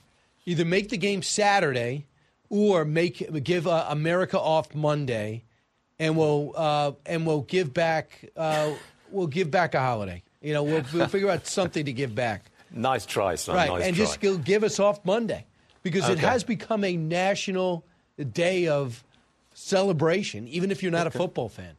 Either 0.46 0.66
make 0.66 0.90
the 0.90 0.98
game 0.98 1.24
Saturday, 1.24 2.06
or 2.50 2.86
make 2.86 3.44
give 3.44 3.68
uh, 3.68 3.86
America 3.90 4.40
off 4.40 4.74
Monday, 4.76 5.44
and 6.00 6.18
we'll 6.18 6.54
uh, 6.56 6.92
and 7.06 7.26
we'll 7.26 7.42
give 7.42 7.74
back 7.74 8.30
uh, 8.36 8.72
we'll 9.12 9.28
give 9.28 9.52
back 9.52 9.74
a 9.74 9.80
holiday. 9.80 10.22
You 10.42 10.54
know, 10.54 10.64
we'll, 10.64 10.84
we'll 10.94 11.08
figure 11.08 11.30
out 11.30 11.48
something 11.48 11.86
to 11.86 11.94
give 11.94 12.14
back. 12.14 12.52
Nice 12.72 13.06
try, 13.06 13.36
son. 13.36 13.56
Right, 13.56 13.70
nice 13.70 13.84
and 13.84 13.96
try. 13.96 14.06
just 14.06 14.44
give 14.46 14.64
us 14.64 14.80
off 14.80 15.04
Monday 15.06 15.46
because 15.82 16.04
okay. 16.04 16.14
it 16.14 16.20
has 16.20 16.44
become 16.44 16.84
a 16.84 16.96
national 16.96 17.86
day 18.34 18.68
of 18.68 19.04
celebration, 19.56 20.48
even 20.48 20.70
if 20.70 20.84
you're 20.84 20.92
not 20.92 21.08
okay. 21.08 21.18
a 21.18 21.20
football 21.20 21.50
fan. 21.50 21.78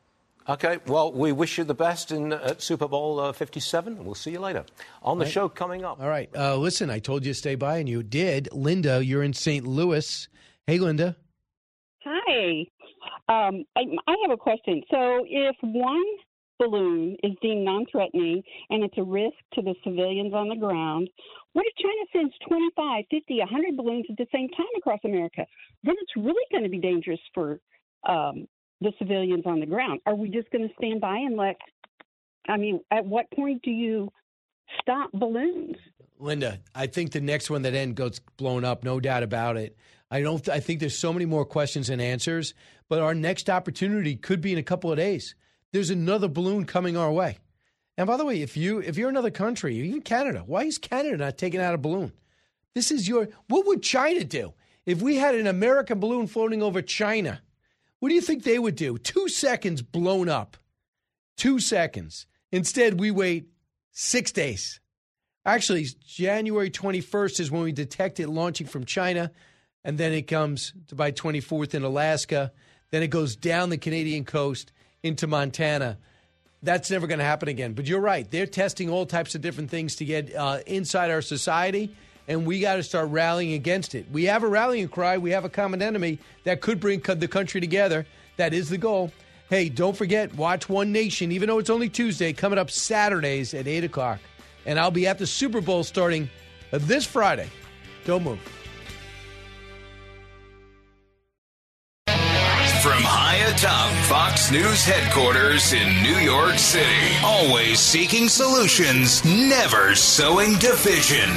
Okay, 0.48 0.78
well, 0.86 1.12
we 1.12 1.32
wish 1.32 1.58
you 1.58 1.64
the 1.64 1.74
best 1.74 2.12
in 2.12 2.32
uh, 2.32 2.54
Super 2.58 2.86
Bowl 2.86 3.18
uh, 3.18 3.32
57. 3.32 4.04
We'll 4.04 4.14
see 4.14 4.30
you 4.30 4.38
later. 4.38 4.64
On 5.02 5.18
the 5.18 5.24
right. 5.24 5.32
show 5.32 5.48
coming 5.48 5.84
up. 5.84 6.00
All 6.00 6.08
right. 6.08 6.30
Uh, 6.36 6.56
listen, 6.56 6.88
I 6.88 7.00
told 7.00 7.26
you 7.26 7.32
to 7.32 7.38
stay 7.38 7.56
by, 7.56 7.78
and 7.78 7.88
you 7.88 8.04
did. 8.04 8.48
Linda, 8.52 9.04
you're 9.04 9.24
in 9.24 9.32
St. 9.32 9.66
Louis. 9.66 10.28
Hey, 10.68 10.78
Linda. 10.78 11.16
Hi. 12.04 12.66
Um, 13.28 13.64
I, 13.74 13.82
I 14.06 14.14
have 14.22 14.30
a 14.30 14.36
question. 14.36 14.82
So, 14.88 15.24
if 15.28 15.56
one 15.62 16.04
balloon 16.58 17.16
is 17.22 17.32
deemed 17.42 17.64
non 17.64 17.86
threatening 17.90 18.42
and 18.70 18.84
it's 18.84 18.96
a 18.98 19.02
risk 19.02 19.36
to 19.54 19.62
the 19.62 19.74
civilians 19.84 20.34
on 20.34 20.48
the 20.48 20.56
ground, 20.56 21.08
what 21.52 21.64
if 21.66 21.74
China 21.76 22.04
sends 22.12 22.34
25, 22.48 23.04
50, 23.10 23.38
100 23.38 23.76
balloons 23.76 24.06
at 24.10 24.16
the 24.16 24.26
same 24.32 24.48
time 24.50 24.66
across 24.76 25.00
America? 25.04 25.46
Then 25.84 25.94
it's 26.00 26.16
really 26.16 26.44
going 26.50 26.64
to 26.64 26.68
be 26.68 26.78
dangerous 26.78 27.20
for 27.32 27.60
um, 28.08 28.46
the 28.80 28.92
civilians 28.98 29.44
on 29.46 29.60
the 29.60 29.66
ground. 29.66 30.00
Are 30.06 30.14
we 30.14 30.28
just 30.28 30.50
going 30.50 30.68
to 30.68 30.74
stand 30.76 31.00
by 31.00 31.16
and 31.16 31.36
let? 31.36 31.56
I 32.48 32.56
mean, 32.56 32.80
at 32.90 33.04
what 33.04 33.30
point 33.32 33.62
do 33.62 33.70
you 33.70 34.10
stop 34.80 35.10
balloons? 35.12 35.76
Linda, 36.18 36.60
I 36.74 36.86
think 36.86 37.12
the 37.12 37.20
next 37.20 37.50
one 37.50 37.62
that 37.62 37.74
end 37.74 37.96
gets 37.96 38.20
blown 38.36 38.64
up, 38.64 38.84
no 38.84 39.00
doubt 39.00 39.22
about 39.22 39.56
it. 39.56 39.76
I 40.10 40.22
don't. 40.22 40.48
I 40.48 40.60
think 40.60 40.80
there's 40.80 40.96
so 40.96 41.12
many 41.12 41.26
more 41.26 41.44
questions 41.44 41.90
and 41.90 42.00
answers, 42.00 42.54
but 42.88 43.00
our 43.00 43.14
next 43.14 43.50
opportunity 43.50 44.14
could 44.14 44.40
be 44.40 44.52
in 44.52 44.58
a 44.58 44.62
couple 44.62 44.90
of 44.90 44.98
days. 44.98 45.34
There's 45.72 45.90
another 45.90 46.28
balloon 46.28 46.64
coming 46.64 46.96
our 46.96 47.12
way. 47.12 47.38
And 47.98 48.06
by 48.06 48.16
the 48.16 48.24
way, 48.24 48.42
if 48.42 48.56
you 48.56 48.78
if 48.78 48.96
you're 48.96 49.08
another 49.08 49.30
country, 49.30 49.76
even 49.76 50.02
Canada, 50.02 50.42
why 50.46 50.64
is 50.64 50.78
Canada 50.78 51.16
not 51.16 51.38
taking 51.38 51.60
out 51.60 51.74
a 51.74 51.78
balloon? 51.78 52.12
This 52.74 52.90
is 52.90 53.08
your 53.08 53.28
what 53.48 53.66
would 53.66 53.82
China 53.82 54.24
do? 54.24 54.52
If 54.84 55.02
we 55.02 55.16
had 55.16 55.34
an 55.34 55.46
American 55.46 55.98
balloon 55.98 56.26
floating 56.26 56.62
over 56.62 56.82
China, 56.82 57.40
what 57.98 58.10
do 58.10 58.14
you 58.14 58.20
think 58.20 58.42
they 58.42 58.58
would 58.58 58.76
do? 58.76 58.98
Two 58.98 59.28
seconds 59.28 59.82
blown 59.82 60.28
up. 60.28 60.56
Two 61.36 61.58
seconds. 61.58 62.26
Instead, 62.52 63.00
we 63.00 63.10
wait 63.10 63.48
six 63.92 64.30
days. 64.30 64.80
Actually, 65.44 65.86
January 66.06 66.70
21st 66.70 67.40
is 67.40 67.50
when 67.50 67.62
we 67.62 67.72
detect 67.72 68.20
it 68.20 68.28
launching 68.28 68.66
from 68.66 68.84
China, 68.84 69.30
and 69.84 69.96
then 69.96 70.12
it 70.12 70.22
comes 70.22 70.72
by 70.92 71.12
24th 71.12 71.74
in 71.74 71.82
Alaska. 71.82 72.52
Then 72.90 73.02
it 73.02 73.08
goes 73.08 73.36
down 73.36 73.70
the 73.70 73.78
Canadian 73.78 74.24
coast 74.24 74.72
into 75.06 75.26
Montana. 75.26 75.98
That's 76.62 76.90
never 76.90 77.06
going 77.06 77.18
to 77.18 77.24
happen 77.24 77.48
again. 77.48 77.74
But 77.74 77.86
you're 77.86 78.00
right. 78.00 78.28
They're 78.30 78.46
testing 78.46 78.90
all 78.90 79.06
types 79.06 79.34
of 79.34 79.40
different 79.40 79.70
things 79.70 79.96
to 79.96 80.04
get 80.04 80.34
uh, 80.34 80.58
inside 80.66 81.10
our 81.10 81.22
society, 81.22 81.94
and 82.28 82.44
we 82.44 82.60
got 82.60 82.76
to 82.76 82.82
start 82.82 83.08
rallying 83.10 83.52
against 83.52 83.94
it. 83.94 84.06
We 84.10 84.24
have 84.24 84.42
a 84.42 84.48
rallying 84.48 84.88
cry. 84.88 85.18
We 85.18 85.30
have 85.30 85.44
a 85.44 85.48
common 85.48 85.80
enemy 85.80 86.18
that 86.44 86.60
could 86.60 86.80
bring 86.80 87.00
the 87.00 87.28
country 87.28 87.60
together. 87.60 88.06
That 88.36 88.52
is 88.52 88.68
the 88.68 88.78
goal. 88.78 89.12
Hey, 89.48 89.68
don't 89.68 89.96
forget, 89.96 90.34
watch 90.34 90.68
One 90.68 90.90
Nation, 90.90 91.30
even 91.30 91.48
though 91.48 91.60
it's 91.60 91.70
only 91.70 91.88
Tuesday, 91.88 92.32
coming 92.32 92.58
up 92.58 92.68
Saturdays 92.68 93.54
at 93.54 93.68
8 93.68 93.84
o'clock. 93.84 94.18
And 94.64 94.80
I'll 94.80 94.90
be 94.90 95.06
at 95.06 95.18
the 95.18 95.26
Super 95.26 95.60
Bowl 95.60 95.84
starting 95.84 96.28
this 96.72 97.06
Friday. 97.06 97.48
Don't 98.04 98.24
move. 98.24 98.65
From 102.86 103.02
high 103.02 103.38
atop 103.52 103.90
Fox 104.04 104.52
News 104.52 104.84
headquarters 104.84 105.72
in 105.72 106.04
New 106.04 106.18
York 106.18 106.56
City, 106.56 107.16
always 107.24 107.80
seeking 107.80 108.28
solutions, 108.28 109.24
never 109.24 109.96
sowing 109.96 110.52
division. 110.60 111.28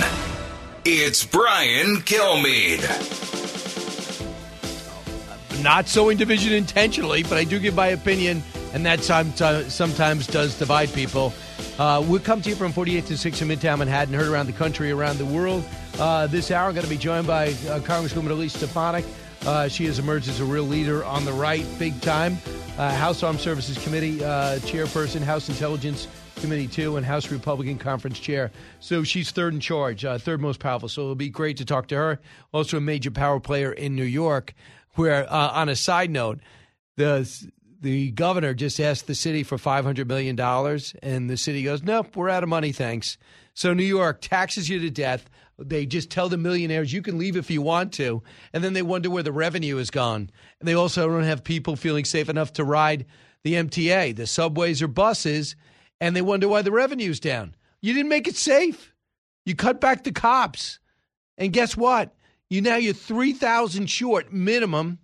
It's 0.85 1.26
Brian 1.26 2.01
Kilmeade. 2.05 2.85
Not 5.63 5.88
sowing 5.88 6.19
division 6.19 6.53
intentionally, 6.53 7.23
but 7.23 7.39
I 7.39 7.45
do 7.45 7.57
give 7.57 7.73
my 7.73 7.88
opinion, 7.88 8.43
and 8.76 8.85
that 8.85 9.03
sometimes 9.03 10.27
does 10.27 10.59
divide 10.59 10.93
people. 10.93 11.34
Uh, 11.80 12.05
we'll 12.07 12.19
come 12.19 12.43
to 12.43 12.49
you 12.49 12.55
from 12.55 12.71
48 12.71 13.07
to 13.07 13.17
6 13.17 13.41
in 13.41 13.47
Midtown 13.47 13.80
Manhattan, 13.80 14.13
heard 14.13 14.27
around 14.27 14.45
the 14.45 14.53
country, 14.53 14.91
around 14.91 15.17
the 15.17 15.26
world. 15.26 15.63
Uh, 15.97 16.27
this 16.27 16.51
hour, 16.51 16.67
I'm 16.67 16.76
going 16.76 16.84
to 16.84 16.89
be 16.91 16.95
joined 16.95 17.26
by 17.26 17.47
uh, 17.47 17.80
Congresswoman 17.80 18.30
Elise 18.30 18.53
Stefanik. 18.53 19.03
Uh, 19.45 19.68
she 19.68 19.86
has 19.86 19.99
emerged 19.99 20.28
as 20.28 20.40
a 20.40 20.45
real 20.45 20.64
leader 20.64 21.03
on 21.06 21.26
the 21.26 21.34
right, 21.34 21.66
big 21.78 21.99
time. 22.02 22.38
Uh, 22.78 22.94
House 22.94 23.24
Armed 23.24 23.40
Services 23.40 23.82
Committee 23.84 24.24
uh, 24.24 24.60
chairperson, 24.60 25.22
House 25.22 25.49
Intelligence 25.49 26.07
Committee 26.36 26.68
too, 26.68 26.98
and 26.98 27.06
House 27.06 27.32
Republican 27.32 27.78
Conference 27.78 28.20
chair. 28.20 28.52
So 28.80 29.03
she's 29.03 29.32
third 29.32 29.53
in 29.53 29.60
charge, 29.60 30.06
uh, 30.06 30.18
third 30.18 30.41
most 30.41 30.60
powerful. 30.60 30.90
So 30.90 31.02
it'll 31.03 31.16
be 31.16 31.30
great 31.30 31.57
to 31.57 31.66
talk 31.66 31.88
to 31.90 31.95
her. 31.95 32.20
Also, 32.53 32.78
a 32.78 32.82
major 32.82 33.11
power 33.11 33.40
player 33.40 33.72
in 33.72 33.95
New 33.95 34.03
York. 34.03 34.53
Where, 34.95 35.32
uh, 35.32 35.52
on 35.52 35.70
a 35.70 35.76
side 35.76 36.10
note, 36.10 36.40
the 36.98 37.30
the 37.82 38.11
governor 38.11 38.53
just 38.53 38.80
asked 38.80 39.07
the 39.07 39.16
city 39.16 39.44
for 39.44 39.57
five 39.57 39.86
hundred 39.86 40.07
million 40.07 40.36
dollars, 40.36 40.94
and 41.02 41.30
the 41.30 41.38
city 41.38 41.64
goes, 41.64 41.84
"Nope, 41.84 42.16
we're 42.16 42.30
out 42.30 42.44
of 42.44 42.49
money, 42.49 42.72
thanks." 42.72 43.18
So 43.53 43.74
New 43.74 43.84
York 43.84 44.20
taxes 44.22 44.68
you 44.68 44.80
to 44.80 44.90
death 44.90 45.30
they 45.60 45.86
just 45.86 46.10
tell 46.10 46.30
the 46.30 46.38
millionaires 46.38 46.94
you 46.94 47.02
can 47.02 47.18
leave 47.18 47.36
if 47.36 47.52
you 47.52 47.61
want 47.61 47.94
to, 47.94 48.23
and 48.53 48.64
then 48.64 48.73
they 48.73 48.81
wonder 48.81 49.10
where 49.10 49.23
the 49.23 49.31
revenue 49.31 49.77
is 49.77 49.91
gone. 49.91 50.30
And 50.60 50.68
they 50.68 50.73
also 50.73 51.07
don't 51.07 51.23
have 51.23 51.44
people 51.44 51.76
feeling 51.76 52.06
safe 52.06 52.30
enough 52.30 52.53
to 52.53 52.64
ride 52.64 53.06
the 53.44 53.53
MTA, 53.53 54.15
the 54.15 54.27
subways 54.27 54.81
or 54.81 54.88
buses, 54.88 55.56
and 56.02 56.15
they 56.15 56.22
wonder 56.22 56.48
why 56.48 56.61
the 56.61 56.72
revenue's 56.72 57.19
down. 57.19 57.56
You 57.81 57.94
didn't 57.94 58.10
make 58.10 58.27
it 58.27 58.36
safe. 58.36 58.94
You 59.45 59.56
cut 59.56 59.81
back 59.81 60.03
the 60.03 60.11
cops. 60.11 60.80
And 61.38 61.53
guess 61.53 61.76
what? 61.76 62.15
You 62.49 62.61
now 62.61 62.76
you're 62.76 62.94
3,000 62.94 63.88
short 63.88 64.34
minimum. 64.34 64.99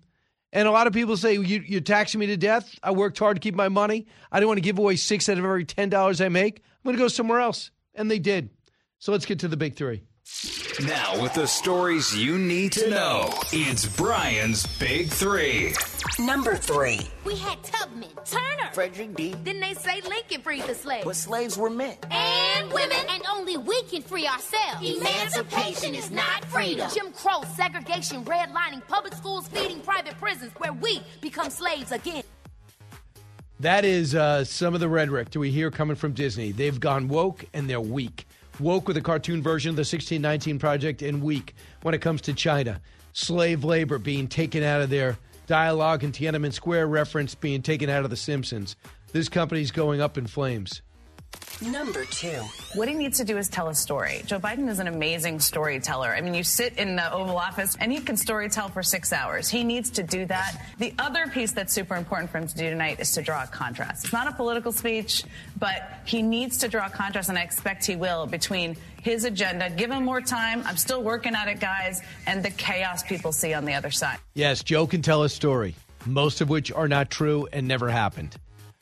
And 0.52 0.68
a 0.68 0.70
lot 0.70 0.86
of 0.86 0.92
people 0.92 1.16
say, 1.16 1.34
you, 1.34 1.78
are 1.78 1.80
taxing 1.80 2.20
me 2.20 2.26
to 2.26 2.36
death. 2.36 2.78
I 2.82 2.92
worked 2.92 3.18
hard 3.18 3.36
to 3.36 3.40
keep 3.40 3.54
my 3.54 3.68
money. 3.68 4.06
I 4.30 4.40
don't 4.40 4.46
want 4.46 4.58
to 4.58 4.62
give 4.62 4.78
away 4.78 4.96
six 4.96 5.28
out 5.28 5.38
of 5.38 5.44
every 5.44 5.64
$10 5.64 6.24
I 6.24 6.28
make. 6.28 6.58
I'm 6.58 6.82
going 6.84 6.96
to 6.96 7.02
go 7.02 7.08
somewhere 7.08 7.40
else. 7.40 7.70
And 7.94 8.10
they 8.10 8.18
did. 8.18 8.50
So 8.98 9.12
let's 9.12 9.26
get 9.26 9.40
to 9.40 9.48
the 9.48 9.56
big 9.56 9.76
three. 9.76 10.02
Now, 10.84 11.22
with 11.22 11.32
the 11.32 11.46
stories 11.46 12.14
you 12.14 12.36
need 12.36 12.72
to 12.72 12.90
know, 12.90 13.32
it's 13.52 13.86
Brian's 13.96 14.66
Big 14.78 15.08
Three. 15.08 15.72
Number 16.18 16.54
three. 16.54 17.00
We 17.24 17.36
had 17.36 17.62
Tubman, 17.62 18.10
Turner, 18.24 18.70
Frederick 18.74 19.14
D. 19.14 19.34
Then 19.42 19.60
they 19.60 19.72
say 19.72 20.02
Lincoln 20.02 20.42
freed 20.42 20.64
the 20.64 20.74
slaves. 20.74 21.04
But 21.04 21.16
slaves 21.16 21.56
were 21.56 21.70
men. 21.70 21.96
And 22.10 22.70
women. 22.72 22.98
And 23.08 23.22
only 23.30 23.56
we 23.56 23.82
can 23.84 24.02
free 24.02 24.26
ourselves. 24.26 24.82
Emancipation 24.82 25.94
is 25.94 26.10
not 26.10 26.44
freedom. 26.46 26.90
Jim 26.92 27.12
Crow, 27.12 27.42
segregation, 27.54 28.24
redlining, 28.24 28.86
public 28.86 29.14
schools 29.14 29.48
feeding 29.48 29.80
private 29.80 30.18
prisons 30.18 30.52
where 30.58 30.72
we 30.74 31.02
become 31.22 31.48
slaves 31.48 31.92
again. 31.92 32.24
That 33.60 33.86
is 33.86 34.14
uh, 34.14 34.44
some 34.44 34.74
of 34.74 34.80
the 34.80 34.88
rhetoric 34.88 35.30
do 35.30 35.40
we 35.40 35.50
hear 35.50 35.70
coming 35.70 35.96
from 35.96 36.12
Disney. 36.12 36.52
They've 36.52 36.78
gone 36.78 37.08
woke 37.08 37.46
and 37.54 37.70
they're 37.70 37.80
weak 37.80 38.26
woke 38.60 38.88
with 38.88 38.96
a 38.96 39.02
cartoon 39.02 39.42
version 39.42 39.70
of 39.70 39.76
the 39.76 39.80
1619 39.80 40.58
Project, 40.58 41.02
and 41.02 41.22
weak 41.22 41.54
when 41.82 41.94
it 41.94 42.00
comes 42.00 42.20
to 42.22 42.32
China. 42.32 42.80
Slave 43.12 43.64
labor 43.64 43.98
being 43.98 44.28
taken 44.28 44.62
out 44.62 44.80
of 44.80 44.90
their 44.90 45.18
dialogue 45.46 46.04
and 46.04 46.12
Tiananmen 46.12 46.52
Square 46.52 46.88
reference 46.88 47.34
being 47.34 47.62
taken 47.62 47.88
out 47.88 48.04
of 48.04 48.10
The 48.10 48.16
Simpsons. 48.16 48.76
This 49.12 49.28
company's 49.28 49.70
going 49.70 50.00
up 50.00 50.18
in 50.18 50.26
flames. 50.26 50.82
Number 51.62 52.04
two. 52.04 52.42
What 52.74 52.86
he 52.86 52.94
needs 52.94 53.16
to 53.16 53.24
do 53.24 53.38
is 53.38 53.48
tell 53.48 53.68
a 53.68 53.74
story. 53.74 54.22
Joe 54.26 54.38
Biden 54.38 54.68
is 54.68 54.78
an 54.78 54.88
amazing 54.88 55.40
storyteller. 55.40 56.14
I 56.14 56.20
mean, 56.20 56.34
you 56.34 56.44
sit 56.44 56.74
in 56.74 56.96
the 56.96 57.10
Oval 57.10 57.38
Office 57.38 57.76
and 57.80 57.90
he 57.90 57.98
can 58.00 58.16
storytell 58.16 58.70
for 58.70 58.82
six 58.82 59.10
hours. 59.10 59.48
He 59.48 59.64
needs 59.64 59.88
to 59.92 60.02
do 60.02 60.26
that. 60.26 60.60
The 60.78 60.92
other 60.98 61.26
piece 61.28 61.52
that's 61.52 61.72
super 61.72 61.96
important 61.96 62.30
for 62.30 62.38
him 62.38 62.46
to 62.46 62.54
do 62.54 62.68
tonight 62.68 63.00
is 63.00 63.12
to 63.12 63.22
draw 63.22 63.44
a 63.44 63.46
contrast. 63.46 64.04
It's 64.04 64.12
not 64.12 64.26
a 64.26 64.32
political 64.32 64.70
speech, 64.70 65.24
but 65.58 66.00
he 66.04 66.20
needs 66.20 66.58
to 66.58 66.68
draw 66.68 66.86
a 66.86 66.90
contrast, 66.90 67.30
and 67.30 67.38
I 67.38 67.42
expect 67.42 67.86
he 67.86 67.96
will, 67.96 68.26
between 68.26 68.76
his 69.02 69.24
agenda, 69.24 69.70
give 69.70 69.90
him 69.90 70.04
more 70.04 70.20
time, 70.20 70.62
I'm 70.66 70.76
still 70.76 71.02
working 71.02 71.34
at 71.34 71.48
it, 71.48 71.60
guys, 71.60 72.02
and 72.26 72.44
the 72.44 72.50
chaos 72.50 73.02
people 73.02 73.32
see 73.32 73.54
on 73.54 73.64
the 73.64 73.72
other 73.72 73.90
side. 73.90 74.18
Yes, 74.34 74.62
Joe 74.62 74.86
can 74.86 75.00
tell 75.00 75.22
a 75.22 75.28
story, 75.28 75.74
most 76.04 76.40
of 76.40 76.50
which 76.50 76.70
are 76.70 76.88
not 76.88 77.10
true 77.10 77.48
and 77.52 77.66
never 77.66 77.88
happened. 77.88 78.36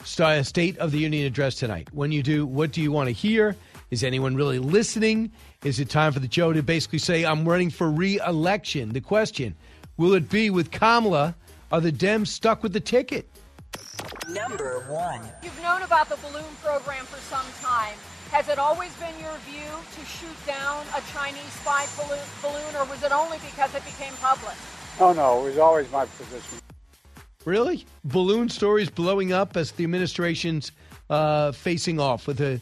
Uh, 0.05 0.43
State 0.43 0.77
of 0.79 0.93
the 0.93 0.99
Union 0.99 1.27
address 1.27 1.55
tonight. 1.55 1.89
When 1.93 2.13
you 2.13 2.23
do, 2.23 2.45
what 2.45 2.73
do 2.73 2.83
you 2.83 2.93
want 2.93 3.09
to 3.09 3.13
hear? 3.13 3.57
Is 3.91 4.05
anyone 4.05 4.37
really 4.37 4.59
listening? 4.59 5.33
Is 5.65 5.81
it 5.81 5.89
time 5.89 6.13
for 6.13 6.21
the 6.21 6.29
Joe 6.29 6.53
to 6.53 6.63
basically 6.63 6.99
say, 6.99 7.25
I'm 7.25 7.49
running 7.49 7.71
for 7.71 7.91
re 7.91 8.21
election? 8.27 8.91
The 8.91 9.01
question 9.01 9.55
will 9.97 10.13
it 10.13 10.29
be 10.29 10.51
with 10.51 10.71
Kamala? 10.71 11.35
Are 11.73 11.81
the 11.81 11.91
Dems 11.91 12.27
stuck 12.27 12.63
with 12.63 12.75
the 12.75 12.81
ticket? 12.81 13.27
Number 14.29 14.85
one. 14.89 15.23
You've 15.43 15.61
known 15.63 15.81
about 15.83 16.11
the 16.11 16.17
balloon 16.17 16.53
program 16.63 17.07
for 17.07 17.21
some 17.21 17.47
time. 17.63 17.97
Has 18.31 18.49
it 18.51 18.59
always 18.59 18.93
been 18.97 19.19
your 19.19 19.37
view 19.49 19.73
to 19.97 20.05
shoot 20.05 20.47
down 20.47 20.85
a 20.95 21.01
Chinese 21.13 21.53
spy 21.63 21.87
balloon, 21.97 22.77
or 22.77 22.85
was 22.85 23.03
it 23.03 23.11
only 23.11 23.39
because 23.39 23.75
it 23.75 23.85
became 23.87 24.13
public? 24.21 24.57
Oh, 25.01 25.15
no, 25.15 25.41
it 25.41 25.45
was 25.51 25.59
always 25.59 25.91
my 25.91 26.05
position. 26.05 26.59
Really? 27.45 27.85
Balloon 28.05 28.49
stories 28.49 28.89
blowing 28.89 29.33
up 29.33 29.57
as 29.57 29.73
the 29.73 29.85
administration's 29.85 30.73
uh, 31.11 31.53
facing 31.53 32.01
off 32.01 32.27
with 32.27 32.41
a 32.41 32.61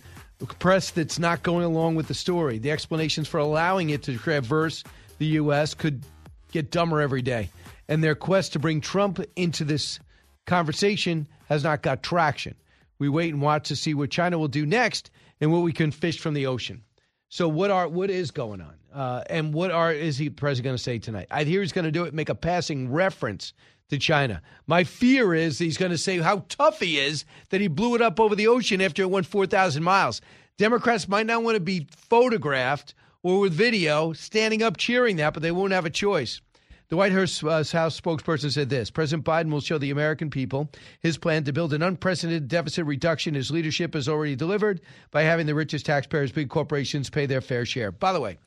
press 0.59 0.91
that's 0.91 1.19
not 1.19 1.43
going 1.43 1.65
along 1.65 1.95
with 1.95 2.09
the 2.09 2.15
story. 2.15 2.59
The 2.59 2.71
explanations 2.71 3.29
for 3.29 3.39
allowing 3.39 3.91
it 3.91 4.03
to 4.05 4.19
traverse 4.19 4.83
the 5.19 5.27
U.S. 5.27 5.75
could 5.75 6.03
get 6.51 6.71
dumber 6.71 7.01
every 7.01 7.23
day. 7.23 7.51
And 7.89 8.03
their 8.03 8.15
quest 8.15 8.53
to 8.55 8.59
bring 8.59 8.81
Trump 8.81 9.21
into 9.37 9.65
this 9.65 10.01
conversation 10.47 11.29
has 11.49 11.63
not 11.63 11.83
got 11.83 12.03
traction. 12.03 12.55
We 12.99 13.09
wait 13.09 13.33
and 13.33 13.43
watch 13.43 13.69
to 13.69 13.77
see 13.77 13.95
what 13.95 14.11
China 14.11 14.39
will 14.39 14.49
do 14.49 14.67
next 14.67 15.11
and 15.41 15.53
what 15.53 15.63
we 15.63 15.73
can 15.73 15.91
fish 15.91 16.19
from 16.19 16.35
the 16.35 16.47
ocean. 16.47 16.83
So 17.29 17.49
what 17.49 17.71
are 17.71 17.89
what 17.89 18.11
is 18.11 18.31
going 18.31 18.61
on, 18.61 18.75
uh, 18.93 19.25
and 19.31 19.55
what 19.55 19.71
are 19.71 19.91
is 19.91 20.19
he 20.19 20.29
president 20.29 20.65
going 20.65 20.77
to 20.77 20.83
say 20.83 20.99
tonight? 20.99 21.29
I 21.31 21.45
hear 21.45 21.63
he's 21.63 21.73
going 21.73 21.87
to 21.87 21.91
do 21.91 22.05
it, 22.05 22.13
make 22.13 22.29
a 22.29 22.35
passing 22.35 22.93
reference 22.93 23.55
to 23.93 23.99
China. 23.99 24.41
My 24.67 24.85
fear 24.85 25.35
is 25.35 25.59
he's 25.59 25.77
going 25.77 25.93
to 25.93 25.99
say 25.99 26.19
how 26.19 26.45
tough 26.49 26.81
he 26.81 26.99
is 26.99 27.25
that 27.51 27.61
he 27.61 27.69
blew 27.69 27.95
it 27.95 28.03
up 28.03 28.19
over 28.19 28.35
the 28.35 28.49
ocean 28.49 28.81
after 28.81 29.03
it 29.03 29.11
went 29.11 29.27
4,000 29.27 29.83
miles. 29.83 30.21
Democrats 30.57 31.09
might 31.09 31.27
not 31.27 31.43
want 31.43 31.57
to 31.57 31.61
be 31.61 31.87
photographed 31.95 32.95
or 33.23 33.41
with 33.41 33.53
video 33.53 34.13
standing 34.15 34.63
up 34.63 34.79
cheering 34.79 35.17
that, 35.17 35.35
but 35.35 35.43
they 35.43 35.53
won't 35.53 35.73
have 35.73 35.85
a 35.85 35.91
choice. 35.91 36.41
The 36.89 36.97
White 36.97 37.13
House, 37.13 37.43
uh, 37.43 37.65
House 37.73 38.01
spokesperson 38.01 38.51
said 38.51 38.71
this 38.71 38.91
President 38.91 39.27
Biden 39.27 39.51
will 39.51 39.61
show 39.61 39.79
the 39.79 39.91
American 39.91 40.31
people 40.31 40.71
his 41.01 41.19
plan 41.19 41.45
to 41.45 41.53
build 41.53 41.73
an 41.73 41.83
unprecedented 41.83 42.49
deficit 42.49 42.87
reduction 42.87 43.35
his 43.35 43.51
leadership 43.51 43.95
has 43.95 44.09
already 44.09 44.37
delivered 44.37 44.81
by 45.11 45.23
having 45.23 45.47
the 45.47 45.55
richest 45.55 45.87
taxpayers, 45.87 46.33
big 46.33 46.49
corporations, 46.49 47.11
pay 47.11 47.27
their 47.27 47.41
fair 47.41 47.65
share. 47.67 47.93
By 47.93 48.13
the 48.13 48.21
way, 48.21 48.39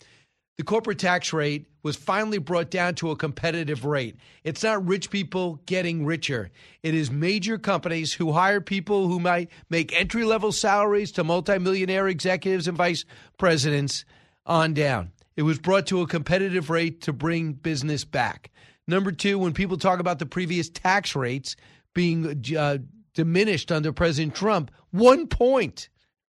the 0.57 0.63
corporate 0.63 0.99
tax 0.99 1.33
rate 1.33 1.67
was 1.83 1.95
finally 1.95 2.37
brought 2.37 2.71
down 2.71 2.95
to 2.95 3.11
a 3.11 3.15
competitive 3.15 3.85
rate. 3.85 4.15
It's 4.43 4.63
not 4.63 4.87
rich 4.87 5.09
people 5.09 5.59
getting 5.65 6.05
richer. 6.05 6.49
It 6.81 6.95
is 6.95 7.11
major 7.11 7.57
companies 7.57 8.13
who 8.13 8.31
hire 8.31 8.61
people 8.61 9.07
who 9.07 9.19
might 9.19 9.49
make 9.69 9.93
entry 9.93 10.23
level 10.23 10.51
salaries 10.51 11.11
to 11.13 11.23
multimillionaire 11.23 12.07
executives 12.07 12.67
and 12.67 12.77
vice 12.77 13.05
presidents 13.37 14.05
on 14.45 14.73
down. 14.73 15.11
It 15.35 15.43
was 15.43 15.59
brought 15.59 15.87
to 15.87 16.01
a 16.01 16.07
competitive 16.07 16.69
rate 16.69 17.01
to 17.01 17.13
bring 17.13 17.53
business 17.53 18.05
back. 18.05 18.51
Number 18.87 19.11
two, 19.11 19.37
when 19.37 19.53
people 19.53 19.77
talk 19.77 19.99
about 19.99 20.19
the 20.19 20.25
previous 20.25 20.69
tax 20.69 21.15
rates 21.15 21.55
being 21.93 22.43
uh, 22.57 22.77
diminished 23.13 23.71
under 23.71 23.91
President 23.91 24.35
Trump, 24.35 24.71
one 24.91 25.27
point. 25.27 25.89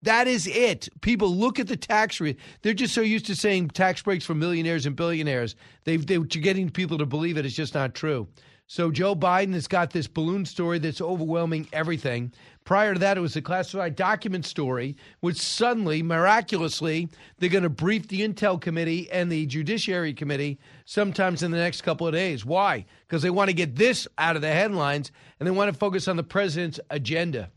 That 0.04 0.28
is 0.28 0.48
it. 0.48 0.90
People 1.02 1.36
look 1.36 1.60
at 1.60 1.68
the 1.68 1.76
tax 1.76 2.22
rate. 2.22 2.38
They're 2.62 2.74
just 2.74 2.94
so 2.94 3.02
used 3.02 3.26
to 3.28 3.36
saying 3.36 3.70
tax 3.70 4.02
breaks 4.02 4.26
for 4.26 4.36
millionaires 4.36 4.86
and 4.86 4.96
billionaires. 4.96 5.56
They've, 5.86 6.06
they're 6.06 6.20
getting 6.20 6.70
people 6.70 7.00
to 7.00 7.06
believe 7.06 7.38
it. 7.38 7.46
It's 7.46 7.56
just 7.56 7.74
not 7.74 7.96
true. 7.96 8.28
So 8.70 8.92
Joe 8.92 9.16
Biden 9.16 9.54
has 9.54 9.68
got 9.68 9.92
this 9.92 10.08
balloon 10.08 10.46
story 10.46 10.78
that's 10.78 11.00
overwhelming 11.00 11.70
everything. 11.72 12.34
Prior 12.66 12.94
to 12.94 13.00
that, 13.00 13.18
it 13.18 13.22
was 13.22 13.38
a 13.38 13.42
classified 13.42 13.96
document 13.96 14.46
story, 14.46 14.98
which 15.22 15.38
suddenly, 15.38 16.04
miraculously, 16.04 17.08
they're 17.38 17.50
going 17.50 17.64
to 17.64 17.70
brief 17.70 18.10
the 18.10 18.28
Intel 18.28 18.60
Committee 18.60 19.10
and 19.10 19.32
the 19.32 19.46
Judiciary 19.46 20.14
Committee 20.14 20.60
sometimes 20.84 21.44
in 21.44 21.52
the 21.52 21.58
next 21.58 21.82
couple 21.84 22.08
of 22.08 22.14
days. 22.14 22.44
Why? 22.44 22.86
Because 23.08 23.22
they 23.22 23.30
want 23.30 23.50
to 23.50 23.54
get 23.54 23.78
this 23.78 24.06
out 24.18 24.36
of 24.36 24.42
the 24.42 24.52
headlines 24.52 25.14
and 25.40 25.48
they 25.48 25.52
want 25.52 25.72
to 25.72 25.80
focus 25.80 26.10
on 26.10 26.18
the 26.18 26.24
president's 26.24 26.82
agenda. 26.90 27.50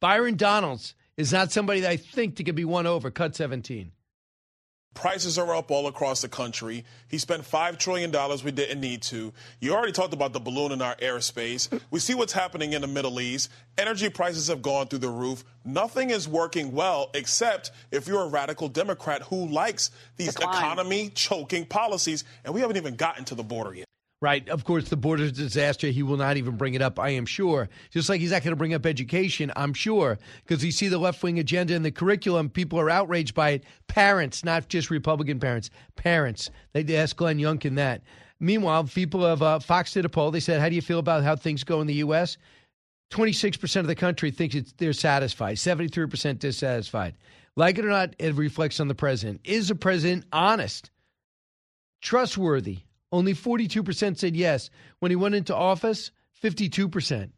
Byron 0.00 0.36
Donalds 0.36 0.94
is 1.18 1.32
not 1.32 1.52
somebody 1.52 1.80
that 1.80 1.90
I 1.90 1.96
think 1.96 2.36
that 2.36 2.44
can 2.44 2.54
be 2.54 2.64
won 2.64 2.86
over. 2.86 3.10
Cut 3.10 3.36
17. 3.36 3.92
Prices 4.94 5.36
are 5.36 5.54
up 5.54 5.70
all 5.70 5.86
across 5.86 6.22
the 6.22 6.28
country. 6.28 6.84
He 7.08 7.18
spent 7.18 7.42
$5 7.42 7.78
trillion 7.78 8.10
we 8.44 8.50
didn't 8.50 8.80
need 8.80 9.02
to. 9.02 9.32
You 9.60 9.74
already 9.74 9.92
talked 9.92 10.14
about 10.14 10.32
the 10.32 10.40
balloon 10.40 10.72
in 10.72 10.80
our 10.80 10.96
airspace. 10.96 11.68
We 11.90 12.00
see 12.00 12.14
what's 12.14 12.32
happening 12.32 12.72
in 12.72 12.80
the 12.80 12.88
Middle 12.88 13.20
East. 13.20 13.50
Energy 13.76 14.08
prices 14.08 14.48
have 14.48 14.62
gone 14.62 14.86
through 14.86 15.00
the 15.00 15.10
roof. 15.10 15.44
Nothing 15.64 16.10
is 16.10 16.26
working 16.26 16.72
well 16.72 17.10
except 17.14 17.70
if 17.90 18.08
you're 18.08 18.22
a 18.22 18.28
radical 18.28 18.68
Democrat 18.68 19.22
who 19.22 19.46
likes 19.48 19.90
these 20.16 20.34
economy 20.36 21.10
choking 21.10 21.66
policies. 21.66 22.24
And 22.44 22.54
we 22.54 22.60
haven't 22.60 22.76
even 22.76 22.96
gotten 22.96 23.24
to 23.26 23.34
the 23.34 23.44
border 23.44 23.74
yet. 23.74 23.86
Right. 24.20 24.48
Of 24.48 24.64
course, 24.64 24.88
the 24.88 24.96
border 24.96 25.30
disaster, 25.30 25.88
he 25.88 26.02
will 26.02 26.16
not 26.16 26.36
even 26.36 26.56
bring 26.56 26.74
it 26.74 26.82
up, 26.82 26.98
I 26.98 27.10
am 27.10 27.24
sure. 27.24 27.68
Just 27.90 28.08
like 28.08 28.20
he's 28.20 28.32
not 28.32 28.42
going 28.42 28.50
to 28.50 28.56
bring 28.56 28.74
up 28.74 28.84
education, 28.84 29.52
I'm 29.54 29.72
sure, 29.72 30.18
because 30.44 30.64
you 30.64 30.72
see 30.72 30.88
the 30.88 30.98
left 30.98 31.22
wing 31.22 31.38
agenda 31.38 31.74
in 31.74 31.84
the 31.84 31.92
curriculum. 31.92 32.50
People 32.50 32.80
are 32.80 32.90
outraged 32.90 33.34
by 33.34 33.50
it. 33.50 33.64
Parents, 33.86 34.44
not 34.44 34.68
just 34.68 34.90
Republican 34.90 35.38
parents, 35.38 35.70
parents. 35.94 36.50
They 36.72 36.96
asked 36.96 37.16
Glenn 37.16 37.38
Youngkin 37.38 37.76
that. 37.76 38.02
Meanwhile, 38.40 38.84
people 38.84 39.24
of 39.24 39.40
uh, 39.40 39.60
Fox 39.60 39.92
did 39.92 40.04
a 40.04 40.08
poll. 40.08 40.32
They 40.32 40.40
said, 40.40 40.60
How 40.60 40.68
do 40.68 40.74
you 40.74 40.82
feel 40.82 40.98
about 40.98 41.22
how 41.22 41.36
things 41.36 41.62
go 41.62 41.80
in 41.80 41.86
the 41.86 41.94
U.S.? 41.94 42.38
26% 43.10 43.76
of 43.80 43.86
the 43.86 43.94
country 43.94 44.30
thinks 44.32 44.56
they're 44.76 44.92
satisfied, 44.92 45.56
73% 45.56 46.38
dissatisfied. 46.40 47.14
Like 47.56 47.78
it 47.78 47.84
or 47.84 47.88
not, 47.88 48.14
it 48.18 48.34
reflects 48.34 48.80
on 48.80 48.88
the 48.88 48.94
president. 48.94 49.40
Is 49.44 49.68
the 49.68 49.74
president 49.74 50.24
honest, 50.32 50.90
trustworthy? 52.02 52.80
Only 53.10 53.34
42% 53.34 54.18
said 54.18 54.36
yes. 54.36 54.70
When 54.98 55.10
he 55.10 55.16
went 55.16 55.34
into 55.34 55.54
office, 55.54 56.10
52%. 56.42 57.30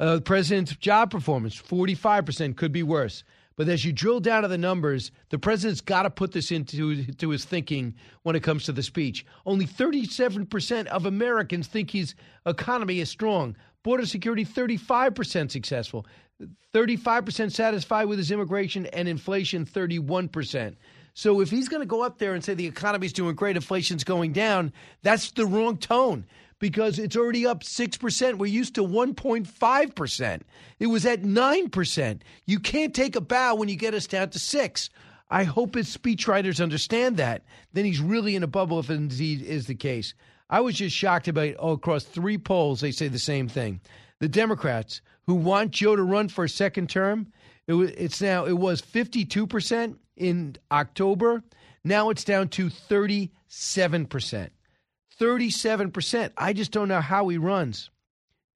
Uh, 0.00 0.16
the 0.16 0.20
president's 0.20 0.74
job 0.76 1.10
performance, 1.10 1.60
45%, 1.60 2.56
could 2.56 2.72
be 2.72 2.82
worse. 2.82 3.24
But 3.56 3.68
as 3.68 3.84
you 3.84 3.92
drill 3.92 4.20
down 4.20 4.42
to 4.42 4.48
the 4.48 4.58
numbers, 4.58 5.12
the 5.28 5.38
president's 5.38 5.80
got 5.80 6.02
to 6.04 6.10
put 6.10 6.32
this 6.32 6.50
into 6.50 7.04
to 7.12 7.28
his 7.28 7.44
thinking 7.44 7.94
when 8.22 8.34
it 8.34 8.42
comes 8.42 8.64
to 8.64 8.72
the 8.72 8.82
speech. 8.82 9.26
Only 9.44 9.66
37% 9.66 10.86
of 10.86 11.06
Americans 11.06 11.66
think 11.66 11.90
his 11.90 12.14
economy 12.46 13.00
is 13.00 13.10
strong. 13.10 13.56
Border 13.82 14.06
security, 14.06 14.44
35% 14.44 15.50
successful. 15.50 16.06
35% 16.74 17.52
satisfied 17.52 18.06
with 18.06 18.18
his 18.18 18.30
immigration 18.30 18.86
and 18.86 19.06
inflation, 19.06 19.66
31%. 19.66 20.76
So 21.14 21.40
if 21.40 21.50
he's 21.50 21.68
going 21.68 21.82
to 21.82 21.86
go 21.86 22.02
up 22.02 22.18
there 22.18 22.34
and 22.34 22.42
say 22.42 22.54
the 22.54 22.66
economy's 22.66 23.12
doing 23.12 23.34
great, 23.34 23.56
inflation's 23.56 24.04
going 24.04 24.32
down, 24.32 24.72
that's 25.02 25.30
the 25.32 25.46
wrong 25.46 25.76
tone 25.76 26.24
because 26.58 26.98
it's 26.98 27.16
already 27.16 27.44
up 27.44 27.64
6%. 27.64 28.38
We're 28.38 28.46
used 28.46 28.76
to 28.76 28.84
1.5%. 28.84 30.40
It 30.78 30.86
was 30.86 31.04
at 31.04 31.22
9%. 31.22 32.20
You 32.46 32.60
can't 32.60 32.94
take 32.94 33.16
a 33.16 33.20
bow 33.20 33.56
when 33.56 33.68
you 33.68 33.76
get 33.76 33.94
us 33.94 34.06
down 34.06 34.30
to 34.30 34.38
6. 34.38 34.90
I 35.28 35.44
hope 35.44 35.74
his 35.74 35.94
speechwriters 35.94 36.62
understand 36.62 37.16
that. 37.16 37.42
Then 37.72 37.84
he's 37.84 38.00
really 38.00 38.36
in 38.36 38.42
a 38.42 38.46
bubble 38.46 38.78
if 38.78 38.90
indeed 38.90 39.42
is 39.42 39.66
the 39.66 39.74
case. 39.74 40.14
I 40.50 40.60
was 40.60 40.76
just 40.76 40.94
shocked 40.94 41.28
about 41.28 41.54
oh, 41.58 41.72
across 41.72 42.04
three 42.04 42.38
polls, 42.38 42.80
they 42.80 42.92
say 42.92 43.08
the 43.08 43.18
same 43.18 43.48
thing. 43.48 43.80
The 44.18 44.28
Democrats 44.28 45.00
who 45.26 45.34
want 45.34 45.70
Joe 45.72 45.96
to 45.96 46.02
run 46.02 46.28
for 46.28 46.44
a 46.44 46.48
second 46.48 46.90
term, 46.90 47.32
it 47.66 47.74
was, 47.74 47.90
it's 47.90 48.20
now 48.20 48.44
it 48.44 48.58
was 48.58 48.82
52% 48.82 49.96
in 50.16 50.56
October. 50.70 51.42
Now 51.84 52.10
it's 52.10 52.24
down 52.24 52.48
to 52.50 52.66
37%. 52.66 53.30
37%. 55.20 56.30
I 56.36 56.52
just 56.52 56.72
don't 56.72 56.88
know 56.88 57.00
how 57.00 57.28
he 57.28 57.38
runs. 57.38 57.90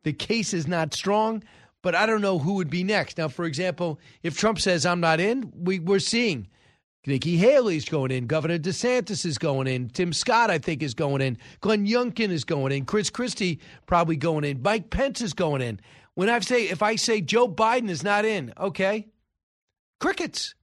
The 0.05 0.13
case 0.13 0.55
is 0.55 0.67
not 0.67 0.95
strong, 0.95 1.43
but 1.83 1.95
I 1.95 2.07
don't 2.07 2.21
know 2.21 2.39
who 2.39 2.55
would 2.55 2.71
be 2.71 2.85
next. 2.85 3.19
Now, 3.19 3.29
for 3.29 3.45
example, 3.45 4.01
if 4.23 4.37
Trump 4.37 4.61
says 4.61 4.87
I'm 4.87 5.01
not 5.01 5.21
in, 5.21 5.53
we, 5.55 5.79
we're 5.79 5.99
seeing 5.99 6.49
Nikki 7.07 7.37
Haley's 7.37 7.85
going 7.85 8.11
in, 8.11 8.27
Governor 8.27 8.59
DeSantis 8.59 9.25
is 9.25 9.39
going 9.39 9.69
in, 9.69 9.89
Tim 9.91 10.13
Scott, 10.13 10.51
I 10.51 10.59
think, 10.59 10.83
is 10.83 10.95
going 10.95 11.23
in, 11.23 11.39
Glenn 11.61 11.87
Youngkin 11.87 12.31
is 12.31 12.43
going 12.43 12.73
in, 12.73 12.85
Chris 12.85 13.11
Christie 13.11 13.61
probably 13.87 14.17
going 14.17 14.45
in, 14.45 14.63
Mike 14.63 14.91
Pence 14.91 15.21
is 15.21 15.33
going 15.33 15.63
in. 15.63 15.81
When 16.17 16.31
I 16.31 16.41
say 16.41 16.65
if 16.69 16.83
I 16.83 16.97
say 16.97 17.21
Joe 17.21 17.47
Biden 17.47 17.91
is 17.91 18.03
not 18.03 18.25
in, 18.25 18.53
okay, 18.59 19.07
crickets. 20.01 20.55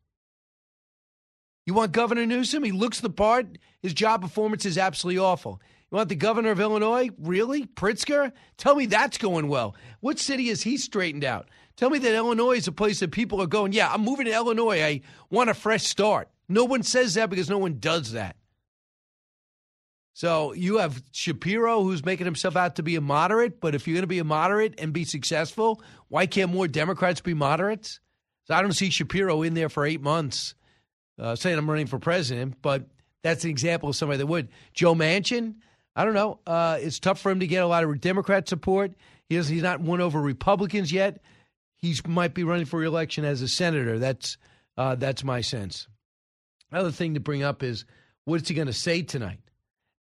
You 1.65 1.75
want 1.75 1.91
Governor 1.91 2.25
Newsom? 2.25 2.63
He 2.63 2.71
looks 2.71 2.99
the 2.99 3.09
part. 3.09 3.59
His 3.79 3.93
job 3.93 4.23
performance 4.23 4.65
is 4.65 4.79
absolutely 4.79 5.19
awful. 5.19 5.61
You 5.91 5.97
want 5.97 6.09
the 6.09 6.15
governor 6.15 6.49
of 6.49 6.59
Illinois? 6.59 7.11
Really? 7.19 7.67
Pritzker? 7.67 8.31
Tell 8.57 8.73
me 8.73 8.87
that's 8.87 9.19
going 9.19 9.47
well. 9.47 9.75
What 9.99 10.17
city 10.17 10.47
has 10.47 10.63
he 10.63 10.75
straightened 10.75 11.23
out? 11.23 11.49
Tell 11.77 11.91
me 11.91 11.99
that 11.99 12.15
Illinois 12.15 12.57
is 12.57 12.67
a 12.67 12.71
place 12.71 12.99
that 13.01 13.11
people 13.11 13.39
are 13.39 13.47
going, 13.47 13.73
yeah, 13.73 13.93
I'm 13.93 14.01
moving 14.01 14.25
to 14.25 14.33
Illinois. 14.33 14.83
I 14.83 15.01
want 15.29 15.51
a 15.51 15.53
fresh 15.53 15.83
start. 15.83 16.29
No 16.49 16.65
one 16.65 16.81
says 16.81 17.13
that 17.13 17.29
because 17.29 17.49
no 17.49 17.59
one 17.59 17.77
does 17.79 18.13
that. 18.13 18.37
So 20.13 20.53
you 20.53 20.77
have 20.77 21.01
Shapiro 21.11 21.81
who's 21.81 22.05
making 22.05 22.25
himself 22.25 22.55
out 22.55 22.75
to 22.75 22.83
be 22.83 22.95
a 22.95 23.01
moderate, 23.01 23.59
but 23.59 23.73
if 23.73 23.87
you're 23.87 23.95
going 23.95 24.03
to 24.03 24.07
be 24.07 24.19
a 24.19 24.23
moderate 24.23 24.75
and 24.77 24.93
be 24.93 25.05
successful, 25.05 25.81
why 26.07 26.27
can't 26.27 26.53
more 26.53 26.67
Democrats 26.67 27.19
be 27.19 27.33
moderates? 27.33 27.99
So 28.45 28.53
I 28.53 28.61
don't 28.61 28.73
see 28.73 28.91
Shapiro 28.91 29.41
in 29.41 29.55
there 29.55 29.69
for 29.69 29.85
eight 29.85 30.01
months 30.01 30.53
uh, 31.19 31.35
saying 31.35 31.57
I'm 31.57 31.69
running 31.69 31.87
for 31.87 31.97
president, 31.97 32.55
but 32.61 32.87
that's 33.23 33.43
an 33.43 33.49
example 33.49 33.89
of 33.89 33.95
somebody 33.95 34.17
that 34.17 34.27
would. 34.27 34.49
Joe 34.73 34.93
Manchin, 34.93 35.55
I 35.95 36.05
don't 36.05 36.13
know. 36.13 36.39
Uh, 36.45 36.77
it's 36.79 36.99
tough 36.99 37.19
for 37.19 37.31
him 37.31 37.39
to 37.39 37.47
get 37.47 37.63
a 37.63 37.67
lot 37.67 37.83
of 37.83 38.01
Democrat 38.01 38.47
support. 38.47 38.91
He 39.29 39.35
he's 39.35 39.63
not 39.63 39.81
won 39.81 40.01
over 40.01 40.21
Republicans 40.21 40.91
yet. 40.91 41.21
He 41.75 41.95
might 42.07 42.33
be 42.33 42.43
running 42.43 42.65
for 42.65 42.79
reelection 42.79 43.25
as 43.25 43.41
a 43.41 43.47
senator. 43.47 43.97
That's 43.97 44.37
uh, 44.77 44.95
that's 44.95 45.23
my 45.23 45.41
sense. 45.41 45.87
Another 46.71 46.91
thing 46.91 47.13
to 47.13 47.19
bring 47.19 47.43
up 47.43 47.63
is 47.63 47.85
what's 48.25 48.49
he 48.49 48.55
going 48.55 48.67
to 48.67 48.73
say 48.73 49.01
tonight? 49.01 49.39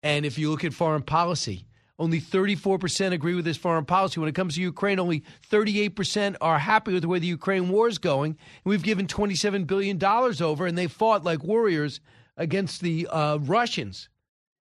And 0.03 0.25
if 0.25 0.37
you 0.37 0.49
look 0.49 0.63
at 0.63 0.73
foreign 0.73 1.03
policy, 1.03 1.65
only 1.97 2.21
34% 2.21 3.11
agree 3.11 3.35
with 3.35 3.45
his 3.45 3.57
foreign 3.57 3.83
policy. 3.83 4.19
When 4.19 4.29
it 4.29 4.35
comes 4.35 4.55
to 4.55 4.61
Ukraine, 4.61 4.99
only 4.99 5.23
38% 5.51 6.37
are 6.39 6.57
happy 6.57 6.93
with 6.93 7.01
the 7.01 7.09
way 7.09 7.19
the 7.19 7.27
Ukraine 7.27 7.67
war 7.67 7.89
is 7.89 7.97
going. 7.97 8.31
And 8.31 8.69
we've 8.71 8.81
given 8.83 9.05
$27 9.05 9.67
billion 9.67 10.01
over, 10.03 10.65
and 10.65 10.77
they 10.77 10.87
fought 10.87 11.25
like 11.25 11.43
warriors 11.43 11.99
against 12.37 12.79
the 12.81 13.07
uh, 13.07 13.37
Russians. 13.41 14.07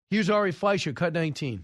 Here's 0.10 0.30
Ari 0.32 0.52
Fleischer, 0.52 0.94
cut 0.94 1.14
19. 1.14 1.64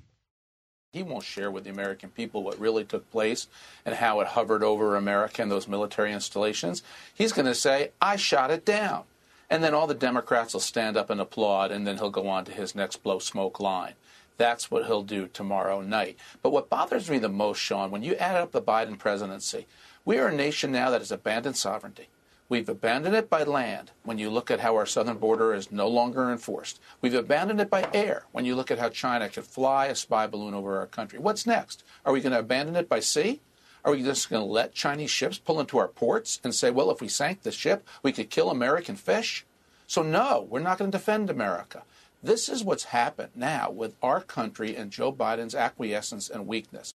He 0.92 1.02
won't 1.02 1.24
share 1.24 1.50
with 1.50 1.64
the 1.64 1.72
American 1.72 2.10
people 2.12 2.44
what 2.44 2.60
really 2.60 2.84
took 2.84 3.10
place 3.10 3.48
and 3.84 3.96
how 3.96 4.20
it 4.20 4.28
hovered 4.28 4.64
over 4.64 4.96
America 4.96 5.42
and 5.42 5.50
those 5.50 5.68
military 5.68 6.14
installations. 6.14 6.84
He's 7.16 7.32
going 7.32 7.48
to 7.48 7.56
say, 7.56 7.92
I 8.00 8.16
shot 8.16 8.52
it 8.52 8.64
down. 8.64 9.06
And 9.54 9.64
then 9.64 9.76
all 9.76 9.86
the 9.86 9.94
Democrats 9.94 10.54
will 10.54 10.62
stand 10.62 10.98
up 10.98 11.12
and 11.12 11.22
applaud, 11.22 11.72
and 11.72 11.86
then 11.86 11.98
he'll 11.98 12.10
go 12.10 12.28
on 12.28 12.44
to 12.46 12.52
his 12.52 12.74
next 12.74 13.04
blow 13.04 13.20
smoke 13.20 13.60
line. 13.60 13.94
That's 14.38 14.72
what 14.72 14.88
he'll 14.88 15.04
do 15.04 15.28
tomorrow 15.28 15.82
night. 15.82 16.18
But 16.42 16.52
what 16.52 16.72
bothers 16.72 17.08
me 17.08 17.20
the 17.20 17.30
most, 17.30 17.60
Sean, 17.60 17.92
when 17.92 18.02
you 18.02 18.16
add 18.16 18.36
up 18.36 18.52
the 18.52 18.64
Biden 18.64 18.98
presidency, 18.98 19.68
we 20.06 20.18
are 20.18 20.30
a 20.30 20.36
nation 20.36 20.72
now 20.72 20.90
that 20.90 21.02
has 21.02 21.12
abandoned 21.12 21.56
sovereignty. 21.56 22.08
We've 22.50 22.68
abandoned 22.68 23.16
it 23.16 23.30
by 23.30 23.44
land 23.44 23.92
when 24.02 24.18
you 24.18 24.32
look 24.32 24.50
at 24.50 24.62
how 24.62 24.76
our 24.76 24.88
southern 24.88 25.20
border 25.20 25.54
is 25.54 25.72
no 25.72 25.88
longer 25.88 26.32
enforced. 26.32 26.82
We've 27.00 27.14
abandoned 27.14 27.62
it 27.62 27.70
by 27.70 27.88
air 27.94 28.24
when 28.32 28.46
you 28.46 28.56
look 28.56 28.72
at 28.72 28.80
how 28.80 28.90
China 28.90 29.30
could 29.30 29.46
fly 29.46 29.86
a 29.86 29.94
spy 29.94 30.26
balloon 30.26 30.56
over 30.56 30.80
our 30.80 30.88
country. 30.88 31.20
What's 31.20 31.46
next? 31.46 31.84
Are 32.08 32.12
we 32.12 32.22
going 32.22 32.34
to 32.34 32.40
abandon 32.40 32.76
it 32.76 32.90
by 32.90 33.02
sea? 33.02 33.40
Are 33.86 33.92
we 33.92 34.02
just 34.02 34.30
going 34.30 34.42
to 34.42 34.52
let 34.52 34.74
Chinese 34.74 35.12
ships 35.12 35.38
pull 35.38 35.60
into 35.60 35.78
our 35.78 35.88
ports 35.88 36.40
and 36.44 36.56
say, 36.56 36.72
well, 36.72 36.90
if 36.90 37.02
we 37.02 37.08
sank 37.08 37.42
the 37.42 37.52
ship, 37.52 37.88
we 38.02 38.14
could 38.14 38.30
kill 38.30 38.50
American 38.50 38.96
fish? 38.96 39.46
So, 39.88 40.02
no, 40.02 40.48
we're 40.50 40.62
not 40.62 40.78
going 40.78 40.90
to 40.90 40.98
defend 40.98 41.30
America. 41.30 41.84
This 42.22 42.48
is 42.48 42.64
what's 42.64 42.86
happened 42.86 43.32
now 43.36 43.70
with 43.70 43.98
our 44.02 44.22
country 44.22 44.76
and 44.76 44.92
Joe 44.92 45.12
Biden's 45.12 45.54
acquiescence 45.54 46.30
and 46.30 46.48
weakness. 46.48 46.94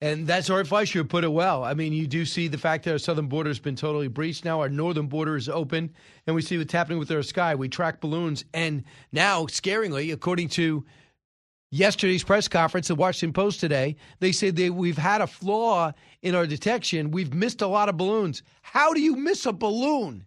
And 0.00 0.26
that's 0.26 0.50
Ari 0.50 0.64
Fleischer 0.64 1.02
put 1.04 1.24
it 1.24 1.32
well. 1.32 1.64
I 1.64 1.72
mean, 1.74 1.92
you 1.92 2.06
do 2.06 2.26
see 2.26 2.48
the 2.48 2.58
fact 2.58 2.84
that 2.84 2.92
our 2.92 2.98
southern 2.98 3.28
border 3.28 3.48
has 3.48 3.58
been 3.58 3.76
totally 3.76 4.08
breached. 4.08 4.44
Now 4.44 4.60
our 4.60 4.68
northern 4.68 5.06
border 5.06 5.36
is 5.36 5.48
open, 5.48 5.92
and 6.26 6.36
we 6.36 6.42
see 6.42 6.58
what's 6.58 6.72
happening 6.72 6.98
with 6.98 7.10
our 7.10 7.22
sky. 7.22 7.54
We 7.54 7.68
track 7.68 8.00
balloons, 8.00 8.44
and 8.52 8.84
now, 9.10 9.46
scaringly, 9.46 10.12
according 10.12 10.50
to 10.50 10.84
yesterday's 11.70 12.24
press 12.24 12.48
conference, 12.48 12.88
the 12.88 12.94
Washington 12.94 13.32
Post 13.32 13.60
today, 13.60 13.96
they 14.20 14.32
said 14.32 14.56
that 14.56 14.74
we've 14.74 14.98
had 14.98 15.20
a 15.20 15.26
flaw 15.26 15.92
in 16.22 16.34
our 16.34 16.46
detection. 16.46 17.10
We've 17.10 17.34
missed 17.34 17.62
a 17.62 17.66
lot 17.66 17.88
of 17.88 17.96
balloons. 17.96 18.42
How 18.62 18.92
do 18.92 19.00
you 19.00 19.16
miss 19.16 19.46
a 19.46 19.52
balloon? 19.52 20.26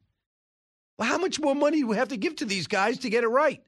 Well, 0.97 1.07
how 1.07 1.17
much 1.17 1.39
more 1.39 1.55
money 1.55 1.79
do 1.81 1.87
we 1.87 1.95
have 1.95 2.09
to 2.09 2.17
give 2.17 2.35
to 2.37 2.45
these 2.45 2.67
guys 2.67 2.99
to 2.99 3.09
get 3.09 3.23
it 3.23 3.29
right? 3.29 3.63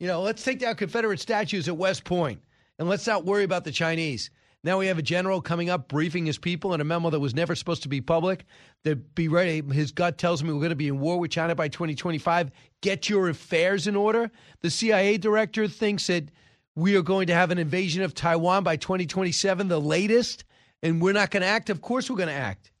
You 0.00 0.06
know, 0.06 0.22
let's 0.22 0.42
take 0.42 0.58
down 0.58 0.74
Confederate 0.76 1.20
statues 1.20 1.68
at 1.68 1.76
West 1.76 2.04
Point, 2.04 2.40
and 2.78 2.88
let's 2.88 3.06
not 3.06 3.24
worry 3.24 3.44
about 3.44 3.64
the 3.64 3.72
Chinese. 3.72 4.30
Now 4.64 4.78
we 4.78 4.86
have 4.86 4.96
a 4.96 5.02
general 5.02 5.42
coming 5.42 5.68
up 5.68 5.88
briefing 5.88 6.24
his 6.24 6.38
people 6.38 6.72
in 6.72 6.80
a 6.80 6.84
memo 6.84 7.10
that 7.10 7.20
was 7.20 7.34
never 7.34 7.54
supposed 7.54 7.82
to 7.82 7.88
be 7.88 8.00
public. 8.00 8.46
That 8.84 9.14
be 9.14 9.28
ready. 9.28 9.60
His 9.60 9.92
gut 9.92 10.16
tells 10.16 10.42
me 10.42 10.52
we're 10.52 10.58
going 10.58 10.70
to 10.70 10.74
be 10.74 10.88
in 10.88 11.00
war 11.00 11.18
with 11.20 11.30
China 11.30 11.54
by 11.54 11.68
2025. 11.68 12.50
Get 12.80 13.10
your 13.10 13.28
affairs 13.28 13.86
in 13.86 13.94
order. 13.94 14.30
The 14.62 14.70
CIA 14.70 15.18
director 15.18 15.68
thinks 15.68 16.06
that 16.06 16.30
we 16.74 16.96
are 16.96 17.02
going 17.02 17.26
to 17.26 17.34
have 17.34 17.50
an 17.50 17.58
invasion 17.58 18.02
of 18.02 18.14
Taiwan 18.14 18.64
by 18.64 18.76
2027, 18.76 19.68
the 19.68 19.80
latest, 19.80 20.44
and 20.82 21.00
we're 21.00 21.12
not 21.12 21.30
going 21.30 21.42
to 21.42 21.46
act. 21.46 21.68
Of 21.68 21.82
course, 21.82 22.08
we're 22.08 22.16
going 22.16 22.30
to 22.30 22.34
act. 22.34 22.72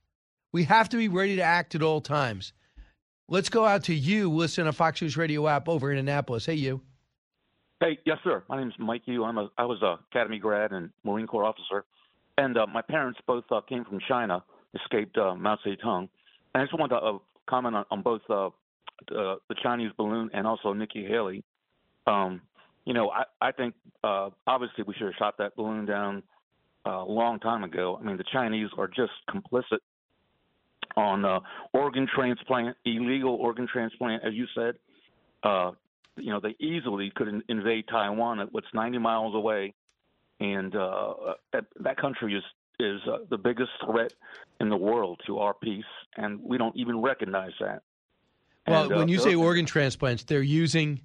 We 0.52 0.64
have 0.64 0.88
to 0.88 0.96
be 0.96 1.08
ready 1.08 1.36
to 1.36 1.42
act 1.42 1.74
at 1.74 1.82
all 1.82 2.00
times. 2.00 2.54
Let's 3.28 3.50
go 3.50 3.66
out 3.66 3.84
to 3.84 3.94
you. 3.94 4.30
Listen 4.30 4.64
to 4.64 4.72
Fox 4.72 5.02
News 5.02 5.18
Radio 5.18 5.46
app 5.48 5.68
over 5.68 5.92
in 5.92 5.98
Annapolis. 5.98 6.46
Hey, 6.46 6.54
you. 6.54 6.80
Hey, 7.84 7.98
yes, 8.06 8.16
sir. 8.24 8.42
My 8.48 8.56
name 8.56 8.68
is 8.68 8.74
Mike 8.78 9.02
Yu. 9.04 9.24
I'm 9.24 9.36
a 9.36 9.50
I 9.58 9.66
was 9.66 9.82
a 9.82 9.98
Academy 10.10 10.38
grad 10.38 10.72
and 10.72 10.88
Marine 11.04 11.26
Corps 11.26 11.44
officer, 11.44 11.84
and 12.38 12.56
uh, 12.56 12.66
my 12.66 12.80
parents 12.80 13.20
both 13.26 13.44
uh, 13.50 13.60
came 13.60 13.84
from 13.84 13.98
China, 14.08 14.42
escaped 14.74 15.18
uh, 15.18 15.34
Mao 15.34 15.58
Zedong. 15.66 16.08
And 16.54 16.62
I 16.62 16.64
just 16.64 16.72
wanted 16.72 16.94
to 16.94 17.00
uh, 17.02 17.18
comment 17.46 17.76
on, 17.76 17.84
on 17.90 18.00
both 18.00 18.22
uh, 18.30 18.48
the, 19.10 19.36
Chinese 19.62 19.90
balloon 19.98 20.30
and 20.32 20.46
also 20.46 20.72
Nikki 20.72 21.04
Haley. 21.04 21.44
Um, 22.06 22.40
you 22.86 22.94
know, 22.94 23.10
I 23.10 23.24
I 23.42 23.52
think 23.52 23.74
uh, 24.02 24.30
obviously 24.46 24.84
we 24.86 24.94
should 24.94 25.08
have 25.08 25.16
shot 25.18 25.36
that 25.36 25.54
balloon 25.54 25.84
down 25.84 26.22
uh, 26.86 27.02
a 27.02 27.04
long 27.04 27.38
time 27.38 27.64
ago. 27.64 27.98
I 28.00 28.02
mean, 28.06 28.16
the 28.16 28.24
Chinese 28.32 28.70
are 28.78 28.88
just 28.88 29.12
complicit 29.28 29.80
on 30.96 31.26
uh, 31.26 31.40
organ 31.74 32.08
transplant, 32.14 32.78
illegal 32.86 33.34
organ 33.34 33.68
transplant, 33.70 34.24
as 34.24 34.32
you 34.32 34.46
said. 34.54 34.76
Uh, 35.42 35.72
you 36.16 36.30
know, 36.30 36.40
they 36.40 36.56
easily 36.60 37.10
could 37.14 37.28
in- 37.28 37.42
invade 37.48 37.84
Taiwan, 37.88 38.46
what's 38.52 38.66
90 38.72 38.98
miles 38.98 39.34
away, 39.34 39.74
and 40.40 40.74
uh, 40.74 41.14
that, 41.52 41.66
that 41.80 41.96
country 41.96 42.34
is 42.34 42.44
is 42.80 43.00
uh, 43.06 43.18
the 43.30 43.38
biggest 43.38 43.70
threat 43.84 44.12
in 44.58 44.68
the 44.68 44.76
world 44.76 45.20
to 45.26 45.38
our 45.38 45.54
peace, 45.54 45.84
and 46.16 46.40
we 46.42 46.58
don't 46.58 46.76
even 46.76 47.00
recognize 47.00 47.52
that. 47.60 47.82
Well, 48.66 48.84
And, 48.84 48.92
uh, 48.92 48.96
when 48.96 49.08
you 49.08 49.20
say 49.20 49.36
organ 49.36 49.64
transplants, 49.64 50.24
they're 50.24 50.42
using 50.42 51.00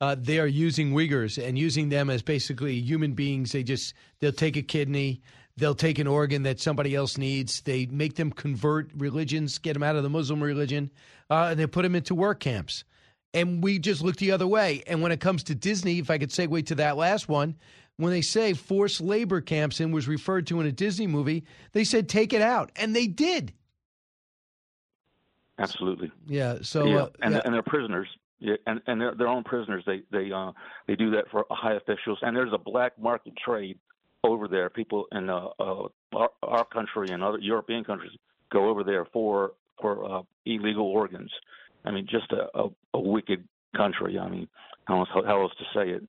uh, 0.00 0.16
they 0.18 0.38
are 0.38 0.46
using 0.46 0.92
Uyghurs 0.92 1.42
and 1.42 1.58
using 1.58 1.90
them 1.90 2.08
as 2.08 2.22
basically 2.22 2.80
human 2.80 3.12
beings. 3.12 3.52
They 3.52 3.62
just 3.62 3.92
they'll 4.18 4.32
take 4.32 4.56
a 4.56 4.62
kidney, 4.62 5.20
they'll 5.56 5.74
take 5.74 5.98
an 5.98 6.06
organ 6.06 6.44
that 6.44 6.58
somebody 6.58 6.94
else 6.94 7.18
needs. 7.18 7.60
They 7.60 7.86
make 7.86 8.16
them 8.16 8.32
convert 8.32 8.90
religions, 8.96 9.58
get 9.58 9.74
them 9.74 9.82
out 9.82 9.96
of 9.96 10.02
the 10.02 10.08
Muslim 10.08 10.42
religion, 10.42 10.90
uh, 11.28 11.48
and 11.50 11.60
they 11.60 11.66
put 11.66 11.82
them 11.82 11.94
into 11.94 12.14
work 12.14 12.40
camps. 12.40 12.84
And 13.32 13.62
we 13.62 13.78
just 13.78 14.02
look 14.02 14.16
the 14.16 14.32
other 14.32 14.46
way. 14.46 14.82
And 14.86 15.02
when 15.02 15.12
it 15.12 15.20
comes 15.20 15.44
to 15.44 15.54
Disney, 15.54 15.98
if 15.98 16.10
I 16.10 16.18
could 16.18 16.30
segue 16.30 16.66
to 16.66 16.74
that 16.76 16.96
last 16.96 17.28
one, 17.28 17.56
when 17.96 18.12
they 18.12 18.22
say 18.22 18.54
forced 18.54 19.00
labor 19.00 19.40
camps 19.40 19.78
and 19.78 19.92
was 19.92 20.08
referred 20.08 20.46
to 20.48 20.60
in 20.60 20.66
a 20.66 20.72
Disney 20.72 21.06
movie, 21.06 21.44
they 21.72 21.84
said 21.84 22.08
take 22.08 22.32
it 22.32 22.40
out, 22.40 22.72
and 22.76 22.96
they 22.96 23.06
did. 23.06 23.52
Absolutely. 25.58 26.10
Yeah. 26.26 26.58
So 26.62 26.86
yeah, 26.86 26.96
uh, 26.96 27.08
and 27.22 27.34
yeah. 27.34 27.42
and 27.44 27.54
they're 27.54 27.62
prisoners. 27.62 28.08
Yeah, 28.38 28.54
and 28.66 28.80
and 28.86 29.00
they're 29.00 29.14
their 29.14 29.28
own 29.28 29.44
prisoners. 29.44 29.84
They 29.86 30.00
they 30.10 30.32
uh 30.32 30.52
they 30.86 30.96
do 30.96 31.10
that 31.10 31.24
for 31.30 31.44
high 31.50 31.74
officials, 31.74 32.18
and 32.22 32.34
there's 32.34 32.52
a 32.54 32.58
black 32.58 32.98
market 32.98 33.34
trade 33.36 33.78
over 34.24 34.48
there. 34.48 34.70
People 34.70 35.06
in 35.12 35.28
uh, 35.28 35.48
uh 35.58 35.88
our, 36.14 36.30
our 36.42 36.64
country 36.64 37.08
and 37.10 37.22
other 37.22 37.38
European 37.38 37.84
countries 37.84 38.12
go 38.50 38.70
over 38.70 38.82
there 38.82 39.04
for 39.12 39.52
for 39.80 40.10
uh, 40.10 40.22
illegal 40.46 40.86
organs. 40.86 41.30
I 41.84 41.90
mean, 41.90 42.06
just 42.08 42.30
a, 42.32 42.46
a, 42.58 42.68
a 42.94 43.00
wicked 43.00 43.46
country. 43.76 44.18
I 44.18 44.28
mean, 44.28 44.48
how 44.84 45.00
else, 45.00 45.08
how 45.12 45.42
else 45.42 45.52
to 45.58 45.64
say 45.74 45.90
it? 45.90 46.02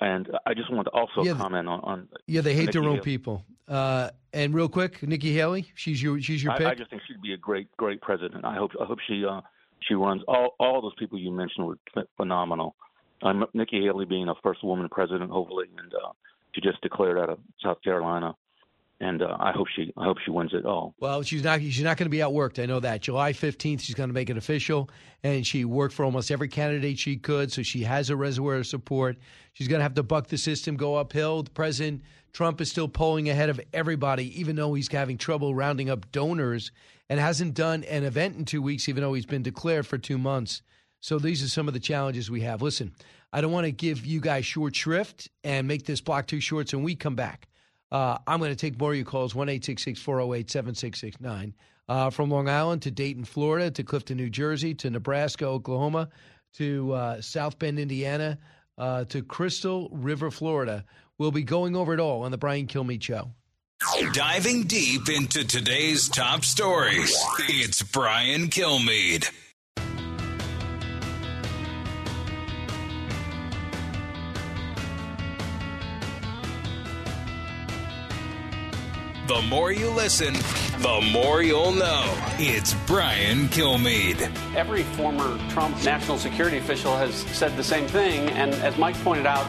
And 0.00 0.28
I 0.46 0.54
just 0.54 0.70
wanted 0.70 0.84
to 0.84 0.90
also 0.90 1.22
Yeah, 1.22 1.34
comment 1.34 1.68
on, 1.68 1.80
on 1.80 2.08
Yeah, 2.26 2.40
they 2.40 2.54
hate 2.54 2.66
Nikki 2.66 2.78
their 2.78 2.88
own 2.88 2.94
Haley. 2.96 3.04
people. 3.04 3.44
Uh, 3.68 4.10
and 4.32 4.54
real 4.54 4.68
quick, 4.68 5.02
Nikki 5.02 5.32
Haley, 5.34 5.70
she's 5.74 6.02
your 6.02 6.20
she's 6.20 6.42
your 6.42 6.54
pick. 6.56 6.66
I 6.66 6.74
just 6.74 6.90
think 6.90 7.02
she'd 7.06 7.20
be 7.22 7.34
a 7.34 7.36
great, 7.36 7.68
great 7.76 8.00
president. 8.00 8.44
I 8.44 8.54
hope, 8.54 8.72
I 8.80 8.84
hope 8.84 8.98
she, 9.06 9.24
uh, 9.24 9.42
she 9.86 9.94
runs. 9.94 10.22
All, 10.26 10.54
all 10.58 10.80
those 10.80 10.94
people 10.98 11.18
you 11.18 11.30
mentioned 11.30 11.66
were 11.66 11.78
ph- 11.94 12.06
phenomenal. 12.16 12.74
Um, 13.22 13.44
Nikki 13.52 13.82
Haley 13.82 14.06
being 14.06 14.28
a 14.28 14.34
first 14.42 14.64
woman 14.64 14.88
president, 14.90 15.30
hopefully, 15.30 15.66
and 15.78 15.92
uh, 15.94 16.12
she 16.54 16.62
just 16.62 16.80
declared 16.80 17.18
out 17.18 17.28
of 17.28 17.38
South 17.62 17.82
Carolina, 17.82 18.34
and 19.00 19.22
uh, 19.22 19.36
I 19.40 19.52
hope 19.52 19.66
she, 19.74 19.92
I 19.96 20.04
hope 20.04 20.18
she 20.24 20.30
wins 20.30 20.52
it 20.52 20.64
all. 20.66 20.94
Well, 21.00 21.22
she's 21.22 21.42
not. 21.42 21.60
She's 21.60 21.82
not 21.82 21.96
going 21.96 22.06
to 22.06 22.10
be 22.10 22.18
outworked. 22.18 22.62
I 22.62 22.66
know 22.66 22.80
that. 22.80 23.00
July 23.00 23.32
fifteenth, 23.32 23.82
she's 23.82 23.94
going 23.94 24.10
to 24.10 24.14
make 24.14 24.30
it 24.30 24.36
official, 24.36 24.90
and 25.22 25.46
she 25.46 25.64
worked 25.64 25.94
for 25.94 26.04
almost 26.04 26.30
every 26.30 26.48
candidate 26.48 26.98
she 26.98 27.16
could, 27.16 27.50
so 27.50 27.62
she 27.62 27.82
has 27.82 28.10
a 28.10 28.16
reservoir 28.16 28.56
of 28.56 28.66
support. 28.66 29.16
She's 29.52 29.68
going 29.68 29.80
to 29.80 29.84
have 29.84 29.94
to 29.94 30.02
buck 30.02 30.28
the 30.28 30.38
system, 30.38 30.76
go 30.76 30.96
uphill. 30.96 31.42
The 31.42 31.50
President 31.50 32.02
Trump 32.32 32.60
is 32.60 32.70
still 32.70 32.88
polling 32.88 33.28
ahead 33.28 33.48
of 33.48 33.60
everybody, 33.72 34.38
even 34.38 34.54
though 34.54 34.74
he's 34.74 34.90
having 34.90 35.18
trouble 35.18 35.54
rounding 35.54 35.90
up 35.90 36.12
donors 36.12 36.70
and 37.08 37.18
hasn't 37.18 37.54
done 37.54 37.82
an 37.84 38.04
event 38.04 38.36
in 38.36 38.44
two 38.44 38.62
weeks, 38.62 38.88
even 38.88 39.02
though 39.02 39.14
he's 39.14 39.26
been 39.26 39.42
declared 39.42 39.86
for 39.86 39.98
two 39.98 40.16
months. 40.16 40.62
So 41.00 41.18
these 41.18 41.42
are 41.42 41.48
some 41.48 41.66
of 41.66 41.74
the 41.74 41.80
challenges 41.80 42.30
we 42.30 42.42
have. 42.42 42.62
Listen, 42.62 42.92
I 43.32 43.40
don't 43.40 43.50
want 43.50 43.64
to 43.64 43.72
give 43.72 44.06
you 44.06 44.20
guys 44.20 44.46
short 44.46 44.76
shrift 44.76 45.28
and 45.42 45.66
make 45.66 45.86
this 45.86 46.00
block 46.00 46.26
too 46.26 46.40
short. 46.40 46.68
So 46.68 46.78
when 46.78 46.84
we 46.84 46.94
come 46.94 47.16
back, 47.16 47.48
uh, 47.92 48.18
I'm 48.26 48.38
going 48.38 48.52
to 48.52 48.56
take 48.56 48.78
more 48.78 48.90
of 48.90 48.96
your 48.96 49.04
calls, 49.04 49.34
1 49.34 49.46
408 49.48 50.50
7669. 50.50 51.54
Uh, 51.88 52.08
from 52.08 52.30
Long 52.30 52.48
Island 52.48 52.82
to 52.82 52.90
Dayton, 52.92 53.24
Florida, 53.24 53.68
to 53.72 53.82
Clifton, 53.82 54.16
New 54.16 54.30
Jersey, 54.30 54.74
to 54.74 54.90
Nebraska, 54.90 55.44
Oklahoma, 55.44 56.08
to 56.54 56.92
uh, 56.92 57.20
South 57.20 57.58
Bend, 57.58 57.80
Indiana, 57.80 58.38
uh, 58.78 59.04
to 59.06 59.22
Crystal 59.22 59.88
River, 59.90 60.30
Florida. 60.30 60.84
We'll 61.18 61.32
be 61.32 61.42
going 61.42 61.74
over 61.74 61.92
it 61.92 61.98
all 61.98 62.22
on 62.22 62.30
the 62.30 62.38
Brian 62.38 62.68
Kilmeade 62.68 63.02
Show. 63.02 63.32
Diving 64.12 64.64
deep 64.64 65.08
into 65.08 65.44
today's 65.44 66.08
top 66.08 66.44
stories, 66.44 67.18
it's 67.40 67.82
Brian 67.82 68.48
Kilmeade. 68.48 69.28
The 79.30 79.42
more 79.42 79.70
you 79.70 79.88
listen, 79.90 80.34
the 80.80 81.08
more 81.12 81.40
you'll 81.40 81.70
know. 81.70 82.02
It's 82.40 82.74
Brian 82.84 83.46
Kilmeade. 83.50 84.28
Every 84.56 84.82
former 84.82 85.38
Trump 85.50 85.80
national 85.84 86.18
security 86.18 86.58
official 86.58 86.96
has 86.96 87.14
said 87.14 87.56
the 87.56 87.62
same 87.62 87.86
thing. 87.86 88.28
And 88.30 88.52
as 88.54 88.76
Mike 88.76 88.96
pointed 89.04 89.26
out, 89.26 89.46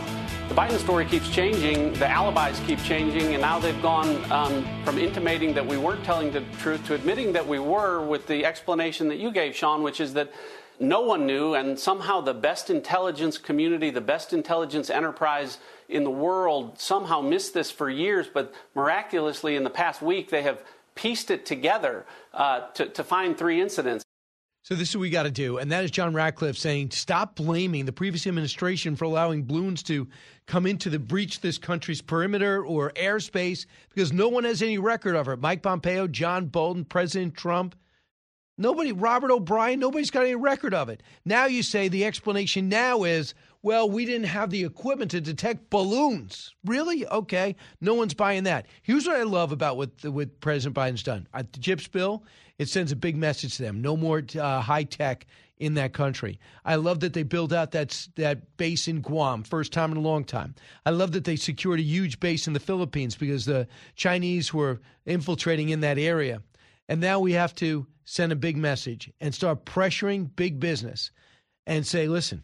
the 0.49 0.53
Biden 0.53 0.77
story 0.77 1.05
keeps 1.05 1.31
changing, 1.31 1.93
the 1.93 2.07
alibis 2.07 2.59
keep 2.67 2.77
changing, 2.83 3.33
and 3.33 3.41
now 3.41 3.57
they've 3.57 3.81
gone 3.81 4.31
um, 4.31 4.63
from 4.85 4.99
intimating 4.99 5.51
that 5.55 5.65
we 5.65 5.77
weren't 5.77 6.03
telling 6.03 6.31
the 6.31 6.41
truth 6.59 6.85
to 6.85 6.93
admitting 6.93 7.33
that 7.33 7.47
we 7.47 7.57
were 7.57 8.05
with 8.05 8.27
the 8.27 8.45
explanation 8.45 9.07
that 9.07 9.17
you 9.17 9.31
gave, 9.31 9.55
Sean, 9.55 9.81
which 9.81 9.99
is 9.99 10.13
that 10.13 10.31
no 10.79 11.01
one 11.01 11.25
knew, 11.25 11.55
and 11.55 11.79
somehow 11.79 12.21
the 12.21 12.33
best 12.35 12.69
intelligence 12.69 13.37
community, 13.37 13.89
the 13.89 14.01
best 14.01 14.31
intelligence 14.31 14.91
enterprise 14.91 15.57
in 15.91 16.03
the 16.03 16.11
world 16.11 16.79
somehow 16.79 17.21
missed 17.21 17.53
this 17.53 17.69
for 17.69 17.89
years, 17.89 18.27
but 18.33 18.53
miraculously 18.75 19.55
in 19.55 19.63
the 19.63 19.69
past 19.69 20.01
week 20.01 20.29
they 20.29 20.41
have 20.41 20.63
pieced 20.95 21.31
it 21.31 21.45
together 21.45 22.05
uh, 22.33 22.67
to, 22.71 22.87
to 22.87 23.03
find 23.03 23.37
three 23.37 23.61
incidents. 23.61 24.03
So 24.63 24.75
this 24.75 24.89
is 24.89 24.97
what 24.97 25.01
we 25.01 25.09
got 25.09 25.23
to 25.23 25.31
do, 25.31 25.57
and 25.57 25.71
that 25.71 25.83
is 25.83 25.89
John 25.89 26.13
Ratcliffe 26.13 26.57
saying, 26.57 26.91
"Stop 26.91 27.35
blaming 27.35 27.85
the 27.85 27.91
previous 27.91 28.27
administration 28.27 28.95
for 28.95 29.05
allowing 29.05 29.43
balloons 29.43 29.81
to 29.83 30.07
come 30.45 30.67
into 30.67 30.91
the 30.91 30.99
breach 30.99 31.41
this 31.41 31.57
country's 31.57 31.99
perimeter 31.99 32.63
or 32.63 32.91
airspace 32.91 33.65
because 33.89 34.13
no 34.13 34.29
one 34.29 34.43
has 34.43 34.61
any 34.61 34.77
record 34.77 35.15
of 35.15 35.27
it." 35.27 35.39
Mike 35.39 35.63
Pompeo, 35.63 36.07
John 36.07 36.45
Bolton, 36.45 36.85
President 36.85 37.33
Trump, 37.33 37.75
nobody, 38.55 38.91
Robert 38.91 39.31
O'Brien, 39.31 39.79
nobody's 39.79 40.11
got 40.11 40.25
any 40.25 40.35
record 40.35 40.75
of 40.75 40.89
it. 40.89 41.01
Now 41.25 41.47
you 41.47 41.63
say 41.63 41.87
the 41.87 42.05
explanation 42.05 42.69
now 42.69 43.03
is 43.03 43.33
well, 43.63 43.89
we 43.89 44.05
didn't 44.05 44.27
have 44.27 44.49
the 44.49 44.63
equipment 44.63 45.11
to 45.11 45.21
detect 45.21 45.69
balloons. 45.69 46.55
Really? 46.65 47.05
Okay. 47.07 47.55
No 47.79 47.93
one's 47.93 48.13
buying 48.13 48.43
that. 48.43 48.65
Here's 48.81 49.05
what 49.05 49.17
I 49.17 49.23
love 49.23 49.51
about 49.51 49.77
what, 49.77 49.91
what 50.03 50.39
President 50.39 50.75
Biden's 50.75 51.03
done. 51.03 51.27
The 51.33 51.59
CHIPS 51.59 51.87
bill, 51.87 52.23
it 52.57 52.69
sends 52.69 52.91
a 52.91 52.95
big 52.95 53.15
message 53.15 53.57
to 53.57 53.63
them. 53.63 53.81
No 53.81 53.95
more 53.95 54.23
uh, 54.39 54.61
high 54.61 54.83
tech 54.83 55.27
in 55.61 55.75
that 55.75 55.93
country. 55.93 56.39
I 56.65 56.75
love 56.75 57.01
that 57.01 57.13
they 57.13 57.21
built 57.21 57.53
out 57.53 57.71
that 57.71 58.07
that 58.15 58.57
base 58.57 58.87
in 58.87 59.01
Guam, 59.01 59.43
first 59.43 59.71
time 59.71 59.91
in 59.91 59.97
a 59.97 60.01
long 60.01 60.23
time. 60.23 60.55
I 60.87 60.89
love 60.89 61.11
that 61.11 61.23
they 61.23 61.35
secured 61.35 61.79
a 61.79 61.83
huge 61.83 62.19
base 62.19 62.47
in 62.47 62.53
the 62.53 62.59
Philippines 62.59 63.15
because 63.15 63.45
the 63.45 63.67
Chinese 63.95 64.51
were 64.51 64.81
infiltrating 65.05 65.69
in 65.69 65.81
that 65.81 65.99
area. 65.99 66.41
And 66.89 66.99
now 66.99 67.19
we 67.19 67.33
have 67.33 67.53
to 67.55 67.85
send 68.05 68.31
a 68.31 68.35
big 68.35 68.57
message 68.57 69.11
and 69.21 69.35
start 69.35 69.65
pressuring 69.65 70.35
big 70.35 70.59
business 70.59 71.11
and 71.67 71.85
say, 71.85 72.07
listen, 72.07 72.43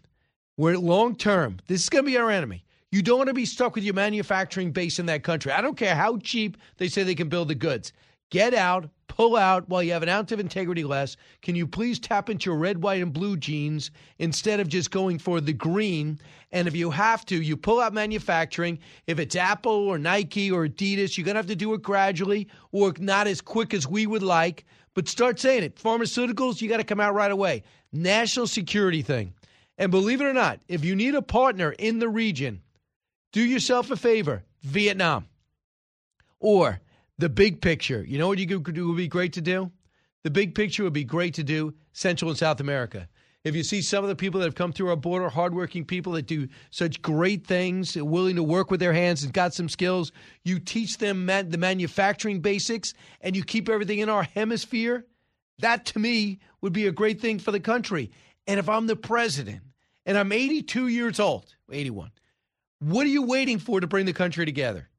we're 0.57 0.77
long 0.77 1.15
term. 1.15 1.59
This 1.67 1.84
is 1.84 1.89
going 1.89 2.03
to 2.03 2.11
be 2.11 2.17
our 2.17 2.31
enemy. 2.31 2.63
You 2.91 3.01
don't 3.01 3.17
want 3.17 3.27
to 3.27 3.34
be 3.34 3.45
stuck 3.45 3.75
with 3.75 3.84
your 3.84 3.93
manufacturing 3.93 4.71
base 4.71 4.97
in 4.97 5.05
that 5.05 5.23
country. 5.23 5.51
I 5.51 5.61
don't 5.61 5.77
care 5.77 5.95
how 5.95 6.17
cheap 6.17 6.57
they 6.77 6.88
say 6.88 7.03
they 7.03 7.15
can 7.15 7.29
build 7.29 7.49
the 7.49 7.55
goods. 7.55 7.93
Get 8.29 8.53
out, 8.53 8.89
pull 9.07 9.35
out 9.35 9.69
while 9.69 9.84
you 9.84 9.93
have 9.93 10.03
an 10.03 10.09
ounce 10.09 10.31
of 10.31 10.39
integrity 10.39 10.84
less. 10.84 11.15
Can 11.41 11.55
you 11.55 11.67
please 11.67 11.99
tap 11.99 12.29
into 12.29 12.49
your 12.49 12.59
red, 12.59 12.81
white, 12.81 13.01
and 13.01 13.13
blue 13.13 13.38
genes 13.38 13.91
instead 14.19 14.59
of 14.59 14.67
just 14.67 14.91
going 14.91 15.19
for 15.19 15.39
the 15.39 15.53
green? 15.53 16.19
And 16.51 16.67
if 16.67 16.75
you 16.75 16.89
have 16.91 17.25
to, 17.27 17.41
you 17.41 17.55
pull 17.55 17.79
out 17.79 17.93
manufacturing. 17.93 18.79
If 19.05 19.19
it's 19.19 19.35
Apple 19.35 19.88
or 19.88 19.97
Nike 19.97 20.51
or 20.51 20.67
Adidas, 20.67 21.17
you're 21.17 21.25
going 21.25 21.35
to 21.35 21.39
have 21.39 21.47
to 21.47 21.55
do 21.55 21.73
it 21.73 21.81
gradually 21.81 22.47
or 22.71 22.93
not 22.99 23.27
as 23.27 23.41
quick 23.41 23.73
as 23.73 23.88
we 23.88 24.07
would 24.07 24.23
like. 24.23 24.65
But 24.93 25.07
start 25.07 25.39
saying 25.39 25.63
it. 25.63 25.75
Pharmaceuticals, 25.75 26.61
you 26.61 26.67
got 26.67 26.77
to 26.77 26.84
come 26.84 26.99
out 26.99 27.13
right 27.13 27.31
away. 27.31 27.63
National 27.93 28.47
security 28.47 29.01
thing. 29.01 29.34
And 29.77 29.91
believe 29.91 30.21
it 30.21 30.25
or 30.25 30.33
not, 30.33 30.59
if 30.67 30.83
you 30.83 30.95
need 30.95 31.15
a 31.15 31.21
partner 31.21 31.71
in 31.71 31.99
the 31.99 32.09
region, 32.09 32.61
do 33.31 33.41
yourself 33.41 33.91
a 33.91 33.95
favor 33.95 34.43
Vietnam 34.61 35.27
or 36.39 36.79
the 37.17 37.29
big 37.29 37.61
picture. 37.61 38.03
You 38.03 38.17
know 38.17 38.27
what 38.27 38.39
you 38.39 38.59
could 38.59 38.75
do 38.75 38.87
would 38.87 38.97
be 38.97 39.07
great 39.07 39.33
to 39.33 39.41
do? 39.41 39.71
The 40.23 40.31
big 40.31 40.55
picture 40.55 40.83
would 40.83 40.93
be 40.93 41.03
great 41.03 41.35
to 41.35 41.43
do 41.43 41.73
Central 41.93 42.29
and 42.29 42.37
South 42.37 42.59
America. 42.59 43.07
If 43.43 43.55
you 43.55 43.63
see 43.63 43.81
some 43.81 44.03
of 44.03 44.09
the 44.09 44.15
people 44.15 44.39
that 44.39 44.47
have 44.47 44.55
come 44.55 44.73
through 44.73 44.89
our 44.89 44.97
border, 44.97 45.29
hardworking 45.29 45.85
people 45.85 46.13
that 46.13 46.25
do 46.25 46.47
such 46.69 47.01
great 47.01 47.47
things, 47.47 47.95
willing 47.95 48.35
to 48.35 48.43
work 48.43 48.69
with 48.69 48.79
their 48.79 48.93
hands 48.93 49.23
and 49.23 49.31
got 49.31 49.53
some 49.53 49.69
skills, 49.69 50.11
you 50.43 50.59
teach 50.59 50.97
them 50.97 51.25
man- 51.25 51.49
the 51.49 51.57
manufacturing 51.57 52.41
basics 52.41 52.93
and 53.21 53.35
you 53.35 53.43
keep 53.43 53.69
everything 53.69 53.99
in 53.99 54.09
our 54.09 54.23
hemisphere. 54.23 55.05
That 55.59 55.85
to 55.87 55.99
me 55.99 56.39
would 56.61 56.73
be 56.73 56.87
a 56.87 56.91
great 56.91 57.21
thing 57.21 57.39
for 57.39 57.51
the 57.51 57.59
country. 57.59 58.11
And 58.47 58.59
if 58.59 58.67
I'm 58.67 58.87
the 58.87 58.95
president 58.95 59.61
and 60.07 60.17
I'm 60.17 60.31
82 60.31 60.88
years 60.88 61.19
old, 61.19 61.53
81, 61.71 62.09
what 62.79 63.05
are 63.05 63.09
you 63.09 63.21
waiting 63.21 63.59
for 63.59 63.79
to 63.79 63.85
bring 63.85 64.07
the 64.07 64.13
country 64.13 64.45
together? 64.45 64.89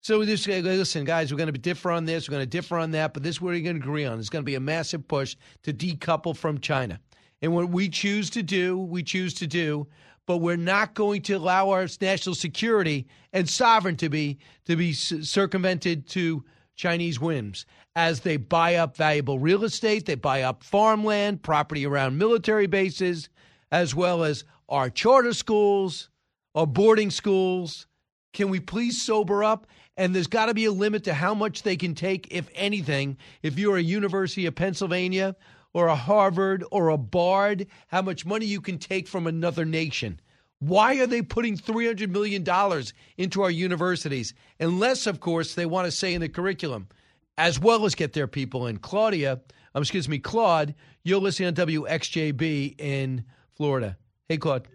So 0.00 0.24
this, 0.24 0.46
listen, 0.46 1.04
guys, 1.04 1.32
we're 1.32 1.38
going 1.38 1.52
to 1.52 1.58
differ 1.58 1.90
on 1.90 2.04
this, 2.04 2.28
we're 2.28 2.34
going 2.34 2.42
to 2.42 2.50
differ 2.50 2.76
on 2.76 2.90
that, 2.90 3.14
but 3.14 3.22
this 3.22 3.36
is 3.36 3.40
what 3.40 3.50
we're 3.50 3.62
going 3.62 3.80
to 3.80 3.82
agree 3.82 4.04
on. 4.04 4.18
It's 4.18 4.28
going 4.28 4.42
to 4.42 4.46
be 4.46 4.56
a 4.56 4.60
massive 4.60 5.08
push 5.08 5.36
to 5.62 5.72
decouple 5.72 6.36
from 6.36 6.58
China. 6.58 7.00
And 7.40 7.54
what 7.54 7.70
we 7.70 7.88
choose 7.88 8.28
to 8.30 8.42
do, 8.42 8.78
we 8.78 9.02
choose 9.02 9.32
to 9.34 9.46
do, 9.46 9.86
but 10.26 10.38
we're 10.38 10.56
not 10.56 10.94
going 10.94 11.22
to 11.22 11.34
allow 11.34 11.70
our 11.70 11.86
national 12.00 12.34
security 12.34 13.06
and 13.32 13.48
sovereignty 13.48 14.06
to 14.06 14.10
be, 14.10 14.38
to 14.66 14.76
be 14.76 14.92
circumvented 14.92 16.06
to 16.08 16.44
Chinese 16.74 17.18
whims 17.20 17.64
as 17.96 18.20
they 18.20 18.36
buy 18.36 18.76
up 18.76 18.96
valuable 18.96 19.40
real 19.40 19.64
estate, 19.64 20.06
they 20.06 20.14
buy 20.14 20.42
up 20.42 20.62
farmland, 20.62 21.42
property 21.42 21.84
around 21.84 22.16
military 22.16 22.68
bases, 22.68 23.28
as 23.70 23.94
well 23.94 24.24
as 24.24 24.44
our 24.68 24.90
charter 24.90 25.32
schools, 25.32 26.10
our 26.54 26.66
boarding 26.66 27.10
schools. 27.10 27.86
Can 28.32 28.50
we 28.50 28.60
please 28.60 29.00
sober 29.00 29.42
up 29.42 29.66
and 29.98 30.14
there's 30.14 30.28
got 30.28 30.46
to 30.46 30.54
be 30.54 30.64
a 30.64 30.72
limit 30.72 31.04
to 31.04 31.12
how 31.12 31.34
much 31.34 31.64
they 31.64 31.76
can 31.76 31.94
take, 31.94 32.28
if 32.30 32.48
anything. 32.54 33.18
If 33.42 33.58
you're 33.58 33.76
a 33.76 33.82
University 33.82 34.46
of 34.46 34.54
Pennsylvania 34.54 35.34
or 35.74 35.88
a 35.88 35.96
Harvard 35.96 36.64
or 36.70 36.88
a 36.88 36.96
Bard, 36.96 37.66
how 37.88 38.02
much 38.02 38.24
money 38.24 38.46
you 38.46 38.60
can 38.60 38.78
take 38.78 39.08
from 39.08 39.26
another 39.26 39.64
nation. 39.64 40.20
Why 40.60 41.00
are 41.00 41.06
they 41.06 41.22
putting 41.22 41.56
$300 41.56 42.10
million 42.10 42.44
into 43.16 43.42
our 43.42 43.50
universities? 43.50 44.34
Unless, 44.60 45.08
of 45.08 45.18
course, 45.18 45.54
they 45.54 45.66
want 45.66 45.86
to 45.86 45.92
say 45.92 46.14
in 46.14 46.20
the 46.20 46.28
curriculum, 46.28 46.88
as 47.36 47.58
well 47.58 47.84
as 47.84 47.96
get 47.96 48.12
their 48.12 48.28
people 48.28 48.68
in. 48.68 48.78
Claudia, 48.78 49.40
um, 49.74 49.82
excuse 49.82 50.08
me, 50.08 50.20
Claude, 50.20 50.76
you're 51.02 51.20
listening 51.20 51.48
on 51.48 51.54
WXJB 51.54 52.80
in 52.80 53.24
Florida. 53.58 53.98
Hey, 54.28 54.38
Claude. 54.38 54.66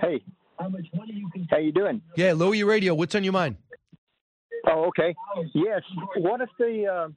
Hey. 0.00 0.22
How 0.58 0.68
much 0.68 0.86
money 0.94 1.14
you 1.14 1.28
can 1.32 1.46
How 1.50 1.58
you 1.58 1.72
doing? 1.72 2.02
Yeah, 2.16 2.34
lower 2.34 2.54
your 2.54 2.68
radio. 2.68 2.94
What's 2.94 3.14
on 3.14 3.24
your 3.24 3.32
mind? 3.32 3.56
Oh, 4.68 4.84
okay. 4.88 5.14
Yes. 5.54 5.82
What 6.16 6.40
if 6.40 6.48
the 6.58 6.86
uh, 6.86 7.08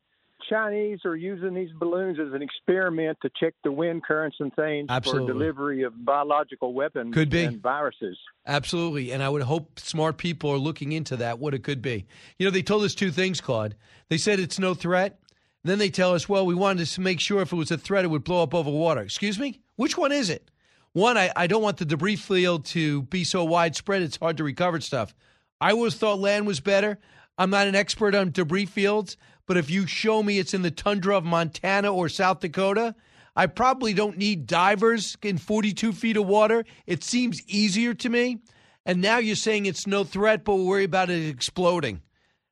Chinese 0.50 1.00
are 1.06 1.16
using 1.16 1.54
these 1.54 1.70
balloons 1.80 2.18
as 2.20 2.34
an 2.34 2.42
experiment 2.42 3.18
to 3.22 3.30
check 3.40 3.54
the 3.64 3.72
wind 3.72 4.04
currents 4.04 4.38
and 4.40 4.52
things 4.56 4.88
Absolutely. 4.90 5.28
for 5.28 5.34
delivery 5.34 5.84
of 5.84 5.94
biological 6.06 6.74
weapons 6.74 7.14
Could 7.14 7.30
be. 7.30 7.44
and 7.44 7.62
viruses? 7.62 8.18
Absolutely. 8.48 9.12
And 9.12 9.22
I 9.22 9.30
would 9.30 9.44
hope 9.44 9.80
smart 9.80 10.18
people 10.18 10.50
are 10.50 10.58
looking 10.58 10.92
into 10.92 11.18
that, 11.18 11.38
what 11.38 11.54
it 11.54 11.64
could 11.64 11.82
be. 11.84 12.08
You 12.40 12.46
know, 12.46 12.52
they 12.52 12.64
told 12.64 12.84
us 12.84 12.96
two 12.96 13.12
things, 13.12 13.42
Claude. 13.42 13.76
They 14.10 14.18
said 14.18 14.40
it's 14.40 14.58
no 14.60 14.74
threat. 14.74 15.20
Then 15.64 15.78
they 15.78 15.90
tell 15.90 16.14
us, 16.14 16.30
well, 16.30 16.46
we 16.46 16.56
wanted 16.56 16.86
to 16.86 17.02
make 17.02 17.20
sure 17.20 17.42
if 17.42 17.52
it 17.52 17.56
was 17.56 17.72
a 17.72 17.78
threat, 17.78 18.06
it 18.06 18.10
would 18.10 18.24
blow 18.24 18.42
up 18.44 18.54
over 18.56 18.70
water. 18.72 19.02
Excuse 19.02 19.38
me? 19.40 19.62
Which 19.76 19.98
one 19.98 20.12
is 20.12 20.30
it? 20.30 20.50
One, 20.96 21.18
I, 21.18 21.30
I 21.36 21.48
don't 21.48 21.62
want 21.62 21.76
the 21.76 21.84
debris 21.84 22.16
field 22.16 22.64
to 22.68 23.02
be 23.02 23.26
so 23.26 23.44
widespread 23.44 24.02
it's 24.02 24.16
hard 24.16 24.38
to 24.38 24.46
recover 24.46 24.80
stuff. 24.80 25.14
I 25.60 25.72
always 25.72 25.96
thought 25.96 26.20
land 26.20 26.48
was 26.48 26.62
better. 26.62 27.00
I'm 27.38 27.50
not 27.50 27.68
an 27.68 27.76
expert 27.76 28.16
on 28.16 28.32
debris 28.32 28.68
fields, 28.68 29.18
but 29.46 29.58
if 29.58 29.70
you 29.70 29.88
show 29.88 30.24
me 30.24 30.40
it's 30.40 30.54
in 30.54 30.62
the 30.62 30.72
tundra 30.72 31.18
of 31.18 31.26
Montana 31.26 31.94
or 31.94 32.08
South 32.08 32.40
Dakota, 32.40 32.96
I 33.36 33.48
probably 33.48 33.94
don't 33.94 34.18
need 34.18 34.48
divers 34.48 35.18
in 35.22 35.38
42 35.38 35.92
feet 35.92 36.16
of 36.16 36.28
water. 36.28 36.64
It 36.88 37.04
seems 37.04 37.42
easier 37.46 37.94
to 37.96 38.08
me. 38.08 38.40
And 38.86 39.02
now 39.02 39.18
you're 39.18 39.36
saying 39.36 39.66
it's 39.66 39.86
no 39.86 40.06
threat, 40.06 40.46
but 40.46 40.56
we're 40.56 40.64
worried 40.64 40.86
about 40.86 41.10
it 41.10 41.28
exploding. 41.28 42.04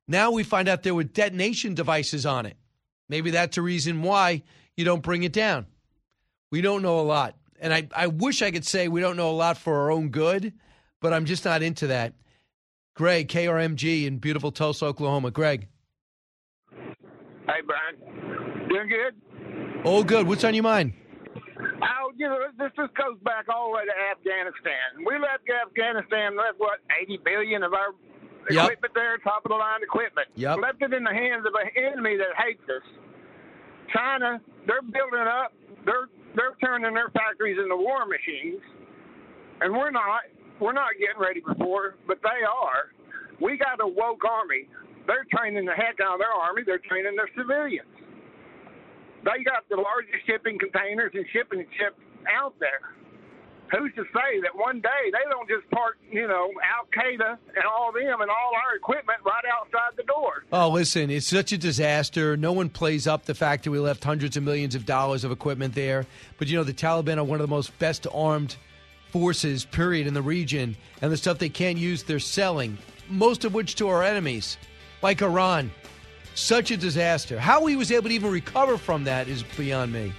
Now 0.06 0.32
we 0.32 0.44
find 0.44 0.68
out 0.68 0.84
there 0.84 0.94
were 0.94 1.06
detonation 1.06 1.76
devices 1.76 2.26
on 2.26 2.46
it. 2.46 2.58
Maybe 3.08 3.32
that's 3.32 3.58
a 3.58 3.62
reason 3.62 4.02
why 4.02 4.44
you 4.76 4.84
don't 4.84 5.02
bring 5.02 5.24
it 5.24 5.32
down. 5.32 5.66
We 6.52 6.60
don't 6.60 6.82
know 6.82 7.00
a 7.00 7.08
lot. 7.08 7.38
And 7.60 7.74
I, 7.74 7.88
I 7.96 8.08
wish 8.08 8.42
I 8.42 8.52
could 8.52 8.66
say 8.66 8.88
we 8.88 9.00
don't 9.02 9.16
know 9.18 9.30
a 9.30 9.32
lot 9.32 9.58
for 9.58 9.76
our 9.82 9.92
own 9.92 10.10
good, 10.10 10.54
but 11.02 11.14
I'm 11.14 11.26
just 11.26 11.46
not 11.46 11.62
into 11.64 11.88
that. 11.88 12.14
Greg, 12.96 13.28
KRMG 13.30 14.06
in 14.06 14.18
beautiful 14.20 14.52
Tulsa, 14.52 14.86
Oklahoma. 14.86 15.32
Greg. 15.32 15.68
Hey, 16.72 17.62
Brian. 17.66 18.68
Doing 18.70 18.90
good? 18.90 19.82
Oh, 19.86 20.04
good. 20.04 20.28
What's 20.28 20.44
on 20.44 20.54
your 20.54 20.64
mind? 20.64 20.94
Oh, 21.82 22.12
you 22.16 22.28
know, 22.28 22.38
this 22.58 22.72
just 22.76 22.94
goes 22.96 23.18
back 23.24 23.46
all 23.50 23.72
the 23.72 23.76
way 23.78 23.84
to 23.86 23.96
Afghanistan. 24.12 25.04
We 25.06 25.16
left 25.20 25.44
Afghanistan, 25.50 26.38
left 26.38 26.58
what, 26.60 26.80
80 27.02 27.20
billion 27.24 27.64
of 27.64 27.74
our 27.74 27.94
Yep. 28.50 28.66
equipment 28.76 28.94
there, 28.94 29.18
top 29.20 29.46
of 29.46 29.50
the 29.50 29.56
line 29.56 29.80
equipment. 29.84 30.28
Yep. 30.36 30.58
Left 30.60 30.82
it 30.82 30.94
in 30.94 31.04
the 31.06 31.14
hands 31.14 31.46
of 31.48 31.54
an 31.56 31.72
enemy 31.82 32.18
that 32.18 32.36
hates 32.36 32.64
us. 32.68 32.84
China, 33.96 34.42
they're 34.68 34.82
building 34.82 35.24
up, 35.28 35.54
they're 35.86 36.10
they're 36.36 36.56
turning 36.64 36.94
their 36.94 37.10
factories 37.10 37.58
into 37.62 37.76
war 37.76 38.06
machines, 38.06 38.62
and 39.62 39.74
we're 39.74 39.92
not. 39.92 40.22
We're 40.62 40.74
not 40.74 40.94
getting 41.00 41.20
ready 41.20 41.42
for 41.42 41.54
war, 41.66 41.96
but 42.08 42.20
they 42.22 42.46
are. 42.46 42.94
We 43.42 43.58
got 43.58 43.82
a 43.82 43.88
woke 43.88 44.24
army. 44.24 44.70
They're 45.08 45.26
training 45.34 45.66
the 45.66 45.74
heck 45.74 46.00
out 46.00 46.16
of 46.16 46.20
their 46.20 46.32
army. 46.32 46.62
They're 46.66 46.80
training 46.88 47.18
their 47.18 47.30
civilians. 47.36 47.90
They 49.26 49.44
got 49.44 49.68
the 49.70 49.76
largest 49.76 50.24
shipping 50.28 50.60
containers 50.60 51.12
and 51.16 51.26
shipping 51.34 51.66
ships 51.76 52.00
out 52.30 52.54
there. 52.60 52.96
Who's 53.76 53.92
to 53.96 54.04
say 54.14 54.40
that 54.42 54.56
one 54.56 54.82
day 54.82 54.90
they 55.12 55.30
don't 55.32 55.50
just 55.50 55.68
park, 55.72 55.98
you 56.12 56.28
know, 56.28 56.52
Al 56.62 56.86
Qaeda 56.96 57.38
and 57.56 57.66
all 57.66 57.92
them 57.92 58.22
and 58.22 58.30
all 58.30 58.52
our 58.54 58.76
equipment 58.76 59.18
right 59.26 59.44
outside 59.52 59.98
the 59.98 60.04
door? 60.04 60.44
Oh, 60.54 60.70
listen, 60.70 61.10
it's 61.10 61.26
such 61.26 61.52
a 61.54 61.58
disaster. 61.58 62.38
No 62.38 62.54
one 62.54 62.70
plays 62.70 63.08
up 63.08 63.26
the 63.26 63.34
fact 63.34 63.64
that 63.64 63.72
we 63.72 63.80
left 63.80 64.04
hundreds 64.04 64.38
of 64.38 64.44
millions 64.44 64.76
of 64.76 64.86
dollars 64.86 65.24
of 65.24 65.32
equipment 65.32 65.74
there. 65.74 66.06
But, 66.38 66.50
you 66.50 66.58
know, 66.58 66.64
the 66.64 66.74
Taliban 66.74 67.18
are 67.18 67.24
one 67.24 67.40
of 67.40 67.48
the 67.48 67.54
most 67.54 67.78
best 67.80 68.06
armed 68.14 68.58
forces, 69.12 69.66
period, 69.66 70.06
in 70.06 70.14
the 70.14 70.22
region. 70.22 70.78
And 71.02 71.12
the 71.12 71.18
stuff 71.18 71.40
they 71.40 71.50
can't 71.50 71.80
use, 71.80 72.04
they're 72.04 72.20
selling, 72.20 72.78
most 73.10 73.44
of 73.44 73.56
which 73.56 73.74
to 73.76 73.88
our 73.88 74.04
enemies, 74.04 74.58
like 75.02 75.24
Iran. 75.24 75.72
Such 76.36 76.70
a 76.70 76.78
disaster. 76.78 77.40
How 77.40 77.66
he 77.66 77.76
was 77.76 77.92
able 77.92 78.10
to 78.10 78.16
even 78.16 78.30
recover 78.30 78.78
from 78.78 79.04
that 79.06 79.28
is 79.28 79.42
beyond 79.58 79.92
me. 79.92 80.14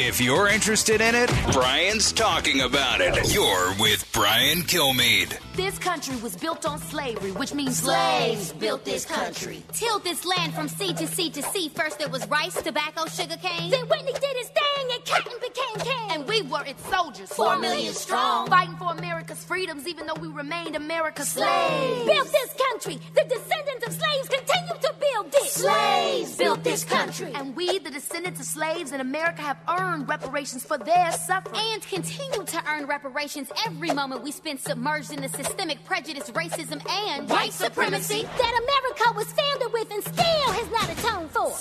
If 0.00 0.20
you're 0.20 0.48
interested 0.48 1.00
in 1.00 1.16
it, 1.16 1.28
Brian's 1.52 2.12
talking 2.12 2.60
about 2.60 3.00
it. 3.00 3.34
You're 3.34 3.74
with 3.80 4.08
Brian 4.12 4.58
Kilmeade. 4.58 5.36
This 5.58 5.76
country 5.76 6.14
was 6.18 6.36
built 6.36 6.64
on 6.66 6.78
slavery, 6.78 7.32
which 7.32 7.52
means 7.52 7.78
slaves 7.78 8.52
built 8.52 8.84
this 8.84 9.04
country. 9.04 9.64
Tilled 9.72 10.04
this 10.04 10.24
land 10.24 10.54
from 10.54 10.68
sea 10.68 10.94
to 10.94 11.04
sea 11.08 11.30
to 11.30 11.42
sea. 11.42 11.68
First 11.68 11.98
there 11.98 12.08
was 12.08 12.24
rice, 12.28 12.62
tobacco, 12.62 13.06
sugar 13.06 13.36
cane. 13.42 13.68
Then 13.68 13.88
Whitney 13.88 14.12
did 14.12 14.36
his 14.36 14.50
thing 14.50 14.86
and 14.92 15.04
cotton 15.04 15.32
became 15.40 15.84
king. 15.84 16.10
And 16.12 16.28
we 16.28 16.42
were 16.42 16.64
its 16.64 16.88
soldiers, 16.88 17.32
four 17.32 17.58
million 17.58 17.92
strong. 17.92 18.46
Fighting 18.48 18.76
for 18.76 18.92
America's 18.92 19.42
freedoms, 19.42 19.88
even 19.88 20.06
though 20.06 20.14
we 20.20 20.28
remained 20.28 20.76
America's 20.76 21.30
slaves. 21.30 22.06
Built 22.06 22.30
this 22.30 22.54
country. 22.70 23.00
The 23.16 23.24
descendants 23.24 23.86
of 23.88 23.92
slaves 23.94 24.28
continue 24.28 24.80
to 24.80 24.94
build 25.00 25.34
it. 25.34 25.50
Slaves 25.50 26.36
built 26.36 26.62
this 26.62 26.84
country. 26.84 27.32
And 27.34 27.56
we, 27.56 27.80
the 27.80 27.90
descendants 27.90 28.38
of 28.38 28.46
slaves 28.46 28.92
in 28.92 29.00
America, 29.00 29.42
have 29.42 29.58
earned 29.68 30.08
reparations 30.08 30.64
for 30.64 30.78
their 30.78 31.10
suffering. 31.10 31.60
And 31.60 31.82
continue 31.82 32.44
to 32.44 32.62
earn 32.68 32.86
reparations 32.86 33.50
every 33.66 33.90
moment 33.90 34.22
we 34.22 34.30
spend 34.30 34.60
submerged 34.60 35.10
in 35.10 35.20
the 35.20 35.28
systemic 35.48 35.84
prejudice, 35.84 36.30
racism, 36.30 36.86
and 36.88 37.28
white 37.28 37.52
supremacy 37.52 38.22
that 38.22 38.60
America 38.62 39.16
was 39.16 39.32
founded 39.32 39.72
with 39.72 39.90
and 39.90 40.02
still 40.02 40.52
has 40.52 40.70
not 40.70 40.90
atoned 40.90 41.30
for. 41.30 41.52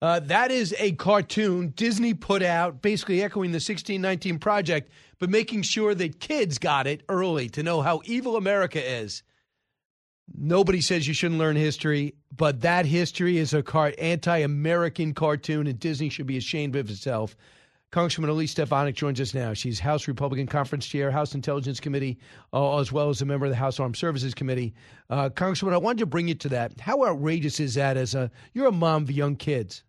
Uh, 0.00 0.20
that 0.20 0.52
is 0.52 0.74
a 0.78 0.92
cartoon 0.92 1.72
Disney 1.74 2.14
put 2.14 2.42
out, 2.42 2.82
basically 2.82 3.20
echoing 3.22 3.50
the 3.50 3.56
1619 3.56 4.38
Project, 4.38 4.92
but 5.18 5.28
making 5.28 5.62
sure 5.62 5.94
that 5.94 6.20
kids 6.20 6.58
got 6.58 6.86
it 6.86 7.02
early 7.08 7.48
to 7.48 7.62
know 7.62 7.80
how 7.80 8.00
evil 8.04 8.36
America 8.36 8.80
is. 8.80 9.24
Nobody 10.36 10.80
says 10.82 11.08
you 11.08 11.14
shouldn't 11.14 11.40
learn 11.40 11.56
history, 11.56 12.14
but 12.36 12.60
that 12.60 12.86
history 12.86 13.38
is 13.38 13.54
a 13.54 13.62
car- 13.62 13.94
anti-American 13.98 15.14
cartoon, 15.14 15.66
and 15.66 15.80
Disney 15.80 16.10
should 16.10 16.26
be 16.26 16.36
ashamed 16.36 16.76
of 16.76 16.90
itself. 16.90 17.34
Congresswoman 17.90 18.28
Elise 18.28 18.50
Stefanik 18.50 18.94
joins 18.94 19.18
us 19.18 19.32
now. 19.32 19.54
She's 19.54 19.80
House 19.80 20.06
Republican 20.08 20.46
Conference 20.46 20.86
Chair, 20.86 21.10
House 21.10 21.34
Intelligence 21.34 21.80
Committee, 21.80 22.18
uh, 22.52 22.78
as 22.78 22.92
well 22.92 23.08
as 23.08 23.22
a 23.22 23.24
member 23.24 23.46
of 23.46 23.50
the 23.50 23.56
House 23.56 23.80
Armed 23.80 23.96
Services 23.96 24.34
Committee. 24.34 24.74
Uh, 25.08 25.30
Congresswoman, 25.30 25.72
I 25.72 25.78
wanted 25.78 26.00
to 26.00 26.06
bring 26.06 26.28
you 26.28 26.34
to 26.34 26.50
that. 26.50 26.78
How 26.80 27.06
outrageous 27.06 27.60
is 27.60 27.74
that? 27.74 27.96
As 27.96 28.14
a 28.14 28.30
you're 28.52 28.66
a 28.66 28.72
mom 28.72 29.04
of 29.04 29.10
young 29.10 29.36
kids. 29.36 29.84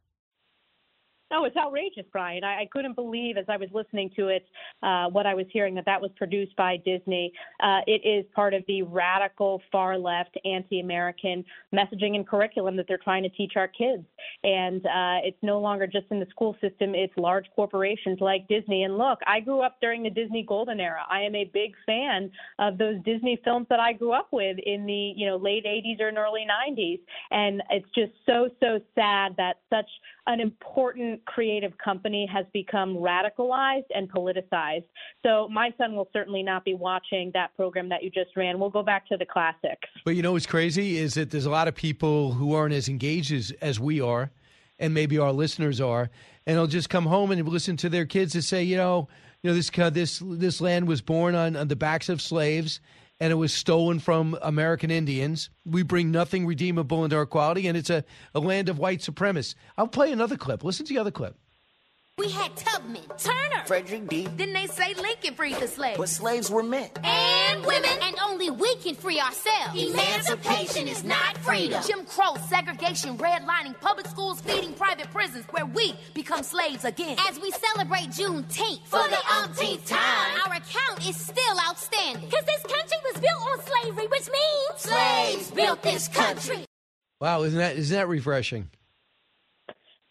No, 1.32 1.46
it's 1.46 1.56
outrageous, 1.56 2.06
Brian. 2.12 2.44
I, 2.44 2.62
I 2.62 2.66
couldn't 2.72 2.96
believe 2.96 3.38
as 3.38 3.46
I 3.48 3.58
was 3.58 3.70
listening 3.72 4.10
to 4.16 4.28
it 4.30 4.46
uh, 4.84 5.08
what 5.10 5.26
I 5.26 5.34
was 5.34 5.46
hearing 5.52 5.76
that 5.76 5.86
that 5.86 6.02
was 6.02 6.12
produced 6.18 6.56
by 6.56 6.78
Disney. 6.78 7.32
Uh, 7.62 7.80
it 7.88 8.02
is 8.08 8.26
part 8.34 8.54
of 8.54 8.64
the 8.68 8.82
radical, 8.82 9.62
far 9.72 9.98
left, 9.98 10.38
anti 10.46 10.80
American 10.80 11.44
messaging 11.74 12.16
and 12.16 12.28
curriculum 12.28 12.76
that 12.78 12.86
they're 12.88 12.98
trying 12.98 13.24
to 13.24 13.30
teach 13.30 13.54
our 13.56 13.68
kids. 13.68 14.04
And 14.44 14.86
uh, 14.86 15.20
it's 15.24 15.38
no 15.42 15.60
longer 15.60 15.88
just 15.88 16.08
in 16.10 16.20
the 16.20 16.28
school 16.30 16.56
system, 16.62 16.96
it's 16.96 17.14
large 17.18 17.46
corporations 17.56 18.20
like 18.22 18.48
Disney. 18.48 18.84
And 18.84 18.98
look, 18.98 19.20
I 19.28 19.40
grew 19.40 19.62
up 19.62 19.78
during 19.82 20.04
the 20.04 20.10
Disney 20.10 20.44
golden 20.48 20.80
era. 20.80 21.02
I 21.10 21.22
am 21.22 21.36
a 21.36 21.50
big 21.54 21.74
fan 21.86 22.32
of 22.58 22.78
those 22.78 22.98
Disney 23.06 23.40
films 23.44 23.68
that 23.70 23.80
I 23.80 23.94
grew 23.94 24.12
up 24.14 24.30
with 24.32 24.58
in 24.66 24.86
the 24.86 25.14
you 25.16 25.28
know 25.28 25.38
late 25.38 25.66
80s 25.66 26.02
or 26.02 26.10
early 26.20 26.46
90s. 26.50 27.00
And 27.32 27.62
it's 27.70 27.88
just 27.96 28.12
so, 28.26 28.50
so 28.60 28.80
sad 28.96 29.36
that 29.38 29.58
such 29.70 29.90
an 30.30 30.40
important 30.40 31.26
creative 31.26 31.76
company 31.84 32.30
has 32.32 32.46
become 32.54 32.96
radicalized 32.96 33.88
and 33.96 34.10
politicized. 34.12 34.84
So 35.26 35.50
my 35.50 35.74
son 35.76 35.96
will 35.96 36.08
certainly 36.14 36.44
not 36.44 36.64
be 36.64 36.76
watching 36.76 37.32
that 37.34 37.56
program 37.56 37.90
that 37.90 38.04
you 38.04 38.12
just 38.12 38.38
ran. 38.38 38.60
We'll 38.60 38.70
go 38.70 38.84
back 38.84 39.08
to 39.08 39.18
the 39.18 39.26
classics. 39.26 39.90
But 40.06 40.16
you 40.16 40.22
know 40.22 40.34
what's 40.34 40.46
crazy 40.46 41.00
is 41.00 41.16
that 41.16 41.32
there's 41.32 41.48
a 41.48 41.50
lot 41.50 41.68
of 41.68 41.74
people 41.74 42.34
who 42.34 42.54
aren't 42.54 42.76
as 42.76 42.88
engaged 42.88 43.32
as, 43.32 43.52
as 43.60 43.80
we 43.80 44.02
are, 44.02 44.30
and 44.78 44.94
maybe 44.94 45.18
our 45.18 45.32
listeners 45.32 45.82
are, 45.82 46.12
and 46.46 46.58
they'll 46.58 46.68
just 46.68 46.92
come 46.92 47.08
home 47.08 47.32
and 47.32 47.48
listen 47.50 47.76
to 47.78 47.90
their 47.90 48.06
kids 48.06 48.36
and 48.36 48.44
say, 48.44 48.62
you 48.62 48.78
know, 48.78 49.08
you 49.42 49.50
know 49.50 49.56
this 49.56 49.72
uh, 49.80 49.90
this 49.90 50.22
this 50.24 50.62
land 50.62 50.88
was 50.88 51.02
born 51.02 51.34
on, 51.34 51.56
on 51.56 51.70
the 51.70 51.76
backs 51.76 52.08
of 52.08 52.22
slaves 52.22 52.82
and 53.20 53.32
it 53.32 53.36
was 53.36 53.54
stolen 53.54 54.00
from 54.00 54.38
American 54.42 54.92
Indians. 54.92 55.50
We 55.66 55.84
bring 55.84 56.12
nothing 56.12 56.46
redeemable 56.46 57.04
into 57.04 57.16
our 57.18 57.26
quality, 57.26 57.68
and 57.68 57.78
it's 57.78 57.90
a, 57.90 58.04
a 58.34 58.40
land 58.40 58.70
of 58.70 58.80
white 58.80 59.00
supremacists. 59.00 59.56
I'll 59.78 59.88
play 59.88 60.12
another 60.12 60.38
clip. 60.38 60.64
Listen 60.64 60.86
to 60.86 60.94
the 60.94 61.00
other 61.00 61.12
clip. 61.12 61.36
We 62.20 62.30
had 62.30 62.54
Tubman, 62.58 63.02
Turner, 63.18 63.64
Frederick 63.66 64.10
D. 64.10 64.28
Then 64.36 64.52
they 64.52 64.68
say 64.68 64.94
Lincoln 64.96 65.36
freed 65.36 65.56
the 65.56 65.70
slaves. 65.70 65.98
But 65.98 66.10
slaves 66.10 66.52
were 66.52 66.62
men. 66.62 66.90
And 67.02 67.66
women. 67.66 67.90
And 68.04 68.18
only 68.22 68.50
we 68.50 68.76
can 68.76 68.96
free 68.96 69.22
ourselves. 69.22 69.82
Emancipation 69.82 70.90
is 70.90 71.06
not 71.06 71.38
freedom. 71.38 71.82
Jim 71.88 72.06
Crow, 72.06 72.36
segregation, 72.50 73.18
redlining, 73.18 73.80
public 73.80 74.06
schools, 74.08 74.42
feeding 74.42 74.74
private 74.74 75.10
prisons, 75.12 75.46
where 75.52 75.66
we 75.66 75.96
become 76.14 76.44
slaves 76.44 76.84
again. 76.84 77.18
As 77.30 77.40
we 77.40 77.52
celebrate 77.52 78.10
Juneteenth 78.10 78.86
for 78.86 79.08
the 79.08 79.20
umpteenth 79.42 79.88
time, 79.88 80.42
our 80.46 80.56
account 80.56 81.08
is 81.08 81.16
still 81.16 81.58
outstanding. 81.70 82.30
Cause 82.30 82.44
this 82.46 82.64
country 82.64 82.98
was 83.06 83.22
built 83.22 83.42
on 83.42 83.66
slavery, 83.66 84.08
which 84.08 84.30
means 84.30 84.82
slaves 84.82 85.52
built 85.52 85.82
this 85.84 86.10
country. 86.10 86.66
Wow, 87.22 87.44
isn't 87.44 87.58
that 87.58 87.78
isn't 87.78 87.96
that 87.96 88.08
refreshing? 88.10 88.70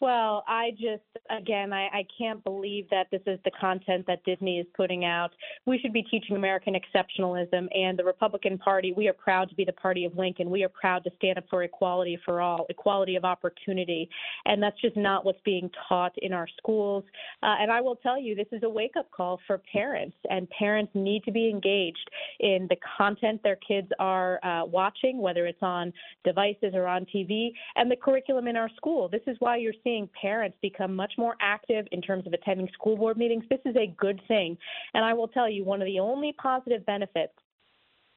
Well, 0.01 0.45
I 0.47 0.71
just, 0.73 1.03
again, 1.29 1.73
I, 1.73 1.87
I 1.87 2.07
can't 2.17 2.43
believe 2.45 2.89
that 2.91 3.09
this 3.11 3.23
is 3.27 3.41
the 3.45 3.51
content 3.61 4.07
that 4.07 4.23
Disney 4.25 4.61
is 4.61 4.67
putting 4.77 5.05
out. 5.05 5.31
We 5.67 5.77
should 5.79 5.93
be 5.93 6.05
teaching 6.05 6.37
American 6.37 6.75
exceptionalism, 6.75 7.67
and 7.77 7.99
the 7.99 8.05
Republican 8.05 8.59
Party, 8.59 8.93
we 8.97 9.09
are 9.09 9.13
proud 9.13 9.49
to 9.49 9.57
be 9.57 9.65
the 9.65 9.73
party 9.73 10.05
of 10.05 10.17
Lincoln. 10.17 10.51
We 10.51 10.63
are 10.63 10.69
proud 10.69 11.03
to 11.05 11.11
stand 11.17 11.39
up 11.39 11.45
for 11.51 11.65
equality 11.65 12.17
for 12.25 12.41
all, 12.41 12.67
equality 12.69 13.17
of 13.17 13.25
opportunity. 13.25 14.09
And 14.45 14.63
that's 14.63 14.81
just 14.81 14.97
not 14.97 15.25
what's 15.25 15.41
being 15.45 15.69
taught 15.89 16.13
in 16.19 16.33
our 16.33 16.47
schools. 16.59 17.03
Uh, 17.43 17.57
and 17.61 17.73
I 17.73 17.81
will 17.81 17.97
tell 17.97 18.21
you, 18.21 18.37
this 18.37 18.47
is 18.53 18.63
a 18.63 18.69
wake 18.69 18.95
up 18.97 19.11
call 19.11 19.41
for 19.49 19.61
parents, 19.73 20.17
and 20.31 20.49
parents 20.51 20.93
need 20.95 21.25
to 21.25 21.33
be 21.33 21.51
engaged 21.51 22.09
in 22.39 22.69
the 22.71 22.77
content 22.97 23.41
their 23.43 23.57
kids 23.57 23.89
are 23.99 24.39
uh, 24.45 24.65
watching, 24.65 25.21
whether 25.21 25.45
it's 25.47 25.63
on 25.63 25.93
devices 26.25 26.73
or 26.75 26.87
on 26.87 27.05
TV, 27.13 27.51
and 27.75 27.91
the 27.91 27.97
curriculum 27.97 28.47
in 28.47 28.57
our 28.57 28.71
school. 28.77 29.09
This 29.09 29.23
is 29.27 29.37
why 29.41 29.57
you're 29.57 29.73
seeing 29.83 29.88
seeing 29.89 30.09
parents 30.21 30.57
become 30.61 30.95
much 30.95 31.15
more 31.17 31.35
active 31.41 31.87
in 31.93 32.03
terms 32.03 32.27
of 32.27 32.35
attending 32.35 32.69
school 32.75 32.97
board 32.97 33.17
meetings. 33.17 33.45
This 33.49 33.61
is 33.65 33.75
a 33.77 33.95
good 33.97 34.21
thing. 34.29 34.59
And 34.93 35.03
I 35.03 35.15
will 35.15 35.29
tell 35.29 35.49
you, 35.49 35.65
one 35.65 35.81
of 35.81 35.87
the 35.87 35.99
only 35.99 36.35
positive 36.35 36.85
benefits 36.85 37.33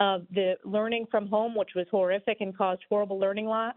of 0.02 0.26
the 0.34 0.56
learning 0.66 1.08
from 1.10 1.28
home, 1.28 1.56
which 1.56 1.70
was 1.76 1.86
horrific 1.90 2.42
and 2.42 2.58
caused 2.58 2.82
horrible 2.90 3.18
learning 3.18 3.46
loss, 3.46 3.76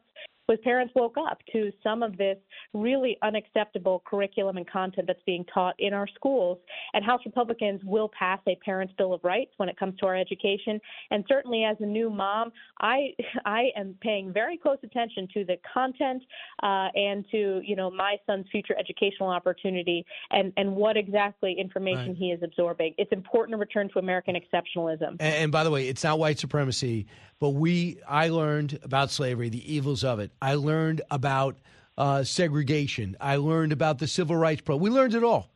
was 0.49 0.59
parents 0.63 0.93
woke 0.95 1.17
up 1.17 1.39
to 1.53 1.73
some 1.83 2.03
of 2.03 2.17
this 2.17 2.37
really 2.73 3.17
unacceptable 3.23 4.03
curriculum 4.07 4.57
and 4.57 4.69
content 4.69 5.07
that's 5.07 5.23
being 5.25 5.45
taught 5.53 5.75
in 5.79 5.93
our 5.95 6.07
schools. 6.15 6.59
And 6.93 7.05
House 7.05 7.21
Republicans 7.25 7.81
will 7.85 8.11
pass 8.19 8.41
a 8.47 8.57
Parents' 8.57 8.93
Bill 8.99 9.15
of 9.15 9.21
Rights 9.25 9.53
when 9.57 9.69
it 9.69 9.77
comes 9.79 9.99
to 10.01 10.07
our 10.07 10.17
education. 10.17 10.81
And 11.11 11.25
certainly, 11.29 11.65
as 11.65 11.77
a 11.81 11.87
new 11.87 12.11
mom, 12.11 12.53
I 12.81 13.15
I 13.45 13.71
am 13.77 13.97
paying 14.01 14.33
very 14.33 14.59
close 14.59 14.79
attention 14.83 15.29
to 15.35 15.45
the 15.45 15.57
content 15.73 16.23
uh, 16.63 16.89
and 16.95 17.25
to 17.31 17.61
you 17.65 17.77
know 17.77 17.91
my 17.91 18.17
son's 18.27 18.47
future 18.51 18.77
educational 18.79 19.31
opportunity 19.31 20.05
and 20.31 20.53
and 20.57 20.75
what 20.75 20.97
exactly 20.97 21.57
information 21.59 22.09
right. 22.09 22.17
he 22.17 22.27
is 22.33 22.43
absorbing. 22.43 22.95
It's 22.99 23.13
important 23.13 23.55
to 23.55 23.59
return 23.59 23.89
to 23.93 23.99
American 23.99 24.37
exceptionalism. 24.37 25.17
And, 25.21 25.21
and 25.21 25.53
by 25.53 25.65
the 25.65 25.71
way, 25.71 25.89
it's 25.89 26.05
not 26.05 26.19
white 26.19 26.39
supremacy, 26.39 27.07
but 27.39 27.51
we 27.51 27.99
I 28.09 28.29
learned 28.29 28.79
about 28.83 29.11
slavery, 29.11 29.49
the 29.49 29.73
evils 29.73 30.05
of 30.05 30.19
it. 30.21 30.31
I 30.41 30.55
learned 30.55 31.03
about 31.11 31.59
uh, 31.97 32.25
segregation. 32.25 33.17
I 33.21 33.37
learned 33.37 33.73
about 33.73 33.99
the 33.99 34.07
civil 34.07 34.37
rights 34.37 34.63
pro. 34.63 34.77
We 34.77 34.91
learned 34.91 35.15
it 35.15 35.25
all, 35.25 35.51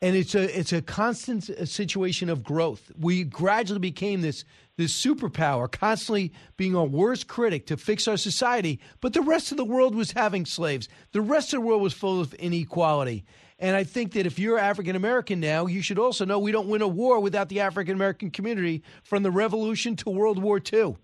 and 0.00 0.16
it's 0.16 0.34
a 0.34 0.58
it's 0.58 0.72
a 0.72 0.82
constant 0.82 1.68
situation 1.68 2.28
of 2.28 2.42
growth. 2.42 2.90
We 2.98 3.24
gradually 3.24 3.80
became 3.80 4.20
this 4.20 4.44
this 4.76 4.94
superpower, 4.94 5.70
constantly 5.70 6.32
being 6.56 6.74
our 6.74 6.86
worst 6.86 7.28
critic 7.28 7.66
to 7.66 7.76
fix 7.76 8.08
our 8.08 8.16
society. 8.16 8.80
But 9.00 9.12
the 9.12 9.20
rest 9.20 9.50
of 9.50 9.58
the 9.58 9.64
world 9.64 9.94
was 9.94 10.12
having 10.12 10.46
slaves. 10.46 10.88
The 11.12 11.20
rest 11.20 11.52
of 11.52 11.60
the 11.60 11.66
world 11.66 11.82
was 11.82 11.92
full 11.92 12.20
of 12.20 12.32
inequality. 12.34 13.24
And 13.58 13.76
I 13.76 13.84
think 13.84 14.14
that 14.14 14.26
if 14.26 14.38
you're 14.40 14.58
African 14.58 14.96
American 14.96 15.38
now, 15.38 15.66
you 15.66 15.82
should 15.82 15.98
also 15.98 16.24
know 16.24 16.38
we 16.38 16.50
don't 16.50 16.68
win 16.68 16.82
a 16.82 16.88
war 16.88 17.20
without 17.20 17.48
the 17.48 17.60
African 17.60 17.94
American 17.94 18.30
community 18.30 18.82
from 19.04 19.22
the 19.22 19.30
Revolution 19.30 19.94
to 19.96 20.10
World 20.10 20.42
War 20.42 20.60
II. 20.72 20.96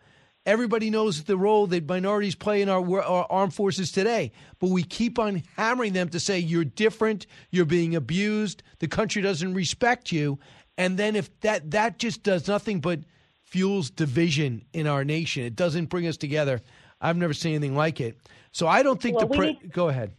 Everybody 0.48 0.88
knows 0.88 1.24
the 1.24 1.36
role 1.36 1.66
that 1.66 1.86
minorities 1.86 2.34
play 2.34 2.62
in 2.62 2.70
our, 2.70 3.02
our, 3.02 3.26
armed 3.28 3.52
forces 3.52 3.92
today, 3.92 4.32
but 4.58 4.70
we 4.70 4.82
keep 4.82 5.18
on 5.18 5.42
hammering 5.58 5.92
them 5.92 6.08
to 6.08 6.18
say 6.18 6.38
you're 6.38 6.64
different, 6.64 7.26
you're 7.50 7.66
being 7.66 7.94
abused, 7.94 8.62
the 8.78 8.88
country 8.88 9.20
doesn't 9.20 9.52
respect 9.52 10.10
you, 10.10 10.38
and 10.78 10.98
then 10.98 11.16
if 11.16 11.38
that 11.40 11.70
that 11.72 11.98
just 11.98 12.22
does 12.22 12.48
nothing 12.48 12.80
but 12.80 13.00
fuels 13.42 13.90
division 13.90 14.64
in 14.72 14.86
our 14.86 15.04
nation, 15.04 15.44
it 15.44 15.54
doesn't 15.54 15.90
bring 15.90 16.06
us 16.06 16.16
together. 16.16 16.62
I've 16.98 17.18
never 17.18 17.34
seen 17.34 17.54
anything 17.54 17.76
like 17.76 18.00
it. 18.00 18.16
So 18.50 18.66
I 18.66 18.82
don't 18.82 19.02
think 19.02 19.18
well, 19.18 19.28
the 19.28 19.36
pre- 19.36 19.52
need- 19.52 19.70
go 19.70 19.90
ahead 19.90 20.12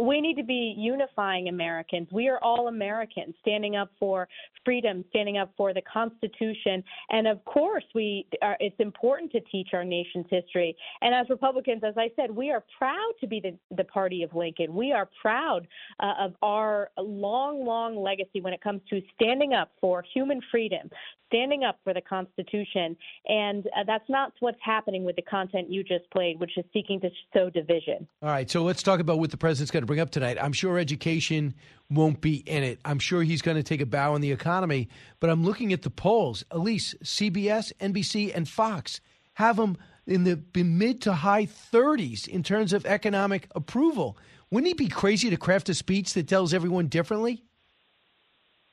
we 0.00 0.20
need 0.20 0.36
to 0.36 0.44
be 0.44 0.74
unifying 0.76 1.48
Americans. 1.48 2.08
We 2.10 2.28
are 2.28 2.38
all 2.42 2.68
Americans, 2.68 3.34
standing 3.40 3.76
up 3.76 3.90
for 3.98 4.28
freedom, 4.64 5.04
standing 5.10 5.38
up 5.38 5.52
for 5.56 5.74
the 5.74 5.82
Constitution, 5.82 6.82
and 7.10 7.26
of 7.26 7.44
course, 7.44 7.84
we 7.94 8.26
are, 8.42 8.56
it's 8.60 8.78
important 8.78 9.32
to 9.32 9.40
teach 9.52 9.68
our 9.72 9.84
nation's 9.84 10.26
history. 10.30 10.76
And 11.02 11.14
as 11.14 11.28
Republicans, 11.28 11.82
as 11.86 11.94
I 11.96 12.10
said, 12.16 12.30
we 12.30 12.50
are 12.50 12.64
proud 12.78 13.12
to 13.20 13.26
be 13.26 13.40
the, 13.40 13.56
the 13.76 13.84
party 13.84 14.22
of 14.22 14.34
Lincoln. 14.34 14.74
We 14.74 14.92
are 14.92 15.08
proud 15.20 15.66
uh, 16.00 16.12
of 16.20 16.34
our 16.42 16.90
long, 16.98 17.64
long 17.64 17.96
legacy 17.96 18.40
when 18.40 18.52
it 18.52 18.62
comes 18.62 18.80
to 18.90 19.00
standing 19.14 19.54
up 19.54 19.70
for 19.80 20.04
human 20.14 20.40
freedom, 20.50 20.90
standing 21.28 21.64
up 21.64 21.78
for 21.84 21.94
the 21.94 22.00
Constitution, 22.00 22.96
and 23.26 23.66
uh, 23.66 23.84
that's 23.86 24.08
not 24.08 24.32
what's 24.40 24.58
happening 24.62 25.04
with 25.04 25.16
the 25.16 25.22
content 25.22 25.70
you 25.70 25.82
just 25.82 26.10
played, 26.10 26.40
which 26.40 26.56
is 26.56 26.64
seeking 26.72 27.00
to 27.00 27.10
sow 27.32 27.50
division. 27.50 28.06
All 28.22 28.30
right, 28.30 28.50
so 28.50 28.62
let's 28.62 28.82
talk 28.82 29.00
about 29.00 29.18
what 29.18 29.30
the 29.30 29.36
president's 29.36 29.70
going 29.70 29.82
to 29.82 29.86
bring 29.90 29.98
up 29.98 30.12
tonight. 30.12 30.38
I'm 30.40 30.52
sure 30.52 30.78
education 30.78 31.52
won't 31.90 32.20
be 32.20 32.36
in 32.36 32.62
it. 32.62 32.78
I'm 32.84 33.00
sure 33.00 33.24
he's 33.24 33.42
going 33.42 33.56
to 33.56 33.62
take 33.64 33.80
a 33.80 33.86
bow 33.86 34.14
on 34.14 34.20
the 34.20 34.30
economy, 34.30 34.88
but 35.18 35.30
I'm 35.30 35.44
looking 35.44 35.72
at 35.72 35.82
the 35.82 35.90
polls. 35.90 36.44
Elise, 36.52 36.94
CBS, 37.02 37.72
NBC, 37.80 38.30
and 38.32 38.48
Fox 38.48 39.00
have 39.34 39.58
him 39.58 39.76
in 40.06 40.22
the 40.22 40.40
mid 40.62 41.00
to 41.02 41.12
high 41.12 41.46
30s 41.46 42.28
in 42.28 42.44
terms 42.44 42.72
of 42.72 42.86
economic 42.86 43.48
approval. 43.56 44.16
Wouldn't 44.52 44.68
he 44.68 44.74
be 44.74 44.86
crazy 44.86 45.28
to 45.28 45.36
craft 45.36 45.68
a 45.68 45.74
speech 45.74 46.14
that 46.14 46.28
tells 46.28 46.54
everyone 46.54 46.86
differently? 46.86 47.42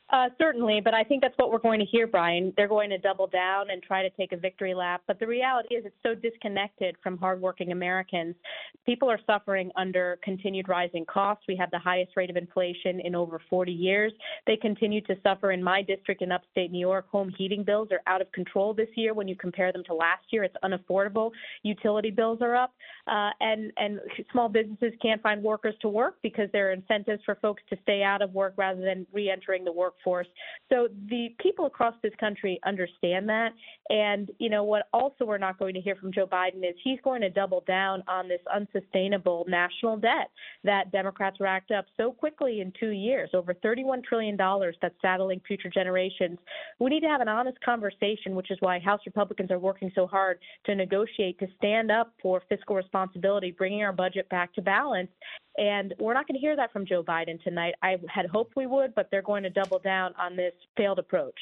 Uh, 0.10 0.30
certainly, 0.38 0.80
but 0.82 0.94
I 0.94 1.04
think 1.04 1.22
that's 1.22 1.38
what 1.38 1.52
we're 1.52 1.60
going 1.60 1.82
to 1.82 1.86
hear, 1.86 2.08
Brian. 2.08 2.54
They're 2.56 2.70
going 2.70 2.90
to 2.92 2.98
double 2.98 3.28
down 3.28 3.72
and 3.72 3.84
try 3.84 4.02
to 4.02 4.10
take 4.12 4.32
a 4.32 4.38
victory 4.38 4.74
lap. 4.74 5.02
But 5.06 5.20
the 5.20 5.28
reality 5.28 5.76
is, 5.76 5.86
it's 5.86 5.96
so 6.02 6.16
disconnected 6.16 6.96
from 7.04 7.18
hardworking 7.18 7.74
Americans. 7.74 8.34
People 8.86 9.12
are 9.12 9.20
suffering 9.28 9.70
under 9.76 10.18
continued 10.24 10.70
rising 10.70 11.04
costs. 11.06 11.44
We 11.46 11.58
have 11.58 11.72
the 11.72 11.80
highest 11.80 12.14
rate 12.16 12.30
of 12.30 12.38
inflation 12.38 13.02
in 13.02 13.16
over 13.16 13.42
40 13.50 13.74
years. 13.74 14.14
They 14.46 14.56
continue 14.56 15.02
to 15.02 15.16
suffer 15.24 15.52
in 15.52 15.62
my 15.62 15.82
district 15.82 16.22
in 16.22 16.32
upstate 16.32 16.72
New 16.72 16.80
York. 16.80 17.10
Home 17.10 17.34
heating 17.38 17.64
bills 17.64 17.90
are 17.92 18.02
out 18.08 18.22
of 18.22 18.32
control 18.32 18.74
this 18.74 18.90
year 18.96 19.14
when 19.14 19.28
you 19.28 19.36
compare 19.36 19.74
them 19.74 19.84
to 19.88 19.94
last 19.94 20.24
year. 20.30 20.46
It's 20.46 20.56
unaffordable. 20.64 21.32
Utility 21.64 22.12
bills 22.12 22.40
are 22.42 22.56
up, 22.56 22.74
uh, 23.08 23.32
and 23.42 23.74
and 23.76 24.00
small 24.32 24.48
businesses 24.48 24.94
can't 25.02 25.22
find 25.22 25.44
workers 25.44 25.76
to 25.82 25.90
work 25.90 26.16
because 26.22 26.48
there 26.54 26.70
are 26.70 26.72
incentives 26.72 27.22
for 27.26 27.36
folks 27.36 27.62
to 27.70 27.78
stay 27.84 28.04
out 28.04 28.22
of 28.22 28.34
work 28.34 28.54
rather 28.56 28.82
than 28.82 29.06
re-entering 29.12 29.66
the 29.66 29.72
work 29.72 29.96
workforce. 29.98 30.28
So 30.70 30.88
the 31.10 31.30
people 31.40 31.66
across 31.66 31.96
this 32.04 32.14
country 32.20 32.60
understand 32.66 33.30
that. 33.30 33.54
And, 33.90 34.30
you 34.40 34.50
know, 34.50 34.64
what 34.64 34.88
also 34.94 35.26
we're 35.26 35.38
not 35.38 35.60
going 35.60 35.74
to 35.74 35.82
hear 35.82 35.96
from 35.96 36.12
Joe 36.12 36.28
Biden 36.28 36.58
is 36.58 36.76
he's 36.84 37.00
going 37.04 37.22
to 37.22 37.30
double 37.30 37.64
down 37.68 38.04
on 38.08 38.28
this 38.28 38.42
unsustainable 38.54 39.46
national 39.48 39.98
debt 39.98 40.30
that 40.64 40.92
Democrats 40.92 41.38
racked 41.40 41.72
up 41.72 41.86
so 41.96 42.12
quickly 42.12 42.62
in 42.62 42.74
two 42.80 42.90
years, 42.90 43.30
over 43.34 43.54
$31 43.54 44.04
trillion 44.04 44.38
that's 44.82 44.96
saddling 45.02 45.42
future 45.48 45.70
generations. 45.70 46.38
We 46.80 46.90
need 46.90 47.02
to 47.02 47.08
have 47.08 47.22
an 47.22 47.28
honest 47.28 47.60
conversation, 47.62 48.36
which 48.36 48.52
is 48.52 48.58
why 48.60 48.80
House 48.80 49.02
Republicans 49.06 49.52
are 49.52 49.60
working 49.60 49.92
so 49.96 50.08
hard 50.08 50.40
to 50.66 50.76
negotiate 50.76 51.40
to 51.40 51.48
stand 51.58 51.92
up 51.92 52.14
for 52.22 52.42
fiscal 52.50 52.76
responsibility, 52.76 53.52
bringing 53.52 53.84
our 53.84 53.94
budget 53.94 54.30
back 54.30 54.54
to 54.56 54.62
balance. 54.62 55.10
And 55.58 55.94
we're 56.00 56.14
not 56.14 56.28
going 56.28 56.36
to 56.36 56.40
hear 56.40 56.56
that 56.56 56.72
from 56.72 56.86
Joe 56.86 57.04
Biden 57.04 57.42
tonight. 57.44 57.76
I 57.82 57.98
had 58.08 58.28
hoped 58.28 58.56
we 58.56 58.68
would, 58.68 58.94
but 58.94 59.10
they're 59.10 59.22
going 59.24 59.44
to 59.44 59.50
double 59.50 59.80
down 59.80 60.14
on 60.20 60.36
this 60.36 60.54
failed 60.76 61.00
approach. 61.00 61.40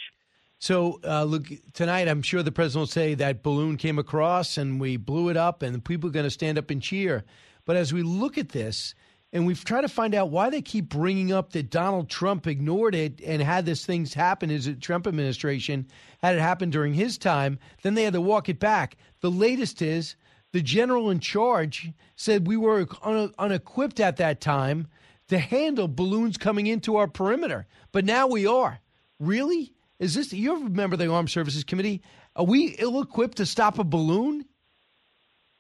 So, 0.57 1.01
uh, 1.03 1.25
look, 1.25 1.47
tonight 1.73 2.07
I'm 2.07 2.21
sure 2.21 2.41
the 2.41 2.51
president 2.51 2.81
will 2.81 2.87
say 2.87 3.13
that 3.15 3.43
balloon 3.43 3.75
came 3.75 3.99
across 3.99 4.57
and 4.57 4.79
we 4.79 4.95
blew 4.95 5.29
it 5.29 5.35
up, 5.35 5.61
and 5.61 5.83
people 5.83 6.09
are 6.09 6.13
going 6.13 6.23
to 6.23 6.29
stand 6.29 6.57
up 6.57 6.69
and 6.69 6.81
cheer. 6.81 7.25
But 7.65 7.75
as 7.75 7.91
we 7.91 8.03
look 8.03 8.37
at 8.37 8.49
this, 8.49 8.95
and 9.33 9.45
we've 9.45 9.65
tried 9.65 9.81
to 9.81 9.89
find 9.89 10.15
out 10.15 10.29
why 10.29 10.49
they 10.49 10.61
keep 10.61 10.87
bringing 10.87 11.33
up 11.33 11.51
that 11.51 11.69
Donald 11.69 12.09
Trump 12.09 12.47
ignored 12.47 12.95
it 12.95 13.19
and 13.21 13.41
had 13.41 13.65
this 13.65 13.85
things 13.85 14.13
happen, 14.13 14.49
his 14.49 14.69
Trump 14.79 15.07
administration 15.07 15.87
had 16.21 16.35
it 16.35 16.41
happen 16.41 16.69
during 16.69 16.93
his 16.93 17.17
time, 17.17 17.59
then 17.81 17.95
they 17.95 18.03
had 18.03 18.13
to 18.13 18.21
walk 18.21 18.47
it 18.47 18.59
back. 18.59 18.95
The 19.19 19.29
latest 19.29 19.81
is 19.81 20.15
the 20.55 20.61
general 20.61 21.09
in 21.09 21.19
charge 21.19 21.91
said 22.15 22.47
we 22.47 22.55
were 22.55 22.87
un- 23.03 23.33
unequipped 23.37 23.99
at 23.99 24.15
that 24.15 24.39
time 24.39 24.87
to 25.27 25.37
handle 25.37 25.89
balloons 25.89 26.37
coming 26.37 26.65
into 26.65 26.95
our 26.95 27.09
perimeter, 27.09 27.67
but 27.91 28.05
now 28.05 28.25
we 28.25 28.47
are. 28.47 28.79
Really? 29.19 29.73
Is 29.99 30.15
this 30.15 30.31
you 30.31 30.63
remember 30.63 30.95
the 30.95 31.11
Armed 31.11 31.29
Services 31.29 31.65
Committee? 31.65 32.01
Are 32.37 32.45
we 32.45 32.67
ill 32.79 33.01
equipped 33.01 33.35
to 33.39 33.45
stop 33.45 33.79
a 33.79 33.83
balloon? 33.83 34.45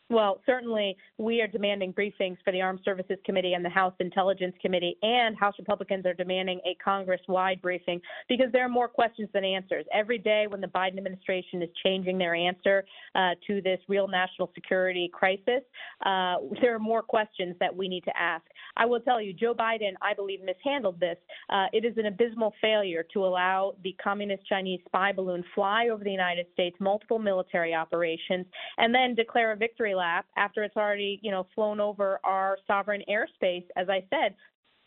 Well, 0.09 0.39
certainly 0.45 0.95
we 1.17 1.41
are 1.41 1.47
demanding 1.47 1.91
briefings 1.91 2.37
for 2.45 2.51
the 2.51 2.61
Armed 2.61 2.81
Services 2.85 3.17
Committee 3.25 3.53
and 3.53 3.65
the 3.65 3.69
House 3.69 3.93
Intelligence 3.99 4.53
Committee, 4.61 4.97
and 5.01 5.35
House 5.35 5.55
Republicans 5.57 6.05
are 6.05 6.13
demanding 6.13 6.61
a 6.63 6.75
Congress 6.83 7.21
wide 7.27 7.59
briefing 7.59 7.99
because 8.29 8.47
there 8.51 8.63
are 8.63 8.69
more 8.69 8.87
questions 8.87 9.29
than 9.33 9.43
answers. 9.43 9.83
Every 9.91 10.19
day 10.19 10.45
when 10.47 10.61
the 10.61 10.67
Biden 10.67 10.97
administration 10.97 11.63
is 11.63 11.69
changing 11.83 12.19
their 12.19 12.35
answer 12.35 12.85
uh, 13.15 13.31
to 13.47 13.61
this 13.61 13.79
real 13.87 14.07
national 14.07 14.51
security 14.53 15.09
crisis, 15.11 15.61
uh, 16.05 16.35
there 16.61 16.75
are 16.75 16.79
more 16.79 17.01
questions 17.01 17.55
that 17.59 17.75
we 17.75 17.87
need 17.87 18.03
to 18.03 18.15
ask. 18.15 18.45
I 18.77 18.85
will 18.85 18.99
tell 18.99 19.21
you, 19.21 19.33
Joe 19.33 19.53
Biden, 19.53 19.93
I 20.01 20.13
believe, 20.13 20.39
mishandled 20.43 20.99
this. 20.99 21.17
Uh, 21.49 21.67
it 21.73 21.85
is 21.85 21.97
an 21.97 22.07
abysmal 22.07 22.53
failure 22.61 23.05
to 23.13 23.25
allow 23.25 23.75
the 23.83 23.95
communist 24.03 24.45
Chinese 24.47 24.81
spy 24.85 25.11
balloon 25.11 25.43
fly 25.53 25.89
over 25.89 26.03
the 26.03 26.11
United 26.11 26.47
States, 26.53 26.75
multiple 26.79 27.19
military 27.19 27.73
operations, 27.73 28.45
and 28.77 28.93
then 28.93 29.15
declare 29.15 29.51
a 29.51 29.55
victory 29.55 29.95
lap 29.95 30.25
after 30.37 30.63
it's 30.63 30.75
already, 30.75 31.19
you 31.21 31.31
know, 31.31 31.47
flown 31.55 31.79
over 31.79 32.19
our 32.23 32.57
sovereign 32.67 33.03
airspace, 33.09 33.65
as 33.75 33.89
I 33.89 34.03
said, 34.09 34.35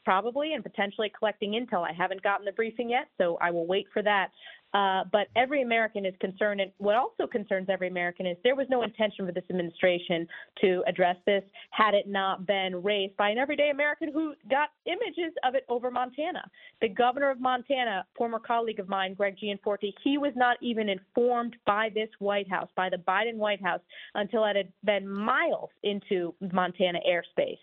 probably 0.04 0.54
and 0.54 0.62
potentially 0.62 1.12
collecting 1.18 1.52
intel. 1.52 1.86
I 1.86 1.92
haven't 1.92 2.22
gotten 2.22 2.46
the 2.46 2.52
briefing 2.52 2.88
yet, 2.88 3.08
so 3.18 3.36
I 3.42 3.50
will 3.50 3.66
wait 3.66 3.86
for 3.92 4.02
that. 4.02 4.30
Uh, 4.74 5.02
but 5.10 5.28
every 5.34 5.62
American 5.62 6.04
is 6.04 6.14
concerned, 6.20 6.60
and 6.60 6.70
what 6.76 6.94
also 6.94 7.26
concerns 7.26 7.68
every 7.70 7.88
American 7.88 8.26
is 8.26 8.36
there 8.44 8.54
was 8.54 8.66
no 8.68 8.82
intention 8.82 9.24
for 9.24 9.32
this 9.32 9.44
administration 9.48 10.26
to 10.60 10.82
address 10.86 11.16
this 11.24 11.42
had 11.70 11.94
it 11.94 12.06
not 12.06 12.46
been 12.46 12.82
raised 12.82 13.16
by 13.16 13.30
an 13.30 13.38
everyday 13.38 13.70
American 13.70 14.12
who 14.12 14.34
got 14.50 14.68
images 14.84 15.32
of 15.42 15.54
it 15.54 15.64
over 15.70 15.90
Montana. 15.90 16.42
The 16.82 16.88
governor 16.90 17.30
of 17.30 17.40
Montana, 17.40 18.04
former 18.16 18.38
colleague 18.38 18.78
of 18.78 18.88
mine, 18.88 19.14
Greg 19.14 19.36
Gianforte, 19.40 19.94
he 20.04 20.18
was 20.18 20.32
not 20.36 20.58
even 20.60 20.90
informed 20.90 21.56
by 21.64 21.88
this 21.94 22.10
White 22.18 22.50
House, 22.50 22.68
by 22.76 22.90
the 22.90 22.98
Biden 22.98 23.36
White 23.36 23.62
House, 23.62 23.80
until 24.14 24.44
it 24.44 24.56
had 24.56 24.72
been 24.84 25.08
miles 25.08 25.70
into 25.82 26.34
Montana 26.52 26.98
airspace. 27.08 27.56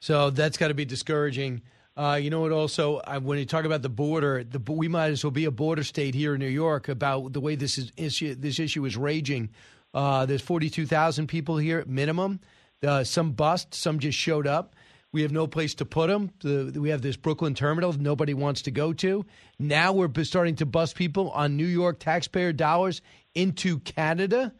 So 0.00 0.28
that's 0.28 0.58
got 0.58 0.68
to 0.68 0.74
be 0.74 0.84
discouraging. 0.84 1.62
Uh, 1.98 2.14
you 2.14 2.30
know 2.30 2.40
what? 2.40 2.52
Also, 2.52 3.00
when 3.22 3.40
you 3.40 3.44
talk 3.44 3.64
about 3.64 3.82
the 3.82 3.88
border, 3.88 4.44
the, 4.44 4.60
we 4.72 4.86
might 4.86 5.08
as 5.08 5.24
well 5.24 5.32
be 5.32 5.46
a 5.46 5.50
border 5.50 5.82
state 5.82 6.14
here 6.14 6.34
in 6.34 6.38
New 6.38 6.46
York 6.46 6.88
about 6.88 7.32
the 7.32 7.40
way 7.40 7.56
this 7.56 7.76
is 7.76 7.90
issue. 7.96 8.36
This 8.36 8.60
issue 8.60 8.84
is 8.84 8.96
raging. 8.96 9.48
Uh, 9.92 10.24
there's 10.24 10.40
42,000 10.40 11.26
people 11.26 11.56
here 11.56 11.84
minimum. 11.88 12.38
Uh, 12.86 13.02
some 13.02 13.32
bust, 13.32 13.74
some 13.74 13.98
just 13.98 14.16
showed 14.16 14.46
up. 14.46 14.76
We 15.10 15.22
have 15.22 15.32
no 15.32 15.48
place 15.48 15.74
to 15.76 15.84
put 15.84 16.06
them. 16.06 16.30
The, 16.40 16.78
we 16.78 16.90
have 16.90 17.02
this 17.02 17.16
Brooklyn 17.16 17.54
terminal 17.54 17.92
nobody 17.94 18.32
wants 18.32 18.62
to 18.62 18.70
go 18.70 18.92
to. 18.92 19.26
Now 19.58 19.92
we're 19.92 20.12
starting 20.22 20.54
to 20.56 20.66
bust 20.66 20.94
people 20.94 21.30
on 21.30 21.56
New 21.56 21.66
York 21.66 21.98
taxpayer 21.98 22.52
dollars 22.52 23.02
into 23.34 23.80
Canada. 23.80 24.52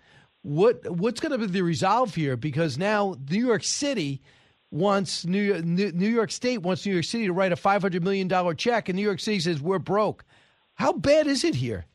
What 0.43 0.90
what's 0.90 1.20
going 1.20 1.32
to 1.32 1.39
be 1.39 1.47
the 1.47 1.62
resolve 1.62 2.16
here? 2.16 2.36
Because 2.36 2.78
now 2.78 3.15
New 3.31 3.47
York 3.47 3.62
City 3.62 4.23
wants 4.70 5.24
New 5.24 5.40
York, 5.40 5.64
New 5.64 6.08
York 6.08 6.30
State 6.30 6.58
wants 6.58 6.84
New 6.84 6.92
York 6.92 7.04
City 7.04 7.26
to 7.26 7.32
write 7.32 7.52
a 7.52 7.56
$500 7.56 8.02
million 8.02 8.56
check, 8.56 8.88
and 8.88 8.96
New 8.96 9.02
York 9.02 9.20
City 9.20 9.40
says, 9.40 9.60
we're 9.60 9.78
broke. 9.78 10.24
How 10.74 10.92
bad 10.92 11.26
is 11.26 11.44
it 11.44 11.54
here? 11.54 11.86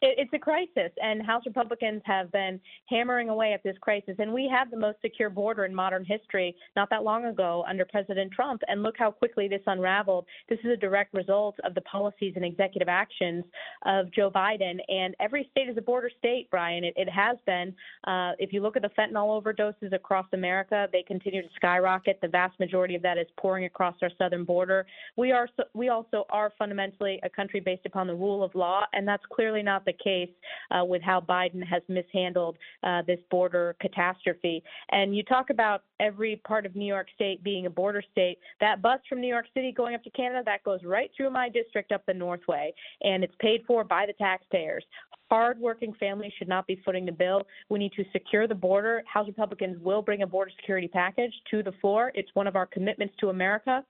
It's 0.00 0.32
a 0.32 0.38
crisis, 0.38 0.92
and 1.02 1.26
House 1.26 1.42
Republicans 1.44 2.02
have 2.04 2.30
been 2.30 2.60
hammering 2.88 3.30
away 3.30 3.52
at 3.52 3.64
this 3.64 3.76
crisis. 3.80 4.14
And 4.20 4.32
we 4.32 4.48
have 4.48 4.70
the 4.70 4.76
most 4.76 4.98
secure 5.02 5.28
border 5.28 5.64
in 5.64 5.74
modern 5.74 6.04
history 6.04 6.54
not 6.76 6.88
that 6.90 7.02
long 7.02 7.24
ago 7.24 7.64
under 7.68 7.84
President 7.84 8.30
Trump. 8.32 8.62
And 8.68 8.84
look 8.84 8.94
how 8.96 9.10
quickly 9.10 9.48
this 9.48 9.62
unraveled. 9.66 10.26
This 10.48 10.60
is 10.60 10.70
a 10.70 10.76
direct 10.76 11.14
result 11.14 11.56
of 11.64 11.74
the 11.74 11.80
policies 11.80 12.34
and 12.36 12.44
executive 12.44 12.88
actions 12.88 13.44
of 13.86 14.12
Joe 14.12 14.30
Biden. 14.30 14.78
And 14.88 15.16
every 15.18 15.48
state 15.50 15.68
is 15.68 15.76
a 15.76 15.82
border 15.82 16.10
state, 16.16 16.48
Brian. 16.48 16.84
It, 16.84 16.94
it 16.96 17.08
has 17.08 17.36
been. 17.44 17.74
Uh, 18.04 18.32
if 18.38 18.52
you 18.52 18.62
look 18.62 18.76
at 18.76 18.82
the 18.82 18.90
fentanyl 18.90 19.42
overdoses 19.42 19.92
across 19.92 20.26
America, 20.32 20.86
they 20.92 21.02
continue 21.02 21.42
to 21.42 21.48
skyrocket. 21.56 22.20
The 22.22 22.28
vast 22.28 22.60
majority 22.60 22.94
of 22.94 23.02
that 23.02 23.18
is 23.18 23.26
pouring 23.36 23.64
across 23.64 23.96
our 24.02 24.10
southern 24.16 24.44
border. 24.44 24.86
We 25.16 25.32
are 25.32 25.48
we 25.74 25.88
also 25.88 26.24
are 26.30 26.52
fundamentally 26.56 27.18
a 27.24 27.28
country 27.28 27.58
based 27.58 27.84
upon 27.84 28.06
the 28.06 28.14
rule 28.14 28.44
of 28.44 28.54
law, 28.54 28.82
and 28.92 29.06
that's 29.08 29.24
clearly 29.32 29.62
not 29.62 29.84
the 29.88 29.94
case 29.94 30.34
uh, 30.70 30.84
with 30.84 31.02
how 31.02 31.20
Biden 31.20 31.64
has 31.66 31.82
mishandled 31.88 32.56
uh, 32.82 33.02
this 33.06 33.20
border 33.30 33.74
catastrophe. 33.80 34.62
And 34.90 35.16
you 35.16 35.22
talk 35.22 35.50
about 35.50 35.82
every 35.98 36.36
part 36.46 36.66
of 36.66 36.76
New 36.76 36.86
York 36.86 37.08
State 37.14 37.42
being 37.42 37.66
a 37.66 37.70
border 37.70 38.02
state. 38.12 38.38
That 38.60 38.82
bus 38.82 39.00
from 39.08 39.20
New 39.20 39.32
York 39.36 39.46
City 39.54 39.72
going 39.72 39.94
up 39.94 40.04
to 40.04 40.10
Canada, 40.10 40.42
that 40.44 40.62
goes 40.64 40.80
right 40.84 41.10
through 41.16 41.30
my 41.30 41.48
district 41.48 41.92
up 41.92 42.04
the 42.06 42.14
Northway, 42.14 42.72
and 43.02 43.24
it's 43.24 43.34
paid 43.40 43.62
for 43.66 43.82
by 43.84 44.04
the 44.06 44.12
taxpayers. 44.12 44.84
Hardworking 45.30 45.94
families 46.00 46.32
should 46.38 46.48
not 46.48 46.66
be 46.66 46.80
footing 46.84 47.04
the 47.04 47.12
bill. 47.12 47.42
We 47.68 47.78
need 47.78 47.92
to 47.92 48.04
secure 48.12 48.46
the 48.46 48.54
border. 48.54 49.02
House 49.12 49.26
Republicans 49.26 49.76
will 49.82 50.02
bring 50.02 50.22
a 50.22 50.26
border 50.26 50.50
security 50.58 50.88
package 50.88 51.32
to 51.50 51.62
the 51.62 51.72
floor. 51.80 52.12
It's 52.14 52.30
one 52.34 52.46
of 52.46 52.56
our 52.56 52.66
commitments 52.66 53.14
to 53.20 53.28
America. 53.28 53.84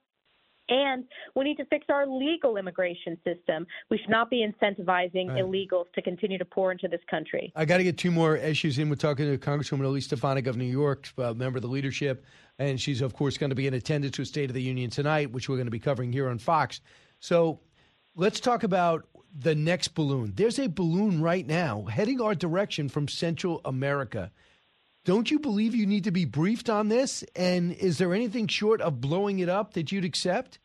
And 0.69 1.05
we 1.35 1.43
need 1.43 1.57
to 1.57 1.65
fix 1.65 1.85
our 1.89 2.05
legal 2.07 2.57
immigration 2.57 3.17
system. 3.23 3.65
We 3.89 3.97
should 3.97 4.09
not 4.09 4.29
be 4.29 4.45
incentivizing 4.47 5.29
Right. 5.29 5.43
illegals 5.43 5.91
to 5.95 6.01
continue 6.01 6.37
to 6.37 6.45
pour 6.45 6.71
into 6.71 6.87
this 6.87 7.01
country. 7.09 7.51
I 7.55 7.65
got 7.65 7.77
to 7.77 7.83
get 7.83 7.97
two 7.97 8.11
more 8.11 8.35
issues 8.37 8.77
in. 8.77 8.89
We're 8.89 8.95
talking 8.95 9.25
to 9.25 9.37
Congresswoman 9.37 9.83
Elise 9.85 10.05
Stefanik 10.05 10.47
of 10.47 10.57
New 10.57 10.65
York, 10.65 11.09
uh, 11.17 11.33
member 11.33 11.57
of 11.57 11.63
the 11.63 11.67
leadership, 11.67 12.23
and 12.59 12.79
she's 12.79 13.01
of 13.01 13.13
course 13.13 13.37
going 13.37 13.49
to 13.49 13.55
be 13.55 13.67
in 13.67 13.73
attendance 13.73 14.17
with 14.17 14.27
State 14.27 14.49
of 14.49 14.53
the 14.53 14.61
Union 14.61 14.89
tonight, 14.89 15.31
which 15.31 15.49
we're 15.49 15.57
going 15.57 15.67
to 15.67 15.71
be 15.71 15.79
covering 15.79 16.11
here 16.13 16.29
on 16.29 16.37
Fox. 16.37 16.81
So 17.19 17.59
let's 18.15 18.39
talk 18.39 18.63
about 18.63 19.07
the 19.37 19.55
next 19.55 19.89
balloon. 19.89 20.33
There's 20.35 20.59
a 20.59 20.67
balloon 20.67 21.21
right 21.21 21.45
now 21.45 21.83
heading 21.83 22.21
our 22.21 22.35
direction 22.35 22.89
from 22.89 23.07
Central 23.07 23.61
America. 23.65 24.31
Don't 25.05 25.31
you 25.31 25.39
believe 25.39 25.73
you 25.73 25.85
need 25.85 26.03
to 26.03 26.11
be 26.11 26.25
briefed 26.25 26.69
on 26.69 26.89
this? 26.89 27.23
And 27.35 27.71
is 27.73 27.97
there 27.97 28.13
anything 28.13 28.47
short 28.47 28.81
of 28.81 29.01
blowing 29.01 29.39
it 29.39 29.49
up 29.49 29.73
that 29.73 29.91
you'd 29.91 30.05
accept? 30.05 30.59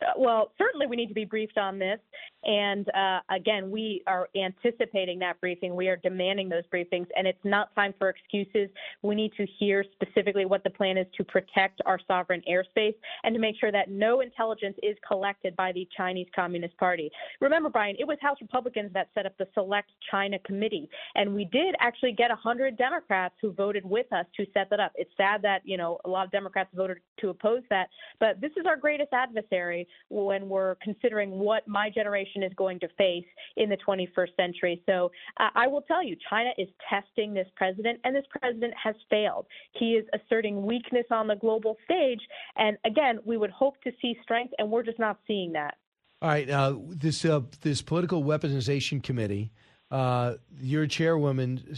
Uh, 0.00 0.12
well, 0.16 0.52
certainly 0.58 0.86
we 0.86 0.96
need 0.96 1.08
to 1.08 1.14
be 1.14 1.24
briefed 1.24 1.58
on 1.58 1.78
this. 1.78 1.98
And 2.44 2.88
uh, 2.94 3.20
again, 3.30 3.70
we 3.70 4.02
are 4.06 4.28
anticipating 4.36 5.18
that 5.20 5.40
briefing. 5.40 5.76
We 5.76 5.88
are 5.88 5.96
demanding 5.96 6.48
those 6.48 6.64
briefings, 6.72 7.06
and 7.16 7.26
it's 7.26 7.38
not 7.44 7.74
time 7.74 7.94
for 7.98 8.08
excuses. 8.08 8.68
We 9.02 9.14
need 9.14 9.32
to 9.36 9.46
hear 9.58 9.84
specifically 9.92 10.44
what 10.44 10.64
the 10.64 10.70
plan 10.70 10.96
is 10.96 11.06
to 11.16 11.24
protect 11.24 11.80
our 11.86 12.00
sovereign 12.06 12.42
airspace 12.50 12.94
and 13.22 13.34
to 13.34 13.40
make 13.40 13.56
sure 13.60 13.70
that 13.70 13.90
no 13.90 14.20
intelligence 14.20 14.76
is 14.82 14.96
collected 15.06 15.54
by 15.56 15.72
the 15.72 15.88
Chinese 15.96 16.26
Communist 16.34 16.76
Party. 16.78 17.10
Remember, 17.40 17.68
Brian, 17.68 17.96
it 17.98 18.06
was 18.06 18.18
House 18.20 18.38
Republicans 18.40 18.90
that 18.94 19.08
set 19.14 19.24
up 19.24 19.36
the 19.38 19.46
Select 19.54 19.90
China 20.10 20.38
Committee, 20.40 20.88
and 21.14 21.32
we 21.34 21.44
did 21.44 21.74
actually 21.78 22.12
get 22.12 22.30
100 22.30 22.76
Democrats 22.76 23.34
who 23.40 23.52
voted 23.52 23.84
with 23.84 24.12
us 24.12 24.26
to 24.36 24.46
set 24.52 24.68
that 24.70 24.80
up. 24.80 24.92
It's 24.96 25.10
sad 25.16 25.42
that 25.42 25.60
you 25.64 25.76
know 25.76 25.98
a 26.04 26.08
lot 26.08 26.24
of 26.24 26.32
Democrats 26.32 26.70
voted 26.74 26.98
to 27.20 27.28
oppose 27.28 27.62
that, 27.70 27.88
but 28.18 28.40
this 28.40 28.50
is 28.56 28.66
our 28.66 28.76
greatest 28.76 29.12
adversary 29.12 29.86
when 30.08 30.48
we're 30.48 30.74
considering 30.76 31.30
what 31.30 31.66
my 31.68 31.88
generation 31.88 32.31
is 32.40 32.52
going 32.54 32.78
to 32.80 32.88
face 32.96 33.24
in 33.56 33.68
the 33.68 33.76
21st 33.76 34.36
century. 34.36 34.80
So 34.86 35.10
uh, 35.38 35.48
I 35.56 35.66
will 35.66 35.82
tell 35.82 36.04
you, 36.04 36.16
China 36.30 36.50
is 36.56 36.68
testing 36.88 37.34
this 37.34 37.48
president, 37.56 37.98
and 38.04 38.14
this 38.14 38.26
president 38.30 38.74
has 38.80 38.94
failed. 39.10 39.46
He 39.72 39.94
is 39.94 40.06
asserting 40.14 40.64
weakness 40.64 41.06
on 41.10 41.26
the 41.26 41.34
global 41.34 41.76
stage, 41.84 42.20
and 42.56 42.76
again, 42.86 43.18
we 43.24 43.36
would 43.36 43.50
hope 43.50 43.82
to 43.82 43.90
see 44.00 44.16
strength, 44.22 44.54
and 44.58 44.70
we're 44.70 44.84
just 44.84 45.00
not 45.00 45.18
seeing 45.26 45.52
that. 45.54 45.74
All 46.22 46.28
right, 46.28 46.48
uh, 46.48 46.76
this 46.88 47.24
uh, 47.24 47.40
this 47.62 47.82
political 47.82 48.22
weaponization 48.22 49.02
committee. 49.02 49.50
Uh, 49.90 50.34
you're 50.60 50.86
chairwoman, 50.86 51.60
uh, 51.68 51.74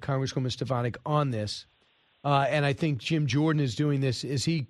Congresswoman 0.00 0.50
Stefanik, 0.50 0.96
on 1.04 1.30
this, 1.30 1.66
uh, 2.24 2.46
and 2.48 2.64
I 2.64 2.72
think 2.72 2.98
Jim 2.98 3.26
Jordan 3.26 3.60
is 3.60 3.76
doing 3.76 4.00
this. 4.00 4.24
Is 4.24 4.46
he 4.46 4.66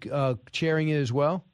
chairing 0.50 0.88
it 0.88 0.96
as 0.96 1.12
well? 1.12 1.44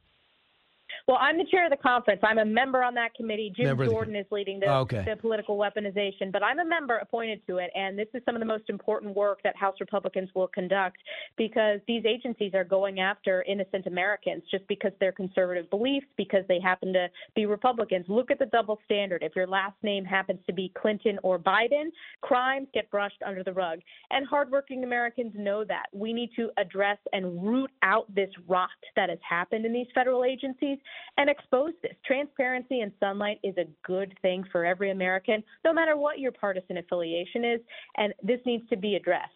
Well, 1.09 1.19
I'm 1.21 1.39
the 1.39 1.45
chair 1.45 1.65
of 1.65 1.71
the 1.71 1.77
conference. 1.77 2.21
I'm 2.25 2.39
a 2.39 2.45
member 2.45 2.83
on 2.83 2.95
that 2.95 3.15
committee. 3.15 3.53
Jim 3.55 3.67
Member 3.67 3.85
of 3.85 3.89
the 3.89 3.95
Jordan 3.95 4.17
is 4.17 4.27
leading 4.33 4.59
the, 4.59 4.67
Oh, 4.67 4.81
okay. 4.81 5.05
the 5.09 5.15
political 5.15 5.57
weaponization, 5.57 6.33
but 6.33 6.43
I'm 6.43 6.59
a 6.59 6.65
member 6.65 6.97
appointed 6.97 7.47
to 7.47 7.59
it, 7.59 7.71
and 7.77 7.97
this 7.97 8.09
is 8.13 8.23
some 8.25 8.35
of 8.35 8.41
the 8.41 8.47
most 8.47 8.69
important 8.69 9.15
work 9.15 9.39
that 9.45 9.55
House 9.55 9.77
Republicans 9.79 10.31
will 10.35 10.49
conduct 10.49 10.97
because 11.37 11.79
these 11.87 12.05
agencies 12.05 12.55
are 12.55 12.65
going 12.65 12.99
after 12.99 13.45
innocent 13.45 13.87
Americans 13.87 14.43
just 14.51 14.67
because 14.67 14.91
they're 14.99 15.13
conservative 15.13 15.71
beliefs, 15.71 16.07
because 16.17 16.43
they 16.49 16.59
happen 16.59 16.93
to 16.93 17.07
be 17.37 17.47
Republicans. 17.47 18.05
Look 18.09 18.33
at 18.33 18.41
the 18.41 18.47
double 18.47 18.81
standard. 18.85 19.23
If 19.23 19.37
your 19.37 19.47
last 19.47 19.77
name 19.85 20.05
happens 20.05 20.41
to 20.49 20.53
be 20.53 20.73
Clinton 20.77 21.21
or 21.23 21.39
Biden, 21.39 21.91
crimes 22.23 22.67
get 22.75 22.91
brushed 22.91 23.23
under 23.25 23.45
the 23.45 23.53
rug. 23.53 23.79
And 24.11 24.27
hardworking 24.27 24.83
Americans 24.83 25.35
know 25.37 25.63
that. 25.65 25.87
We 25.93 26.13
need 26.13 26.31
to 26.35 26.51
address 26.59 26.99
and 27.13 27.47
root 27.47 27.71
out 27.85 28.13
this 28.13 28.31
rot 28.49 28.71
that 28.97 29.09
has 29.09 29.21
happened 29.29 29.65
in 29.65 29.73
these 29.73 29.87
federal 29.95 30.25
agencies 30.25 30.79
and 31.17 31.31
expose 31.31 31.73
this. 31.83 31.95
Transparency 32.05 32.81
and 32.81 32.93
sunlight 33.01 33.39
is 33.43 33.57
a 33.57 33.67
good 33.85 34.17
thing 34.23 34.45
for 34.53 34.65
every 34.65 34.91
American, 34.91 35.43
no 35.65 35.73
matter 35.73 35.97
what 35.97 36.19
your 36.19 36.33
partisan 36.33 36.79
affiliation 36.79 37.45
is, 37.45 37.61
and 37.97 38.13
this 38.23 38.41
needs 38.45 38.69
to 38.69 38.77
be 38.77 38.97
addressed. 38.97 39.33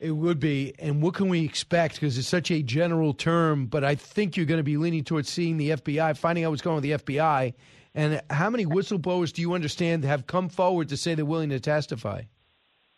It 0.00 0.10
would 0.10 0.40
be. 0.40 0.74
And 0.80 1.00
what 1.00 1.14
can 1.14 1.28
we 1.28 1.44
expect? 1.44 1.94
Because 1.94 2.18
it's 2.18 2.26
such 2.26 2.50
a 2.50 2.60
general 2.60 3.14
term, 3.14 3.66
but 3.66 3.84
I 3.84 3.94
think 3.94 4.36
you're 4.36 4.46
going 4.46 4.58
to 4.58 4.64
be 4.64 4.76
leaning 4.76 5.04
towards 5.04 5.28
seeing 5.28 5.58
the 5.58 5.70
FBI, 5.70 6.16
finding 6.16 6.44
out 6.44 6.50
what's 6.50 6.62
going 6.62 6.76
on 6.76 6.82
with 6.82 7.04
the 7.04 7.12
FBI. 7.12 7.54
And 7.94 8.20
how 8.28 8.50
many 8.50 8.66
whistleblowers 8.66 9.32
do 9.32 9.42
you 9.42 9.52
understand 9.52 10.04
have 10.04 10.26
come 10.26 10.48
forward 10.48 10.88
to 10.88 10.96
say 10.96 11.14
they're 11.14 11.24
willing 11.24 11.50
to 11.50 11.60
testify? 11.60 12.22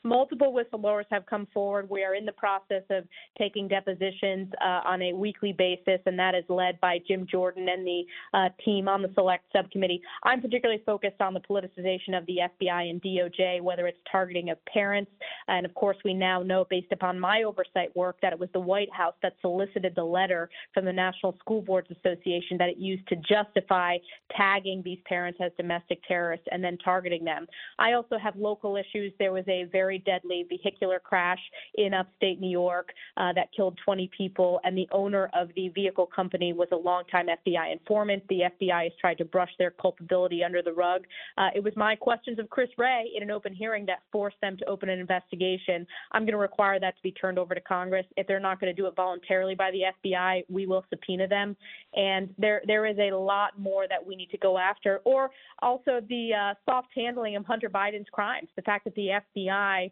Multiple 0.04 0.52
whistleblowers 0.52 1.06
have 1.10 1.24
come 1.24 1.48
forward. 1.52 1.88
We 1.88 2.04
are 2.04 2.14
in 2.14 2.26
the 2.26 2.32
process 2.32 2.82
of 2.90 3.04
taking 3.38 3.68
depositions 3.68 4.52
uh, 4.62 4.80
on 4.84 5.00
a 5.00 5.14
weekly 5.14 5.52
basis, 5.52 6.00
and 6.04 6.18
that 6.18 6.34
is 6.34 6.44
led 6.50 6.78
by 6.80 6.98
Jim 7.08 7.26
Jordan 7.30 7.68
and 7.68 7.86
the 7.86 8.02
uh, 8.34 8.48
team 8.64 8.86
on 8.86 9.00
the 9.00 9.10
select 9.14 9.44
subcommittee. 9.50 10.02
I'm 10.22 10.42
particularly 10.42 10.82
focused 10.84 11.20
on 11.20 11.32
the 11.32 11.40
politicization 11.40 12.16
of 12.18 12.26
the 12.26 12.38
FBI 12.60 12.90
and 12.90 13.02
DOJ, 13.02 13.62
whether 13.62 13.86
it's 13.86 13.98
targeting 14.10 14.50
of 14.50 14.58
parents. 14.66 15.10
And 15.48 15.64
of 15.64 15.74
course, 15.74 15.96
we 16.04 16.12
now 16.12 16.42
know, 16.42 16.66
based 16.68 16.92
upon 16.92 17.18
my 17.18 17.44
oversight 17.44 17.94
work, 17.96 18.16
that 18.20 18.32
it 18.32 18.38
was 18.38 18.50
the 18.52 18.60
White 18.60 18.92
House 18.92 19.14
that 19.22 19.34
solicited 19.40 19.94
the 19.94 20.04
letter 20.04 20.50
from 20.72 20.84
the 20.84 20.92
National 20.92 21.34
School 21.40 21.62
Boards 21.62 21.88
Association 21.90 22.58
that 22.58 22.68
it 22.68 22.76
used 22.76 23.06
to 23.08 23.16
justify 23.16 23.96
tagging 24.36 24.82
these 24.84 24.98
parents 25.06 25.38
as 25.42 25.50
domestic 25.56 26.00
terrorists 26.06 26.46
and 26.50 26.62
then 26.62 26.76
targeting 26.84 27.24
them. 27.24 27.46
I 27.78 27.92
also 27.92 28.18
have 28.18 28.36
local 28.36 28.76
issues. 28.76 29.12
There 29.18 29.32
was 29.32 29.44
a 29.48 29.64
very 29.72 29.93
deadly 29.98 30.46
vehicular 30.48 30.98
crash 30.98 31.40
in 31.74 31.94
upstate 31.94 32.40
New 32.40 32.50
York 32.50 32.92
uh, 33.16 33.32
that 33.34 33.48
killed 33.54 33.78
20 33.84 34.10
people, 34.16 34.60
and 34.64 34.76
the 34.76 34.88
owner 34.92 35.30
of 35.34 35.48
the 35.56 35.68
vehicle 35.68 36.06
company 36.06 36.52
was 36.52 36.68
a 36.72 36.76
longtime 36.76 37.26
FBI 37.26 37.72
informant. 37.72 38.22
The 38.28 38.42
FBI 38.60 38.84
has 38.84 38.92
tried 39.00 39.18
to 39.18 39.24
brush 39.24 39.50
their 39.58 39.70
culpability 39.70 40.42
under 40.44 40.62
the 40.62 40.72
rug. 40.72 41.02
Uh, 41.38 41.48
it 41.54 41.62
was 41.62 41.72
my 41.76 41.94
questions 41.96 42.38
of 42.38 42.48
Chris 42.50 42.68
Wray 42.78 43.10
in 43.16 43.22
an 43.22 43.30
open 43.30 43.54
hearing 43.54 43.86
that 43.86 44.02
forced 44.12 44.40
them 44.40 44.56
to 44.58 44.64
open 44.66 44.88
an 44.88 44.98
investigation. 44.98 45.86
I'm 46.12 46.22
going 46.22 46.32
to 46.32 46.38
require 46.38 46.80
that 46.80 46.96
to 46.96 47.02
be 47.02 47.12
turned 47.12 47.38
over 47.38 47.54
to 47.54 47.60
Congress. 47.60 48.06
If 48.16 48.26
they're 48.26 48.40
not 48.40 48.60
going 48.60 48.74
to 48.74 48.80
do 48.80 48.86
it 48.86 48.96
voluntarily 48.96 49.54
by 49.54 49.70
the 49.70 50.10
FBI, 50.10 50.44
we 50.48 50.66
will 50.66 50.84
subpoena 50.90 51.28
them. 51.28 51.56
And 51.94 52.34
there 52.38 52.62
there 52.66 52.86
is 52.86 52.96
a 52.98 53.14
lot 53.14 53.58
more 53.58 53.86
that 53.88 54.04
we 54.04 54.16
need 54.16 54.30
to 54.30 54.38
go 54.38 54.58
after. 54.58 55.00
Or 55.04 55.30
also 55.60 56.00
the 56.08 56.30
uh, 56.34 56.54
soft 56.64 56.88
handling 56.94 57.36
of 57.36 57.44
Hunter 57.44 57.68
Biden's 57.68 58.08
crimes. 58.12 58.48
The 58.56 58.62
fact 58.62 58.84
that 58.84 58.94
the 58.94 59.20
FBI 59.36 59.83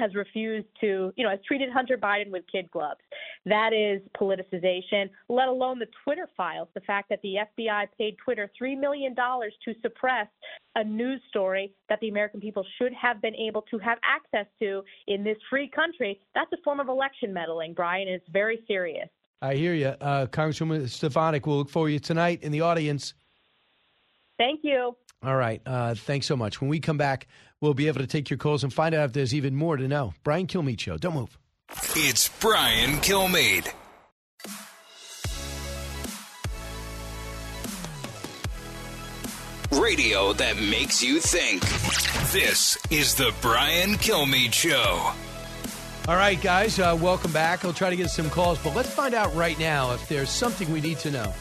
has 0.00 0.14
refused 0.14 0.66
to, 0.80 1.12
you 1.16 1.24
know, 1.24 1.30
has 1.30 1.38
treated 1.46 1.70
Hunter 1.70 1.96
Biden 1.96 2.30
with 2.30 2.44
kid 2.50 2.70
gloves. 2.70 3.00
That 3.46 3.72
is 3.72 4.00
politicization, 4.20 5.10
let 5.28 5.48
alone 5.48 5.78
the 5.78 5.86
Twitter 6.04 6.28
files. 6.36 6.68
The 6.74 6.80
fact 6.80 7.08
that 7.10 7.20
the 7.22 7.36
FBI 7.58 7.86
paid 7.96 8.16
Twitter 8.24 8.50
$3 8.60 8.78
million 8.80 9.14
to 9.14 9.74
suppress 9.82 10.26
a 10.74 10.84
news 10.84 11.20
story 11.28 11.72
that 11.88 12.00
the 12.00 12.08
American 12.08 12.40
people 12.40 12.64
should 12.78 12.92
have 12.94 13.20
been 13.22 13.34
able 13.34 13.62
to 13.70 13.78
have 13.78 13.98
access 14.02 14.46
to 14.60 14.82
in 15.06 15.22
this 15.22 15.36
free 15.48 15.68
country. 15.68 16.20
That's 16.34 16.52
a 16.52 16.58
form 16.64 16.80
of 16.80 16.88
election 16.88 17.32
meddling, 17.32 17.74
Brian. 17.74 18.08
and 18.08 18.16
It's 18.16 18.28
very 18.32 18.64
serious. 18.66 19.08
I 19.42 19.54
hear 19.54 19.74
you. 19.74 19.86
Uh, 19.86 20.26
Congresswoman 20.26 20.88
Stefanik, 20.88 21.46
we'll 21.46 21.58
look 21.58 21.70
for 21.70 21.88
you 21.88 21.98
tonight 21.98 22.42
in 22.42 22.52
the 22.52 22.60
audience. 22.60 23.14
Thank 24.38 24.60
you. 24.62 24.96
All 25.22 25.36
right. 25.36 25.60
Uh, 25.66 25.94
thanks 25.94 26.26
so 26.26 26.36
much. 26.36 26.60
When 26.60 26.70
we 26.70 26.80
come 26.80 26.96
back, 26.96 27.26
we'll 27.60 27.74
be 27.74 27.88
able 27.88 28.00
to 28.00 28.06
take 28.06 28.30
your 28.30 28.38
calls 28.38 28.64
and 28.64 28.72
find 28.72 28.94
out 28.94 29.06
if 29.06 29.12
there's 29.12 29.34
even 29.34 29.54
more 29.54 29.76
to 29.76 29.86
know. 29.86 30.14
Brian 30.24 30.46
Kilmeade 30.46 30.80
Show. 30.80 30.96
Don't 30.96 31.14
move. 31.14 31.38
It's 31.94 32.28
Brian 32.40 32.98
Kilmeade. 32.98 33.72
Radio 39.72 40.32
that 40.32 40.56
makes 40.56 41.02
you 41.02 41.20
think. 41.20 41.62
This 42.32 42.76
is 42.90 43.14
the 43.14 43.32
Brian 43.40 43.92
Kilmeade 43.94 44.52
Show. 44.52 45.12
All 46.10 46.16
right, 46.16 46.42
guys, 46.42 46.80
uh, 46.80 46.98
welcome 47.00 47.30
back. 47.30 47.64
I'll 47.64 47.72
try 47.72 47.88
to 47.88 47.94
get 47.94 48.10
some 48.10 48.28
calls, 48.30 48.58
but 48.58 48.74
let's 48.74 48.92
find 48.92 49.14
out 49.14 49.32
right 49.32 49.56
now 49.60 49.92
if 49.92 50.08
there's 50.08 50.28
something 50.28 50.68
we 50.72 50.80
need 50.80 50.98
to 50.98 51.10
know. 51.12 51.32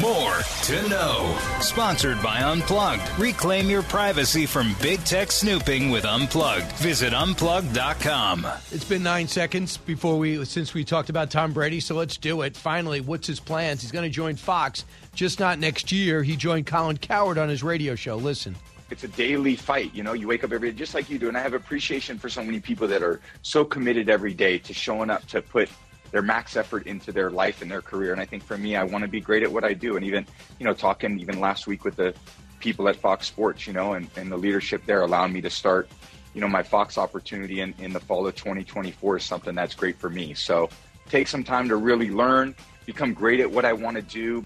More 0.00 0.36
to 0.62 0.88
know. 0.88 1.36
Sponsored 1.60 2.22
by 2.22 2.40
Unplugged. 2.40 3.02
Reclaim 3.18 3.68
your 3.68 3.82
privacy 3.82 4.46
from 4.46 4.76
big 4.80 5.02
tech 5.02 5.32
snooping 5.32 5.90
with 5.90 6.04
Unplugged. 6.04 6.70
Visit 6.74 7.14
unplugged.com. 7.14 8.46
It's 8.70 8.84
been 8.84 9.02
nine 9.02 9.26
seconds 9.26 9.76
before 9.76 10.16
we 10.18 10.44
since 10.44 10.72
we 10.72 10.84
talked 10.84 11.10
about 11.10 11.32
Tom 11.32 11.52
Brady, 11.52 11.80
so 11.80 11.96
let's 11.96 12.16
do 12.16 12.42
it. 12.42 12.56
Finally, 12.56 13.00
what's 13.00 13.26
his 13.26 13.40
plans? 13.40 13.82
He's 13.82 13.90
going 13.90 14.08
to 14.08 14.14
join 14.14 14.36
Fox, 14.36 14.84
just 15.16 15.40
not 15.40 15.58
next 15.58 15.90
year. 15.90 16.22
He 16.22 16.36
joined 16.36 16.66
Colin 16.68 16.96
Cowherd 16.96 17.38
on 17.38 17.48
his 17.48 17.64
radio 17.64 17.96
show. 17.96 18.14
Listen. 18.14 18.54
It's 18.90 19.04
a 19.04 19.08
daily 19.08 19.56
fight. 19.56 19.94
You 19.94 20.02
know, 20.02 20.12
you 20.12 20.28
wake 20.28 20.44
up 20.44 20.52
every 20.52 20.70
day 20.70 20.76
just 20.76 20.94
like 20.94 21.10
you 21.10 21.18
do, 21.18 21.28
and 21.28 21.36
I 21.36 21.40
have 21.40 21.54
appreciation 21.54 22.18
for 22.18 22.28
so 22.28 22.42
many 22.42 22.60
people 22.60 22.86
that 22.88 23.02
are 23.02 23.20
so 23.42 23.64
committed 23.64 24.08
every 24.08 24.34
day 24.34 24.58
to 24.58 24.72
showing 24.72 25.10
up 25.10 25.26
to 25.26 25.42
put 25.42 25.68
their 26.12 26.22
max 26.22 26.56
effort 26.56 26.86
into 26.86 27.12
their 27.12 27.30
life 27.30 27.62
and 27.62 27.70
their 27.70 27.82
career. 27.82 28.12
And 28.12 28.20
I 28.20 28.24
think 28.24 28.42
for 28.42 28.56
me, 28.56 28.76
I 28.76 28.84
want 28.84 29.02
to 29.02 29.08
be 29.08 29.20
great 29.20 29.42
at 29.42 29.50
what 29.50 29.64
I 29.64 29.74
do. 29.74 29.96
And 29.96 30.04
even 30.04 30.26
you 30.58 30.64
know, 30.64 30.72
talking 30.72 31.18
even 31.18 31.40
last 31.40 31.66
week 31.66 31.84
with 31.84 31.96
the 31.96 32.14
people 32.60 32.88
at 32.88 32.96
Fox 32.96 33.26
Sports, 33.26 33.66
you 33.66 33.72
know, 33.72 33.94
and, 33.94 34.08
and 34.16 34.30
the 34.30 34.36
leadership 34.36 34.84
there 34.86 35.02
allowing 35.02 35.32
me 35.32 35.40
to 35.40 35.50
start, 35.50 35.88
you 36.34 36.40
know, 36.40 36.48
my 36.48 36.62
Fox 36.62 36.96
opportunity 36.96 37.60
in, 37.60 37.74
in 37.78 37.92
the 37.92 38.00
fall 38.00 38.26
of 38.26 38.34
2024 38.36 39.16
is 39.16 39.24
something 39.24 39.54
that's 39.54 39.74
great 39.74 39.98
for 39.98 40.10
me. 40.10 40.34
So 40.34 40.68
take 41.08 41.28
some 41.28 41.44
time 41.44 41.68
to 41.68 41.76
really 41.76 42.10
learn, 42.10 42.54
become 42.84 43.12
great 43.12 43.40
at 43.40 43.50
what 43.50 43.64
I 43.64 43.72
want 43.72 43.96
to 43.96 44.02
do. 44.02 44.44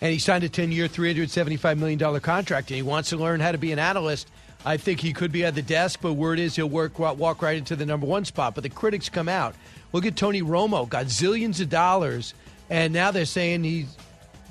And 0.00 0.12
he 0.12 0.18
signed 0.18 0.44
a 0.44 0.48
10 0.48 0.72
year, 0.72 0.88
$375 0.88 1.78
million 1.78 2.20
contract, 2.20 2.70
and 2.70 2.76
he 2.76 2.82
wants 2.82 3.10
to 3.10 3.16
learn 3.16 3.40
how 3.40 3.52
to 3.52 3.58
be 3.58 3.72
an 3.72 3.78
analyst. 3.78 4.28
I 4.64 4.76
think 4.76 5.00
he 5.00 5.12
could 5.12 5.32
be 5.32 5.44
at 5.44 5.54
the 5.54 5.62
desk, 5.62 6.00
but 6.02 6.14
word 6.14 6.38
is 6.38 6.56
he'll 6.56 6.68
work 6.68 6.98
walk 6.98 7.40
right 7.40 7.56
into 7.56 7.76
the 7.76 7.86
number 7.86 8.06
one 8.06 8.24
spot. 8.24 8.54
But 8.54 8.62
the 8.62 8.68
critics 8.68 9.08
come 9.08 9.28
out. 9.28 9.54
Look 9.92 10.04
at 10.04 10.16
Tony 10.16 10.42
Romo, 10.42 10.88
got 10.88 11.06
zillions 11.06 11.60
of 11.60 11.70
dollars, 11.70 12.34
and 12.68 12.92
now 12.92 13.10
they're 13.12 13.24
saying 13.24 13.64
he's 13.64 13.96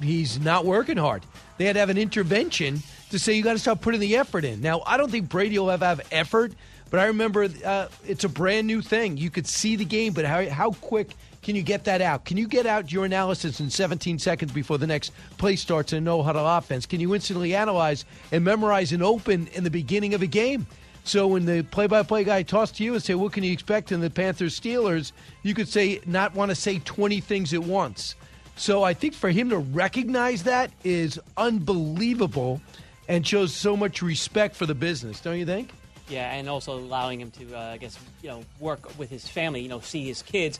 he's 0.02 0.40
not 0.40 0.66
working 0.66 0.98
hard. 0.98 1.24
They 1.58 1.66
had 1.66 1.74
to 1.74 1.80
have 1.80 1.90
an 1.90 1.98
intervention 1.98 2.82
to 3.12 3.20
say 3.20 3.34
you 3.34 3.44
got 3.44 3.54
to 3.54 3.60
start 3.60 3.82
putting 3.82 4.00
the 4.00 4.16
effort 4.18 4.46
in. 4.46 4.62
Now, 4.62 4.82
I 4.86 4.98
don't 4.98 5.12
think 5.12 5.30
Brady 5.30 5.60
will 5.60 5.72
ever 5.72 5.86
have 5.86 6.02
effort, 6.12 6.54
but 6.96 7.02
I 7.02 7.08
remember 7.08 7.50
uh, 7.66 7.90
it's 8.08 8.24
a 8.24 8.30
brand 8.30 8.68
new 8.68 8.82
thing. 8.82 9.18
You 9.18 9.30
could 9.30 9.46
see 9.46 9.76
the 9.76 9.84
game, 9.84 10.14
but 10.14 10.24
how 10.24 10.48
how 10.50 10.72
quick 10.72 11.10
can 11.42 11.54
you 11.54 11.62
get 11.62 11.84
that 11.84 12.00
out? 12.00 12.24
Can 12.24 12.38
you 12.38 12.48
get 12.48 12.66
out 12.66 12.90
your 12.90 13.04
analysis 13.04 13.60
in 13.60 13.70
17 13.70 14.18
seconds 14.18 14.54
before 14.54 14.78
the 14.78 14.88
next 14.88 15.12
play 15.38 15.58
starts 15.58 15.92
in 15.92 16.06
no 16.06 16.24
huddle 16.24 16.48
offense? 16.48 16.86
Can 16.86 17.02
you 17.02 17.14
instantly 17.14 17.54
analyze 17.54 18.06
and 18.32 18.46
memorize 18.46 18.94
an 18.94 19.02
open 19.02 19.48
in 19.48 19.66
the 19.66 19.70
beginning 19.70 20.14
of 20.14 20.22
a 20.22 20.26
game? 20.26 20.68
So 21.04 21.28
when 21.28 21.46
the 21.46 21.64
play-by-play 21.64 22.24
guy 22.24 22.44
tossed 22.44 22.78
to 22.78 22.86
you 22.86 22.94
and 22.94 23.04
say, 23.04 23.14
"What 23.14 23.34
can 23.34 23.44
you 23.44 23.52
expect 23.52 23.92
in 23.92 24.00
the 24.00 24.10
Panthers 24.10 24.58
Steelers?" 24.58 25.12
You 25.44 25.54
could 25.54 25.68
say 25.68 26.00
not 26.06 26.34
want 26.34 26.52
to 26.52 26.56
say 26.56 26.80
20 26.80 27.20
things 27.20 27.54
at 27.54 27.62
once. 27.62 28.16
So 28.56 28.84
I 28.84 28.94
think 28.94 29.16
for 29.16 29.32
him 29.32 29.50
to 29.50 29.58
recognize 29.58 30.44
that 30.44 30.72
is 30.86 31.20
unbelievable, 31.36 32.62
and 33.10 33.28
shows 33.28 33.54
so 33.54 33.76
much 33.76 34.02
respect 34.02 34.56
for 34.56 34.66
the 34.66 34.76
business. 34.76 35.20
Don't 35.20 35.38
you 35.38 35.46
think? 35.46 35.72
Yeah, 36.08 36.32
and 36.32 36.48
also 36.48 36.78
allowing 36.78 37.20
him 37.20 37.32
to, 37.32 37.56
uh, 37.56 37.60
I 37.74 37.78
guess, 37.78 37.98
you 38.22 38.30
know, 38.30 38.44
work 38.60 38.98
with 38.98 39.10
his 39.10 39.28
family. 39.28 39.62
You 39.62 39.70
know, 39.70 39.80
see 39.80 40.06
his 40.06 40.22
kids. 40.22 40.60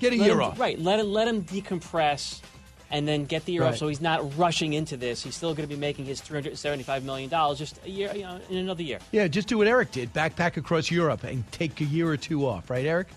Get 0.00 0.12
a 0.12 0.16
Let 0.16 0.24
year 0.26 0.34
him- 0.34 0.42
off. 0.42 0.58
Right. 0.58 0.78
Let 0.80 0.98
him 0.98 1.12
let 1.12 1.28
him 1.28 1.44
decompress, 1.44 2.40
and 2.90 3.06
then 3.06 3.24
get 3.24 3.44
the 3.44 3.52
year 3.52 3.62
Right. 3.62 3.72
off. 3.72 3.78
So 3.78 3.86
he's 3.86 4.00
not 4.00 4.36
rushing 4.36 4.72
into 4.72 4.96
this. 4.96 5.22
He's 5.22 5.36
still 5.36 5.54
going 5.54 5.68
to 5.68 5.72
be 5.74 5.78
making 5.80 6.06
his 6.06 6.20
three 6.20 6.36
hundred 6.40 6.56
seventy-five 6.58 7.04
million 7.04 7.30
dollars 7.30 7.58
just 7.58 7.78
a 7.84 7.90
year, 7.90 8.10
you 8.14 8.22
know, 8.22 8.40
in 8.48 8.56
another 8.56 8.82
year. 8.82 8.98
Yeah, 9.12 9.28
just 9.28 9.46
do 9.46 9.58
what 9.58 9.68
Eric 9.68 9.92
did: 9.92 10.12
backpack 10.12 10.56
across 10.56 10.90
Europe 10.90 11.22
and 11.24 11.44
take 11.52 11.80
a 11.80 11.84
year 11.84 12.08
or 12.08 12.16
two 12.16 12.46
off. 12.46 12.68
Right, 12.70 12.84
Eric? 12.86 13.08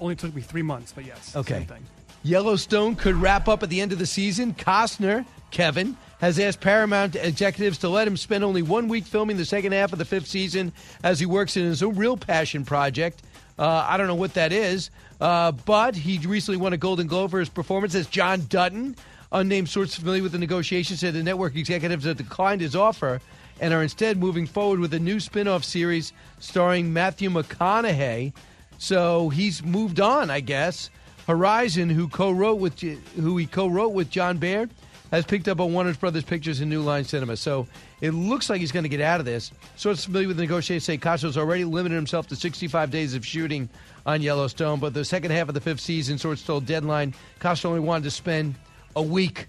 Only 0.00 0.14
took 0.16 0.34
me 0.34 0.40
three 0.42 0.62
months, 0.62 0.92
but 0.94 1.04
yes. 1.04 1.34
Okay. 1.36 1.54
Same 1.58 1.66
thing. 1.66 1.86
Yellowstone 2.22 2.94
could 2.96 3.16
wrap 3.16 3.48
up 3.48 3.62
at 3.62 3.68
the 3.68 3.80
end 3.80 3.92
of 3.92 3.98
the 3.98 4.06
season. 4.06 4.54
Costner, 4.54 5.24
Kevin, 5.50 5.96
has 6.20 6.38
asked 6.38 6.60
Paramount 6.60 7.16
executives 7.16 7.78
to 7.78 7.88
let 7.88 8.06
him 8.06 8.16
spend 8.16 8.44
only 8.44 8.62
one 8.62 8.88
week 8.88 9.04
filming 9.04 9.36
the 9.36 9.44
second 9.44 9.72
half 9.72 9.92
of 9.92 9.98
the 9.98 10.04
fifth 10.04 10.26
season 10.26 10.72
as 11.02 11.20
he 11.20 11.26
works 11.26 11.56
in 11.56 11.64
his 11.64 11.82
own 11.82 11.96
real 11.96 12.16
passion 12.16 12.64
project. 12.64 13.22
Uh, 13.58 13.86
I 13.88 13.96
don't 13.96 14.06
know 14.06 14.14
what 14.14 14.34
that 14.34 14.52
is, 14.52 14.90
uh, 15.20 15.52
but 15.52 15.96
he 15.96 16.18
recently 16.18 16.58
won 16.58 16.72
a 16.72 16.76
Golden 16.76 17.06
Globe 17.06 17.30
for 17.30 17.40
his 17.40 17.48
performance 17.48 17.94
as 17.94 18.06
John 18.06 18.46
Dutton. 18.48 18.96
Unnamed 19.30 19.68
sources 19.68 19.96
familiar 19.96 20.22
with 20.22 20.32
the 20.32 20.38
negotiations 20.38 21.00
said 21.00 21.14
the 21.14 21.22
network 21.22 21.54
executives 21.56 22.04
have 22.04 22.16
declined 22.16 22.60
his 22.60 22.74
offer 22.74 23.20
and 23.60 23.74
are 23.74 23.82
instead 23.82 24.16
moving 24.16 24.46
forward 24.46 24.80
with 24.80 24.94
a 24.94 24.98
new 24.98 25.20
spin 25.20 25.48
off 25.48 25.64
series 25.64 26.12
starring 26.38 26.92
Matthew 26.92 27.28
McConaughey. 27.30 28.32
So 28.78 29.28
he's 29.28 29.62
moved 29.62 30.00
on, 30.00 30.30
I 30.30 30.40
guess. 30.40 30.90
Horizon, 31.26 31.90
who 31.90 32.08
co-wrote 32.08 32.58
with 32.58 32.80
who 32.80 33.36
he 33.36 33.46
co-wrote 33.46 33.92
with 33.92 34.08
Jon 34.08 34.38
Baird, 34.38 34.70
has 35.10 35.24
picked 35.24 35.48
up 35.48 35.60
on 35.60 35.72
Warner 35.72 35.94
Brothers 35.94 36.24
Pictures 36.24 36.60
and 36.60 36.70
New 36.70 36.82
Line 36.82 37.04
Cinema. 37.04 37.36
So 37.36 37.66
it 38.00 38.12
looks 38.12 38.50
like 38.50 38.60
he's 38.60 38.72
going 38.72 38.82
to 38.82 38.88
get 38.88 39.00
out 39.00 39.20
of 39.20 39.26
this. 39.26 39.52
Sources 39.76 40.04
familiar 40.04 40.28
with 40.28 40.36
the 40.36 40.42
negotiations 40.42 40.84
say 40.84 40.98
Costner's 40.98 41.36
already 41.36 41.64
limited 41.64 41.94
himself 41.94 42.26
to 42.28 42.36
65 42.36 42.90
days 42.90 43.14
of 43.14 43.24
shooting 43.24 43.68
on 44.06 44.22
Yellowstone, 44.22 44.80
but 44.80 44.94
the 44.94 45.04
second 45.04 45.30
half 45.30 45.48
of 45.48 45.54
the 45.54 45.60
fifth 45.60 45.80
season, 45.80 46.18
sources 46.18 46.44
told 46.46 46.66
Deadline, 46.66 47.14
Costner 47.40 47.66
only 47.66 47.80
wanted 47.80 48.04
to 48.04 48.10
spend 48.10 48.54
a 48.96 49.02
week. 49.02 49.46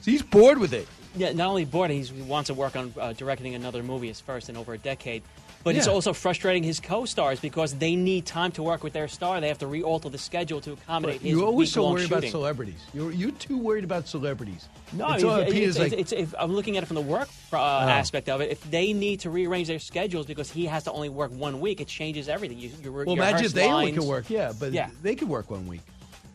So 0.00 0.10
he's 0.10 0.22
bored 0.22 0.58
with 0.58 0.72
it. 0.72 0.88
Yeah, 1.16 1.32
not 1.32 1.48
only 1.48 1.64
bored, 1.64 1.90
he 1.90 2.06
wants 2.22 2.48
to 2.48 2.54
work 2.54 2.76
on 2.76 2.94
uh, 3.00 3.12
directing 3.12 3.54
another 3.54 3.82
movie, 3.82 4.08
his 4.08 4.20
first 4.20 4.48
in 4.48 4.56
over 4.56 4.74
a 4.74 4.78
decade. 4.78 5.22
But 5.64 5.76
it's 5.76 5.88
also 5.88 6.12
frustrating 6.12 6.62
his 6.62 6.80
co-stars 6.80 7.40
because 7.40 7.74
they 7.74 7.94
need 7.96 8.24
time 8.24 8.52
to 8.52 8.62
work 8.62 8.82
with 8.82 8.92
their 8.92 9.08
star. 9.08 9.40
They 9.40 9.48
have 9.48 9.58
to 9.58 9.66
re-alter 9.66 10.08
the 10.08 10.16
schedule 10.18 10.60
to 10.62 10.72
accommodate 10.72 11.20
his 11.20 11.32
You're 11.32 11.44
always 11.44 11.72
so 11.72 11.90
worried 11.90 12.06
about 12.06 12.24
celebrities. 12.24 12.80
You're, 12.94 13.12
you're 13.12 13.32
too 13.32 13.58
worried 13.58 13.84
about 13.84 14.08
celebrities. 14.08 14.68
No, 14.92 15.12
It's 15.12 15.24
all- 15.24 15.36
it's, 15.40 15.52
it's, 15.54 15.78
like, 15.78 15.92
it's, 15.92 16.12
if 16.12 16.34
I'm 16.38 16.52
looking 16.52 16.76
at 16.76 16.84
it 16.84 16.86
from 16.86 16.94
the 16.94 17.02
work 17.02 17.28
uh, 17.52 17.58
aspect 17.58 18.28
of 18.28 18.40
it. 18.40 18.50
If 18.50 18.70
they 18.70 18.92
need 18.92 19.20
to 19.20 19.30
rearrange 19.30 19.68
their 19.68 19.78
schedules 19.78 20.26
because 20.26 20.50
he 20.50 20.66
has 20.66 20.84
to 20.84 20.92
only 20.92 21.08
work 21.08 21.32
one 21.32 21.60
week, 21.60 21.80
it 21.80 21.88
changes 21.88 22.28
everything. 22.28 22.58
You, 22.58 22.70
you, 22.82 22.92
well, 22.92 23.10
imagine 23.12 23.44
if 23.46 23.52
they 23.52 23.68
only 23.68 23.92
could 23.92 24.04
work. 24.04 24.30
Yeah, 24.30 24.52
but 24.58 24.72
Yeah. 24.72 24.88
they 25.02 25.14
could 25.16 25.28
work 25.28 25.50
one 25.50 25.66
week. 25.66 25.82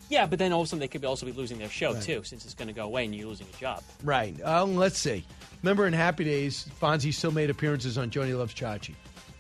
Yeah, 0.10 0.28
but 0.28 0.38
then 0.38 0.54
all 0.54 0.62
of 0.62 0.66
a 0.66 0.70
sudden 0.70 0.80
they 0.82 0.88
could 0.88 1.04
also 1.06 1.26
be 1.26 1.32
losing 1.32 1.58
their 1.58 1.70
show 1.70 1.94
Right. 1.94 2.04
too, 2.04 2.24
since 2.24 2.46
it's 2.46 2.54
going 2.54 2.68
to 2.68 2.74
go 2.74 2.84
away 2.86 3.06
and 3.06 3.16
you're 3.16 3.28
losing 3.28 3.48
a 3.52 3.60
job. 3.60 3.82
Right. 4.04 4.40
Um, 4.44 4.76
let's 4.76 5.00
see. 5.00 5.26
Remember 5.64 5.88
in 5.88 5.94
Happy 5.94 6.24
Days, 6.24 6.68
Fonzie 6.80 7.14
still 7.14 7.32
made 7.32 7.50
appearances 7.50 7.98
on 7.98 8.10
Joanie 8.10 8.34
Loves 8.34 8.54
Chachi. 8.54 8.94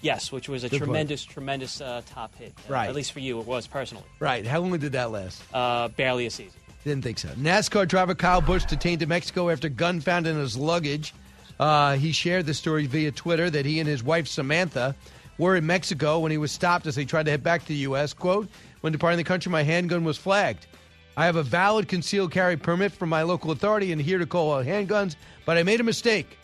Yes, 0.03 0.33
which 0.33 0.49
was 0.49 0.65
a 0.65 0.69
Good 0.69 0.79
tremendous, 0.79 1.23
tremendous 1.23 1.79
uh, 1.79 2.01
top 2.05 2.35
hit. 2.35 2.53
Right. 2.67 2.89
At 2.89 2.93
least 2.93 3.13
for 3.13 3.21
you, 3.21 3.39
it 3.39 3.47
was 3.47 3.65
personally. 3.65 4.03
Right. 4.19 4.45
How 4.45 4.59
long 4.59 4.77
did 4.77 4.91
that 4.91 5.11
last? 5.11 5.41
Uh, 5.53 5.87
barely 5.87 6.25
a 6.25 6.29
season. 6.29 6.59
Didn't 6.83 7.03
think 7.03 7.17
so. 7.17 7.29
NASCAR 7.29 7.87
driver 7.87 8.13
Kyle 8.13 8.41
Busch 8.41 8.65
detained 8.65 9.01
in 9.01 9.07
Mexico 9.07 9.49
after 9.49 9.69
gun 9.69 10.01
found 10.01 10.27
in 10.27 10.37
his 10.37 10.57
luggage. 10.57 11.13
Uh, 11.57 11.95
he 11.95 12.11
shared 12.11 12.45
the 12.45 12.53
story 12.53 12.85
via 12.85 13.11
Twitter 13.13 13.49
that 13.49 13.65
he 13.65 13.79
and 13.79 13.87
his 13.87 14.03
wife 14.03 14.27
Samantha 14.27 14.93
were 15.37 15.55
in 15.55 15.65
Mexico 15.65 16.19
when 16.19 16.31
he 16.31 16.37
was 16.37 16.51
stopped 16.51 16.85
as 16.85 16.95
they 16.95 17.05
tried 17.05 17.23
to 17.23 17.31
head 17.31 17.41
back 17.41 17.61
to 17.61 17.67
the 17.69 17.75
U.S. 17.75 18.13
Quote, 18.13 18.49
when 18.81 18.91
departing 18.91 19.17
the 19.17 19.23
country, 19.23 19.49
my 19.49 19.63
handgun 19.63 20.03
was 20.03 20.17
flagged. 20.17 20.67
I 21.15 21.25
have 21.25 21.37
a 21.37 21.43
valid 21.43 21.87
concealed 21.87 22.31
carry 22.31 22.57
permit 22.57 22.91
from 22.91 23.07
my 23.07 23.21
local 23.21 23.51
authority 23.51 23.93
and 23.93 24.01
here 24.01 24.17
to 24.17 24.25
call 24.25 24.53
out 24.53 24.65
handguns, 24.65 25.15
but 25.45 25.57
I 25.57 25.63
made 25.63 25.79
a 25.79 25.83
mistake. 25.83 26.37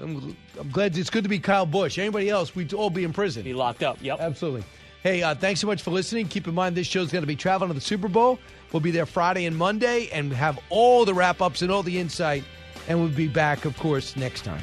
I'm, 0.00 0.36
I'm 0.58 0.70
glad 0.70 0.96
it's 0.96 1.10
good 1.10 1.24
to 1.24 1.28
be 1.28 1.38
Kyle 1.38 1.66
Busch. 1.66 1.98
Anybody 1.98 2.28
else, 2.28 2.54
we'd 2.54 2.72
all 2.72 2.90
be 2.90 3.04
in 3.04 3.12
prison. 3.12 3.42
Be 3.42 3.54
locked 3.54 3.82
up. 3.82 3.98
Yep. 4.00 4.20
Absolutely. 4.20 4.64
Hey, 5.02 5.22
uh, 5.22 5.34
thanks 5.34 5.60
so 5.60 5.66
much 5.66 5.82
for 5.82 5.90
listening. 5.90 6.28
Keep 6.28 6.46
in 6.48 6.54
mind 6.54 6.76
this 6.76 6.86
show's 6.86 7.10
going 7.10 7.22
to 7.22 7.26
be 7.26 7.36
traveling 7.36 7.70
to 7.70 7.74
the 7.74 7.80
Super 7.80 8.08
Bowl. 8.08 8.38
We'll 8.72 8.80
be 8.80 8.90
there 8.90 9.06
Friday 9.06 9.46
and 9.46 9.56
Monday 9.56 10.08
and 10.12 10.32
have 10.32 10.58
all 10.68 11.04
the 11.04 11.14
wrap 11.14 11.40
ups 11.40 11.62
and 11.62 11.70
all 11.70 11.82
the 11.82 11.98
insight. 11.98 12.44
And 12.88 13.00
we'll 13.00 13.08
be 13.08 13.28
back, 13.28 13.64
of 13.64 13.76
course, 13.78 14.16
next 14.16 14.44
time. 14.44 14.62